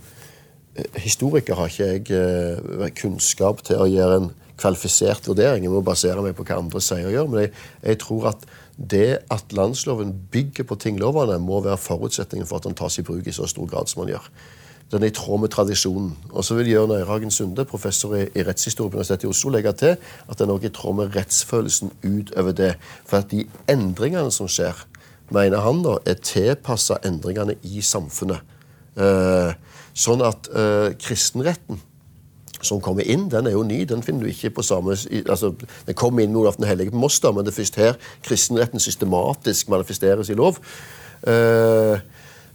eh, 0.77 0.99
historiker 1.01 1.57
har 1.57 1.71
ikke 1.71 1.87
jeg 1.87 2.03
eh, 2.13 2.91
kunnskap 2.93 3.63
til 3.65 3.81
å 3.81 3.89
gjøre 3.89 4.19
en 4.21 4.27
kvalifisert 4.55 5.25
vurdering. 5.27 5.65
Jeg 5.65 5.73
må 5.73 5.81
basere 5.83 6.21
meg 6.23 6.35
på 6.37 6.45
hva 6.47 6.59
andre 6.61 6.81
sier 6.83 7.09
og 7.09 7.15
gjør. 7.15 7.31
Men 7.31 7.41
jeg, 7.43 7.55
jeg 7.83 7.99
tror 8.05 8.29
at 8.31 8.45
det 8.75 9.07
at 9.31 9.55
landsloven 9.55 10.13
bygger 10.31 10.67
på 10.67 10.77
tinglovene, 10.79 11.39
må 11.39 11.61
være 11.63 11.79
forutsetningen 11.79 12.47
for 12.47 12.59
at 12.59 12.67
den 12.67 12.77
tas 12.77 12.99
i 12.99 13.05
bruk 13.07 13.27
i 13.27 13.35
så 13.35 13.47
stor 13.49 13.67
grad 13.71 13.91
som 13.91 14.03
den 14.03 14.15
gjør. 14.15 14.29
Den 14.91 15.03
er 15.03 15.09
i 15.09 15.15
tråd 15.15 15.41
med 15.41 15.49
tradisjonen. 15.49 16.11
Og 16.29 16.45
så 16.45 16.55
vil 16.59 16.69
Jørn 16.69 16.91
Øyrehagen 16.93 17.31
Sunde, 17.33 17.65
professor 17.65 18.13
i, 18.15 18.27
i 18.35 18.43
rettshistorie 18.45 18.91
på 18.91 18.99
Universitetet 18.99 19.25
i 19.25 19.31
Oslo, 19.31 19.49
legge 19.55 19.73
til 19.73 19.95
at 20.29 20.39
den 20.39 20.53
er 20.53 20.67
i 20.67 20.69
tråd 20.69 20.99
med 20.99 21.15
rettsfølelsen 21.15 21.91
utover 22.03 22.51
det. 22.51 22.75
For 23.07 23.23
at 23.23 23.31
de 23.31 23.47
endringene 23.71 24.31
som 24.31 24.51
skjer, 24.51 24.85
mener 25.33 25.63
han, 25.65 25.81
da, 25.85 25.97
er 26.05 26.21
tilpassa 26.21 26.99
endringene 27.05 27.57
i 27.63 27.81
samfunnet. 27.85 28.43
Eh, 28.95 29.51
sånn 29.95 30.23
at 30.23 30.49
eh, 30.55 30.93
kristenretten 31.01 31.81
som 32.65 32.81
kommer 32.81 33.05
inn, 33.05 33.27
den 33.29 33.47
er 33.47 33.55
jo 33.55 33.63
ny. 33.67 33.83
Den 33.87 34.03
finner 34.05 34.25
du 34.25 34.31
ikke 34.31 34.53
på 34.57 34.65
samme 34.65 34.95
altså, 34.95 35.51
Den 35.85 35.97
kom 35.97 36.19
inn 36.19 36.31
med 36.33 36.41
Olaf 36.41 36.57
den 36.59 36.67
hellige 36.69 36.93
på 36.93 37.01
Moss, 37.01 37.19
men 37.23 37.45
det 37.45 37.53
er 37.53 37.59
først 37.59 37.79
her 37.81 37.97
kristenretten 38.25 38.81
systematisk 38.81 39.69
manifesteres 39.69 40.31
i 40.31 40.37
lov. 40.37 40.59
Eh, 41.27 41.99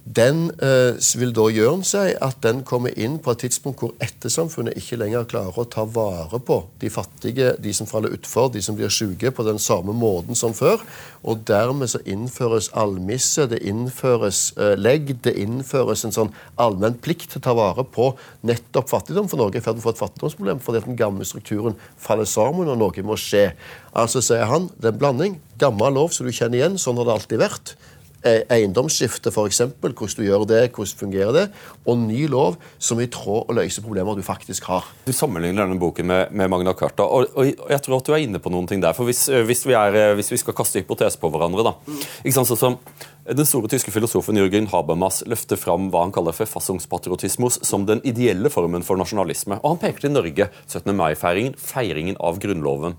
den 0.03 0.47
eh, 0.57 0.97
vil 1.21 1.29
da 1.35 1.43
gjøre 1.53 1.85
seg 1.85 2.15
at 2.25 2.39
den 2.41 2.63
kommer 2.65 2.93
inn 2.97 3.19
på 3.21 3.35
et 3.35 3.43
tidspunkt 3.43 3.83
hvor 3.83 3.91
ettersamfunnet 4.01 4.73
ikke 4.79 4.97
lenger 4.97 5.27
klarer 5.29 5.59
å 5.61 5.65
ta 5.69 5.83
vare 5.85 6.39
på 6.41 6.57
de 6.81 6.89
fattige, 6.89 7.51
de 7.61 7.73
som 7.77 7.89
faller 7.89 8.15
utfor, 8.17 8.49
de 8.49 8.63
som 8.65 8.77
blir 8.77 8.89
syke, 8.89 9.29
på 9.29 9.45
den 9.45 9.61
samme 9.61 9.93
måten 9.93 10.37
som 10.37 10.55
før. 10.57 10.81
Og 11.21 11.43
dermed 11.45 11.91
så 11.93 12.01
innføres 12.09 12.71
almisse, 12.73 13.45
det 13.51 13.61
innføres 13.61 14.41
eh, 14.57 14.73
legg, 14.79 15.13
det 15.21 15.35
innføres 15.37 16.07
en 16.07 16.17
sånn 16.17 16.33
allmenn 16.57 16.97
plikt 16.97 17.35
til 17.35 17.43
å 17.43 17.45
ta 17.51 17.55
vare 17.61 17.85
på 17.85 18.09
nettopp 18.49 18.89
fattigdom. 18.89 19.29
For 19.29 19.37
Norge 19.37 19.61
er 19.61 19.61
i 19.61 19.67
ferd 19.67 19.77
med 19.77 19.85
å 19.85 19.89
få 19.91 19.95
et 19.95 20.01
fattigdomsproblem 20.01 20.65
fordi 20.65 20.81
den 20.87 20.97
gamle 20.97 21.29
strukturen 21.29 21.77
faller 22.01 22.25
sammen, 22.25 22.73
og 22.73 22.81
noe 22.81 23.05
må 23.05 23.19
skje. 23.21 23.51
Altså, 23.93 24.25
sier 24.25 24.49
han, 24.49 24.71
det 24.81 24.89
er 24.89 24.97
en 24.97 25.01
blanding. 25.05 25.39
Gammel 25.61 25.93
lov 25.93 26.09
som 26.15 26.25
du 26.25 26.33
kjenner 26.33 26.57
igjen, 26.57 26.81
sånn 26.81 26.97
har 26.97 27.05
det 27.05 27.19
alltid 27.19 27.45
vært. 27.45 27.75
Eh, 28.21 28.43
eiendomsskifte, 28.53 29.31
f.eks. 29.33 29.63
Hvordan 29.81 30.11
du 30.13 30.25
gjør 30.27 30.43
det, 30.45 30.59
hvordan 30.75 30.97
fungerer 30.99 31.33
det. 31.33 31.45
Og 31.89 31.97
ny 31.97 32.27
lov 32.29 32.59
som 32.77 32.99
er 33.01 33.07
i 33.07 33.09
tråd 33.09 33.49
og 33.49 33.57
løser 33.57 33.81
problemer 33.81 34.17
du 34.17 34.21
faktisk 34.25 34.67
har. 34.69 34.85
Du 35.07 35.09
sammenligner 35.15 35.63
denne 35.65 35.79
boken 35.81 36.05
med, 36.05 36.35
med 36.37 36.51
Magna 36.53 36.75
Carta, 36.77 37.07
og, 37.07 37.31
og, 37.33 37.49
jeg 37.49 37.81
tror 37.81 37.97
at 37.97 38.05
du 38.05 38.13
er 38.13 38.21
inne 38.27 38.41
på 38.43 38.53
noen 38.53 38.69
ting 38.69 38.83
der. 38.83 38.93
For 38.93 39.09
hvis, 39.09 39.23
eh, 39.31 39.41
hvis, 39.49 39.65
vi, 39.65 39.73
er, 39.73 39.97
eh, 39.97 40.13
hvis 40.19 40.29
vi, 40.35 40.37
skal 40.37 40.57
kaste 40.57 40.83
hypoteser 40.83 41.17
på 41.21 41.33
hverandre, 41.33 41.65
da. 41.65 41.73
Ikke 42.21 42.37
sant, 42.37 42.51
sånn 42.51 42.61
som 42.61 42.77
Den 43.21 43.45
store 43.45 43.69
tyske 43.69 43.93
filosofen 43.93 44.37
Jürgen 44.37 44.65
Habermas 44.71 45.21
løfter 45.29 45.57
fram 45.57 45.91
hva 45.93 46.01
han 46.05 46.13
kaller 46.13 46.33
forfassungspatriotismus 46.33 47.59
som 47.65 47.85
den 47.89 48.01
ideelle 48.05 48.49
formen 48.53 48.85
for 48.85 48.97
nasjonalisme. 48.97 49.59
Og 49.61 49.75
han 49.75 49.81
peker 49.81 50.07
til 50.07 50.13
Norge, 50.13 50.49
17. 50.65 50.89
mai-feiringen, 50.97 51.53
feiringen 51.57 52.17
av 52.17 52.41
Grunnloven. 52.41 52.97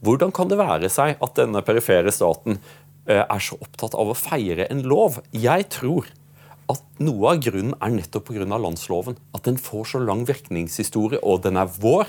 Hvordan 0.00 0.32
kan 0.32 0.48
det 0.48 0.56
være 0.56 0.88
seg 0.88 1.20
at 1.20 1.36
denne 1.36 1.60
perifere 1.64 2.12
staten 2.14 2.56
er 3.08 3.42
så 3.42 3.56
opptatt 3.60 3.96
av 3.98 4.10
å 4.12 4.18
feire 4.18 4.68
en 4.70 4.82
lov. 4.86 5.20
Jeg 5.32 5.68
tror 5.72 6.08
at 6.70 6.82
noe 7.02 7.32
av 7.32 7.40
grunnen 7.42 7.74
er 7.82 7.92
nettopp 7.94 8.28
pga. 8.28 8.46
landsloven. 8.46 9.16
At 9.34 9.44
den 9.48 9.58
får 9.58 9.92
så 9.92 10.02
lang 10.02 10.24
virkningshistorie, 10.28 11.20
og 11.22 11.42
den 11.42 11.56
er 11.56 11.70
vår. 11.80 12.06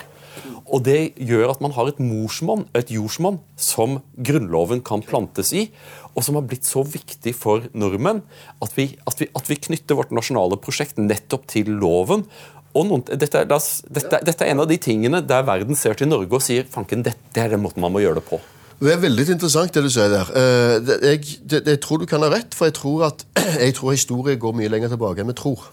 Og 0.67 0.83
det 0.85 1.13
gjør 1.17 1.51
at 1.55 1.61
man 1.63 1.73
har 1.75 1.89
et 1.89 1.99
morsmonn, 1.99 2.67
et 2.77 2.91
jordsmonn, 2.93 3.39
som 3.57 3.99
Grunnloven 4.15 4.83
kan 4.85 5.01
plantes 5.01 5.51
i, 5.53 5.69
og 6.15 6.23
som 6.23 6.37
har 6.37 6.45
blitt 6.47 6.67
så 6.67 6.83
viktig 6.83 7.33
for 7.35 7.67
nordmenn 7.73 8.21
at 8.63 8.73
vi, 8.75 8.91
at 9.07 9.19
vi, 9.19 9.27
at 9.35 9.49
vi 9.49 9.59
knytter 9.67 9.97
vårt 9.99 10.11
nasjonale 10.11 10.59
prosjekt 10.61 10.99
nettopp 10.99 11.47
til 11.51 11.71
loven. 11.81 12.25
Og 12.71 12.87
noen, 12.87 13.03
dette, 13.03 13.43
dette, 13.47 14.21
dette, 14.23 14.45
er 14.45 14.53
en 14.53 14.63
av 14.63 14.69
de 14.69 14.79
tingene 14.79 15.23
der 15.27 15.43
verden 15.47 15.75
ser 15.75 15.97
til 15.99 16.11
Norge 16.11 16.37
og 16.37 16.43
sier 16.43 16.67
fanken, 16.71 17.03
dette 17.03 17.43
er 17.43 17.51
den 17.51 17.63
måten 17.63 17.83
man 17.83 17.91
må 17.91 18.03
gjøre 18.03 18.21
det 18.21 18.27
på. 18.29 18.39
Det 18.81 18.89
er 18.95 19.01
veldig 19.03 19.27
interessant 19.35 19.75
det 19.75 19.83
du 19.85 19.91
sier 19.93 20.09
der. 20.09 20.29
Jeg, 20.33 21.19
jeg, 21.45 21.61
jeg, 21.67 21.79
tror 21.83 22.01
du 22.01 22.07
kan 22.09 22.23
ha 22.25 22.31
rett, 22.33 22.55
for 22.57 22.65
jeg 22.65 22.79
tror 22.79 23.03
at 23.11 23.21
jeg 23.65 23.75
tror 23.77 23.93
historie 23.93 24.39
går 24.41 24.55
mye 24.57 24.71
lenger 24.73 24.89
tilbake 24.95 25.21
enn 25.21 25.29
vi 25.29 25.37
tror. 25.37 25.67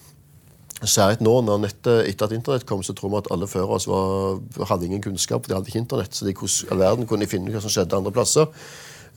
Særlig 0.79 1.25
nå, 1.25 1.33
når 1.43 1.63
nettet, 1.65 2.05
etter 2.07 2.29
at 2.29 2.35
internett 2.37 2.67
kom, 2.69 2.83
så 2.85 2.93
tror 2.95 3.11
vi 3.11 3.17
at 3.19 3.31
alle 3.33 3.49
før 3.51 3.73
oss 3.75 3.87
var, 3.89 4.37
hadde 4.69 4.87
ingen 4.87 5.01
kunnskap. 5.03 5.47
De 5.47 5.57
hadde 5.57 5.67
ikke 5.67 5.81
internett, 5.81 6.15
så 6.15 6.27
de 6.27 6.35
hvordan 6.37 6.79
verden 6.79 7.09
kunne 7.09 7.25
de 7.25 7.31
finne 7.31 7.51
hva 7.51 7.63
som 7.63 7.73
skjedde 7.73 7.97
andre 7.97 8.13
plasser. 8.15 8.47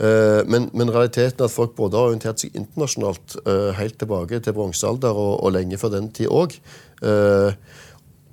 Eh, 0.03 0.40
men, 0.51 0.66
men 0.74 0.90
realiteten 0.90 1.45
er 1.45 1.51
at 1.51 1.55
folk 1.55 1.76
både 1.78 2.01
har 2.01 2.11
orientert 2.11 2.43
seg 2.43 2.57
internasjonalt 2.59 3.36
eh, 3.45 3.70
helt 3.78 3.99
tilbake 4.01 4.40
til 4.43 4.57
bronsealder 4.57 5.12
og, 5.14 5.36
og, 5.36 5.53
lenge 5.55 5.78
før 5.78 5.95
den 5.99 6.11
tid 6.16 6.32
òg. 6.32 6.57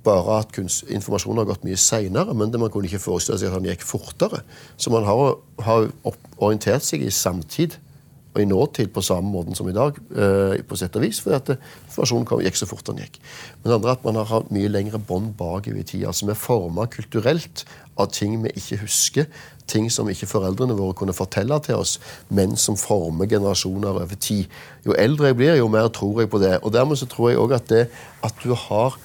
Bare 0.06 0.40
at 0.40 0.56
informasjonen 0.60 1.42
har 1.42 1.50
gått 1.50 1.66
mye 1.68 1.80
seinere, 1.80 2.34
men 2.38 2.54
det 2.54 2.62
man 2.62 2.72
kunne 2.72 2.88
ikke 2.88 3.02
forestille 3.04 3.40
seg 3.42 3.52
at 3.52 3.58
han 3.58 3.68
gikk 3.68 3.84
fortere. 3.88 4.44
Så 4.80 4.94
man 4.94 5.08
har, 5.08 5.36
har 5.66 5.90
orientert 6.40 6.86
seg 6.88 7.04
i 7.04 7.14
samtid 7.14 7.80
og 8.30 8.42
i 8.44 8.46
nåtid 8.46 8.92
på 8.94 9.02
samme 9.02 9.32
måte 9.34 9.56
som 9.58 9.68
i 9.70 9.74
dag, 9.74 9.96
eh, 10.14 10.62
på 10.62 10.78
sett 10.78 10.96
og 10.96 11.02
vis, 11.02 11.20
fordi 11.24 11.36
at 11.36 11.50
informasjonen 11.90 12.28
kom, 12.30 12.44
gikk 12.46 12.60
så 12.60 12.68
fort 12.70 12.86
den 12.86 13.02
gikk. 13.02 13.18
Men 13.60 13.72
det 13.72 13.78
andre 13.80 13.90
er 13.90 13.98
at 13.98 14.06
man 14.06 14.20
har 14.22 14.30
hatt 14.30 14.52
mye 14.54 14.70
lengre 14.70 15.00
bånd 15.02 15.34
bakover 15.38 15.82
i 15.82 15.84
tid. 15.84 16.06
Altså 16.06 16.28
vi 16.28 16.36
er 16.36 16.40
forma 16.40 16.86
kulturelt 16.86 17.66
av 17.98 18.12
ting 18.14 18.38
vi 18.44 18.54
ikke 18.56 18.80
husker, 18.84 19.26
ting 19.70 19.90
som 19.90 20.10
ikke 20.10 20.30
foreldrene 20.30 20.78
våre 20.78 20.96
kunne 20.98 21.14
fortelle 21.14 21.58
til 21.66 21.82
oss, 21.82 21.98
men 22.30 22.56
som 22.58 22.78
former 22.78 23.26
generasjoner 23.30 23.90
over 23.98 24.16
tid. 24.16 24.46
Jo 24.86 24.94
eldre 24.94 25.34
jeg 25.34 25.40
blir, 25.42 25.58
jo 25.58 25.68
mer 25.68 25.90
tror 25.94 26.22
jeg 26.22 26.30
på 26.30 26.42
det. 26.42 26.60
Og 26.64 26.74
dermed 26.74 27.02
så 27.02 27.10
tror 27.10 27.32
jeg 27.32 27.42
òg 27.42 27.58
at 27.58 27.70
det 27.70 27.88
at 28.24 28.46
du 28.46 28.54
har 28.54 28.98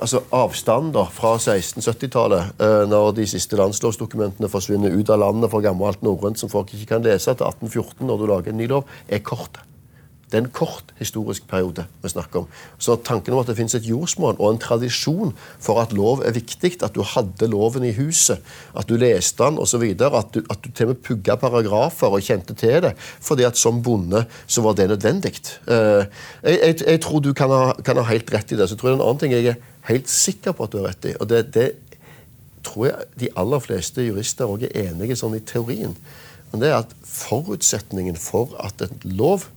altså 0.00 0.22
avstanden 0.34 0.92
da, 0.94 1.04
fra 1.12 1.36
1670-tallet, 1.38 2.52
eh, 2.62 2.82
når 2.90 3.14
de 3.18 3.26
siste 3.30 3.58
landslovsdokumentene 3.58 4.50
forsvinner 4.50 4.94
ut 4.94 5.10
av 5.10 5.22
landet 5.24 5.52
for 5.52 5.64
gammelt 5.64 6.04
norrønt 6.06 6.40
som 6.40 6.52
folk 6.52 6.74
ikke 6.74 6.94
kan 6.94 7.06
lese, 7.06 7.34
til 7.34 7.46
1814, 7.46 8.06
når 8.06 8.20
du 8.20 8.28
lager 8.30 8.54
en 8.54 8.62
ny 8.62 8.70
lov, 8.70 8.86
er 9.08 9.24
kort. 9.24 9.60
Det 10.28 10.36
er 10.36 10.44
en 10.44 10.52
kort 10.52 10.90
historisk 10.98 11.46
periode 11.48 11.86
vi 12.02 12.10
snakker 12.12 12.42
om. 12.42 12.48
Så 12.78 12.98
tanken 13.00 13.32
om 13.32 13.40
at 13.40 13.48
det 13.48 13.56
finnes 13.56 13.74
et 13.78 13.86
jordsmonn 13.88 14.36
og 14.36 14.50
en 14.50 14.60
tradisjon 14.60 15.32
for 15.56 15.80
at 15.80 15.94
lov 15.96 16.20
er 16.20 16.36
viktig, 16.36 16.74
at 16.84 16.92
du 16.92 17.00
hadde 17.14 17.48
loven 17.48 17.86
i 17.88 17.94
huset, 17.96 18.44
at 18.76 18.90
du 18.90 18.98
leste 19.00 19.40
den 19.40 19.56
osv., 19.62 19.86
at, 19.88 20.34
du, 20.34 20.42
at 20.44 20.60
du 20.60 20.68
til 20.68 20.90
og 20.90 20.92
med 20.92 21.00
pugga 21.06 21.38
paragrafer 21.40 22.12
og 22.12 22.28
kjente 22.28 22.56
til 22.60 22.82
det, 22.84 22.92
fordi 22.98 23.48
at 23.48 23.56
som 23.56 23.80
bonde 23.82 24.26
så 24.46 24.64
var 24.66 24.76
det 24.76 24.90
nødvendig. 24.92 25.32
Eh, 25.64 26.04
jeg, 26.44 26.60
jeg, 26.60 26.76
jeg 26.84 27.02
tror 27.04 27.24
du 27.24 27.32
kan 27.32 27.54
ha, 27.54 27.72
kan 27.84 27.96
ha, 27.96 28.04
helt 28.12 28.28
rett 28.34 28.52
i 28.52 28.60
det. 28.60 28.68
Så 28.68 28.76
tror 28.76 28.92
jeg 28.92 28.98
en 28.98 29.06
annen 29.06 29.22
ting 29.24 29.32
jeg 29.32 29.54
er 29.54 29.62
helt 29.88 30.10
sikker 30.12 30.54
på 30.56 30.66
at 30.66 30.72
du 30.72 30.80
har 30.80 30.90
rett 30.90 31.10
i. 31.10 31.14
Og 31.18 31.28
det, 31.30 31.42
det 31.56 31.68
tror 32.66 32.88
jeg 32.90 33.08
de 33.22 33.30
aller 33.40 33.62
fleste 33.64 34.04
jurister 34.04 34.50
òg 34.50 34.66
er 34.68 34.88
enige 34.88 35.16
sånn 35.18 35.36
i 35.38 35.44
teorien. 35.44 35.96
Men 36.52 36.62
det 36.62 36.70
er 36.70 36.80
at 36.80 36.94
forutsetningen 37.04 38.16
for 38.20 38.54
at 38.64 38.80
en 38.84 39.02
lov, 39.18 39.48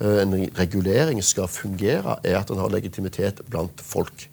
eh, 0.00 0.22
en 0.22 0.36
regulering, 0.58 1.20
skal 1.24 1.48
fungere, 1.48 2.18
er 2.24 2.40
at 2.40 2.48
den 2.48 2.60
har 2.62 2.72
legitimitet 2.72 3.42
blant 3.50 3.80
folk. 3.84 4.28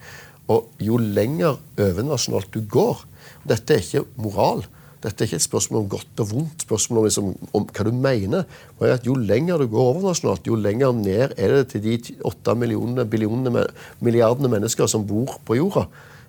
Og 0.47 0.69
jo 0.79 0.97
lenger 0.97 1.59
overnasjonalt 1.77 2.53
du 2.53 2.61
går 2.63 3.03
Dette 3.47 3.75
er 3.75 3.79
ikke 3.79 4.01
moral. 4.19 4.65
Dette 5.03 5.23
er 5.23 5.29
ikke 5.29 5.37
et 5.37 5.45
spørsmål 5.45 5.83
om 5.83 5.89
godt 5.91 6.21
og 6.23 6.29
vondt, 6.31 6.63
spørsmål 6.65 6.99
om, 6.99 7.05
liksom, 7.05 7.31
om 7.53 7.65
hva 7.69 7.85
du 7.85 7.91
mener. 7.93 8.45
Og 8.79 8.87
at 8.89 9.05
Jo 9.05 9.15
lenger 9.15 9.61
du 9.61 9.67
går 9.71 9.91
overnasjonalt, 9.93 10.47
jo 10.49 10.57
lenger 10.57 10.95
ned 10.97 11.35
er 11.37 11.55
det 11.55 11.65
til 11.73 11.83
de 11.85 11.97
åtte 12.25 12.55
milliardene 12.57 14.53
mennesker 14.53 14.89
som 14.89 15.05
bor 15.07 15.37
på 15.45 15.59
jorda. 15.59 15.85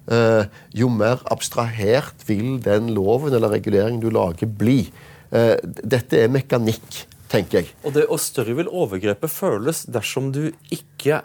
Eh, 0.09 0.45
jo 0.81 0.89
mer 0.93 1.21
abstrahert 1.29 2.23
vil 2.29 2.57
den 2.65 2.93
loven 2.97 3.35
eller 3.35 3.53
reguleringen 3.53 4.01
du 4.01 4.09
lager, 4.13 4.49
bli. 4.49 4.87
Eh, 5.33 5.57
dette 5.85 6.23
er 6.23 6.33
mekanikk, 6.33 7.05
tenker 7.29 7.61
jeg. 7.61 7.73
Og, 7.83 7.93
det, 7.97 8.07
og 8.09 8.21
større 8.21 8.57
vil 8.57 8.71
overgrepet 8.73 9.33
føles 9.33 9.85
dersom 9.89 10.31
du 10.33 10.47
ikke 10.73 11.23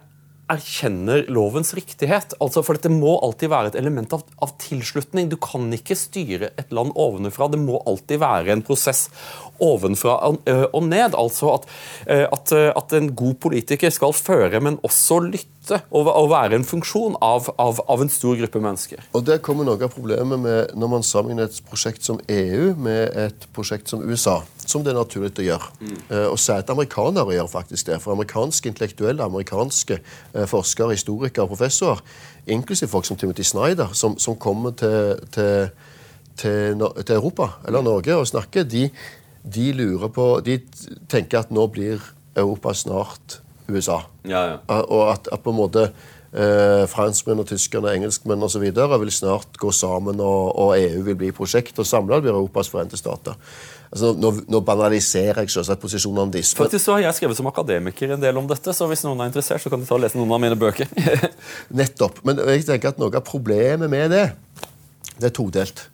erkjenner 0.51 1.23
lovens 1.31 1.71
riktighet. 1.77 2.35
Altså, 2.43 2.63
for 2.65 2.77
dette 2.77 2.91
må 2.91 3.15
alltid 3.23 3.51
være 3.53 3.71
et 3.71 3.77
element 3.79 4.13
av, 4.15 4.25
av, 4.43 4.51
tilslutning. 4.61 5.29
Du 5.31 5.37
kan 5.41 5.69
ikke 5.75 5.97
styre 5.97 6.51
et 6.59 6.73
land 6.75 6.91
ovenfra. 6.99 7.47
Det 7.53 7.61
må 7.61 7.79
alltid 7.87 8.21
være 8.23 8.55
en 8.55 8.65
prosess 8.65 9.07
ovenfra 9.61 10.17
og 10.73 10.83
ned. 10.87 11.17
Altså 11.17 11.53
at, 11.57 11.67
at, 12.07 12.53
at 12.53 12.95
en 12.97 13.11
god 13.15 13.35
politiker 13.43 13.93
skal 13.93 14.15
føre, 14.17 14.61
men 14.63 14.79
også 14.83 15.19
lytte 15.27 15.79
og, 15.95 16.29
være 16.31 16.57
en 16.57 16.65
funksjon 16.67 17.15
av, 17.23 17.47
av, 17.61 17.79
av, 17.87 18.01
en 18.03 18.11
stor 18.11 18.35
gruppe 18.39 18.59
mennesker. 18.63 19.03
Og 19.15 19.23
Der 19.27 19.39
kommer 19.43 19.67
noe 19.67 19.79
av 19.79 19.93
problemet 19.93 20.41
med 20.43 20.73
når 20.75 20.91
man 20.91 21.05
sammenligner 21.07 21.47
et 21.47 21.61
prosjekt 21.69 22.03
som 22.03 22.19
EU 22.27 22.73
med 22.75 23.15
et 23.15 23.47
prosjekt 23.55 23.93
som 23.93 24.03
USA 24.03 24.41
som 24.67 24.83
det 24.83 24.93
er 24.93 24.99
naturlig 24.99 25.31
å 25.39 25.45
gjøre. 25.45 25.71
Mm. 25.79 25.95
Og 26.31 26.37
særlig 26.39 26.71
amerikanere 26.71 27.35
gjør 27.35 27.49
faktisk 27.51 27.89
det. 27.89 27.99
For 28.03 28.15
amerikanske 28.15 28.71
intellektuelle, 28.71 29.25
amerikanske 29.25 29.99
forskere, 30.49 30.95
historikere 30.95 31.45
og 31.45 31.53
professorer, 31.53 32.03
inklusiv 32.47 32.91
folk 32.91 33.07
som 33.07 33.19
Timothy 33.19 33.45
Snyder, 33.47 33.93
som, 33.97 34.17
som 34.19 34.37
kommer 34.39 34.75
til, 34.79 35.19
til, 35.35 35.69
til, 36.39 36.87
til, 37.03 37.15
Europa 37.15 37.53
eller 37.67 37.85
Norge 37.85 38.15
og 38.15 38.27
snakker, 38.27 38.67
de, 38.67 38.87
de, 39.43 39.71
lurer 39.75 40.11
på 40.13 40.27
De 40.45 40.57
tenker 41.11 41.43
at 41.43 41.51
nå 41.51 41.67
blir 41.71 42.01
Europa 42.35 42.73
snart 42.73 43.39
USA. 43.67 44.01
Ja, 44.27 44.43
ja. 44.53 44.57
Uh, 44.67 44.83
og 44.87 45.05
at, 45.13 45.29
at, 45.31 45.43
på 45.43 45.53
en 45.53 45.59
måte 45.59 45.87
eh, 46.33 46.83
franskmenn 46.89 47.41
og 47.43 47.47
tyskerne 47.47 47.89
og 47.89 47.97
engelskmenn 47.97 48.43
osv. 48.43 48.65
vil 48.65 49.13
snart 49.13 49.57
gå 49.59 49.71
sammen, 49.71 50.19
og, 50.19 50.51
og, 50.57 50.73
EU 50.79 51.03
vil 51.07 51.17
bli 51.19 51.31
prosjekt, 51.35 51.79
og 51.79 51.87
samla 51.87 52.19
blir 52.21 52.33
Europas 52.33 52.69
forente 52.71 52.99
stater. 52.99 53.37
Altså, 53.93 54.13
nå, 54.17 54.31
nå, 54.49 54.61
banaliserer 54.65 55.43
jeg 55.43 55.53
selvsagt 55.53 55.81
posisjonene 55.83 56.33
deres. 56.33 56.55
Faktisk 56.57 56.87
så 56.87 56.97
har 56.97 57.05
jeg 57.05 57.19
skrevet 57.19 57.37
som 57.37 57.49
akademiker 57.51 58.15
en 58.15 58.23
del 58.23 58.41
om 58.41 58.49
dette, 58.49 58.73
så 58.73 58.89
hvis 58.89 59.05
noen 59.05 59.21
er 59.21 59.29
interessert, 59.29 59.61
så 59.61 59.71
kan 59.71 59.83
de 59.83 59.89
ta 59.89 59.97
og 59.99 60.03
lese 60.03 60.17
noen 60.17 60.33
av 60.33 60.41
mine 60.41 60.57
bøker. 60.59 60.89
Nettopp. 61.81 62.23
Men 62.25 62.41
jeg 62.55 62.65
tenker 62.69 62.93
at 62.93 63.01
noe 63.01 63.13
av 63.13 63.25
problemet 63.27 63.91
med 63.91 64.15
det, 64.15 64.27
det 65.19 65.29
er 65.29 65.35
todelt. 65.37 65.87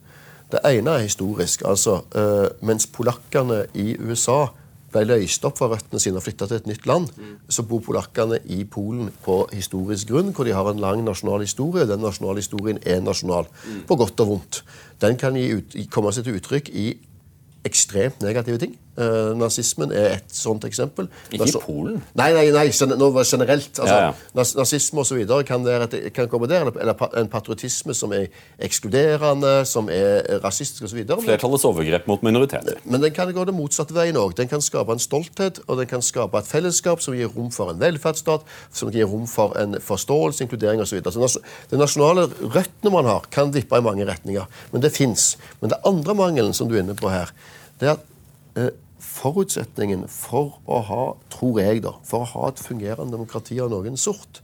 Det 0.50 0.60
ene 0.66 0.96
er 0.96 1.04
historisk. 1.06 1.62
altså 1.64 2.00
uh, 2.16 2.48
Mens 2.66 2.86
polakkene 2.86 3.64
i 3.74 3.94
USA 3.98 4.46
ble 4.90 5.04
løst 5.06 5.44
opp 5.46 5.60
fra 5.60 5.68
røttene 5.70 6.00
sine 6.02 6.18
og 6.18 6.24
flytta 6.24 6.48
til 6.50 6.58
et 6.58 6.66
nytt 6.66 6.86
land, 6.90 7.06
så 7.46 7.62
bor 7.62 7.82
polakkene 7.86 8.40
i 8.50 8.64
Polen 8.66 9.12
på 9.22 9.36
historisk 9.54 10.10
grunn, 10.10 10.32
hvor 10.34 10.48
de 10.48 10.54
har 10.56 10.66
en 10.66 10.82
lang 10.82 11.04
nasjonal 11.06 11.44
historie. 11.46 11.86
Den 11.86 12.02
nasjonale 12.02 12.42
historien 12.42 12.80
er 12.82 12.98
nasjonal, 13.04 13.46
på 13.86 13.98
godt 14.00 14.24
og 14.24 14.32
vondt. 14.32 14.64
Den 15.00 15.14
kan 15.20 15.38
ut, 15.38 15.76
komme 15.94 16.10
seg 16.10 16.26
til 16.26 16.40
uttrykk 16.40 16.72
i 16.74 16.88
ekstremt 17.64 18.22
negative 18.24 18.58
ting. 18.58 18.74
Uh, 19.00 19.32
nazismen 19.38 19.92
er 19.96 20.18
et 20.18 20.34
sånt 20.34 20.64
eksempel. 20.68 21.06
Ikke 21.32 21.46
i 21.48 21.60
Polen? 21.62 22.00
Nei, 22.18 22.30
nei, 22.36 22.46
nei 22.52 22.66
var 23.14 23.24
generelt. 23.24 23.70
Altså, 23.78 23.94
ja, 23.94 24.10
ja. 24.10 24.44
Nazisme 24.58 25.00
osv. 25.00 25.22
Kan, 25.48 25.64
kan 26.12 26.28
komme 26.28 26.48
der. 26.50 26.68
Eller 26.68 27.16
en 27.16 27.30
patriotisme 27.32 27.94
som 27.96 28.12
er 28.12 28.28
ekskluderende, 28.60 29.64
som 29.68 29.88
er 29.92 30.26
rasistisk 30.44 30.84
osv. 30.88 31.00
Flertallets 31.24 31.64
overgrep 31.68 32.08
mot 32.10 32.24
minoriteter. 32.26 32.80
Men 32.84 33.04
den 33.04 33.14
kan 33.16 33.32
gå 33.32 33.46
det 33.48 33.54
motsatte 33.56 33.96
veien 33.96 34.18
òg. 34.20 34.34
Den 34.38 34.50
kan 34.50 34.62
skape 34.64 34.92
en 34.92 35.02
stolthet, 35.02 35.62
og 35.66 35.80
den 35.80 35.88
kan 35.90 36.04
skape 36.04 36.40
et 36.40 36.50
fellesskap 36.50 37.00
som 37.04 37.16
gir 37.16 37.32
rom 37.32 37.48
for 37.54 37.72
en 37.72 37.80
velferdsstat, 37.80 38.44
som 38.76 38.92
gir 38.92 39.08
rom 39.08 39.26
for 39.30 39.56
en 39.60 39.78
forståelse, 39.80 40.44
inkludering 40.44 40.84
osv. 40.84 41.00
Så 41.08 41.42
de 41.70 41.80
nasjonale 41.80 42.28
røttene 42.42 42.94
man 42.94 43.08
har, 43.08 43.26
kan 43.32 43.54
vippe 43.54 43.80
i 43.80 43.86
mange 43.86 44.06
retninger. 44.08 44.46
Men 44.74 44.84
det 44.84 44.92
fins. 44.96 45.34
Men 45.60 45.72
det 45.72 45.80
andre 45.88 46.16
mangelen 46.18 46.56
som 46.56 46.68
du 46.68 46.76
er 46.76 46.84
inne 46.84 46.98
på 46.98 47.10
her, 47.12 47.32
det 47.80 47.88
er 47.88 47.96
at 47.96 48.06
eh, 48.60 48.72
forutsetningen 49.20 50.06
for 50.10 50.56
å 50.70 50.80
ha, 50.88 51.04
tror 51.32 51.60
jeg 51.60 51.84
da, 51.84 51.94
for 52.06 52.24
å 52.24 52.30
ha 52.32 52.50
et 52.50 52.62
fungerende 52.62 53.14
demokrati 53.14 53.58
av 53.60 53.70
noen 53.72 53.98
sort, 54.00 54.42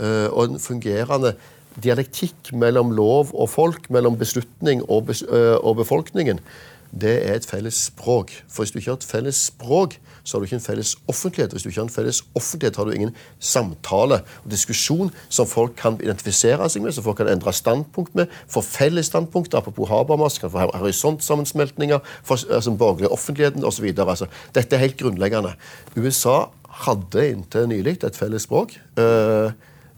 uh, 0.00 0.28
og 0.32 0.42
en 0.44 0.62
fungerende 0.62 1.34
dialektikk 1.80 2.50
mellom 2.58 2.90
lov 2.96 3.30
og 3.30 3.50
folk, 3.52 3.86
mellom 3.94 4.18
beslutning 4.18 4.82
uh, 4.82 5.56
og 5.62 5.76
befolkningen, 5.82 6.42
det 6.90 7.16
er 7.22 7.38
et 7.38 7.46
felles 7.46 7.86
språk. 7.90 8.32
For 8.50 8.64
hvis 8.64 8.74
du 8.74 8.80
ikke 8.80 8.96
har 8.96 8.98
et 8.98 9.10
felles 9.12 9.44
språk, 9.50 9.94
så 10.24 10.36
har 10.36 10.42
du 10.42 10.48
ikke 10.48 10.58
en 10.58 10.64
felles 10.64 10.94
offentlighet. 11.10 11.54
Hvis 11.54 11.64
du 11.64 11.70
ikke 11.70 11.80
har 11.80 11.88
en 11.88 11.94
felles 11.94 12.22
offentlighet, 12.38 12.76
har 12.76 12.88
du 12.88 12.94
ingen 12.96 13.14
samtale 13.38 14.20
og 14.44 14.50
diskusjon 14.50 15.12
som 15.28 15.48
folk 15.48 15.76
kan 15.80 15.98
identifisere 16.02 16.68
seg 16.70 16.84
med, 16.84 16.94
som 16.96 17.06
folk 17.06 17.20
kan 17.22 17.30
endre 17.32 17.54
standpunkt 17.56 18.14
med, 18.18 18.30
få 18.50 18.62
felles 18.64 19.10
standpunkt, 19.10 19.54
apropos 19.54 19.90
Habermas, 19.90 20.38
kan 20.38 20.52
få 20.52 20.68
horisontsammensmeltninger, 20.74 21.98
for 22.22 22.40
altså, 22.50 22.74
borgerlig 22.76 23.10
offentligheten 23.10 23.64
osv. 23.64 23.92
Altså, 23.96 24.30
dette 24.54 24.76
er 24.76 24.86
helt 24.86 24.98
grunnleggende. 25.00 25.54
USA 25.96 26.44
hadde 26.86 27.26
inntil 27.32 27.68
nylig 27.70 27.98
et 28.04 28.16
felles 28.16 28.46
språk. 28.46 28.76
Uh, 28.98 29.50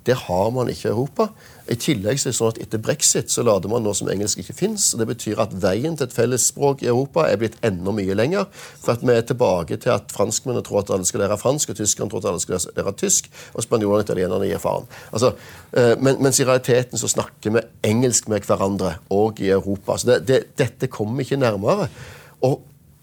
det 0.06 0.16
har 0.26 0.50
man 0.50 0.70
ikke 0.70 0.88
i 0.88 0.92
Europa. 0.92 1.28
I 1.70 1.76
tillegg 1.78 2.18
så 2.18 2.28
er 2.28 2.32
det 2.32 2.38
sånn 2.38 2.52
at 2.52 2.60
Etter 2.64 2.80
brexit 2.82 3.30
så 3.32 3.44
lader 3.46 3.70
man 3.70 3.84
noe 3.86 3.94
som 3.96 4.10
engelsk 4.10 4.42
ikke 4.42 4.56
fins. 4.56 4.88
Det 4.98 5.06
betyr 5.08 5.40
at 5.42 5.54
veien 5.62 5.94
til 5.98 6.08
et 6.08 6.14
fellesspråk 6.14 6.82
i 6.82 6.90
Europa 6.90 7.26
er 7.28 7.38
blitt 7.40 7.58
enda 7.66 7.94
mye 7.94 8.16
lenger. 8.18 8.48
For 8.82 8.94
at 8.96 9.04
vi 9.04 9.14
er 9.14 9.26
tilbake 9.28 9.78
til 9.82 9.94
at 9.94 10.12
franskmennene 10.14 10.64
tror 10.66 10.82
at 10.82 10.92
alle 10.94 11.08
skal 11.08 11.24
lære 11.24 11.38
fransk, 11.40 11.72
og 11.72 11.78
tyskerne 11.78 12.10
tror 12.10 12.24
at 12.24 12.30
alle 12.32 12.42
skal 12.42 12.58
lære 12.76 12.96
tysk, 13.04 13.30
og 13.54 13.66
spanjolene 13.66 14.02
og 14.02 14.06
italienerne 14.08 14.50
gir 14.50 14.62
faen. 14.62 14.88
Altså, 15.12 15.34
eh, 15.76 15.94
men, 16.00 16.18
mens 16.22 16.40
i 16.42 16.48
realiteten 16.48 17.00
så 17.00 17.10
snakker 17.10 17.56
vi 17.56 17.64
engelsk 17.92 18.28
med 18.32 18.48
hverandre 18.48 18.96
òg 19.12 19.44
i 19.44 19.52
Europa. 19.54 19.98
Så 19.98 20.12
det, 20.12 20.20
det, 20.28 20.42
dette 20.58 20.90
kommer 20.92 21.22
ikke 21.22 21.40
nærmere. 21.40 21.88
Og 22.42 22.58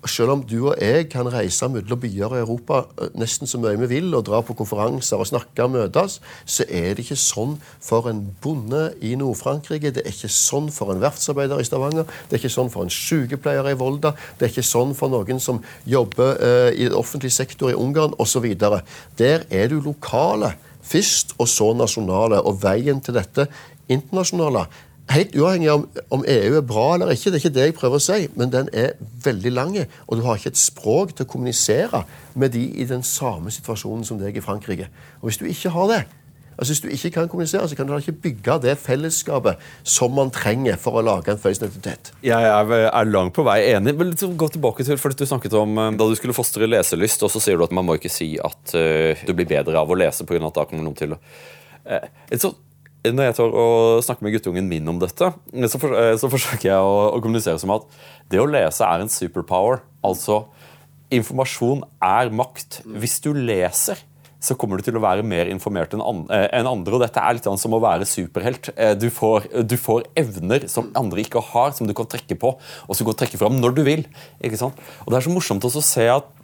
selv 0.08 0.32
om 0.32 0.44
du 0.48 0.70
og 0.70 0.78
jeg 0.80 1.10
kan 1.12 1.28
reise 1.28 1.68
mellom 1.68 2.00
byer 2.00 2.36
i 2.38 2.42
Europa 2.44 2.84
eh, 3.02 3.10
nesten 3.20 3.50
så 3.50 3.60
mye 3.60 3.80
vi 3.82 3.90
vil, 3.92 4.14
og 4.16 4.26
dra 4.30 4.40
på 4.46 4.56
konferanser 4.56 5.20
og 5.20 5.28
snakke 5.28 5.66
og 5.66 5.74
møtes, 5.76 6.20
så 6.46 6.64
er 6.70 6.94
det 6.96 7.04
ikke 7.04 7.20
sånn 7.20 7.58
for 7.84 8.08
en 8.12 8.22
bonde 8.44 8.86
i 9.04 9.16
Nord-Frankrike, 9.20 9.92
det 9.96 10.06
er 10.06 10.14
ikke 10.14 10.32
sånn 10.32 10.72
for 10.72 10.94
en 10.94 11.04
verftsarbeider 11.04 11.60
i 11.60 11.68
Stavanger, 11.68 12.08
det 12.30 12.38
er 12.38 12.44
ikke 12.44 12.56
sånn 12.56 12.72
for 12.72 12.88
en 12.88 12.94
sykepleier 12.94 13.68
i 13.74 13.76
Volda, 13.80 14.14
det 14.40 14.48
er 14.48 14.54
ikke 14.54 14.68
sånn 14.70 14.96
for 14.98 15.12
noen 15.12 15.44
som 15.44 15.60
jobber 15.90 16.40
eh, 16.40 16.72
i 16.80 16.90
offentlig 16.96 17.34
sektor 17.36 17.74
i 17.74 17.78
Ungarn 17.78 18.16
osv. 18.20 18.48
Der 18.56 19.46
er 19.50 19.72
du 19.72 19.80
lokale 19.84 20.56
først, 20.90 21.36
og 21.38 21.48
så 21.48 21.74
nasjonale. 21.78 22.42
Og 22.42 22.62
veien 22.64 23.02
til 23.04 23.18
dette 23.18 23.48
internasjonale 23.90 24.68
Helt 25.10 25.34
uavhengig 25.34 25.72
av 25.74 25.88
om 26.14 26.22
EU 26.28 26.58
er 26.60 26.66
bra 26.70 26.86
eller 26.94 27.16
ikke, 27.16 27.32
det 27.34 27.40
er 27.40 27.44
ikke 27.44 27.56
det 27.56 27.64
jeg 27.66 27.78
prøver 27.80 27.98
å 27.98 28.04
si, 28.04 28.28
men 28.38 28.52
den 28.54 28.70
er 28.78 28.92
veldig 29.26 29.54
lang, 29.56 29.80
og 30.06 30.20
du 30.20 30.22
har 30.28 30.38
ikke 30.38 30.52
et 30.54 30.62
språk 30.62 31.16
til 31.16 31.26
å 31.26 31.32
kommunisere 31.32 32.04
med 32.38 32.54
de 32.54 32.62
i 32.78 32.86
den 32.86 33.02
samme 33.06 33.50
situasjonen 33.54 34.06
som 34.06 34.20
deg 34.22 34.38
i 34.38 34.46
Frankrike. 34.46 34.92
Og 35.24 35.32
Hvis 35.32 35.42
du 35.42 35.48
ikke 35.50 35.74
har 35.74 35.90
det, 35.90 36.04
altså 36.60 36.76
hvis 36.76 36.84
du 36.84 36.94
ikke 36.94 37.12
kan 37.16 37.32
kommunisere, 37.32 37.66
så 37.72 37.80
kan 37.80 37.90
du 37.90 37.96
ikke 37.98 38.20
bygge 38.28 38.60
det 38.68 38.78
fellesskapet 38.84 39.66
som 39.82 40.14
man 40.14 40.30
trenger 40.36 40.78
for 40.78 41.02
å 41.02 41.06
lage 41.06 41.34
en 41.34 41.42
felles 41.42 41.64
identitet. 41.64 42.14
Jeg 42.22 42.52
er, 42.54 42.74
er 42.86 43.10
langt 43.10 43.34
på 43.34 43.48
vei 43.48 43.64
enig. 43.72 43.96
Men 43.98 44.14
gå 44.14 44.52
tilbake 44.54 44.86
til, 44.86 45.02
for 45.02 45.18
Du 45.18 45.26
snakket 45.26 45.58
om 45.58 45.74
eh, 45.74 45.92
da 45.98 46.06
du 46.06 46.18
skulle 46.20 46.38
fostre 46.38 46.70
leselyst, 46.70 47.26
og 47.26 47.34
så 47.34 47.42
sier 47.42 47.58
du 47.58 47.66
at 47.66 47.74
man 47.74 47.90
må 47.90 47.98
ikke 47.98 48.14
si 48.14 48.36
at 48.38 48.78
uh, 48.78 49.26
du 49.26 49.34
blir 49.34 49.50
bedre 49.50 49.80
av 49.80 49.90
å 49.90 49.98
lese 49.98 50.28
pga. 50.28 50.46
at 50.46 50.62
da 50.62 50.70
kommer 50.70 50.86
noen 50.86 51.00
til 51.00 51.18
å 51.18 51.24
uh, 51.90 52.36
så 52.38 52.54
når 53.08 53.30
jeg 53.30 53.36
tør 53.38 53.54
å 53.56 53.68
snakke 54.04 54.26
med 54.26 54.34
guttungen 54.36 54.68
min 54.68 54.92
om 54.92 55.00
dette, 55.00 55.32
så, 55.32 55.80
for, 55.80 55.96
eh, 55.96 56.18
så 56.20 56.30
forsøker 56.32 56.68
jeg 56.68 56.84
å, 56.84 56.96
å, 57.14 57.22
kommunisere 57.24 57.60
som 57.62 57.72
at 57.78 57.88
det 58.32 58.42
å 58.42 58.50
lese 58.50 58.84
er 58.84 59.04
en 59.04 59.12
superpower. 59.12 59.84
Altså, 60.06 60.44
informasjon 61.16 61.86
er 62.04 62.32
makt. 62.36 62.82
Hvis 63.00 63.20
du 63.24 63.32
leser, 63.34 64.02
så 64.44 64.56
kommer 64.56 64.80
du 64.80 64.86
til 64.88 64.96
å 64.96 65.04
være 65.04 65.24
mer 65.28 65.50
informert 65.52 65.96
enn 65.96 66.04
andre. 66.04 66.94
og 66.96 67.02
Dette 67.04 67.24
er 67.24 67.36
litt 67.36 67.48
som 67.60 67.76
å 67.76 67.82
være 67.84 68.08
superhelt. 68.08 68.72
Eh, 68.76 68.96
du 69.00 69.08
får, 69.12 69.48
du 69.68 69.78
får, 69.80 70.08
evner 70.20 70.68
som 70.72 70.92
andre 71.00 71.24
ikke 71.24 71.44
har, 71.54 71.72
som 71.76 71.88
du 71.88 71.96
kan 71.96 72.08
trekke 72.08 72.36
på, 72.40 72.56
og 72.56 72.92
som 72.92 73.04
du 73.04 73.12
kan 73.14 73.22
trekke 73.24 73.40
fram 73.40 73.60
når 73.60 73.80
du 73.80 73.84
vil. 73.88 74.06
Og 74.44 74.52
Det 74.52 75.20
er 75.20 75.28
så 75.28 75.34
morsomt 75.34 75.68
å 75.68 75.72
se 75.80 76.08
at 76.12 76.36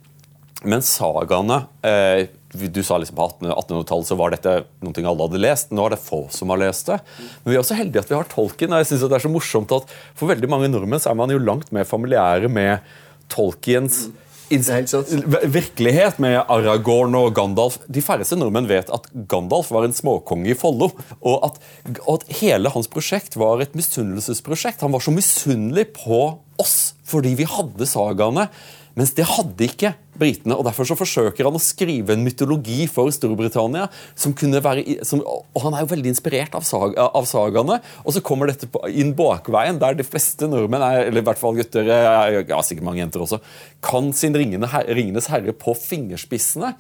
mens 0.70 0.90
sagaene 0.98 1.64
eh, 1.86 2.28
du 2.56 2.82
sa 2.88 2.96
liksom 3.02 3.18
På 3.18 3.26
1800-tallet 3.28 4.08
så 4.08 4.16
var 4.16 4.32
dette 4.32 4.52
noe 4.86 5.02
alle 5.04 5.26
hadde 5.28 5.42
lest. 5.44 5.74
Nå 5.76 5.86
er 5.86 5.96
det 5.96 6.04
få 6.04 6.22
som 6.32 6.54
har 6.54 6.62
lest 6.62 6.88
det. 6.88 7.02
Men 7.44 7.52
vi 7.52 7.58
er 7.58 7.64
også 7.64 7.76
heldige 7.76 8.06
at 8.06 8.12
vi 8.14 8.16
har 8.16 8.30
tolken. 8.32 8.72
og 8.72 8.80
jeg 8.80 8.92
synes 8.94 9.10
Det 9.10 9.18
er 9.18 9.26
så 9.26 9.34
morsomt 9.34 9.74
at 9.76 9.96
For 10.16 10.32
veldig 10.32 10.52
mange 10.52 10.70
nordmenn 10.72 11.04
så 11.04 11.12
er 11.12 11.20
man 11.20 11.34
jo 11.34 11.42
langt 11.42 11.74
mer 11.76 11.84
familiære 11.90 12.48
med 12.48 12.94
Tolkiens 13.28 14.06
virkelighet 14.50 16.20
med 16.22 16.38
Aragorn 16.38 17.16
og 17.18 17.34
Gandalf. 17.36 17.80
De 17.90 18.04
færreste 18.06 18.38
nordmenn 18.38 18.68
vet 18.70 18.92
at 18.94 19.08
Gandalf 19.30 19.72
var 19.74 19.88
en 19.88 19.96
småkonge 19.96 20.52
i 20.54 20.58
Follo. 20.58 20.92
Og 21.26 21.48
at, 21.48 21.60
og 22.06 22.20
at 22.20 22.38
hele 22.42 22.70
hans 22.70 22.90
prosjekt 22.92 23.38
var 23.42 23.64
et 23.64 23.76
misunnelsesprosjekt. 23.78 24.86
Han 24.86 24.94
var 24.94 25.02
så 25.02 25.14
misunnelig 25.16 25.90
på 25.98 26.28
oss 26.62 26.94
fordi 27.06 27.36
vi 27.38 27.50
hadde 27.50 27.90
sagaene. 27.90 28.48
Mens 28.96 29.12
det 29.16 29.28
hadde 29.28 29.68
ikke 29.68 29.92
britene. 30.16 30.56
og 30.56 30.64
Derfor 30.68 30.88
så 30.88 30.96
forsøker 30.96 31.48
han 31.48 31.58
å 31.58 31.62
skrive 31.62 32.16
en 32.16 32.24
mytologi 32.24 32.86
for 32.92 33.12
Storbritannia. 33.12 33.90
som 34.16 34.34
kunne 34.34 34.62
være, 34.64 35.04
som, 35.04 35.22
og 35.22 35.62
Han 35.62 35.74
er 35.74 35.84
jo 35.84 35.92
veldig 35.92 36.14
inspirert 36.14 36.56
av, 36.56 36.64
sag, 36.64 36.96
av 36.96 37.26
sagaene. 37.28 37.82
Og 38.06 38.16
så 38.16 38.24
kommer 38.24 38.48
dette 38.48 38.70
inn 38.88 39.14
bakveien, 39.16 39.80
der 39.80 40.00
de 40.00 40.08
fleste 40.08 40.48
nordmenn, 40.48 40.82
er, 40.82 41.10
eller 41.10 41.22
i 41.22 41.28
hvert 41.28 41.42
fall 41.42 41.60
gutter, 41.60 41.84
ja, 41.86 42.62
sikkert 42.64 42.88
mange 42.88 43.04
jenter 43.04 43.26
også, 43.26 43.42
kan 43.84 44.14
sin 44.16 44.36
Ringenes 44.36 45.30
herre 45.32 45.54
på 45.56 45.76
fingerspissene 45.76 46.76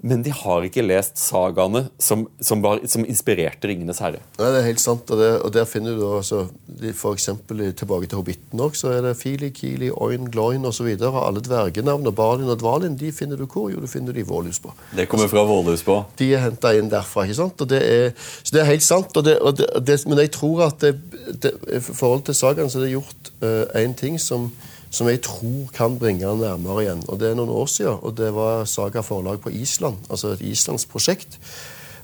men 0.00 0.22
de 0.22 0.32
har 0.34 0.64
ikke 0.66 0.84
lest 0.84 1.16
sagaene 1.20 1.86
som, 1.98 2.26
som, 2.40 2.62
var, 2.62 2.82
som 2.90 3.04
inspirerte 3.08 3.68
'Ringenes 3.68 4.00
herre'. 4.02 4.20
Nei, 4.38 4.50
Det 4.52 4.60
er 4.60 4.66
helt 4.68 4.82
sant. 4.82 5.10
Og, 5.10 5.18
det, 5.18 5.30
og 5.40 5.52
der 5.54 5.64
finner 5.64 5.96
du 5.96 6.04
altså, 6.16 6.46
for 6.94 7.16
eksempel, 7.16 7.72
Tilbake 7.72 8.06
til 8.06 8.20
Hobbiten 8.20 8.60
også, 8.60 8.80
så 8.80 8.92
er 8.92 9.00
det 9.06 9.16
Fili, 9.16 9.48
Kili, 9.50 9.90
Oin, 9.90 10.28
Gloin 10.30 10.64
osv. 10.64 10.86
Alle 10.86 11.40
dvergenavnene, 11.40 12.12
Balin 12.12 12.52
og 12.52 12.60
Dvalin 12.60 12.98
de 13.00 13.12
finner 13.12 13.40
du 13.40 13.46
hvor? 13.46 13.70
Jo, 13.72 13.80
du 13.80 13.86
finner 13.90 14.12
de 14.12 14.20
i 14.20 14.28
Vålhusbå. 14.28 14.72
Det 14.96 15.08
kommer 15.08 15.28
fra 15.32 15.44
Vålhusbå? 15.48 15.98
De 16.18 16.30
er 16.34 16.44
henta 16.44 16.74
inn 16.76 16.90
derfra. 16.92 17.24
ikke 17.24 17.40
sant? 17.40 17.60
Og 17.60 17.68
det 17.70 17.82
er, 17.82 18.12
så 18.42 18.56
det 18.56 18.62
er 18.62 18.70
helt 18.70 18.86
sant. 18.86 19.16
Og 19.16 19.24
det, 19.24 19.38
og 19.40 19.56
det, 19.56 19.98
men 20.06 20.18
jeg 20.18 20.30
tror 20.36 20.68
at 20.68 20.84
i 20.84 21.80
forhold 21.80 22.26
til 22.28 22.34
sagaene 22.34 22.70
så 22.70 22.80
er 22.80 22.86
det 22.86 22.94
gjort 22.94 23.32
én 23.42 23.92
uh, 23.92 23.96
ting 23.96 24.20
som 24.20 24.50
som 24.96 25.08
jeg 25.10 25.20
tror 25.26 25.66
kan 25.76 25.98
bringe 26.00 26.24
han 26.24 26.40
nærmere 26.40 26.84
igjen. 26.86 27.02
Og 27.08 27.20
Det 27.20 27.30
er 27.30 27.34
noen 27.36 27.52
år 27.52 27.66
siden, 27.68 27.98
og 28.00 28.16
det 28.16 28.30
var 28.34 28.64
Saga 28.64 29.02
forlag 29.04 29.40
på 29.44 29.52
Island. 29.52 29.96
Altså 30.10 30.32
et 30.32 30.40
islandsk 30.40 30.88
prosjekt. 30.88 31.38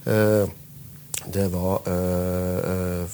Eh, 0.04 0.48
det 1.32 1.46
var 1.52 1.86
eh, 1.86 2.58
eh, 2.72 3.04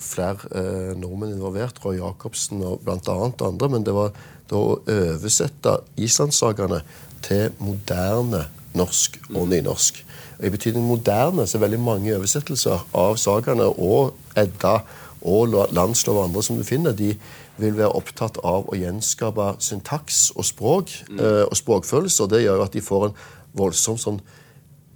flere 0.00 0.94
nordmenn 0.98 1.36
involvert, 1.36 1.80
Roy 1.84 1.96
Jacobsen 2.00 2.62
og 2.62 2.82
annet 2.88 3.42
andre. 3.42 3.68
Men 3.68 3.86
det 3.86 3.94
var 3.94 4.12
da 4.50 4.60
å 4.60 4.80
oversette 4.82 5.78
islandssagaene 5.96 6.82
til 7.24 7.54
moderne 7.58 8.44
norsk 8.74 9.16
og 9.32 9.48
nynorsk. 9.48 10.02
Og 10.38 10.44
I 10.46 10.52
betydning 10.52 10.84
moderne 10.84 11.46
så 11.46 11.58
er 11.58 11.64
veldig 11.64 11.80
mange 11.80 12.16
oversettelser 12.16 12.84
av 12.92 13.16
sagaene 13.22 13.70
og 13.70 14.14
Edda 14.36 14.80
og 15.24 15.54
landslov 15.72 16.18
og 16.18 16.24
andre 16.28 16.42
som 16.44 16.58
du 16.58 16.64
finner, 16.66 16.92
de 16.92 17.14
vil 17.60 17.76
være 17.78 17.92
opptatt 17.94 18.40
av 18.42 18.66
å 18.70 18.78
gjenskape 18.78 19.52
syntaks 19.62 20.30
og 20.34 20.46
språk 20.48 20.94
mm. 21.10 21.20
uh, 21.20 21.44
og 21.46 21.58
språkfølelse. 21.58 22.24
og 22.24 22.32
Det 22.32 22.42
gjør 22.44 22.64
at 22.64 22.74
de 22.74 22.82
får 22.84 23.08
en 23.08 23.20
voldsom 23.54 24.00
sånn 24.00 24.18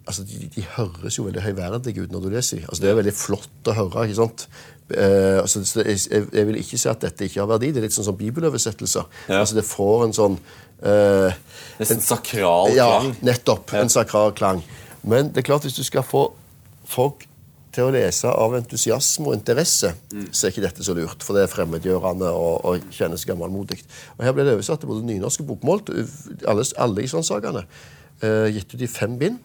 altså 0.08 0.24
de, 0.24 0.48
de, 0.54 0.64
høres 0.76 1.18
jo 1.18 1.26
veldig 1.26 1.44
høyverdige 1.44 2.06
ut 2.06 2.14
når 2.14 2.24
du 2.24 2.28
leser 2.32 2.58
dem. 2.58 2.68
Altså, 2.68 2.82
det 2.82 2.90
er 2.90 2.98
veldig 2.98 3.14
flott 3.16 3.68
å 3.68 3.74
høre. 3.76 4.06
ikke 4.06 4.16
sant? 4.16 4.46
Eh, 4.88 5.36
altså, 5.42 5.62
jeg, 5.84 5.98
jeg, 6.08 6.46
vil 6.48 6.60
ikke 6.62 6.80
si 6.80 6.88
at 6.88 7.02
dette 7.04 7.28
ikke 7.28 7.42
har 7.42 7.50
verdi. 7.50 7.72
Det 7.74 7.82
er 7.82 7.88
litt 7.88 7.96
sånn 7.96 8.08
som 8.08 8.16
bibeloversettelser. 8.18 9.08
Ja. 9.28 9.42
Altså, 9.42 9.58
det 9.58 9.66
får 9.68 10.06
en 10.06 10.16
sånn 10.16 10.38
eh, 10.80 11.36
Nesten 11.80 12.00
sakral 12.04 12.72
klang. 12.72 13.10
Ja, 13.12 13.24
nettopp. 13.28 13.74
Ja. 13.74 13.84
En 13.84 13.92
sakral 13.92 14.32
klang. 14.38 14.64
Men 15.04 15.32
det 15.34 15.44
er 15.44 15.50
klart, 15.50 15.68
hvis 15.68 15.76
du 15.76 15.84
skal 15.86 16.06
få 16.06 16.30
folk 16.88 17.27
til 17.78 17.86
å 17.86 17.94
lese 17.94 18.30
av 18.30 18.56
entusiasme 18.58 19.30
og 19.30 19.36
interesse, 19.38 19.92
mm. 20.10 20.28
så 20.34 20.46
er 20.46 20.54
ikke 20.54 20.64
dette 20.66 20.86
så 20.86 20.96
lurt. 20.98 21.22
For 21.22 21.36
det 21.38 21.46
er 21.46 21.52
fremmedgjørende 21.52 22.30
og, 22.34 22.56
og 22.66 22.88
kjennes 22.94 23.26
gammelmodig. 23.28 23.78
Og 24.16 24.24
Her 24.26 24.34
ble 24.34 24.46
det 24.46 24.56
oversatt 24.56 24.82
til 24.82 24.90
både 24.90 25.06
nynorsk 25.06 25.44
og 25.44 25.52
bokmål, 25.52 25.84
alle, 26.50 26.66
alle 26.82 27.06
islandssakene. 27.06 27.62
Uh, 28.18 28.48
gitt 28.50 28.74
ut 28.74 28.82
i 28.82 28.90
fem 28.90 29.14
bind. 29.20 29.38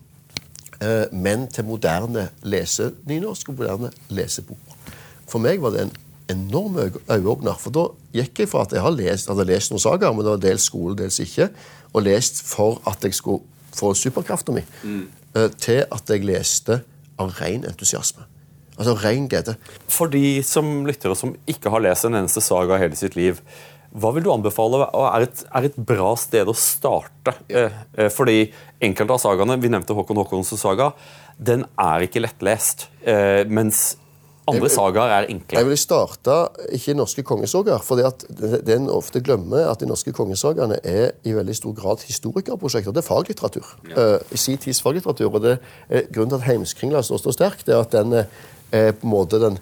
Uh, 0.82 1.06
men 1.14 1.46
til 1.54 1.68
moderne 1.68 2.32
lesenynorsk 2.42 3.54
og 3.54 3.62
moderne 3.62 3.94
lesebokmål. 4.10 4.98
For 5.30 5.44
meg 5.44 5.62
var 5.62 5.76
det 5.76 5.86
en 5.86 5.94
enorm 6.34 6.80
øyeåpner. 6.82 7.58
For 7.62 7.74
da 7.76 7.88
gikk 8.16 8.44
jeg 8.44 8.52
fra 8.52 8.64
at 8.66 8.74
jeg 8.74 8.84
hadde 8.84 9.02
lest, 9.04 9.30
hadde 9.30 9.46
lest 9.50 9.74
noen 9.74 9.84
sagaer, 9.84 10.16
men 10.16 10.26
det 10.26 10.34
var 10.34 10.42
dels 10.42 10.70
skole, 10.70 10.96
dels 10.98 11.20
ikke, 11.24 11.50
og 11.94 12.08
lest 12.08 12.42
for 12.48 12.82
at 12.90 13.04
jeg 13.06 13.16
skulle 13.18 13.44
få 13.74 13.94
superkrafta 13.98 14.54
mi, 14.56 14.64
mm. 14.84 15.04
eh, 15.38 15.50
til 15.62 15.84
at 15.86 16.10
jeg 16.10 16.26
leste 16.26 16.80
av 17.24 17.36
ren 17.42 17.66
entusiasme. 17.70 18.28
Altså 18.74 18.96
ren 19.04 19.28
glede. 19.30 19.56
For 19.92 20.10
de 20.12 20.42
som 20.46 20.82
lytter 20.88 21.14
og 21.14 21.20
som 21.20 21.36
ikke 21.50 21.72
har 21.74 21.84
lest 21.86 22.08
en 22.08 22.18
eneste 22.18 22.42
saga 22.44 22.80
hele 22.82 22.98
sitt 22.98 23.18
liv, 23.18 23.42
hva 23.94 24.10
vil 24.16 24.26
du 24.26 24.32
anbefale 24.34 24.88
er 24.90 25.28
et, 25.28 25.42
er 25.54 25.68
et 25.68 25.76
bra 25.78 26.16
sted 26.18 26.50
å 26.50 26.56
starte? 26.58 27.36
Ja. 27.52 27.68
Eh, 27.68 27.82
eh, 27.94 28.10
fordi 28.14 28.48
enkelte 28.82 29.14
av 29.14 29.22
sagaene, 29.22 29.60
vi 29.62 29.70
nevnte 29.70 29.94
Håkon 29.94 30.18
Håkons 30.18 30.56
saga, 30.58 30.90
den 31.38 31.68
er 31.78 32.08
ikke 32.08 32.24
lettlest. 32.24 32.88
Eh, 33.06 33.44
mens 33.46 33.92
andre 34.52 34.70
sagaer 34.72 35.16
er 35.18 35.28
enkle. 35.32 35.60
Jeg 35.60 35.68
vil 35.70 35.80
starte 35.80 36.38
ikke 36.76 36.96
norske 36.98 37.24
kongesagaer. 37.28 37.84
For 37.86 38.00
det 38.00 38.76
en 38.76 38.90
ofte 38.92 39.22
glemmer, 39.24 39.68
at 39.72 39.84
de 39.84 39.90
norske 39.90 40.14
kongesagaene 40.16 40.80
er 40.84 41.12
i 41.24 41.36
veldig 41.36 41.56
stor 41.56 41.76
grad 41.78 42.04
historikerprosjekter. 42.08 42.96
Det 42.96 43.04
er 43.04 43.08
faglitteratur. 43.08 43.76
Ja. 43.92 44.08
Uh, 44.16 44.38
si 44.38 44.58
tids 44.58 44.82
faglitteratur. 44.84 45.32
Og 45.32 45.46
det 45.46 45.58
er 45.90 46.10
grunnen 46.12 46.36
til 46.36 46.42
at 46.42 46.50
Heimskringla 46.50 47.04
står 47.06 47.24
så 47.24 47.38
sterkt, 47.38 47.70
er 47.70 47.84
at 47.84 47.96
den 47.96 48.24
er 48.24 48.92
på 48.98 49.06
en 49.06 49.14
måte 49.14 49.40
den 49.42 49.62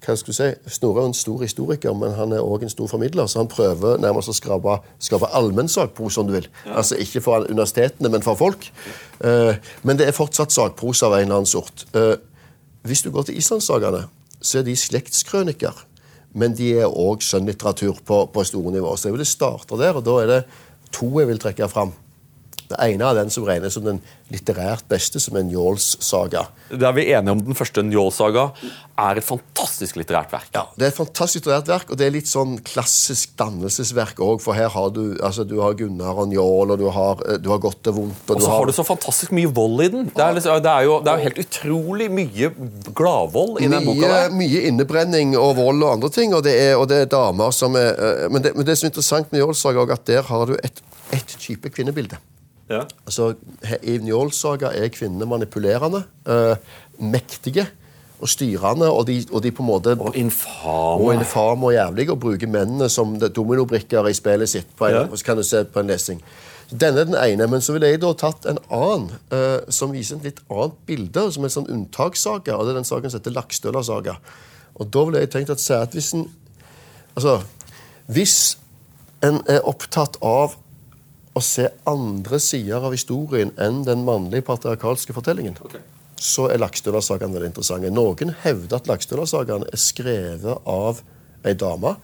hva 0.00 0.14
skal 0.16 0.32
du 0.32 0.36
si, 0.36 0.46
Snorre 0.78 1.02
er 1.04 1.10
en 1.10 1.16
stor 1.16 1.42
historiker, 1.44 1.92
men 1.96 2.14
han 2.16 2.32
er 2.32 2.44
òg 2.44 2.64
en 2.64 2.72
stor 2.72 2.88
formidler. 2.88 3.28
Så 3.28 3.42
han 3.42 3.50
prøver 3.52 4.00
nærmest 4.00 4.32
å 4.32 4.36
skape, 4.36 4.78
skape 5.02 5.28
allmennsakprosa, 5.36 6.22
om 6.22 6.30
du 6.30 6.36
vil. 6.38 6.48
Ja. 6.64 6.78
Altså 6.80 6.96
Ikke 7.00 7.20
for 7.24 7.44
universitetene, 7.50 8.08
men 8.12 8.24
for 8.24 8.38
folk. 8.40 8.70
Uh, 9.20 9.52
men 9.84 10.00
det 10.00 10.08
er 10.08 10.16
fortsatt 10.16 10.54
sakprosa 10.54 11.10
av 11.10 11.18
en 11.18 11.26
eller 11.26 11.42
annen 11.42 11.50
sort. 11.50 11.84
Uh, 11.92 12.14
hvis 12.86 13.02
du 13.04 13.10
går 13.12 13.28
til 13.28 13.38
islandssagaene, 13.40 14.06
så 14.40 14.60
er 14.60 14.66
de 14.66 14.76
slektskrøniker. 14.76 15.86
Men 16.32 16.54
de 16.56 16.70
er 16.78 16.88
òg 16.88 17.24
skjønnlitteratur 17.26 17.98
på, 18.06 18.22
på 18.32 18.44
store 18.46 18.72
nivå. 18.72 18.94
Så 18.96 19.10
jeg 19.10 19.18
vil 19.18 19.26
starte 19.26 19.78
der, 19.80 19.98
og 19.98 20.04
da 20.06 20.16
er 20.22 20.30
det 20.30 20.40
to 20.94 21.10
jeg 21.18 21.28
vil 21.28 21.42
trekke 21.42 21.68
fram. 21.68 21.92
Det 22.70 22.78
ene 22.86 23.08
er 23.10 23.16
den 23.18 23.32
som 23.34 23.46
regnes 23.48 23.74
som 23.74 23.86
den 23.86 23.98
litterært 24.30 24.84
beste, 24.90 25.18
som 25.22 25.34
er 25.38 25.42
Njåls 25.48 25.96
saga. 26.06 26.44
Det 26.70 26.86
er 26.86 26.94
vi 26.94 27.08
enige 27.10 27.34
om 27.34 27.40
den 27.42 27.56
første 27.58 27.82
Njåls-saga 27.82 28.50
er 29.00 29.18
et 29.18 29.26
fantastisk 29.26 29.96
litterært 29.98 30.30
verk. 30.30 30.50
Ja, 30.54 30.62
Det 30.76 30.86
er 30.86 30.92
et 30.92 30.98
fantastisk 30.98 31.46
litterært 31.46 31.70
verk, 31.70 31.90
og 31.90 31.98
det 31.98 32.06
er 32.06 32.14
litt 32.14 32.30
sånn 32.30 32.58
klassisk 32.66 33.32
dannelsesverk 33.40 34.20
òg. 34.22 34.38
For 34.44 34.54
her 34.54 34.70
har 34.70 34.92
du, 34.94 35.16
altså, 35.18 35.42
du 35.48 35.56
har 35.64 35.74
Gunnar 35.78 36.20
og 36.22 36.30
Njål, 36.30 36.74
og 36.76 36.78
du 36.78 36.86
har, 36.94 37.24
eh, 37.26 37.40
du 37.42 37.50
har 37.50 37.58
godt 37.58 37.90
og 37.90 37.96
vondt. 37.96 38.30
Og 38.36 38.44
så 38.44 38.52
har 38.54 38.70
du 38.70 38.72
så 38.76 38.86
fantastisk 38.86 39.34
mye 39.34 39.50
vold 39.50 39.82
i 39.82 39.88
den. 39.96 40.06
Det 40.14 40.24
er, 40.24 40.36
liksom, 40.38 40.62
det 40.62 40.70
er, 40.70 40.86
jo, 40.86 41.00
det 41.02 41.12
er 41.14 41.24
helt 41.26 41.42
utrolig 41.42 42.10
mye 42.20 42.52
gladvold 42.94 43.60
i 43.64 43.66
den 43.66 43.84
boka. 43.88 44.06
Der. 44.14 44.30
mye 44.30 44.62
innebrenning 44.70 45.34
og 45.38 45.56
vold 45.58 45.82
og 45.82 45.96
andre 45.98 46.10
ting, 46.14 46.34
og 46.36 46.44
det 46.46 46.54
er, 46.54 46.76
og 46.76 46.86
det 46.92 47.02
er 47.02 47.10
damer 47.10 47.50
som 47.56 47.74
er 47.74 47.94
eh, 47.98 48.28
Men 48.30 48.42
det, 48.42 48.54
men 48.54 48.66
det 48.66 48.78
som 48.78 48.86
er 48.86 48.94
interessant 48.94 49.32
med 49.32 49.40
Njåls 49.40 49.64
saga, 49.66 49.82
er 49.88 49.98
at 49.98 50.06
der 50.06 50.22
har 50.22 50.46
du 50.46 50.54
et, 50.62 50.82
et 51.16 51.36
type 51.40 51.72
kvinnebilde. 51.74 52.20
Ja. 52.70 52.84
Altså, 53.06 53.32
I 53.82 53.96
Njålsaga 53.98 54.70
er 54.78 54.92
kvinnene 54.94 55.26
manipulerende, 55.26 56.04
eh, 56.26 56.56
mektige 57.02 57.66
og 58.20 58.28
styrende, 58.28 58.90
og 58.92 59.06
de, 59.08 59.24
og 59.32 59.42
de 59.42 59.50
på 59.50 59.62
en 59.62 59.66
måte 59.66 59.96
Og 59.98 60.16
infame. 60.16 61.04
og 61.04 61.14
infame 61.14 61.66
og 61.66 61.72
jævlige, 61.72 62.12
og 62.12 62.20
bruker 62.20 62.46
mennene 62.46 62.88
som 62.88 63.16
dominobrikker 63.18 64.06
i 64.06 64.14
spillet 64.14 64.48
sitt. 64.48 64.76
På 64.76 64.86
en, 64.86 64.94
Ja. 64.94 65.16
kan 65.24 65.36
du 65.36 65.42
se 65.42 65.64
på 65.64 65.80
en 65.80 65.86
lesing. 65.86 66.22
Denne 66.70 67.00
er 67.00 67.04
den 67.04 67.14
ene, 67.14 67.46
men 67.50 67.60
så 67.60 67.72
ville 67.72 67.88
jeg 67.88 68.00
da 68.00 68.12
tatt 68.12 68.46
en 68.46 68.58
annen 68.70 69.10
eh, 69.32 69.58
som 69.68 69.90
viser 69.92 70.16
et 70.16 70.24
litt 70.24 70.40
annet 70.50 70.72
bilde, 70.86 71.32
som 71.32 71.42
er 71.42 71.48
en 71.48 71.64
sånn 71.64 71.70
unntakssaga, 71.70 72.54
og 72.54 72.66
det 72.66 72.70
er 72.70 72.78
den 72.78 72.84
saken 72.84 73.10
som 73.10 73.20
heter 73.20 73.34
Lakstøla-saga. 73.34 74.14
Og 74.76 74.90
da 74.90 75.04
ville 75.04 75.18
jeg 75.18 75.30
tenkt 75.30 75.50
at, 75.50 75.70
at 75.70 75.90
hvis 75.92 76.12
en 76.14 76.28
Altså, 77.16 77.40
hvis 78.06 78.56
en 79.22 79.40
er 79.48 79.60
opptatt 79.66 80.16
av 80.22 80.54
å 81.36 81.42
se 81.44 81.68
andre 81.88 82.40
sider 82.42 82.82
av 82.82 82.94
historien 82.94 83.52
enn 83.60 83.84
den 83.86 84.02
mannlige 84.06 84.46
patriarkalske 84.48 85.14
fortellingen, 85.14 85.56
så 86.20 86.48
er 86.50 86.60
Lakstøla-sagaen 86.60 87.32
veldig 87.32 87.52
interessante. 87.52 87.92
Noen 87.94 88.34
hevder 88.42 88.80
at 88.80 88.90
Lakstøla-sagaen 88.90 89.68
er 89.70 89.80
skrevet 89.80 90.66
av 90.68 91.00
ei 91.46 91.54
dame. 91.54 91.94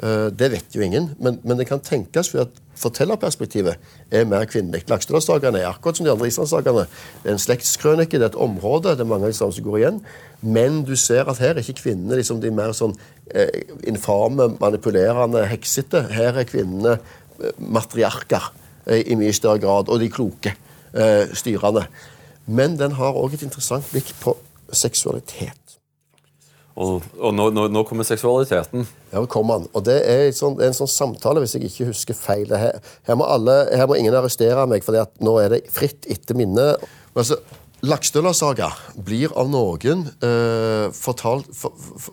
Eh, 0.00 0.30
Det 0.30 0.50
vet 0.52 0.76
jo 0.76 0.84
ingen, 0.84 1.10
men, 1.18 1.40
men 1.42 1.58
det 1.58 1.66
kan 1.68 1.82
tenkes 1.82 2.30
ved 2.34 2.46
at 2.46 2.62
fortellerperspektivet 2.78 3.76
er 4.14 4.24
mer 4.30 4.46
kvinnelig. 4.46 4.84
Lakstøla-sagaen 4.88 5.58
er 5.58 5.66
akkurat 5.66 5.98
som 5.98 6.06
de 6.06 6.12
andre 6.14 6.30
islandssagaene. 6.30 6.86
Det 7.24 7.32
er 7.32 7.34
en 7.34 7.42
slektskrønike, 7.42 8.14
det 8.14 8.28
er 8.28 8.30
et 8.30 8.40
område, 8.46 8.94
det 8.94 9.02
er 9.02 9.10
mange 9.10 9.26
av 9.26 9.34
de 9.34 9.40
samme 9.40 9.56
som 9.56 9.66
går 9.66 9.80
igjen. 9.82 10.00
Men 10.40 10.84
du 10.86 10.94
ser 10.96 11.26
at 11.28 11.42
her 11.42 11.56
er 11.56 11.64
ikke 11.64 11.80
kvinnene 11.82 12.20
liksom 12.20 12.38
de 12.40 12.54
mer 12.54 12.70
sånn 12.78 12.94
eh, 13.34 13.50
infame, 13.90 14.52
manipulerende, 14.62 15.42
heksete. 15.50 16.06
Her 16.14 16.38
er 16.38 16.46
kvinnene 16.48 16.94
eh, 17.02 17.58
matriarker 17.58 18.52
i 18.88 19.16
mye 19.18 19.34
større 19.36 19.60
grad, 19.62 19.88
og 19.88 20.00
de 20.00 20.10
kloke, 20.12 20.54
eh, 20.94 21.28
styrende. 21.36 21.86
Men 22.46 22.78
den 22.80 22.96
har 22.96 23.16
òg 23.16 23.34
et 23.36 23.44
interessant 23.44 23.84
blikk 23.92 24.14
på 24.22 24.36
seksualitet. 24.72 25.68
Og, 26.78 27.02
og 27.18 27.32
nå, 27.34 27.48
nå, 27.50 27.64
nå 27.74 27.82
kommer 27.88 28.06
seksualiteten. 28.06 28.86
Ja, 29.10 29.24
kommer 29.26 29.58
han. 29.58 29.64
Og 29.74 29.82
det 29.88 29.96
er, 30.06 30.28
et 30.28 30.38
sånn, 30.38 30.54
det 30.58 30.68
er 30.68 30.70
en 30.70 30.78
sånn 30.78 30.90
samtale, 30.90 31.42
hvis 31.42 31.56
jeg 31.56 31.66
ikke 31.66 31.88
husker 31.90 32.14
feil. 32.14 32.52
Her, 32.54 32.78
her, 33.08 33.18
må, 33.18 33.26
alle, 33.26 33.56
her 33.74 33.88
må 33.90 33.98
ingen 33.98 34.14
arrestere 34.14 34.66
meg, 34.70 34.86
for 34.86 34.94
nå 35.24 35.34
er 35.42 35.56
det 35.56 35.64
fritt 35.74 36.06
etter 36.10 36.38
minne. 36.38 36.70
Altså, 37.18 37.40
Lakstøla-saga 37.86 38.72
blir 39.06 39.30
av 39.38 39.46
noen 39.52 40.00
eh, 40.26 40.88
for, 40.98 41.44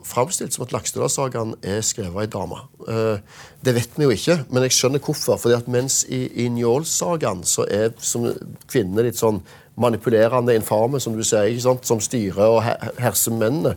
framstilt 0.06 0.54
som 0.54 0.66
at 0.68 0.76
Lakstøla-sagaen 0.76 1.56
er 1.66 1.80
skrevet 1.82 2.14
av 2.14 2.22
ei 2.22 2.30
dame. 2.30 2.60
Eh, 2.86 3.40
det 3.66 3.74
vet 3.74 3.98
vi 3.98 4.06
jo 4.06 4.14
ikke, 4.14 4.38
men 4.54 4.68
jeg 4.68 4.76
skjønner 4.78 5.02
hvorfor. 5.02 5.40
fordi 5.42 5.58
at 5.58 5.72
mens 5.72 6.04
i, 6.06 6.28
i 6.44 6.46
Njål-sagaen 6.54 7.42
så 7.50 7.66
er 7.66 7.96
som 7.98 8.28
kvinnene 8.70 9.08
litt 9.08 9.18
sånn 9.18 9.42
manipulerende, 9.82 10.54
infame, 10.54 11.02
som 11.02 11.18
du 11.18 11.26
sier, 11.26 11.50
ikke 11.50 11.66
sant? 11.66 11.90
som 11.90 12.04
styrer 12.04 12.46
og 12.46 12.62
her, 12.68 12.94
herser 13.02 13.34
mennene. 13.34 13.74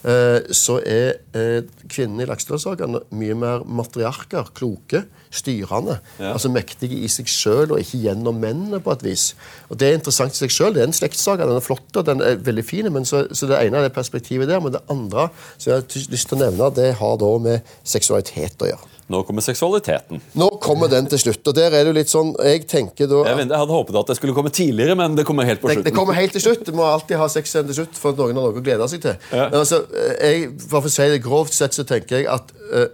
Eh, 0.00 0.52
så 0.56 0.78
er 0.86 1.18
eh, 1.36 1.66
kvinnene 1.90 2.24
i 2.24 2.28
Lakstøla-sagaen 2.30 3.00
mye 3.16 3.36
mer 3.36 3.64
matriarker, 3.68 4.48
kloke, 4.56 5.04
styrende. 5.30 5.98
Ja. 6.18 6.32
Altså 6.32 6.50
mektige 6.52 7.02
i 7.04 7.10
seg 7.12 7.28
sjøl, 7.30 7.74
og 7.74 7.82
ikke 7.82 8.00
gjennom 8.06 8.40
mennene, 8.40 8.80
på 8.80 8.94
et 8.96 9.04
vis. 9.04 9.26
Og 9.68 9.78
Det 9.80 9.88
er 9.88 9.98
interessant 9.98 10.34
i 10.34 10.40
seg 10.40 10.54
sjøl. 10.54 10.74
Det 10.74 10.84
er 10.84 10.88
en 10.88 10.96
slektssaga, 10.96 11.48
den 11.48 11.60
er 11.60 11.66
flott 11.66 12.00
og 12.00 12.06
den 12.08 12.24
er 12.24 12.40
veldig 12.40 12.64
fin. 12.66 12.88
Men 12.92 13.08
så, 13.08 13.26
så 13.32 13.50
det 13.50 13.60
ene 13.60 13.82
er 13.82 13.88
det 13.88 13.96
perspektivet 13.96 14.48
der, 14.48 14.62
men 14.64 14.74
det 14.76 14.84
andre 14.90 15.28
som 15.56 15.72
jeg 15.72 15.82
har 15.82 16.14
lyst 16.14 16.30
til 16.30 16.40
å 16.40 16.44
nevne, 16.46 16.72
det 16.80 16.94
har 17.00 17.20
da 17.20 17.34
med 17.42 17.76
seksualitet 17.84 18.64
å 18.64 18.72
gjøre. 18.72 18.96
Nå 19.10 19.22
kommer 19.26 19.42
seksualiteten. 19.42 20.20
Nå 20.38 20.48
kommer 20.62 20.90
den 20.92 21.08
til 21.10 21.18
slutt, 21.18 21.42
og 21.42 21.56
der 21.56 21.74
er 21.74 21.82
det 21.82 21.90
jo 21.90 21.96
litt 21.96 22.12
sånn 22.12 22.30
Jeg 22.46 22.62
tenker 22.70 23.08
da 23.10 23.24
Jeg, 23.26 23.38
vet, 23.40 23.50
jeg 23.50 23.62
hadde 23.62 23.74
håpet 23.74 23.98
at 24.00 24.12
det 24.12 24.16
skulle 24.20 24.36
komme 24.36 24.52
tidligere, 24.54 24.94
men 24.98 25.18
det 25.18 25.26
kommer 25.28 25.48
helt 25.48 25.62
på 25.62 25.70
det, 25.70 25.80
slutten. 25.80 25.88
det 25.90 25.96
kommer 25.96 26.18
helt 26.18 26.34
til 26.36 26.44
slutt. 26.44 26.64
Du 26.66 26.76
må 26.78 26.86
alltid 26.86 27.18
ha 27.18 27.28
sex 27.32 27.56
til 27.56 27.76
slutt 27.80 27.98
for 27.98 28.14
at 28.14 28.20
noen 28.20 28.38
har 28.38 28.50
noe 28.50 28.62
å 28.62 28.64
glede 28.64 28.86
seg 28.92 29.02
til. 29.04 29.18
Ja. 29.34 29.48
Men 29.50 29.60
altså, 29.64 29.82
jeg, 30.20 30.50
for 30.62 30.86
å 30.86 30.92
si 30.92 31.08
det 31.10 31.22
grovt 31.24 31.56
sett, 31.56 31.74
så 31.74 31.86
tenker 31.88 32.20
jeg 32.20 32.30
at 32.30 32.54
uh, 32.70 32.86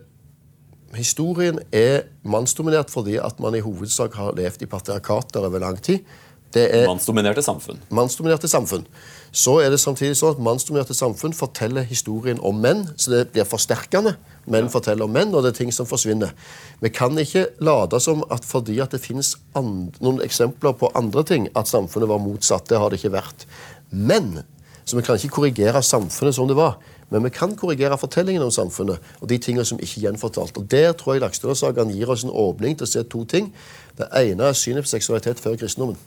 historien 0.96 1.60
er 1.74 2.06
mannsdominert 2.26 2.92
fordi 2.92 3.18
at 3.20 3.40
man 3.42 3.56
i 3.58 3.64
hovedsak 3.64 4.16
har 4.16 4.36
levd 4.38 4.64
i 4.64 4.70
patriarkater 4.70 5.44
over 5.46 5.62
lang 5.62 5.80
tid. 5.84 6.06
Det 6.54 6.66
er 6.74 6.86
Mannsdominerte 6.86 7.42
samfunn. 7.42 7.80
mannsdominerte 7.90 8.48
samfunn. 8.48 8.86
Så 9.32 9.58
er 9.60 9.70
det 9.70 9.80
samtidig 9.80 10.16
sånn 10.16 10.36
at 10.36 10.40
mannsdominerte 10.40 10.94
samfunn 10.94 11.34
forteller 11.36 11.84
historien 11.84 12.38
om 12.40 12.56
menn, 12.60 12.86
så 12.96 13.10
det 13.10 13.32
blir 13.34 13.44
forsterkende. 13.44 14.14
Menn 14.46 14.70
forteller 14.72 15.04
om 15.04 15.12
menn, 15.12 15.34
og 15.34 15.42
det 15.42 15.52
er 15.52 15.58
ting 15.58 15.72
som 15.72 15.86
forsvinner. 15.86 16.32
Vi 16.80 16.88
kan 16.88 17.18
ikke 17.18 17.48
late 17.60 18.00
som 18.00 18.24
at 18.30 18.44
fordi 18.44 18.78
at 18.80 18.94
det 18.94 19.02
finnes 19.02 19.34
noen 19.54 20.22
eksempler 20.24 20.72
på 20.72 20.92
andre 20.94 21.24
ting, 21.24 21.48
at 21.56 21.68
samfunnet 21.68 22.08
var 22.08 22.22
motsatt. 22.22 22.68
Det 22.70 22.78
har 22.78 22.90
det 22.90 23.02
ikke 23.02 23.16
vært. 23.18 23.46
Men 23.90 24.44
så 24.86 24.96
vi 24.96 25.02
kan 25.02 25.18
ikke 25.18 25.34
korrigere 25.34 25.82
samfunnet 25.82 26.34
som 26.34 26.48
det 26.48 26.56
var. 26.56 26.78
Men 27.10 27.24
vi 27.24 27.30
kan 27.30 27.56
korrigere 27.56 27.98
fortellingen 27.98 28.42
om 28.42 28.50
samfunnet 28.50 28.98
og 29.20 29.28
de 29.28 29.38
tingene 29.38 29.64
som 29.64 29.78
ikke 29.82 30.00
er 30.00 30.08
gjenfortalt. 30.08 30.56
Og 30.56 30.70
Der 30.70 30.92
tror 30.92 31.14
jeg 31.14 31.22
Lakstøla-sagaen 31.22 31.90
gir 31.90 32.10
oss 32.10 32.24
en 32.24 32.30
åpning 32.30 32.78
til 32.78 32.86
å 32.86 32.90
se 32.90 33.02
to 33.02 33.24
ting. 33.24 33.52
Det 33.98 34.06
ene 34.14 34.48
er 34.48 34.52
synet 34.52 34.86
på 34.86 34.94
seksualitet 34.94 35.42
før 35.42 35.58
kristendommen. 35.58 35.98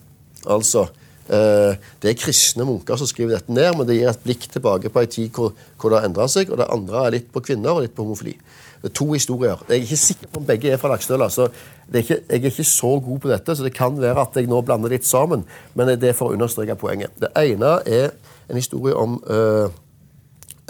Altså, 0.47 0.87
eh, 1.27 1.75
Det 2.01 2.09
er 2.09 2.19
kristne 2.19 2.65
munker 2.65 2.97
som 2.97 3.07
skriver 3.07 3.37
dette 3.37 3.51
ned, 3.51 3.75
men 3.77 3.87
det 3.87 3.97
gir 3.97 4.09
et 4.09 4.23
blikk 4.23 4.49
tilbake 4.51 4.89
på 4.89 5.01
ei 5.01 5.05
tid 5.05 5.29
hvor, 5.35 5.53
hvor 5.77 5.89
det 5.89 5.99
har 5.99 6.07
endra 6.07 6.27
seg. 6.27 6.49
Og 6.49 6.57
det 6.57 6.69
andre 6.69 7.05
er 7.05 7.15
litt 7.17 7.31
på 7.33 7.43
kvinner 7.43 7.75
og 7.75 7.83
litt 7.83 7.95
på 7.95 8.03
homofili. 8.03 8.37
Det 8.79 8.91
er 8.91 8.95
to 8.95 9.11
historier. 9.11 9.59
Jeg 9.67 9.75
er 9.75 9.83
ikke 9.83 9.99
sikker 9.99 10.29
på 10.31 10.39
om 10.39 10.45
begge 10.47 10.71
er 10.71 10.79
fra 10.79 10.93
Laksedøla. 10.93 11.29
så 11.29 11.49
Jeg 11.91 12.21
er 12.29 12.45
ikke 12.45 12.63
så 12.63 12.99
god 12.99 13.19
på 13.19 13.29
dette, 13.29 13.55
så 13.55 13.63
det 13.63 13.73
kan 13.73 13.99
være 13.99 14.21
at 14.21 14.35
jeg 14.35 14.47
nå 14.47 14.61
blander 14.61 14.89
litt 14.89 15.05
sammen. 15.05 15.43
Men 15.75 15.99
det 15.99 16.09
er 16.09 16.13
for 16.13 16.29
å 16.29 16.37
understreke 16.37 16.75
poenget. 16.75 17.11
Det 17.19 17.29
ene 17.35 17.81
er 17.85 18.11
en 18.49 18.55
historie 18.55 18.95
om 18.95 19.19
eh, 19.27 19.67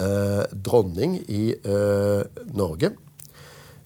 eh, 0.00 0.44
dronning 0.52 1.20
i 1.28 1.54
eh, 1.54 2.22
Norge. 2.56 2.90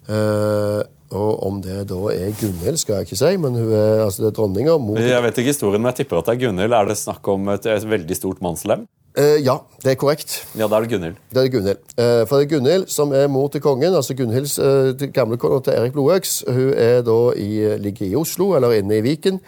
Eh, 0.08 0.80
og 1.12 1.44
om 1.46 1.60
det 1.62 1.84
da 1.90 2.00
er 2.14 2.32
Gunhild, 2.40 2.78
skal 2.80 2.98
jeg 2.98 3.08
ikke 3.08 3.20
si, 3.20 3.36
men 3.36 3.54
hun 3.58 3.72
er, 3.72 4.04
altså 4.06 4.24
det 4.24 4.30
er 4.32 4.36
dronninga. 4.38 4.76
mor 4.78 4.98
Jeg 4.98 5.22
vet 5.22 5.38
ikke 5.38 5.52
historien, 5.52 5.82
men 5.82 5.92
jeg 5.92 6.04
tipper 6.04 6.22
at 6.22 6.30
det 6.30 6.34
er 6.34 6.46
Gunhild. 6.46 6.72
Er 6.72 6.90
det 6.90 6.98
snakk 6.98 7.28
om 7.28 7.48
et, 7.54 7.66
et 7.70 7.88
veldig 7.90 8.16
stort 8.18 8.42
mannslem? 8.44 8.86
Eh, 9.14 9.44
ja, 9.46 9.60
det 9.84 9.92
er 9.92 9.98
korrekt. 10.00 10.40
Ja, 10.58 10.66
da 10.66 10.80
er 10.80 10.86
det 10.86 10.90
Gunhild. 10.90 11.18
Det 11.30 11.44
er 11.44 11.50
Gunhild. 11.52 11.82
Eh, 11.94 12.22
for 12.26 12.40
det 12.40 12.48
er 12.48 12.56
Gunhild 12.56 12.88
som 12.90 13.12
er 13.14 13.28
mor 13.30 13.46
til 13.48 13.62
kongen. 13.62 13.94
altså 13.94 14.16
Gunhilds 14.18 14.58
eh, 14.58 15.06
gamle 15.14 15.38
kone 15.38 15.62
til 15.62 15.76
Erik 15.76 15.92
Blodøks. 15.94 16.42
Hun 16.48 16.72
er 16.74 17.04
da 17.06 17.18
i, 17.38 17.78
ligger 17.78 18.06
i 18.08 18.16
Oslo, 18.18 18.54
eller 18.56 18.74
inne 18.80 18.98
i 18.98 19.04
Viken. 19.06 19.38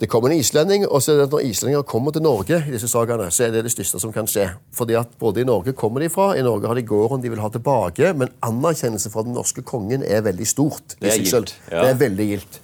Det 0.00 0.08
kommer 0.10 0.32
en 0.32 0.40
islending, 0.40 0.86
og 0.88 1.02
så 1.02 1.12
er 1.12 1.20
det 1.20 1.26
at 1.28 1.34
når 1.36 1.44
islendinger 1.46 1.82
kommer 1.86 2.10
til 2.10 2.24
Norge, 2.24 2.58
i 2.66 2.72
disse 2.74 2.88
sagene, 2.90 3.28
så 3.30 3.44
er 3.46 3.52
det 3.54 3.62
det 3.66 3.72
største 3.74 4.00
som 4.02 4.12
kan 4.14 4.26
skje. 4.26 4.48
Fordi 4.74 4.96
at 4.98 5.12
både 5.20 5.44
i 5.44 5.46
Norge 5.46 5.76
kommer 5.78 6.02
de 6.02 6.08
fra, 6.10 6.32
i 6.34 6.42
Norge 6.42 6.66
har 6.66 6.74
de 6.74 6.82
gården 6.86 7.22
de 7.22 7.30
vil 7.30 7.42
ha 7.42 7.50
tilbake, 7.52 8.12
men 8.18 8.32
anerkjennelse 8.42 9.12
fra 9.12 9.22
den 9.22 9.36
norske 9.38 9.62
kongen 9.62 10.02
er 10.02 10.24
veldig 10.26 10.48
stort. 10.48 10.96
Det 10.98 11.12
er 11.12 11.20
gilt. 11.20 11.34
gildt, 11.34 11.54
ja. 11.70 11.84
Det 11.84 11.90
er 11.92 12.00
veldig 12.02 12.28
gildt. 12.32 12.60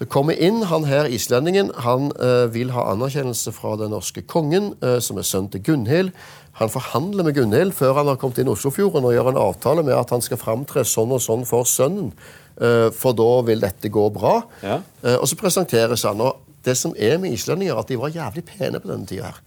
Så 0.00 0.06
kommer 0.08 0.32
inn, 0.32 0.62
Han 0.62 0.84
her, 0.88 1.04
islendingen, 1.12 1.70
han 1.76 2.12
eh, 2.16 2.46
vil 2.54 2.70
ha 2.72 2.86
anerkjennelse 2.94 3.52
fra 3.52 3.74
den 3.76 3.92
norske 3.92 4.22
kongen, 4.22 4.72
eh, 4.80 4.96
som 5.04 5.20
er 5.20 5.26
sønn 5.28 5.50
til 5.52 5.60
Gunhild. 5.60 6.14
Han 6.56 6.72
forhandler 6.72 7.24
med 7.24 7.34
Gunhild 7.36 7.72
før 7.76 7.98
han 7.98 8.08
har 8.08 8.16
kommet 8.16 8.40
inn 8.40 8.48
i 8.48 8.54
Oslofjorden 8.54 9.04
og 9.04 9.12
gjør 9.12 9.34
en 9.34 9.40
avtale 9.40 9.84
med 9.84 9.98
at 9.98 10.10
han 10.14 10.24
skal 10.24 10.40
framtre 10.40 10.86
sånn 10.88 11.12
og 11.12 11.20
sånn 11.20 11.44
for 11.48 11.68
sønnen, 11.68 12.14
eh, 12.56 12.88
for 12.96 13.12
da 13.12 13.42
vil 13.44 13.60
dette 13.60 13.92
gå 13.92 14.06
bra. 14.12 14.38
Ja. 14.64 14.80
Eh, 15.04 15.18
og 15.18 15.28
så 15.28 15.36
presenteres 15.36 16.08
han. 16.08 16.20
og 16.20 16.49
Det 16.64 16.76
som 16.76 16.94
er 16.98 17.18
med 17.18 17.32
islendinger, 17.36 17.78
at 17.78 17.88
de 17.88 17.98
var 18.00 18.12
jævlig 18.14 18.44
pene 18.44 18.80
på 18.80 18.92
denne 18.92 19.08
tida. 19.08 19.30
her. 19.32 19.42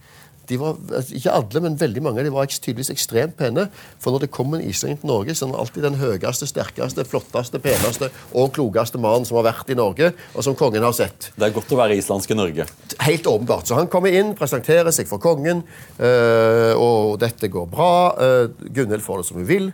De 0.48 0.58
var, 0.60 0.76
ikke 1.14 1.32
alle, 1.32 1.60
men 1.64 1.76
veldig 1.80 2.02
mange 2.04 2.24
de 2.26 2.32
var 2.32 2.48
tydeligvis 2.50 2.92
ekstremt 2.92 3.36
pene. 3.38 3.66
For 4.02 4.12
når 4.12 4.26
det 4.26 4.32
kom 4.34 4.52
en 4.54 4.64
islending 4.64 5.00
til 5.00 5.08
Norge, 5.08 5.36
så 5.36 5.46
er 5.46 5.52
han 5.52 5.60
alltid 5.62 5.86
den 5.86 5.96
høyeste, 6.00 6.48
sterkeste, 6.50 7.06
flotteste, 7.08 7.60
peneste 7.64 8.10
og 8.36 8.52
klokeste 8.56 9.00
mannen 9.00 9.24
som 9.28 9.38
har 9.40 9.48
vært 9.48 9.72
i 9.72 9.78
Norge, 9.78 10.12
og 10.34 10.44
som 10.44 10.56
kongen 10.58 10.84
har 10.84 10.96
sett. 10.96 11.30
Det 11.38 11.48
er 11.48 11.56
godt 11.56 11.72
å 11.72 11.80
være 11.80 11.96
islandsk 11.96 12.34
i 12.34 12.38
Norge. 12.38 12.68
Helt 13.06 13.30
åpenbart. 13.30 13.68
Så 13.68 13.78
han 13.78 13.88
kommer 13.92 14.12
inn, 14.12 14.34
presenterer 14.36 14.92
seg 14.94 15.08
for 15.08 15.22
kongen, 15.22 15.64
øh, 15.96 16.72
og 16.76 17.16
dette 17.24 17.48
går 17.48 17.68
bra. 17.72 17.92
Uh, 18.18 18.68
Gunhild 18.74 19.04
får 19.04 19.22
det 19.22 19.28
som 19.30 19.40
hun 19.40 19.48
vil. 19.48 19.70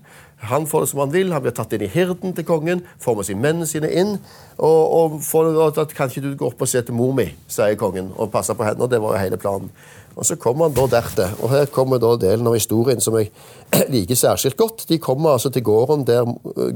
Han 0.49 0.67
får 0.67 0.81
det 0.81 0.89
som 0.89 1.03
han 1.03 1.13
vil, 1.13 1.33
han 1.33 1.43
blir 1.45 1.53
tatt 1.53 1.75
inn 1.77 1.85
i 1.85 1.91
hirden 1.93 2.33
til 2.37 2.47
kongen, 2.49 2.81
får 3.03 3.17
med 3.19 3.29
seg 3.29 3.41
mennene 3.41 3.69
sine 3.69 3.91
inn. 3.93 4.15
Og, 4.57 4.81
og 4.97 5.19
får 5.25 5.51
det 5.51 5.81
at 5.85 5.97
kan 5.97 6.09
ikke 6.09 6.25
du 6.25 6.31
gå 6.41 6.49
opp 6.49 6.63
og 6.65 6.71
se 6.71 6.81
til 6.81 6.97
mor 6.97 7.13
mi, 7.17 7.27
sier 7.51 7.77
kongen, 7.81 8.09
og 8.17 8.33
passe 8.33 8.57
på 8.57 8.65
henne. 8.65 8.81
og 8.81 8.93
Det 8.93 9.03
var 9.03 9.17
jo 9.17 9.25
hele 9.25 9.41
planen. 9.41 9.69
Og 10.17 10.27
Så 10.27 10.37
kommer 10.37 10.69
han 10.69 10.75
da 10.75 10.87
dertil. 10.91 11.37
Og 11.43 11.53
her 11.53 11.69
kommer 11.73 12.01
da 12.01 12.15
delen 12.21 12.49
av 12.49 12.57
historien 12.57 13.01
som 13.01 13.17
jeg 13.21 13.31
liker 13.95 14.19
særskilt 14.19 14.57
godt. 14.57 14.87
De 14.89 14.99
kommer 14.99 15.37
altså 15.37 15.53
til 15.53 15.65
gården 15.65 16.07
der 16.09 16.25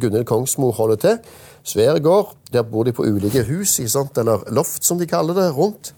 Gunhild 0.01 0.25
Kongsmor 0.29 0.73
holder 0.77 1.01
til. 1.01 1.19
Svær 1.65 1.99
gård. 1.99 2.37
Der 2.53 2.63
bor 2.63 2.85
de 2.85 2.93
på 2.93 3.03
ulike 3.03 3.43
hus, 3.49 3.79
eller 3.81 4.45
loft 4.53 4.85
som 4.85 4.99
de 4.99 5.07
kaller 5.07 5.35
det, 5.35 5.57
rundt. 5.57 5.95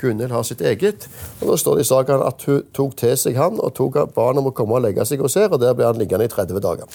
Gunhild 0.00 0.32
har 0.34 0.46
sitt 0.46 0.62
eget. 0.64 1.08
Og 1.40 1.50
Nå 1.50 1.58
står 1.60 1.78
det 1.78 1.86
i 1.86 1.90
saken 1.90 2.24
at 2.26 2.46
hun 2.48 2.62
tok 2.76 2.96
til 3.00 3.16
seg 3.20 3.36
han 3.40 3.60
og 3.60 3.74
tok 3.76 4.00
barnet 4.14 4.42
om 4.42 4.50
å 4.50 4.54
komme 4.56 4.78
og 4.78 4.84
legge 4.86 5.04
seg 5.08 5.22
hos 5.22 5.36
her, 5.38 5.50
og 5.52 5.60
der 5.62 5.76
ble 5.76 5.88
han 5.88 6.00
liggende 6.00 6.26
i 6.26 6.32
30 6.32 6.62
dager. 6.64 6.88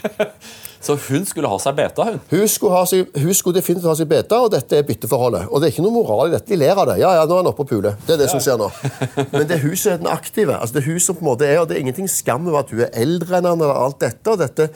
Så 0.80 0.96
hun 0.96 1.26
skulle 1.28 1.48
ha 1.52 1.58
seg 1.60 1.76
beta, 1.76 2.06
hun? 2.08 2.20
Hun 2.30 2.46
skulle, 2.48 2.78
seg, 2.88 3.10
hun 3.20 3.34
skulle 3.36 3.58
definitivt 3.58 3.88
ha 3.90 3.94
seg 3.98 4.08
beta, 4.08 4.38
og 4.40 4.52
dette 4.54 4.78
er 4.78 4.86
bytteforholdet. 4.88 5.50
Og 5.50 5.60
det 5.60 5.68
er 5.68 5.74
ikke 5.74 5.84
noe 5.84 5.92
moral 5.92 6.30
i 6.30 6.32
dette. 6.32 6.48
De 6.48 6.56
ler 6.56 6.72
av 6.72 6.88
det. 6.88 6.96
Ja, 7.02 7.10
ja, 7.18 7.26
nå 7.28 7.36
er 7.36 7.42
han 7.42 7.50
oppe 7.50 7.66
og 7.66 7.68
puler. 7.68 7.98
Det 8.06 8.16
er 8.16 8.22
det 8.22 8.30
som 8.32 8.40
skjer 8.40 8.56
nå. 8.60 8.70
Men 9.34 9.44
det 9.50 9.60
som 9.60 9.92
er 9.92 10.00
den 10.00 10.08
aktive. 10.08 10.56
Altså, 10.56 10.80
det 10.80 11.04
som 11.04 11.18
på 11.18 11.26
en 11.26 11.28
måte 11.28 11.44
er, 11.44 11.60
og 11.60 11.68
det 11.68 11.76
er 11.76 11.84
ingenting 11.84 12.08
skam 12.08 12.48
over 12.48 12.62
at 12.62 12.72
hun 12.72 12.80
er 12.86 12.96
eldre 13.02 13.38
enn 13.38 13.50
han, 13.50 13.60
eller 13.60 13.76
alt 13.76 14.00
dette. 14.00 14.24
Og, 14.32 14.40
dette, 14.40 14.70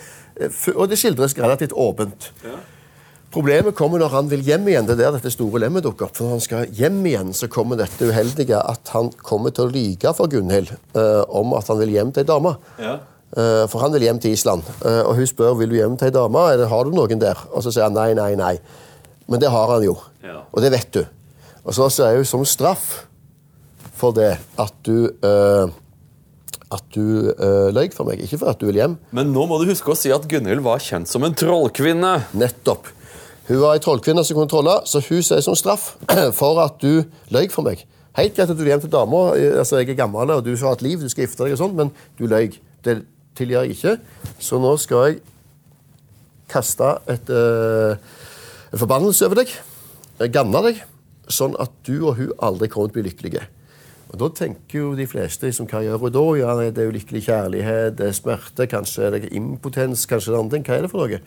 og 0.77 0.93
det 0.93 1.01
skildres 1.01 1.37
relativt 1.41 1.73
åpent. 1.73 2.29
Ja. 2.45 2.61
Problemet 3.35 3.75
kommer 3.75 3.99
når 3.99 4.13
han 4.13 4.29
vil 4.31 4.45
hjem 4.47 4.69
igjen. 4.71 4.87
Det 4.87 4.95
er 4.95 5.01
der 5.01 5.17
dette 5.17 5.33
store 5.35 5.65
lemmet 5.65 5.83
dukker 5.83 6.07
opp. 6.07 6.15
For 6.15 6.29
når 6.29 6.37
han 6.37 6.45
skal 6.45 6.77
hjem 6.79 7.01
igjen, 7.11 7.33
så 7.35 7.49
kommer 7.51 7.81
dette 7.81 8.07
uheldige 8.07 8.61
at 8.61 8.93
han 8.95 9.11
kommer 9.27 9.51
til 9.55 9.67
å 9.67 9.73
lyge 9.75 10.13
for 10.15 10.31
Gunhild 10.31 10.71
uh, 10.95 11.25
om 11.35 11.57
at 11.59 11.67
han 11.73 11.81
vil 11.83 11.97
hjem 11.97 12.15
til 12.15 12.23
ei 12.23 12.29
dame. 12.31 12.55
Ja. 12.79 12.95
Uh, 13.35 13.65
for 13.67 13.83
han 13.83 13.95
vil 13.97 14.07
hjem 14.07 14.23
til 14.23 14.37
Island. 14.37 14.63
Uh, 14.85 15.03
og 15.09 15.19
hun 15.19 15.27
spør 15.27 15.59
vil 15.59 15.75
du 15.75 15.81
hjem 15.81 15.99
til 15.99 16.13
ei 16.13 16.15
dame. 16.15 16.47
Eller 16.55 16.71
har 16.71 16.87
du 16.87 16.95
noen 16.95 17.23
der? 17.23 17.43
Og 17.51 17.67
så 17.67 17.75
sier 17.75 17.89
han 17.89 17.99
nei, 17.99 18.13
nei, 18.15 18.31
nei. 18.39 18.55
Men 19.27 19.43
det 19.43 19.51
har 19.51 19.73
han 19.75 19.83
jo. 19.83 19.97
Ja. 20.23 20.45
Og 20.55 20.63
det 20.63 20.71
vet 20.77 20.95
du. 20.95 21.03
Og 21.65 21.75
så 21.75 21.91
sier 21.91 22.21
hun 22.21 22.29
som 22.29 22.47
straff 22.47 22.87
for 23.99 24.15
det 24.15 24.37
at 24.61 24.79
du 24.87 25.09
at 26.75 26.83
du 26.95 27.31
uh, 27.31 27.71
løy 27.75 27.87
for 27.95 28.09
meg, 28.09 28.23
ikke 28.25 28.41
for 28.41 28.51
at 28.51 28.59
du 28.59 28.67
vil 28.67 28.81
hjem. 28.81 28.97
Men 29.15 29.31
nå 29.35 29.45
må 29.47 29.61
du 29.61 29.69
huske 29.69 29.93
å 29.93 29.99
si 29.99 30.11
at 30.15 30.25
Gunhild 30.31 30.65
var 30.65 30.83
kjent 30.83 31.11
som 31.11 31.23
en 31.27 31.37
trollkvinne. 31.37 32.17
Nettopp. 32.35 32.91
Hun 33.45 33.61
var 33.61 33.75
ei 33.77 33.83
trollkvinne 33.85 34.23
som 34.25 34.39
kunne 34.39 34.49
trolle, 34.49 34.79
så 34.89 35.03
hun 35.05 35.25
sier 35.25 35.43
som 35.45 35.57
straff 35.59 35.95
for 36.39 36.61
at 36.63 36.79
du 36.81 37.05
løy 37.35 37.51
for 37.53 37.67
meg. 37.67 37.83
Helt 38.17 38.37
greit 38.37 38.49
at 38.49 38.57
du 38.57 38.63
er 38.63 38.73
hjem 38.73 38.85
til 38.85 38.93
dama, 38.93 39.25
altså 39.59 39.81
jeg 39.83 39.91
er 39.93 39.99
gammel 39.99 40.31
og 40.33 40.45
du 40.47 40.53
har 40.55 40.69
ha 40.71 40.77
et 40.79 40.85
liv, 40.87 41.03
du 41.03 41.11
skal 41.11 41.27
gifte 41.27 41.45
deg 41.45 41.57
og 41.57 41.61
sånn, 41.61 41.75
men 41.77 41.91
du 42.17 42.29
løy. 42.31 42.55
Det 42.85 43.03
tilgir 43.37 43.65
jeg 43.65 43.75
ikke. 43.75 43.95
Så 44.39 44.61
nå 44.63 44.71
skal 44.81 45.09
jeg 45.09 45.19
kaste 46.53 46.93
et, 47.11 47.33
uh, 47.33 47.97
en 48.71 48.81
forbannelse 48.81 49.27
over 49.27 49.43
deg. 49.43 49.53
Ganne 50.33 50.63
deg. 50.69 50.81
Sånn 51.33 51.57
at 51.61 51.73
du 51.89 51.97
og 52.05 52.17
hun 52.21 52.33
aldri 52.45 52.71
kommer 52.71 52.93
til 52.93 53.01
å 53.01 53.01
bli 53.01 53.07
lykkelige. 53.11 53.45
Og 54.13 54.21
Da 54.21 54.29
tenker 54.45 54.79
jo 54.79 54.95
de 54.95 55.09
fleste 55.11 55.49
liksom, 55.49 55.67
hva 55.67 55.83
gjør 55.83 55.99
hun 56.05 56.15
da? 56.15 56.25
Ja, 56.39 56.55
Det 56.71 56.85
er 56.85 56.93
ulykkelig 56.93 57.25
kjærlighet, 57.27 57.97
det 57.99 58.09
er 58.09 58.17
smerte, 58.17 58.69
kanskje 58.71 59.09
er 59.09 59.11
det 59.11 59.33
impotens, 59.35 60.07
kanskje 60.07 60.31
det 60.31 60.37
er 60.37 60.43
andre 60.45 60.57
ting. 60.57 60.67
Hva 60.69 60.77
er 60.77 60.83
det 60.87 60.91
for 60.93 61.03
noe? 61.03 61.21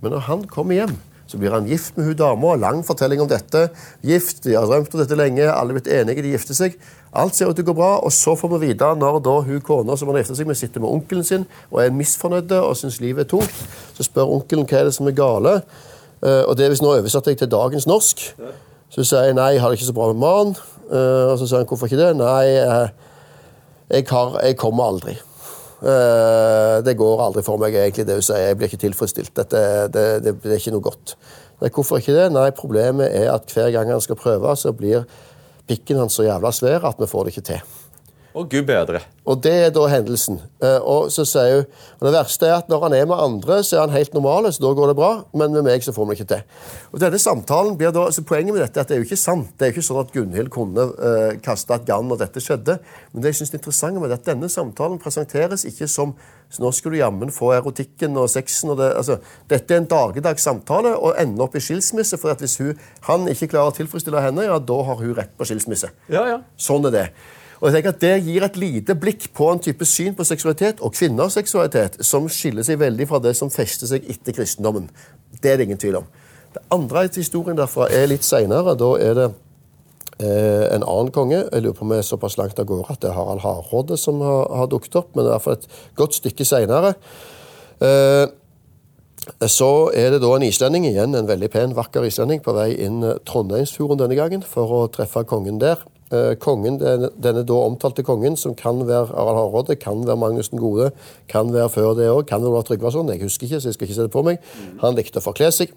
Men 0.00 0.14
når 0.14 0.26
han 0.28 0.44
kommer 0.46 0.78
hjem 0.78 0.94
så 1.28 1.36
blir 1.36 1.52
han 1.52 1.66
gift 1.68 1.96
med 1.98 2.06
hun 2.08 2.16
dama. 2.16 2.54
Lang 2.56 2.80
fortelling 2.86 3.20
om 3.20 3.28
dette. 3.28 3.66
Gift, 4.00 4.42
De 4.44 4.54
har 4.56 4.64
drømt 4.66 4.94
om 4.94 5.02
dette 5.02 5.18
lenge, 5.18 5.44
alle 5.44 5.74
er 5.74 5.76
blitt 5.76 5.90
enige, 5.92 6.24
de 6.24 6.32
gifter 6.32 6.56
seg. 6.56 6.78
Alt 7.12 7.36
ser 7.36 7.50
ut 7.50 7.56
til 7.56 7.66
å 7.66 7.68
gå 7.68 7.74
bra, 7.76 7.90
og 8.00 8.12
så 8.12 8.32
får 8.36 8.54
vi 8.54 8.70
vite 8.70 8.88
når 8.96 9.20
da 9.24 9.34
hun 9.44 9.60
kona 9.64 9.96
som 9.96 10.08
han 10.08 10.20
gifter 10.22 10.38
seg 10.38 10.48
med, 10.48 10.56
sitter 10.56 10.80
med 10.84 10.88
onkelen 10.88 11.26
sin 11.28 11.44
og 11.68 11.82
er 11.84 11.92
misfornøyd 11.92 12.52
og 12.62 12.72
syns 12.80 13.00
livet 13.04 13.26
er 13.26 13.30
tungt. 13.34 13.60
Så 13.96 14.08
spør 14.08 14.32
onkelen 14.38 14.68
hva 14.68 14.80
er 14.80 14.88
det 14.88 14.96
som 14.96 15.08
er 15.08 15.16
gale. 15.16 15.54
Eh, 16.24 16.42
og 16.48 16.56
det 16.56 16.64
er 16.64 16.72
hvis 16.72 16.82
nå 16.84 16.96
oversatt 16.96 17.28
jeg 17.28 17.40
til 17.42 17.52
dagens 17.52 17.88
norsk. 17.88 18.24
Så 18.88 19.04
sier 19.04 19.28
jeg 19.28 19.36
nei, 19.36 19.52
jeg 19.54 19.62
har 19.62 19.72
det 19.72 19.78
ikke 19.78 19.92
så 19.92 19.96
bra 20.00 20.08
med 20.14 20.22
mannen. 20.24 20.56
Eh, 20.88 21.24
og 21.28 21.36
så 21.36 21.44
sier 21.44 21.60
han 21.60 21.68
hvorfor 21.68 21.90
ikke 21.90 22.00
det? 22.00 22.12
Nei, 22.16 22.44
eh, 22.56 22.88
jeg, 23.92 24.08
har, 24.08 24.40
jeg 24.48 24.56
kommer 24.64 24.88
aldri. 24.94 25.18
Eh, 25.78 26.76
det 26.82 26.96
går 26.98 27.20
aldri 27.22 27.44
for 27.46 27.60
meg, 27.62 27.76
egentlig, 27.78 28.06
det 28.08 28.18
hun 28.18 28.24
sier. 28.26 28.50
Jeg 28.50 28.58
blir 28.58 28.70
ikke 28.70 28.82
tilfredsstilt. 28.82 29.34
Dette, 29.38 29.64
det, 29.94 30.06
det, 30.24 30.34
det, 30.42 30.52
er 30.52 30.58
ikke 30.58 30.74
noe 30.74 30.86
godt. 30.88 31.14
Nei, 31.62 31.70
hvorfor 31.74 32.02
ikke 32.02 32.16
det? 32.16 32.28
Nei, 32.34 32.48
Problemet 32.56 33.14
er 33.14 33.30
at 33.34 33.50
hver 33.54 33.70
gang 33.74 33.92
han 33.94 34.02
skal 34.02 34.18
prøve, 34.18 34.54
så 34.58 34.74
blir 34.74 35.06
pikken 35.68 36.00
hans 36.00 36.16
så 36.18 36.26
jævla 36.26 36.52
svær 36.54 36.86
at 36.88 36.98
vi 36.98 37.10
får 37.10 37.28
det 37.28 37.36
ikke 37.36 37.48
til. 37.52 37.77
Og 38.38 38.46
Gud 38.50 38.62
bedre. 38.68 39.00
Og 39.28 39.40
det 39.42 39.52
er 39.66 39.72
da 39.74 39.82
hendelsen. 39.90 40.38
Eh, 40.62 40.78
og 40.78 41.10
så 41.10 41.24
sier 41.26 41.56
hun, 41.56 41.64
og 41.98 42.06
Det 42.06 42.12
verste 42.14 42.46
er 42.46 42.54
at 42.60 42.68
når 42.70 42.84
han 42.84 42.94
er 42.94 43.08
med 43.10 43.18
andre, 43.18 43.58
så 43.66 43.76
er 43.76 43.80
han 43.86 43.96
helt 43.96 44.14
normal, 44.14 44.46
så 44.52 44.62
da 44.62 44.70
går 44.78 44.92
det 44.92 44.96
bra. 44.96 45.10
Men 45.34 45.52
med 45.52 45.66
meg 45.66 45.82
så 45.84 45.92
får 45.92 46.06
vi 46.06 46.14
det 46.14 46.20
ikke 46.20 46.28
til. 46.34 46.44
Og 46.92 47.02
denne 47.02 47.18
samtalen 47.18 47.76
blir 47.76 47.90
da, 47.92 48.06
altså 48.06 48.22
Poenget 48.28 48.54
med 48.54 48.62
dette 48.62 48.78
er 48.78 48.86
at 48.86 48.88
det 48.88 48.96
er 48.96 49.02
jo 49.02 49.08
ikke 49.08 49.20
sant. 49.20 49.50
Det 49.58 49.66
er 49.66 49.72
jo 49.72 49.78
ikke 49.78 49.88
sånn 49.88 50.00
at 50.04 50.14
Gunhild 50.14 50.50
kunne 50.54 50.86
uh, 50.94 51.34
kaste 51.42 51.74
et 51.74 51.86
gann 51.88 52.06
når 52.08 52.22
dette 52.22 52.42
skjedde. 52.44 52.78
Men 53.12 53.24
det 53.24 53.32
jeg 53.32 53.40
synes 53.40 53.54
er 53.54 53.58
interessant 53.60 54.00
med 54.00 54.12
det, 54.12 54.20
at 54.20 54.30
denne 54.30 54.50
samtalen 54.52 55.00
presenteres 55.02 55.66
ikke 55.68 55.90
som 55.90 56.14
så 56.48 56.62
nå 56.62 56.70
skal 56.72 56.94
du 56.94 56.96
jammen 56.96 57.32
få 57.32 57.50
erotikken 57.58 58.16
og 58.16 58.30
sexen. 58.32 58.70
og 58.72 58.78
det, 58.80 58.92
altså, 58.96 59.18
Dette 59.50 59.74
er 59.74 59.82
en 59.82 59.88
dagligdags 59.90 60.46
samtale 60.46 60.94
og 60.96 61.18
ender 61.20 61.44
opp 61.44 61.56
i 61.56 61.60
skilsmisse. 61.60 62.16
for 62.16 62.30
at 62.32 62.40
Hvis 62.40 62.56
hun, 62.58 62.78
han 63.02 63.28
ikke 63.28 63.50
klarer 63.52 63.72
å 63.72 63.76
tilfredsstille 63.76 64.22
henne, 64.24 64.46
ja, 64.48 64.58
da 64.58 64.78
har 64.82 64.96
hun 64.96 65.16
rett 65.16 65.36
på 65.36 65.44
skilsmisse. 65.44 65.90
Ja, 66.08 66.24
ja. 66.26 66.38
Sånn 66.56 66.86
er 66.88 66.94
det. 66.94 67.06
Og 67.58 67.68
jeg 67.68 67.74
tenker 67.74 67.94
at 67.94 68.00
Det 68.00 68.14
gir 68.22 68.44
et 68.46 68.56
lite 68.56 68.94
blikk 68.94 69.28
på 69.34 69.50
en 69.52 69.60
type 69.62 69.86
syn 69.88 70.14
på 70.14 70.26
seksualitet 70.26 70.80
og 70.84 70.94
kvinners 70.94 71.34
seksualitet 71.34 71.98
som 72.06 72.28
skiller 72.30 72.66
seg 72.66 72.78
veldig 72.78 73.08
fra 73.10 73.18
det 73.22 73.34
som 73.36 73.50
fester 73.50 73.90
seg 73.90 74.06
etter 74.10 74.36
kristendommen. 74.36 74.86
Det 75.42 75.52
er 75.52 75.58
det 75.58 75.68
ingen 75.68 75.80
tvil 75.80 76.00
om. 76.02 76.06
Det 76.54 76.62
andre 76.72 77.08
historien 77.14 77.58
derfra 77.58 77.90
er 77.92 78.08
litt 78.10 78.24
seinere. 78.26 78.76
Da 78.78 78.90
er 79.02 79.18
det 79.18 79.26
eh, 80.22 80.64
en 80.76 80.86
annen 80.86 81.10
konge. 81.14 81.42
Jeg 81.44 81.64
lurer 81.64 81.76
på 81.76 81.86
om 81.86 81.96
jeg 81.96 82.04
er 82.04 82.08
såpass 82.08 82.38
langt 82.38 82.58
av 82.58 82.68
gårde 82.70 82.94
at 82.94 83.02
det 83.02 83.10
er 83.10 83.18
Harald 83.18 83.42
Hardråde 83.42 83.98
som 84.00 84.22
har, 84.24 84.46
har 84.62 84.70
dukket 84.70 85.00
opp, 85.02 85.14
men 85.14 85.26
det 85.26 85.32
er 85.32 85.36
iallfall 85.36 85.58
et 85.58 85.68
godt 85.98 86.20
stykke 86.20 86.46
seinere. 86.46 86.94
Eh, 87.82 88.26
så 89.50 89.90
er 89.92 90.14
det 90.14 90.22
da 90.22 90.30
en 90.32 90.46
islending 90.46 90.86
igjen, 90.88 91.12
en 91.14 91.28
veldig 91.28 91.50
pen, 91.52 91.74
vakker 91.76 92.06
islending, 92.06 92.40
på 92.40 92.54
vei 92.56 92.70
inn 92.86 93.02
Trondheimsfjorden 93.28 94.00
denne 94.00 94.16
gangen 94.16 94.46
for 94.46 94.72
å 94.78 94.82
treffe 94.94 95.26
kongen 95.28 95.60
der. 95.60 95.82
Eh, 96.08 96.34
kongen, 96.40 96.78
Denne 96.80 97.42
da 97.44 97.56
omtalte 97.60 98.02
kongen, 98.02 98.36
som 98.36 98.54
kan 98.56 98.80
være 98.88 99.10
Harald 99.10 99.36
Hardråde, 99.36 99.76
kan 99.76 100.06
være 100.06 100.16
Magnus 100.16 100.48
den 100.48 100.60
gode, 100.62 100.90
kan 101.28 101.52
være 101.52 101.68
før 101.68 101.92
det 101.98 102.08
òg, 102.08 102.22
kan 102.30 102.40
være 102.40 102.62
Tryggvason, 102.64 103.10
jeg 103.12 103.20
husker 103.22 103.44
ikke, 103.44 103.60
så 103.60 103.68
jeg 103.68 103.74
skal 103.74 103.86
ikke 103.88 103.98
se 103.98 104.06
det 104.06 104.14
på 104.14 104.22
meg. 104.24 104.38
Han 104.80 104.96
likte 104.96 105.20
å 105.20 105.26
forkle 105.26 105.50
seg. 105.52 105.74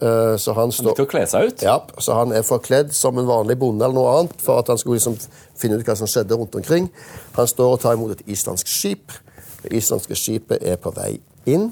Eh, 0.00 0.34
så 0.40 0.54
han, 0.56 0.72
han 0.72 0.88
likte 0.88 1.04
å 1.04 1.10
kle 1.10 1.26
seg 1.28 1.50
ut? 1.50 1.62
Ja, 1.62 1.76
så 2.02 2.16
han 2.16 2.32
er 2.32 2.46
forkledd 2.48 2.96
som 2.96 3.20
en 3.20 3.28
vanlig 3.28 3.58
bonde 3.60 3.84
eller 3.84 3.98
noe 3.98 4.16
annet 4.18 4.40
for 4.42 4.62
at 4.62 4.72
han 4.72 4.80
skulle 4.80 4.96
liksom 4.96 5.20
finne 5.60 5.76
ut 5.76 5.86
hva 5.86 5.98
som 6.00 6.08
skjedde 6.10 6.40
rundt 6.40 6.56
omkring. 6.58 6.88
Han 7.36 7.50
står 7.50 7.76
og 7.76 7.84
tar 7.84 7.98
imot 7.98 8.16
et 8.16 8.24
islandsk 8.34 8.70
skip. 8.72 9.14
Det 9.62 9.72
islandske 9.76 10.16
skipet 10.16 10.64
er 10.64 10.80
på 10.80 10.92
vei 10.96 11.18
inn. 11.44 11.70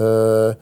Uh, 0.00 0.56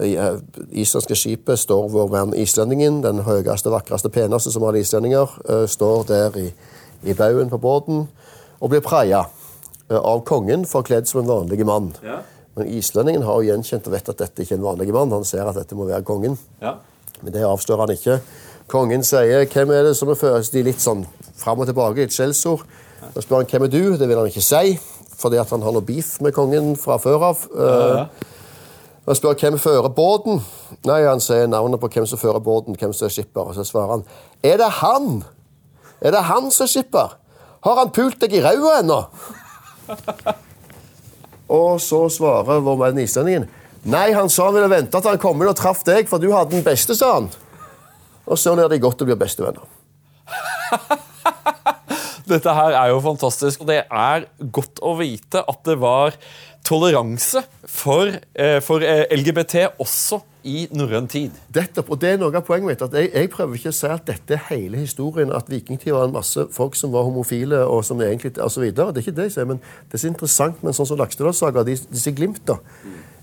islandske 0.00 1.16
skipet 1.16 1.60
står 1.60 1.88
vår 1.92 2.08
venn 2.12 2.34
islendingen, 2.40 3.02
den 3.04 3.22
høyeste, 3.26 3.70
vakreste, 3.72 4.08
peneste 4.08 4.52
som 4.52 4.64
alle 4.64 4.80
islendinger, 4.80 5.34
eh, 5.48 5.66
står 5.68 6.06
der 6.08 6.38
i, 6.40 6.48
i 7.04 7.14
baugen 7.14 7.50
på 7.52 7.60
båten 7.60 8.06
og 8.60 8.70
blir 8.72 8.80
praia 8.80 9.26
eh, 9.90 9.98
av 9.98 10.24
kongen 10.24 10.64
forkledd 10.68 11.10
som 11.10 11.20
en 11.20 11.28
vanlig 11.28 11.66
mann. 11.68 11.92
Ja. 12.02 12.22
Men 12.56 12.68
islendingen 12.68 13.24
har 13.24 13.40
jo 13.40 13.48
gjenkjent 13.48 13.86
og 13.88 13.94
vet 13.96 14.08
at 14.12 14.24
dette 14.24 14.44
ikke 14.44 14.56
er 14.56 14.60
en 14.60 14.66
vanlig 14.66 14.92
mann. 14.92 15.12
Han 15.12 15.24
ser 15.28 15.46
at 15.48 15.56
dette 15.56 15.76
må 15.76 15.86
være 15.88 16.04
kongen. 16.04 16.36
Ja. 16.60 16.76
Men 17.22 17.32
det 17.32 17.44
avstår 17.48 17.80
han 17.84 17.92
ikke. 17.94 18.18
Kongen 18.68 19.04
sier 19.04 19.44
'Hvem 19.44 19.70
er 19.70 19.82
det 19.82 19.96
som 19.96 20.08
er 20.08 20.14
først?' 20.14 20.52
De 20.52 20.62
litt 20.62 20.80
sånn 20.80 21.06
fram 21.36 21.60
og 21.60 21.66
tilbake, 21.66 22.02
et 22.02 22.12
skjellsord. 22.12 22.60
Da 23.14 23.20
spør 23.20 23.36
han 23.36 23.46
'Hvem 23.46 23.62
er 23.62 23.68
du?' 23.68 23.96
Det 23.96 24.08
vil 24.08 24.16
han 24.16 24.26
ikke 24.26 24.40
si, 24.40 24.78
fordi 25.16 25.36
at 25.36 25.50
han 25.50 25.62
har 25.62 25.72
noe 25.72 25.82
beef 25.82 26.20
med 26.20 26.32
kongen 26.32 26.76
fra 26.76 26.96
før 26.98 27.22
av. 27.22 27.48
Ja, 27.56 27.96
ja. 27.96 28.06
Og 29.02 29.18
spør 29.18 29.34
hvem 29.34 29.58
fører 29.58 29.90
båten. 29.90 30.42
Nei, 30.86 31.02
Han 31.06 31.20
sier 31.20 31.48
navnet 31.50 31.80
på 31.82 31.90
hvem 31.90 32.06
som 32.06 32.20
fører 32.20 32.42
båten, 32.42 32.76
hvem 32.78 32.92
som 32.94 33.08
er 33.08 33.14
skipper. 33.14 33.50
Og 33.50 33.54
så 33.54 33.64
svarer 33.66 33.96
han 33.96 34.04
Er 34.42 34.56
det 34.62 34.70
han? 34.78 35.24
Er 36.00 36.10
det 36.14 36.22
han 36.28 36.50
som 36.50 36.64
er 36.64 36.70
skipper? 36.70 37.18
Har 37.62 37.78
han 37.78 37.90
pult 37.94 38.20
deg 38.20 38.34
i 38.34 38.42
ræva 38.42 38.78
ennå? 38.80 39.00
og 41.58 41.80
så 41.82 42.08
svarer 42.10 42.62
vår 42.62 42.78
venn 42.86 43.02
islendingen 43.02 43.48
Nei, 43.82 44.12
han 44.14 44.30
sa 44.30 44.46
han 44.46 44.54
ville 44.54 44.70
vente 44.70 44.94
til 44.94 45.10
han 45.10 45.18
kom 45.18 45.40
inn 45.42 45.50
og 45.50 45.58
traff 45.58 45.80
deg, 45.82 46.06
for 46.06 46.22
du 46.22 46.28
hadde 46.30 46.54
den 46.54 46.62
beste, 46.62 46.94
sa 46.94 47.16
han. 47.16 47.26
Og 48.30 48.38
så 48.38 48.54
er 48.54 48.68
de 48.70 48.78
godt 48.78 49.02
å 49.02 49.08
bli 49.08 49.16
bestevenner. 49.18 49.66
Dette 52.30 52.54
her 52.54 52.76
er 52.78 52.92
jo 52.92 53.00
fantastisk, 53.02 53.64
og 53.64 53.72
det 53.72 53.80
er 53.82 54.28
godt 54.54 54.78
å 54.86 54.94
vite 55.00 55.42
at 55.42 55.64
det 55.66 55.74
var 55.82 56.14
toleranse 56.64 57.42
for, 57.66 58.10
eh, 58.34 58.60
for 58.62 58.84
eh, 58.86 59.04
LGBT 59.10 59.66
også 59.82 60.20
i 60.44 60.66
norrøn 60.74 61.06
tid. 61.10 61.34
Dette, 61.54 61.84
og 61.86 62.00
det 62.02 62.12
er 62.12 62.18
noe 62.20 62.34
av 62.34 62.44
poenget 62.46 62.68
mitt. 62.68 62.82
at 62.82 62.94
jeg, 62.98 63.10
jeg, 63.14 63.30
prøver 63.30 63.58
ikke 63.58 63.72
å 63.72 63.76
si 63.76 63.90
at 63.90 64.06
dette 64.06 64.36
er 64.36 64.44
hele 64.48 64.82
historien, 64.82 65.32
at 65.34 65.50
vikingtida 65.50 65.94
var 65.94 66.08
en 66.08 66.16
masse 66.16 66.46
folk 66.54 66.76
som 66.78 66.92
var 66.94 67.06
homofile 67.06 67.62
og 67.66 67.84
som 67.86 68.00
egentlig, 68.02 68.34
og 68.42 68.50
så 68.50 68.64
videre. 68.64 68.90
Det 68.92 69.02
er 69.02 69.06
ikke 69.06 69.18
det 69.20 69.28
jeg 69.30 69.36
sier, 69.36 69.48
men 69.50 69.62
det 69.62 69.98
er 69.98 70.04
så 70.04 70.10
interessant 70.10 70.62
men 70.62 70.76
sånn 70.76 70.90
som 70.90 71.00
Laksedalssaga, 71.00 71.64
disse 71.66 72.14
glimta. 72.14 72.58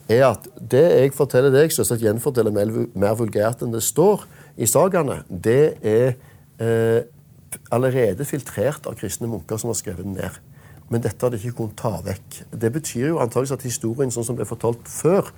er 0.10 0.26
at 0.32 0.48
det 0.58 0.86
jeg 0.88 1.14
forteller 1.14 1.54
deg, 1.54 1.72
selvsagt 1.72 2.02
gjenforteller 2.02 2.56
mer, 2.56 2.72
mer 2.98 3.16
vulgært 3.20 3.62
enn 3.62 3.76
det 3.76 3.84
står 3.86 4.26
i 4.58 4.68
sagaene, 4.68 5.22
det 5.30 5.78
er 5.86 6.16
eh, 6.60 7.04
allerede 7.72 8.26
filtrert 8.26 8.88
av 8.90 8.98
kristne 9.00 9.30
munker 9.30 9.60
som 9.62 9.70
har 9.70 9.78
skrevet 9.78 10.08
den 10.08 10.18
ned. 10.18 10.40
Men 10.90 11.04
dette 11.06 11.26
hadde 11.26 11.38
ikke 11.40 11.58
kunnet 11.62 11.78
ta 11.80 11.96
vekk. 12.06 12.44
Det 12.62 12.72
betyr 12.74 13.12
jo 13.12 13.20
antageligvis 13.22 13.58
at 13.58 13.68
historien 13.68 14.14
sånn 14.14 14.26
som 14.28 14.38
ble 14.38 14.48
fortalt 14.50 14.88
før 14.90 15.30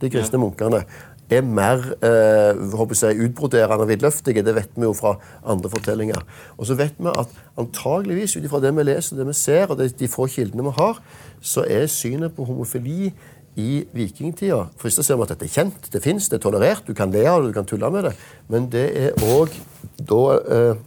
de 0.00 0.08
kristne 0.08 0.38
ja. 0.38 0.44
munkene, 0.44 0.84
er 1.30 1.44
mer 1.46 1.82
eh, 2.02 2.58
jeg, 2.90 3.18
utbroderende 3.26 3.84
og 3.84 3.90
vidløftige. 3.90 4.42
Det 4.42 4.54
vet 4.56 4.70
vi 4.74 4.86
jo 4.86 4.94
fra 4.96 5.14
andre 5.46 5.70
fortellinger. 5.70 6.24
Og 6.58 6.66
så 6.66 6.74
vet 6.78 6.96
vi 6.98 7.10
at 7.10 7.34
antageligvis, 7.60 8.36
ut 8.36 8.46
ifra 8.46 8.62
det 8.62 8.72
vi 8.76 8.86
leser, 8.86 9.18
det 9.20 9.28
vi 9.28 9.36
ser, 9.38 9.70
og 9.70 9.78
de 9.78 10.10
få 10.10 10.26
kildene 10.30 10.66
vi 10.66 10.74
har, 10.78 10.98
så 11.40 11.64
er 11.68 11.86
synet 11.90 12.34
på 12.34 12.46
homofili 12.48 13.12
i 13.58 13.84
vikingtida 13.92 14.60
Først 14.78 15.02
ser 15.02 15.18
vi 15.18 15.24
at 15.26 15.32
dette 15.34 15.46
er 15.48 15.54
kjent, 15.54 15.88
det 15.92 16.02
fins, 16.02 16.28
det 16.30 16.38
er 16.38 16.44
tolerert, 16.44 16.86
du 16.86 16.94
kan 16.94 17.10
le 17.10 17.24
av 17.26 17.42
det, 17.42 17.50
du 17.50 17.56
kan 17.56 17.66
tulle 17.68 17.90
med 17.90 18.08
det. 18.08 18.14
Men 18.48 18.68
det 18.72 18.86
er 18.98 19.24
òg 19.34 19.54
da 19.98 20.20
eh, 20.40 20.82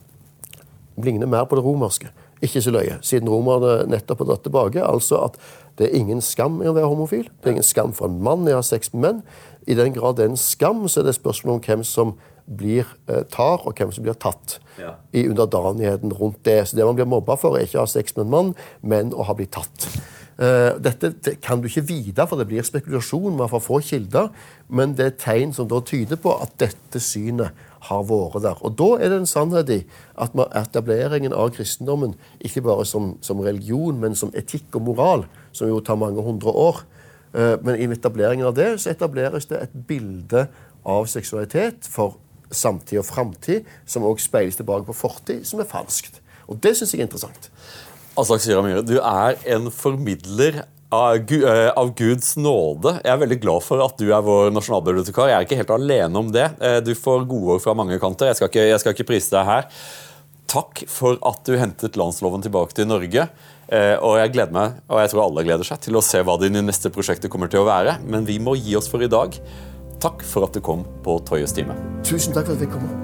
ligner 1.04 1.30
mer 1.30 1.48
på 1.48 1.60
det 1.60 1.66
romerske. 1.66 2.12
Ikke 2.44 2.62
så 2.64 2.74
løye, 2.76 2.98
siden 3.06 3.30
romerne 3.32 3.86
nettopp 3.88 4.24
har 4.24 4.34
dratt 4.34 4.44
tilbake. 4.44 4.84
Altså 4.84 5.22
at 5.30 5.38
det 5.80 5.88
er 5.88 5.98
ingen 5.98 6.22
skam 6.22 6.60
i 6.62 6.68
å 6.70 6.76
være 6.76 6.90
homofil. 6.92 7.26
Det 7.40 7.50
er 7.50 7.56
ingen 7.56 7.66
skam 7.66 7.96
for 7.96 8.12
en 8.12 8.20
mann 8.24 8.44
i 8.50 8.54
å 8.54 8.60
ha 8.60 8.66
sex 8.66 8.92
med 8.94 9.06
menn. 9.06 9.24
I 9.64 9.78
den 9.80 9.96
grad 9.96 10.20
det 10.20 10.28
er 10.28 10.34
en 10.34 10.40
skam, 10.40 10.84
så 10.92 11.02
er 11.02 11.08
det 11.08 11.16
spørsmål 11.18 11.58
om 11.58 11.64
hvem 11.64 11.86
som 11.88 12.18
blir 12.44 12.84
eh, 13.08 13.24
tar, 13.32 13.64
og 13.64 13.78
hvem 13.80 13.94
som 13.96 14.04
blir 14.04 14.18
tatt. 14.20 14.58
Ja. 14.82 14.98
I 15.16 15.26
underdanigheten 15.32 16.12
rundt 16.20 16.44
det. 16.46 16.60
Så 16.68 16.78
det 16.78 16.86
man 16.86 16.98
blir 17.00 17.08
mobba 17.10 17.38
for, 17.40 17.56
er 17.56 17.68
ikke 17.68 17.80
å 17.80 17.86
ha 17.86 17.94
sex 17.94 18.18
med 18.18 18.26
en 18.26 18.34
mann, 18.34 18.52
men 18.82 19.16
å 19.16 19.26
ha 19.30 19.38
blitt 19.38 19.56
tatt. 19.56 19.88
Uh, 20.34 20.74
dette 20.82 21.12
det 21.22 21.36
kan 21.46 21.62
du 21.62 21.68
ikke 21.70 21.86
vite, 21.86 22.26
for 22.28 22.42
det 22.42 22.48
blir 22.50 22.66
spekulasjon. 22.66 23.38
Man 23.38 23.52
får 23.52 23.62
få 23.64 23.80
kilder, 23.86 24.32
men 24.68 24.96
det 24.98 25.06
er 25.06 25.20
tegn 25.22 25.54
som 25.54 25.70
da 25.70 25.78
tyder 25.86 26.18
på 26.20 26.34
at 26.42 26.56
dette 26.60 27.00
synet 27.04 27.54
har 27.90 28.04
vært 28.08 28.42
der. 28.44 28.60
Og 28.64 28.78
Da 28.80 28.90
er 28.98 29.12
det 29.12 29.20
en 29.20 29.30
sannhet 29.30 29.70
i 29.70 29.80
at 30.18 30.36
etableringen 30.56 31.34
av 31.34 31.52
kristendommen, 31.56 32.16
ikke 32.42 32.62
bare 32.62 32.86
som, 32.86 33.18
som, 33.22 33.40
religion, 33.40 34.00
men 34.00 34.16
som 34.16 34.32
etikk 34.36 34.76
og 34.76 34.82
moral, 34.90 35.26
som 35.52 35.68
jo 35.68 35.80
tar 35.80 36.00
mange 36.00 36.22
hundre 36.22 36.50
år 36.50 36.84
uh, 37.34 37.58
Men 37.64 37.76
i 37.76 37.88
etableringen 37.92 38.46
av 38.46 38.56
det 38.56 38.80
så 38.82 38.92
etableres 38.92 39.46
det 39.46 39.62
et 39.62 39.74
bilde 39.88 40.48
av 40.86 41.08
seksualitet 41.08 41.88
for 41.90 42.18
samtid 42.52 43.00
og 43.00 43.06
framtid, 43.06 43.66
som 43.86 44.04
også 44.04 44.28
speiles 44.28 44.56
tilbake 44.56 44.86
på 44.86 44.94
fortid, 44.94 45.46
som 45.46 45.60
er 45.60 45.66
falskt. 45.66 46.22
Og 46.48 46.60
Det 46.64 46.78
syns 46.78 46.94
jeg 46.94 47.02
er 47.02 47.08
interessant. 47.08 47.50
Aslak 48.18 48.44
Sira 48.44 48.62
Myhre, 48.62 48.84
du 48.86 49.00
er 49.00 49.40
en 49.56 49.72
formidler 49.72 50.62
Eh, 50.62 50.73
av 50.94 51.92
Guds 51.98 52.36
nåde. 52.40 52.96
Jeg 53.04 53.12
er 53.14 53.22
veldig 53.24 53.40
glad 53.44 53.66
for 53.66 53.84
at 53.86 54.00
du 54.00 54.08
er 54.12 54.24
vår 54.26 54.54
nasjonalbibliotekar. 54.54 55.32
Jeg 55.32 55.38
er 55.38 55.48
ikke 55.48 55.60
helt 55.62 55.76
alene 55.76 56.22
om 56.22 56.32
det. 56.34 56.48
Eh, 56.64 56.80
du 56.86 56.94
får 56.98 57.28
godord 57.30 57.64
fra 57.64 57.76
mange 57.78 58.00
kanter. 58.02 58.32
Jeg 58.32 58.40
skal, 58.40 58.52
ikke, 58.52 58.68
jeg 58.70 58.82
skal 58.84 58.96
ikke 58.96 59.10
prise 59.12 59.34
deg 59.34 59.50
her. 59.50 59.70
Takk 60.54 60.84
for 60.92 61.18
at 61.26 61.42
du 61.48 61.56
hentet 61.58 61.98
landsloven 61.98 62.44
tilbake 62.46 62.78
til 62.78 62.90
Norge. 62.90 63.28
Eh, 63.74 63.96
og 63.98 64.20
jeg 64.20 64.34
gleder 64.36 64.54
meg, 64.54 64.82
og 64.92 65.02
jeg 65.02 65.14
tror 65.14 65.26
alle 65.26 65.46
gleder 65.48 65.68
seg, 65.68 65.80
til 65.86 65.98
å 65.98 66.04
se 66.06 66.22
hva 66.22 66.38
dine 66.42 66.62
neste 66.66 66.92
prosjekter 66.94 67.32
kommer 67.32 67.50
til 67.50 67.64
å 67.64 67.70
være. 67.70 67.98
Men 68.06 68.28
vi 68.30 68.38
må 68.44 68.58
gi 68.60 68.78
oss 68.78 68.92
for 68.92 69.02
i 69.02 69.12
dag. 69.12 69.40
Takk 70.04 70.26
for 70.28 70.46
at 70.48 70.54
du 70.54 70.62
kom 70.64 70.86
på 71.06 71.18
Tøyestime. 71.26 71.78
Tusen 72.06 72.36
takk 72.36 72.52
for 72.52 72.58
at 72.58 72.68
jeg 72.68 72.74
komme. 72.76 73.03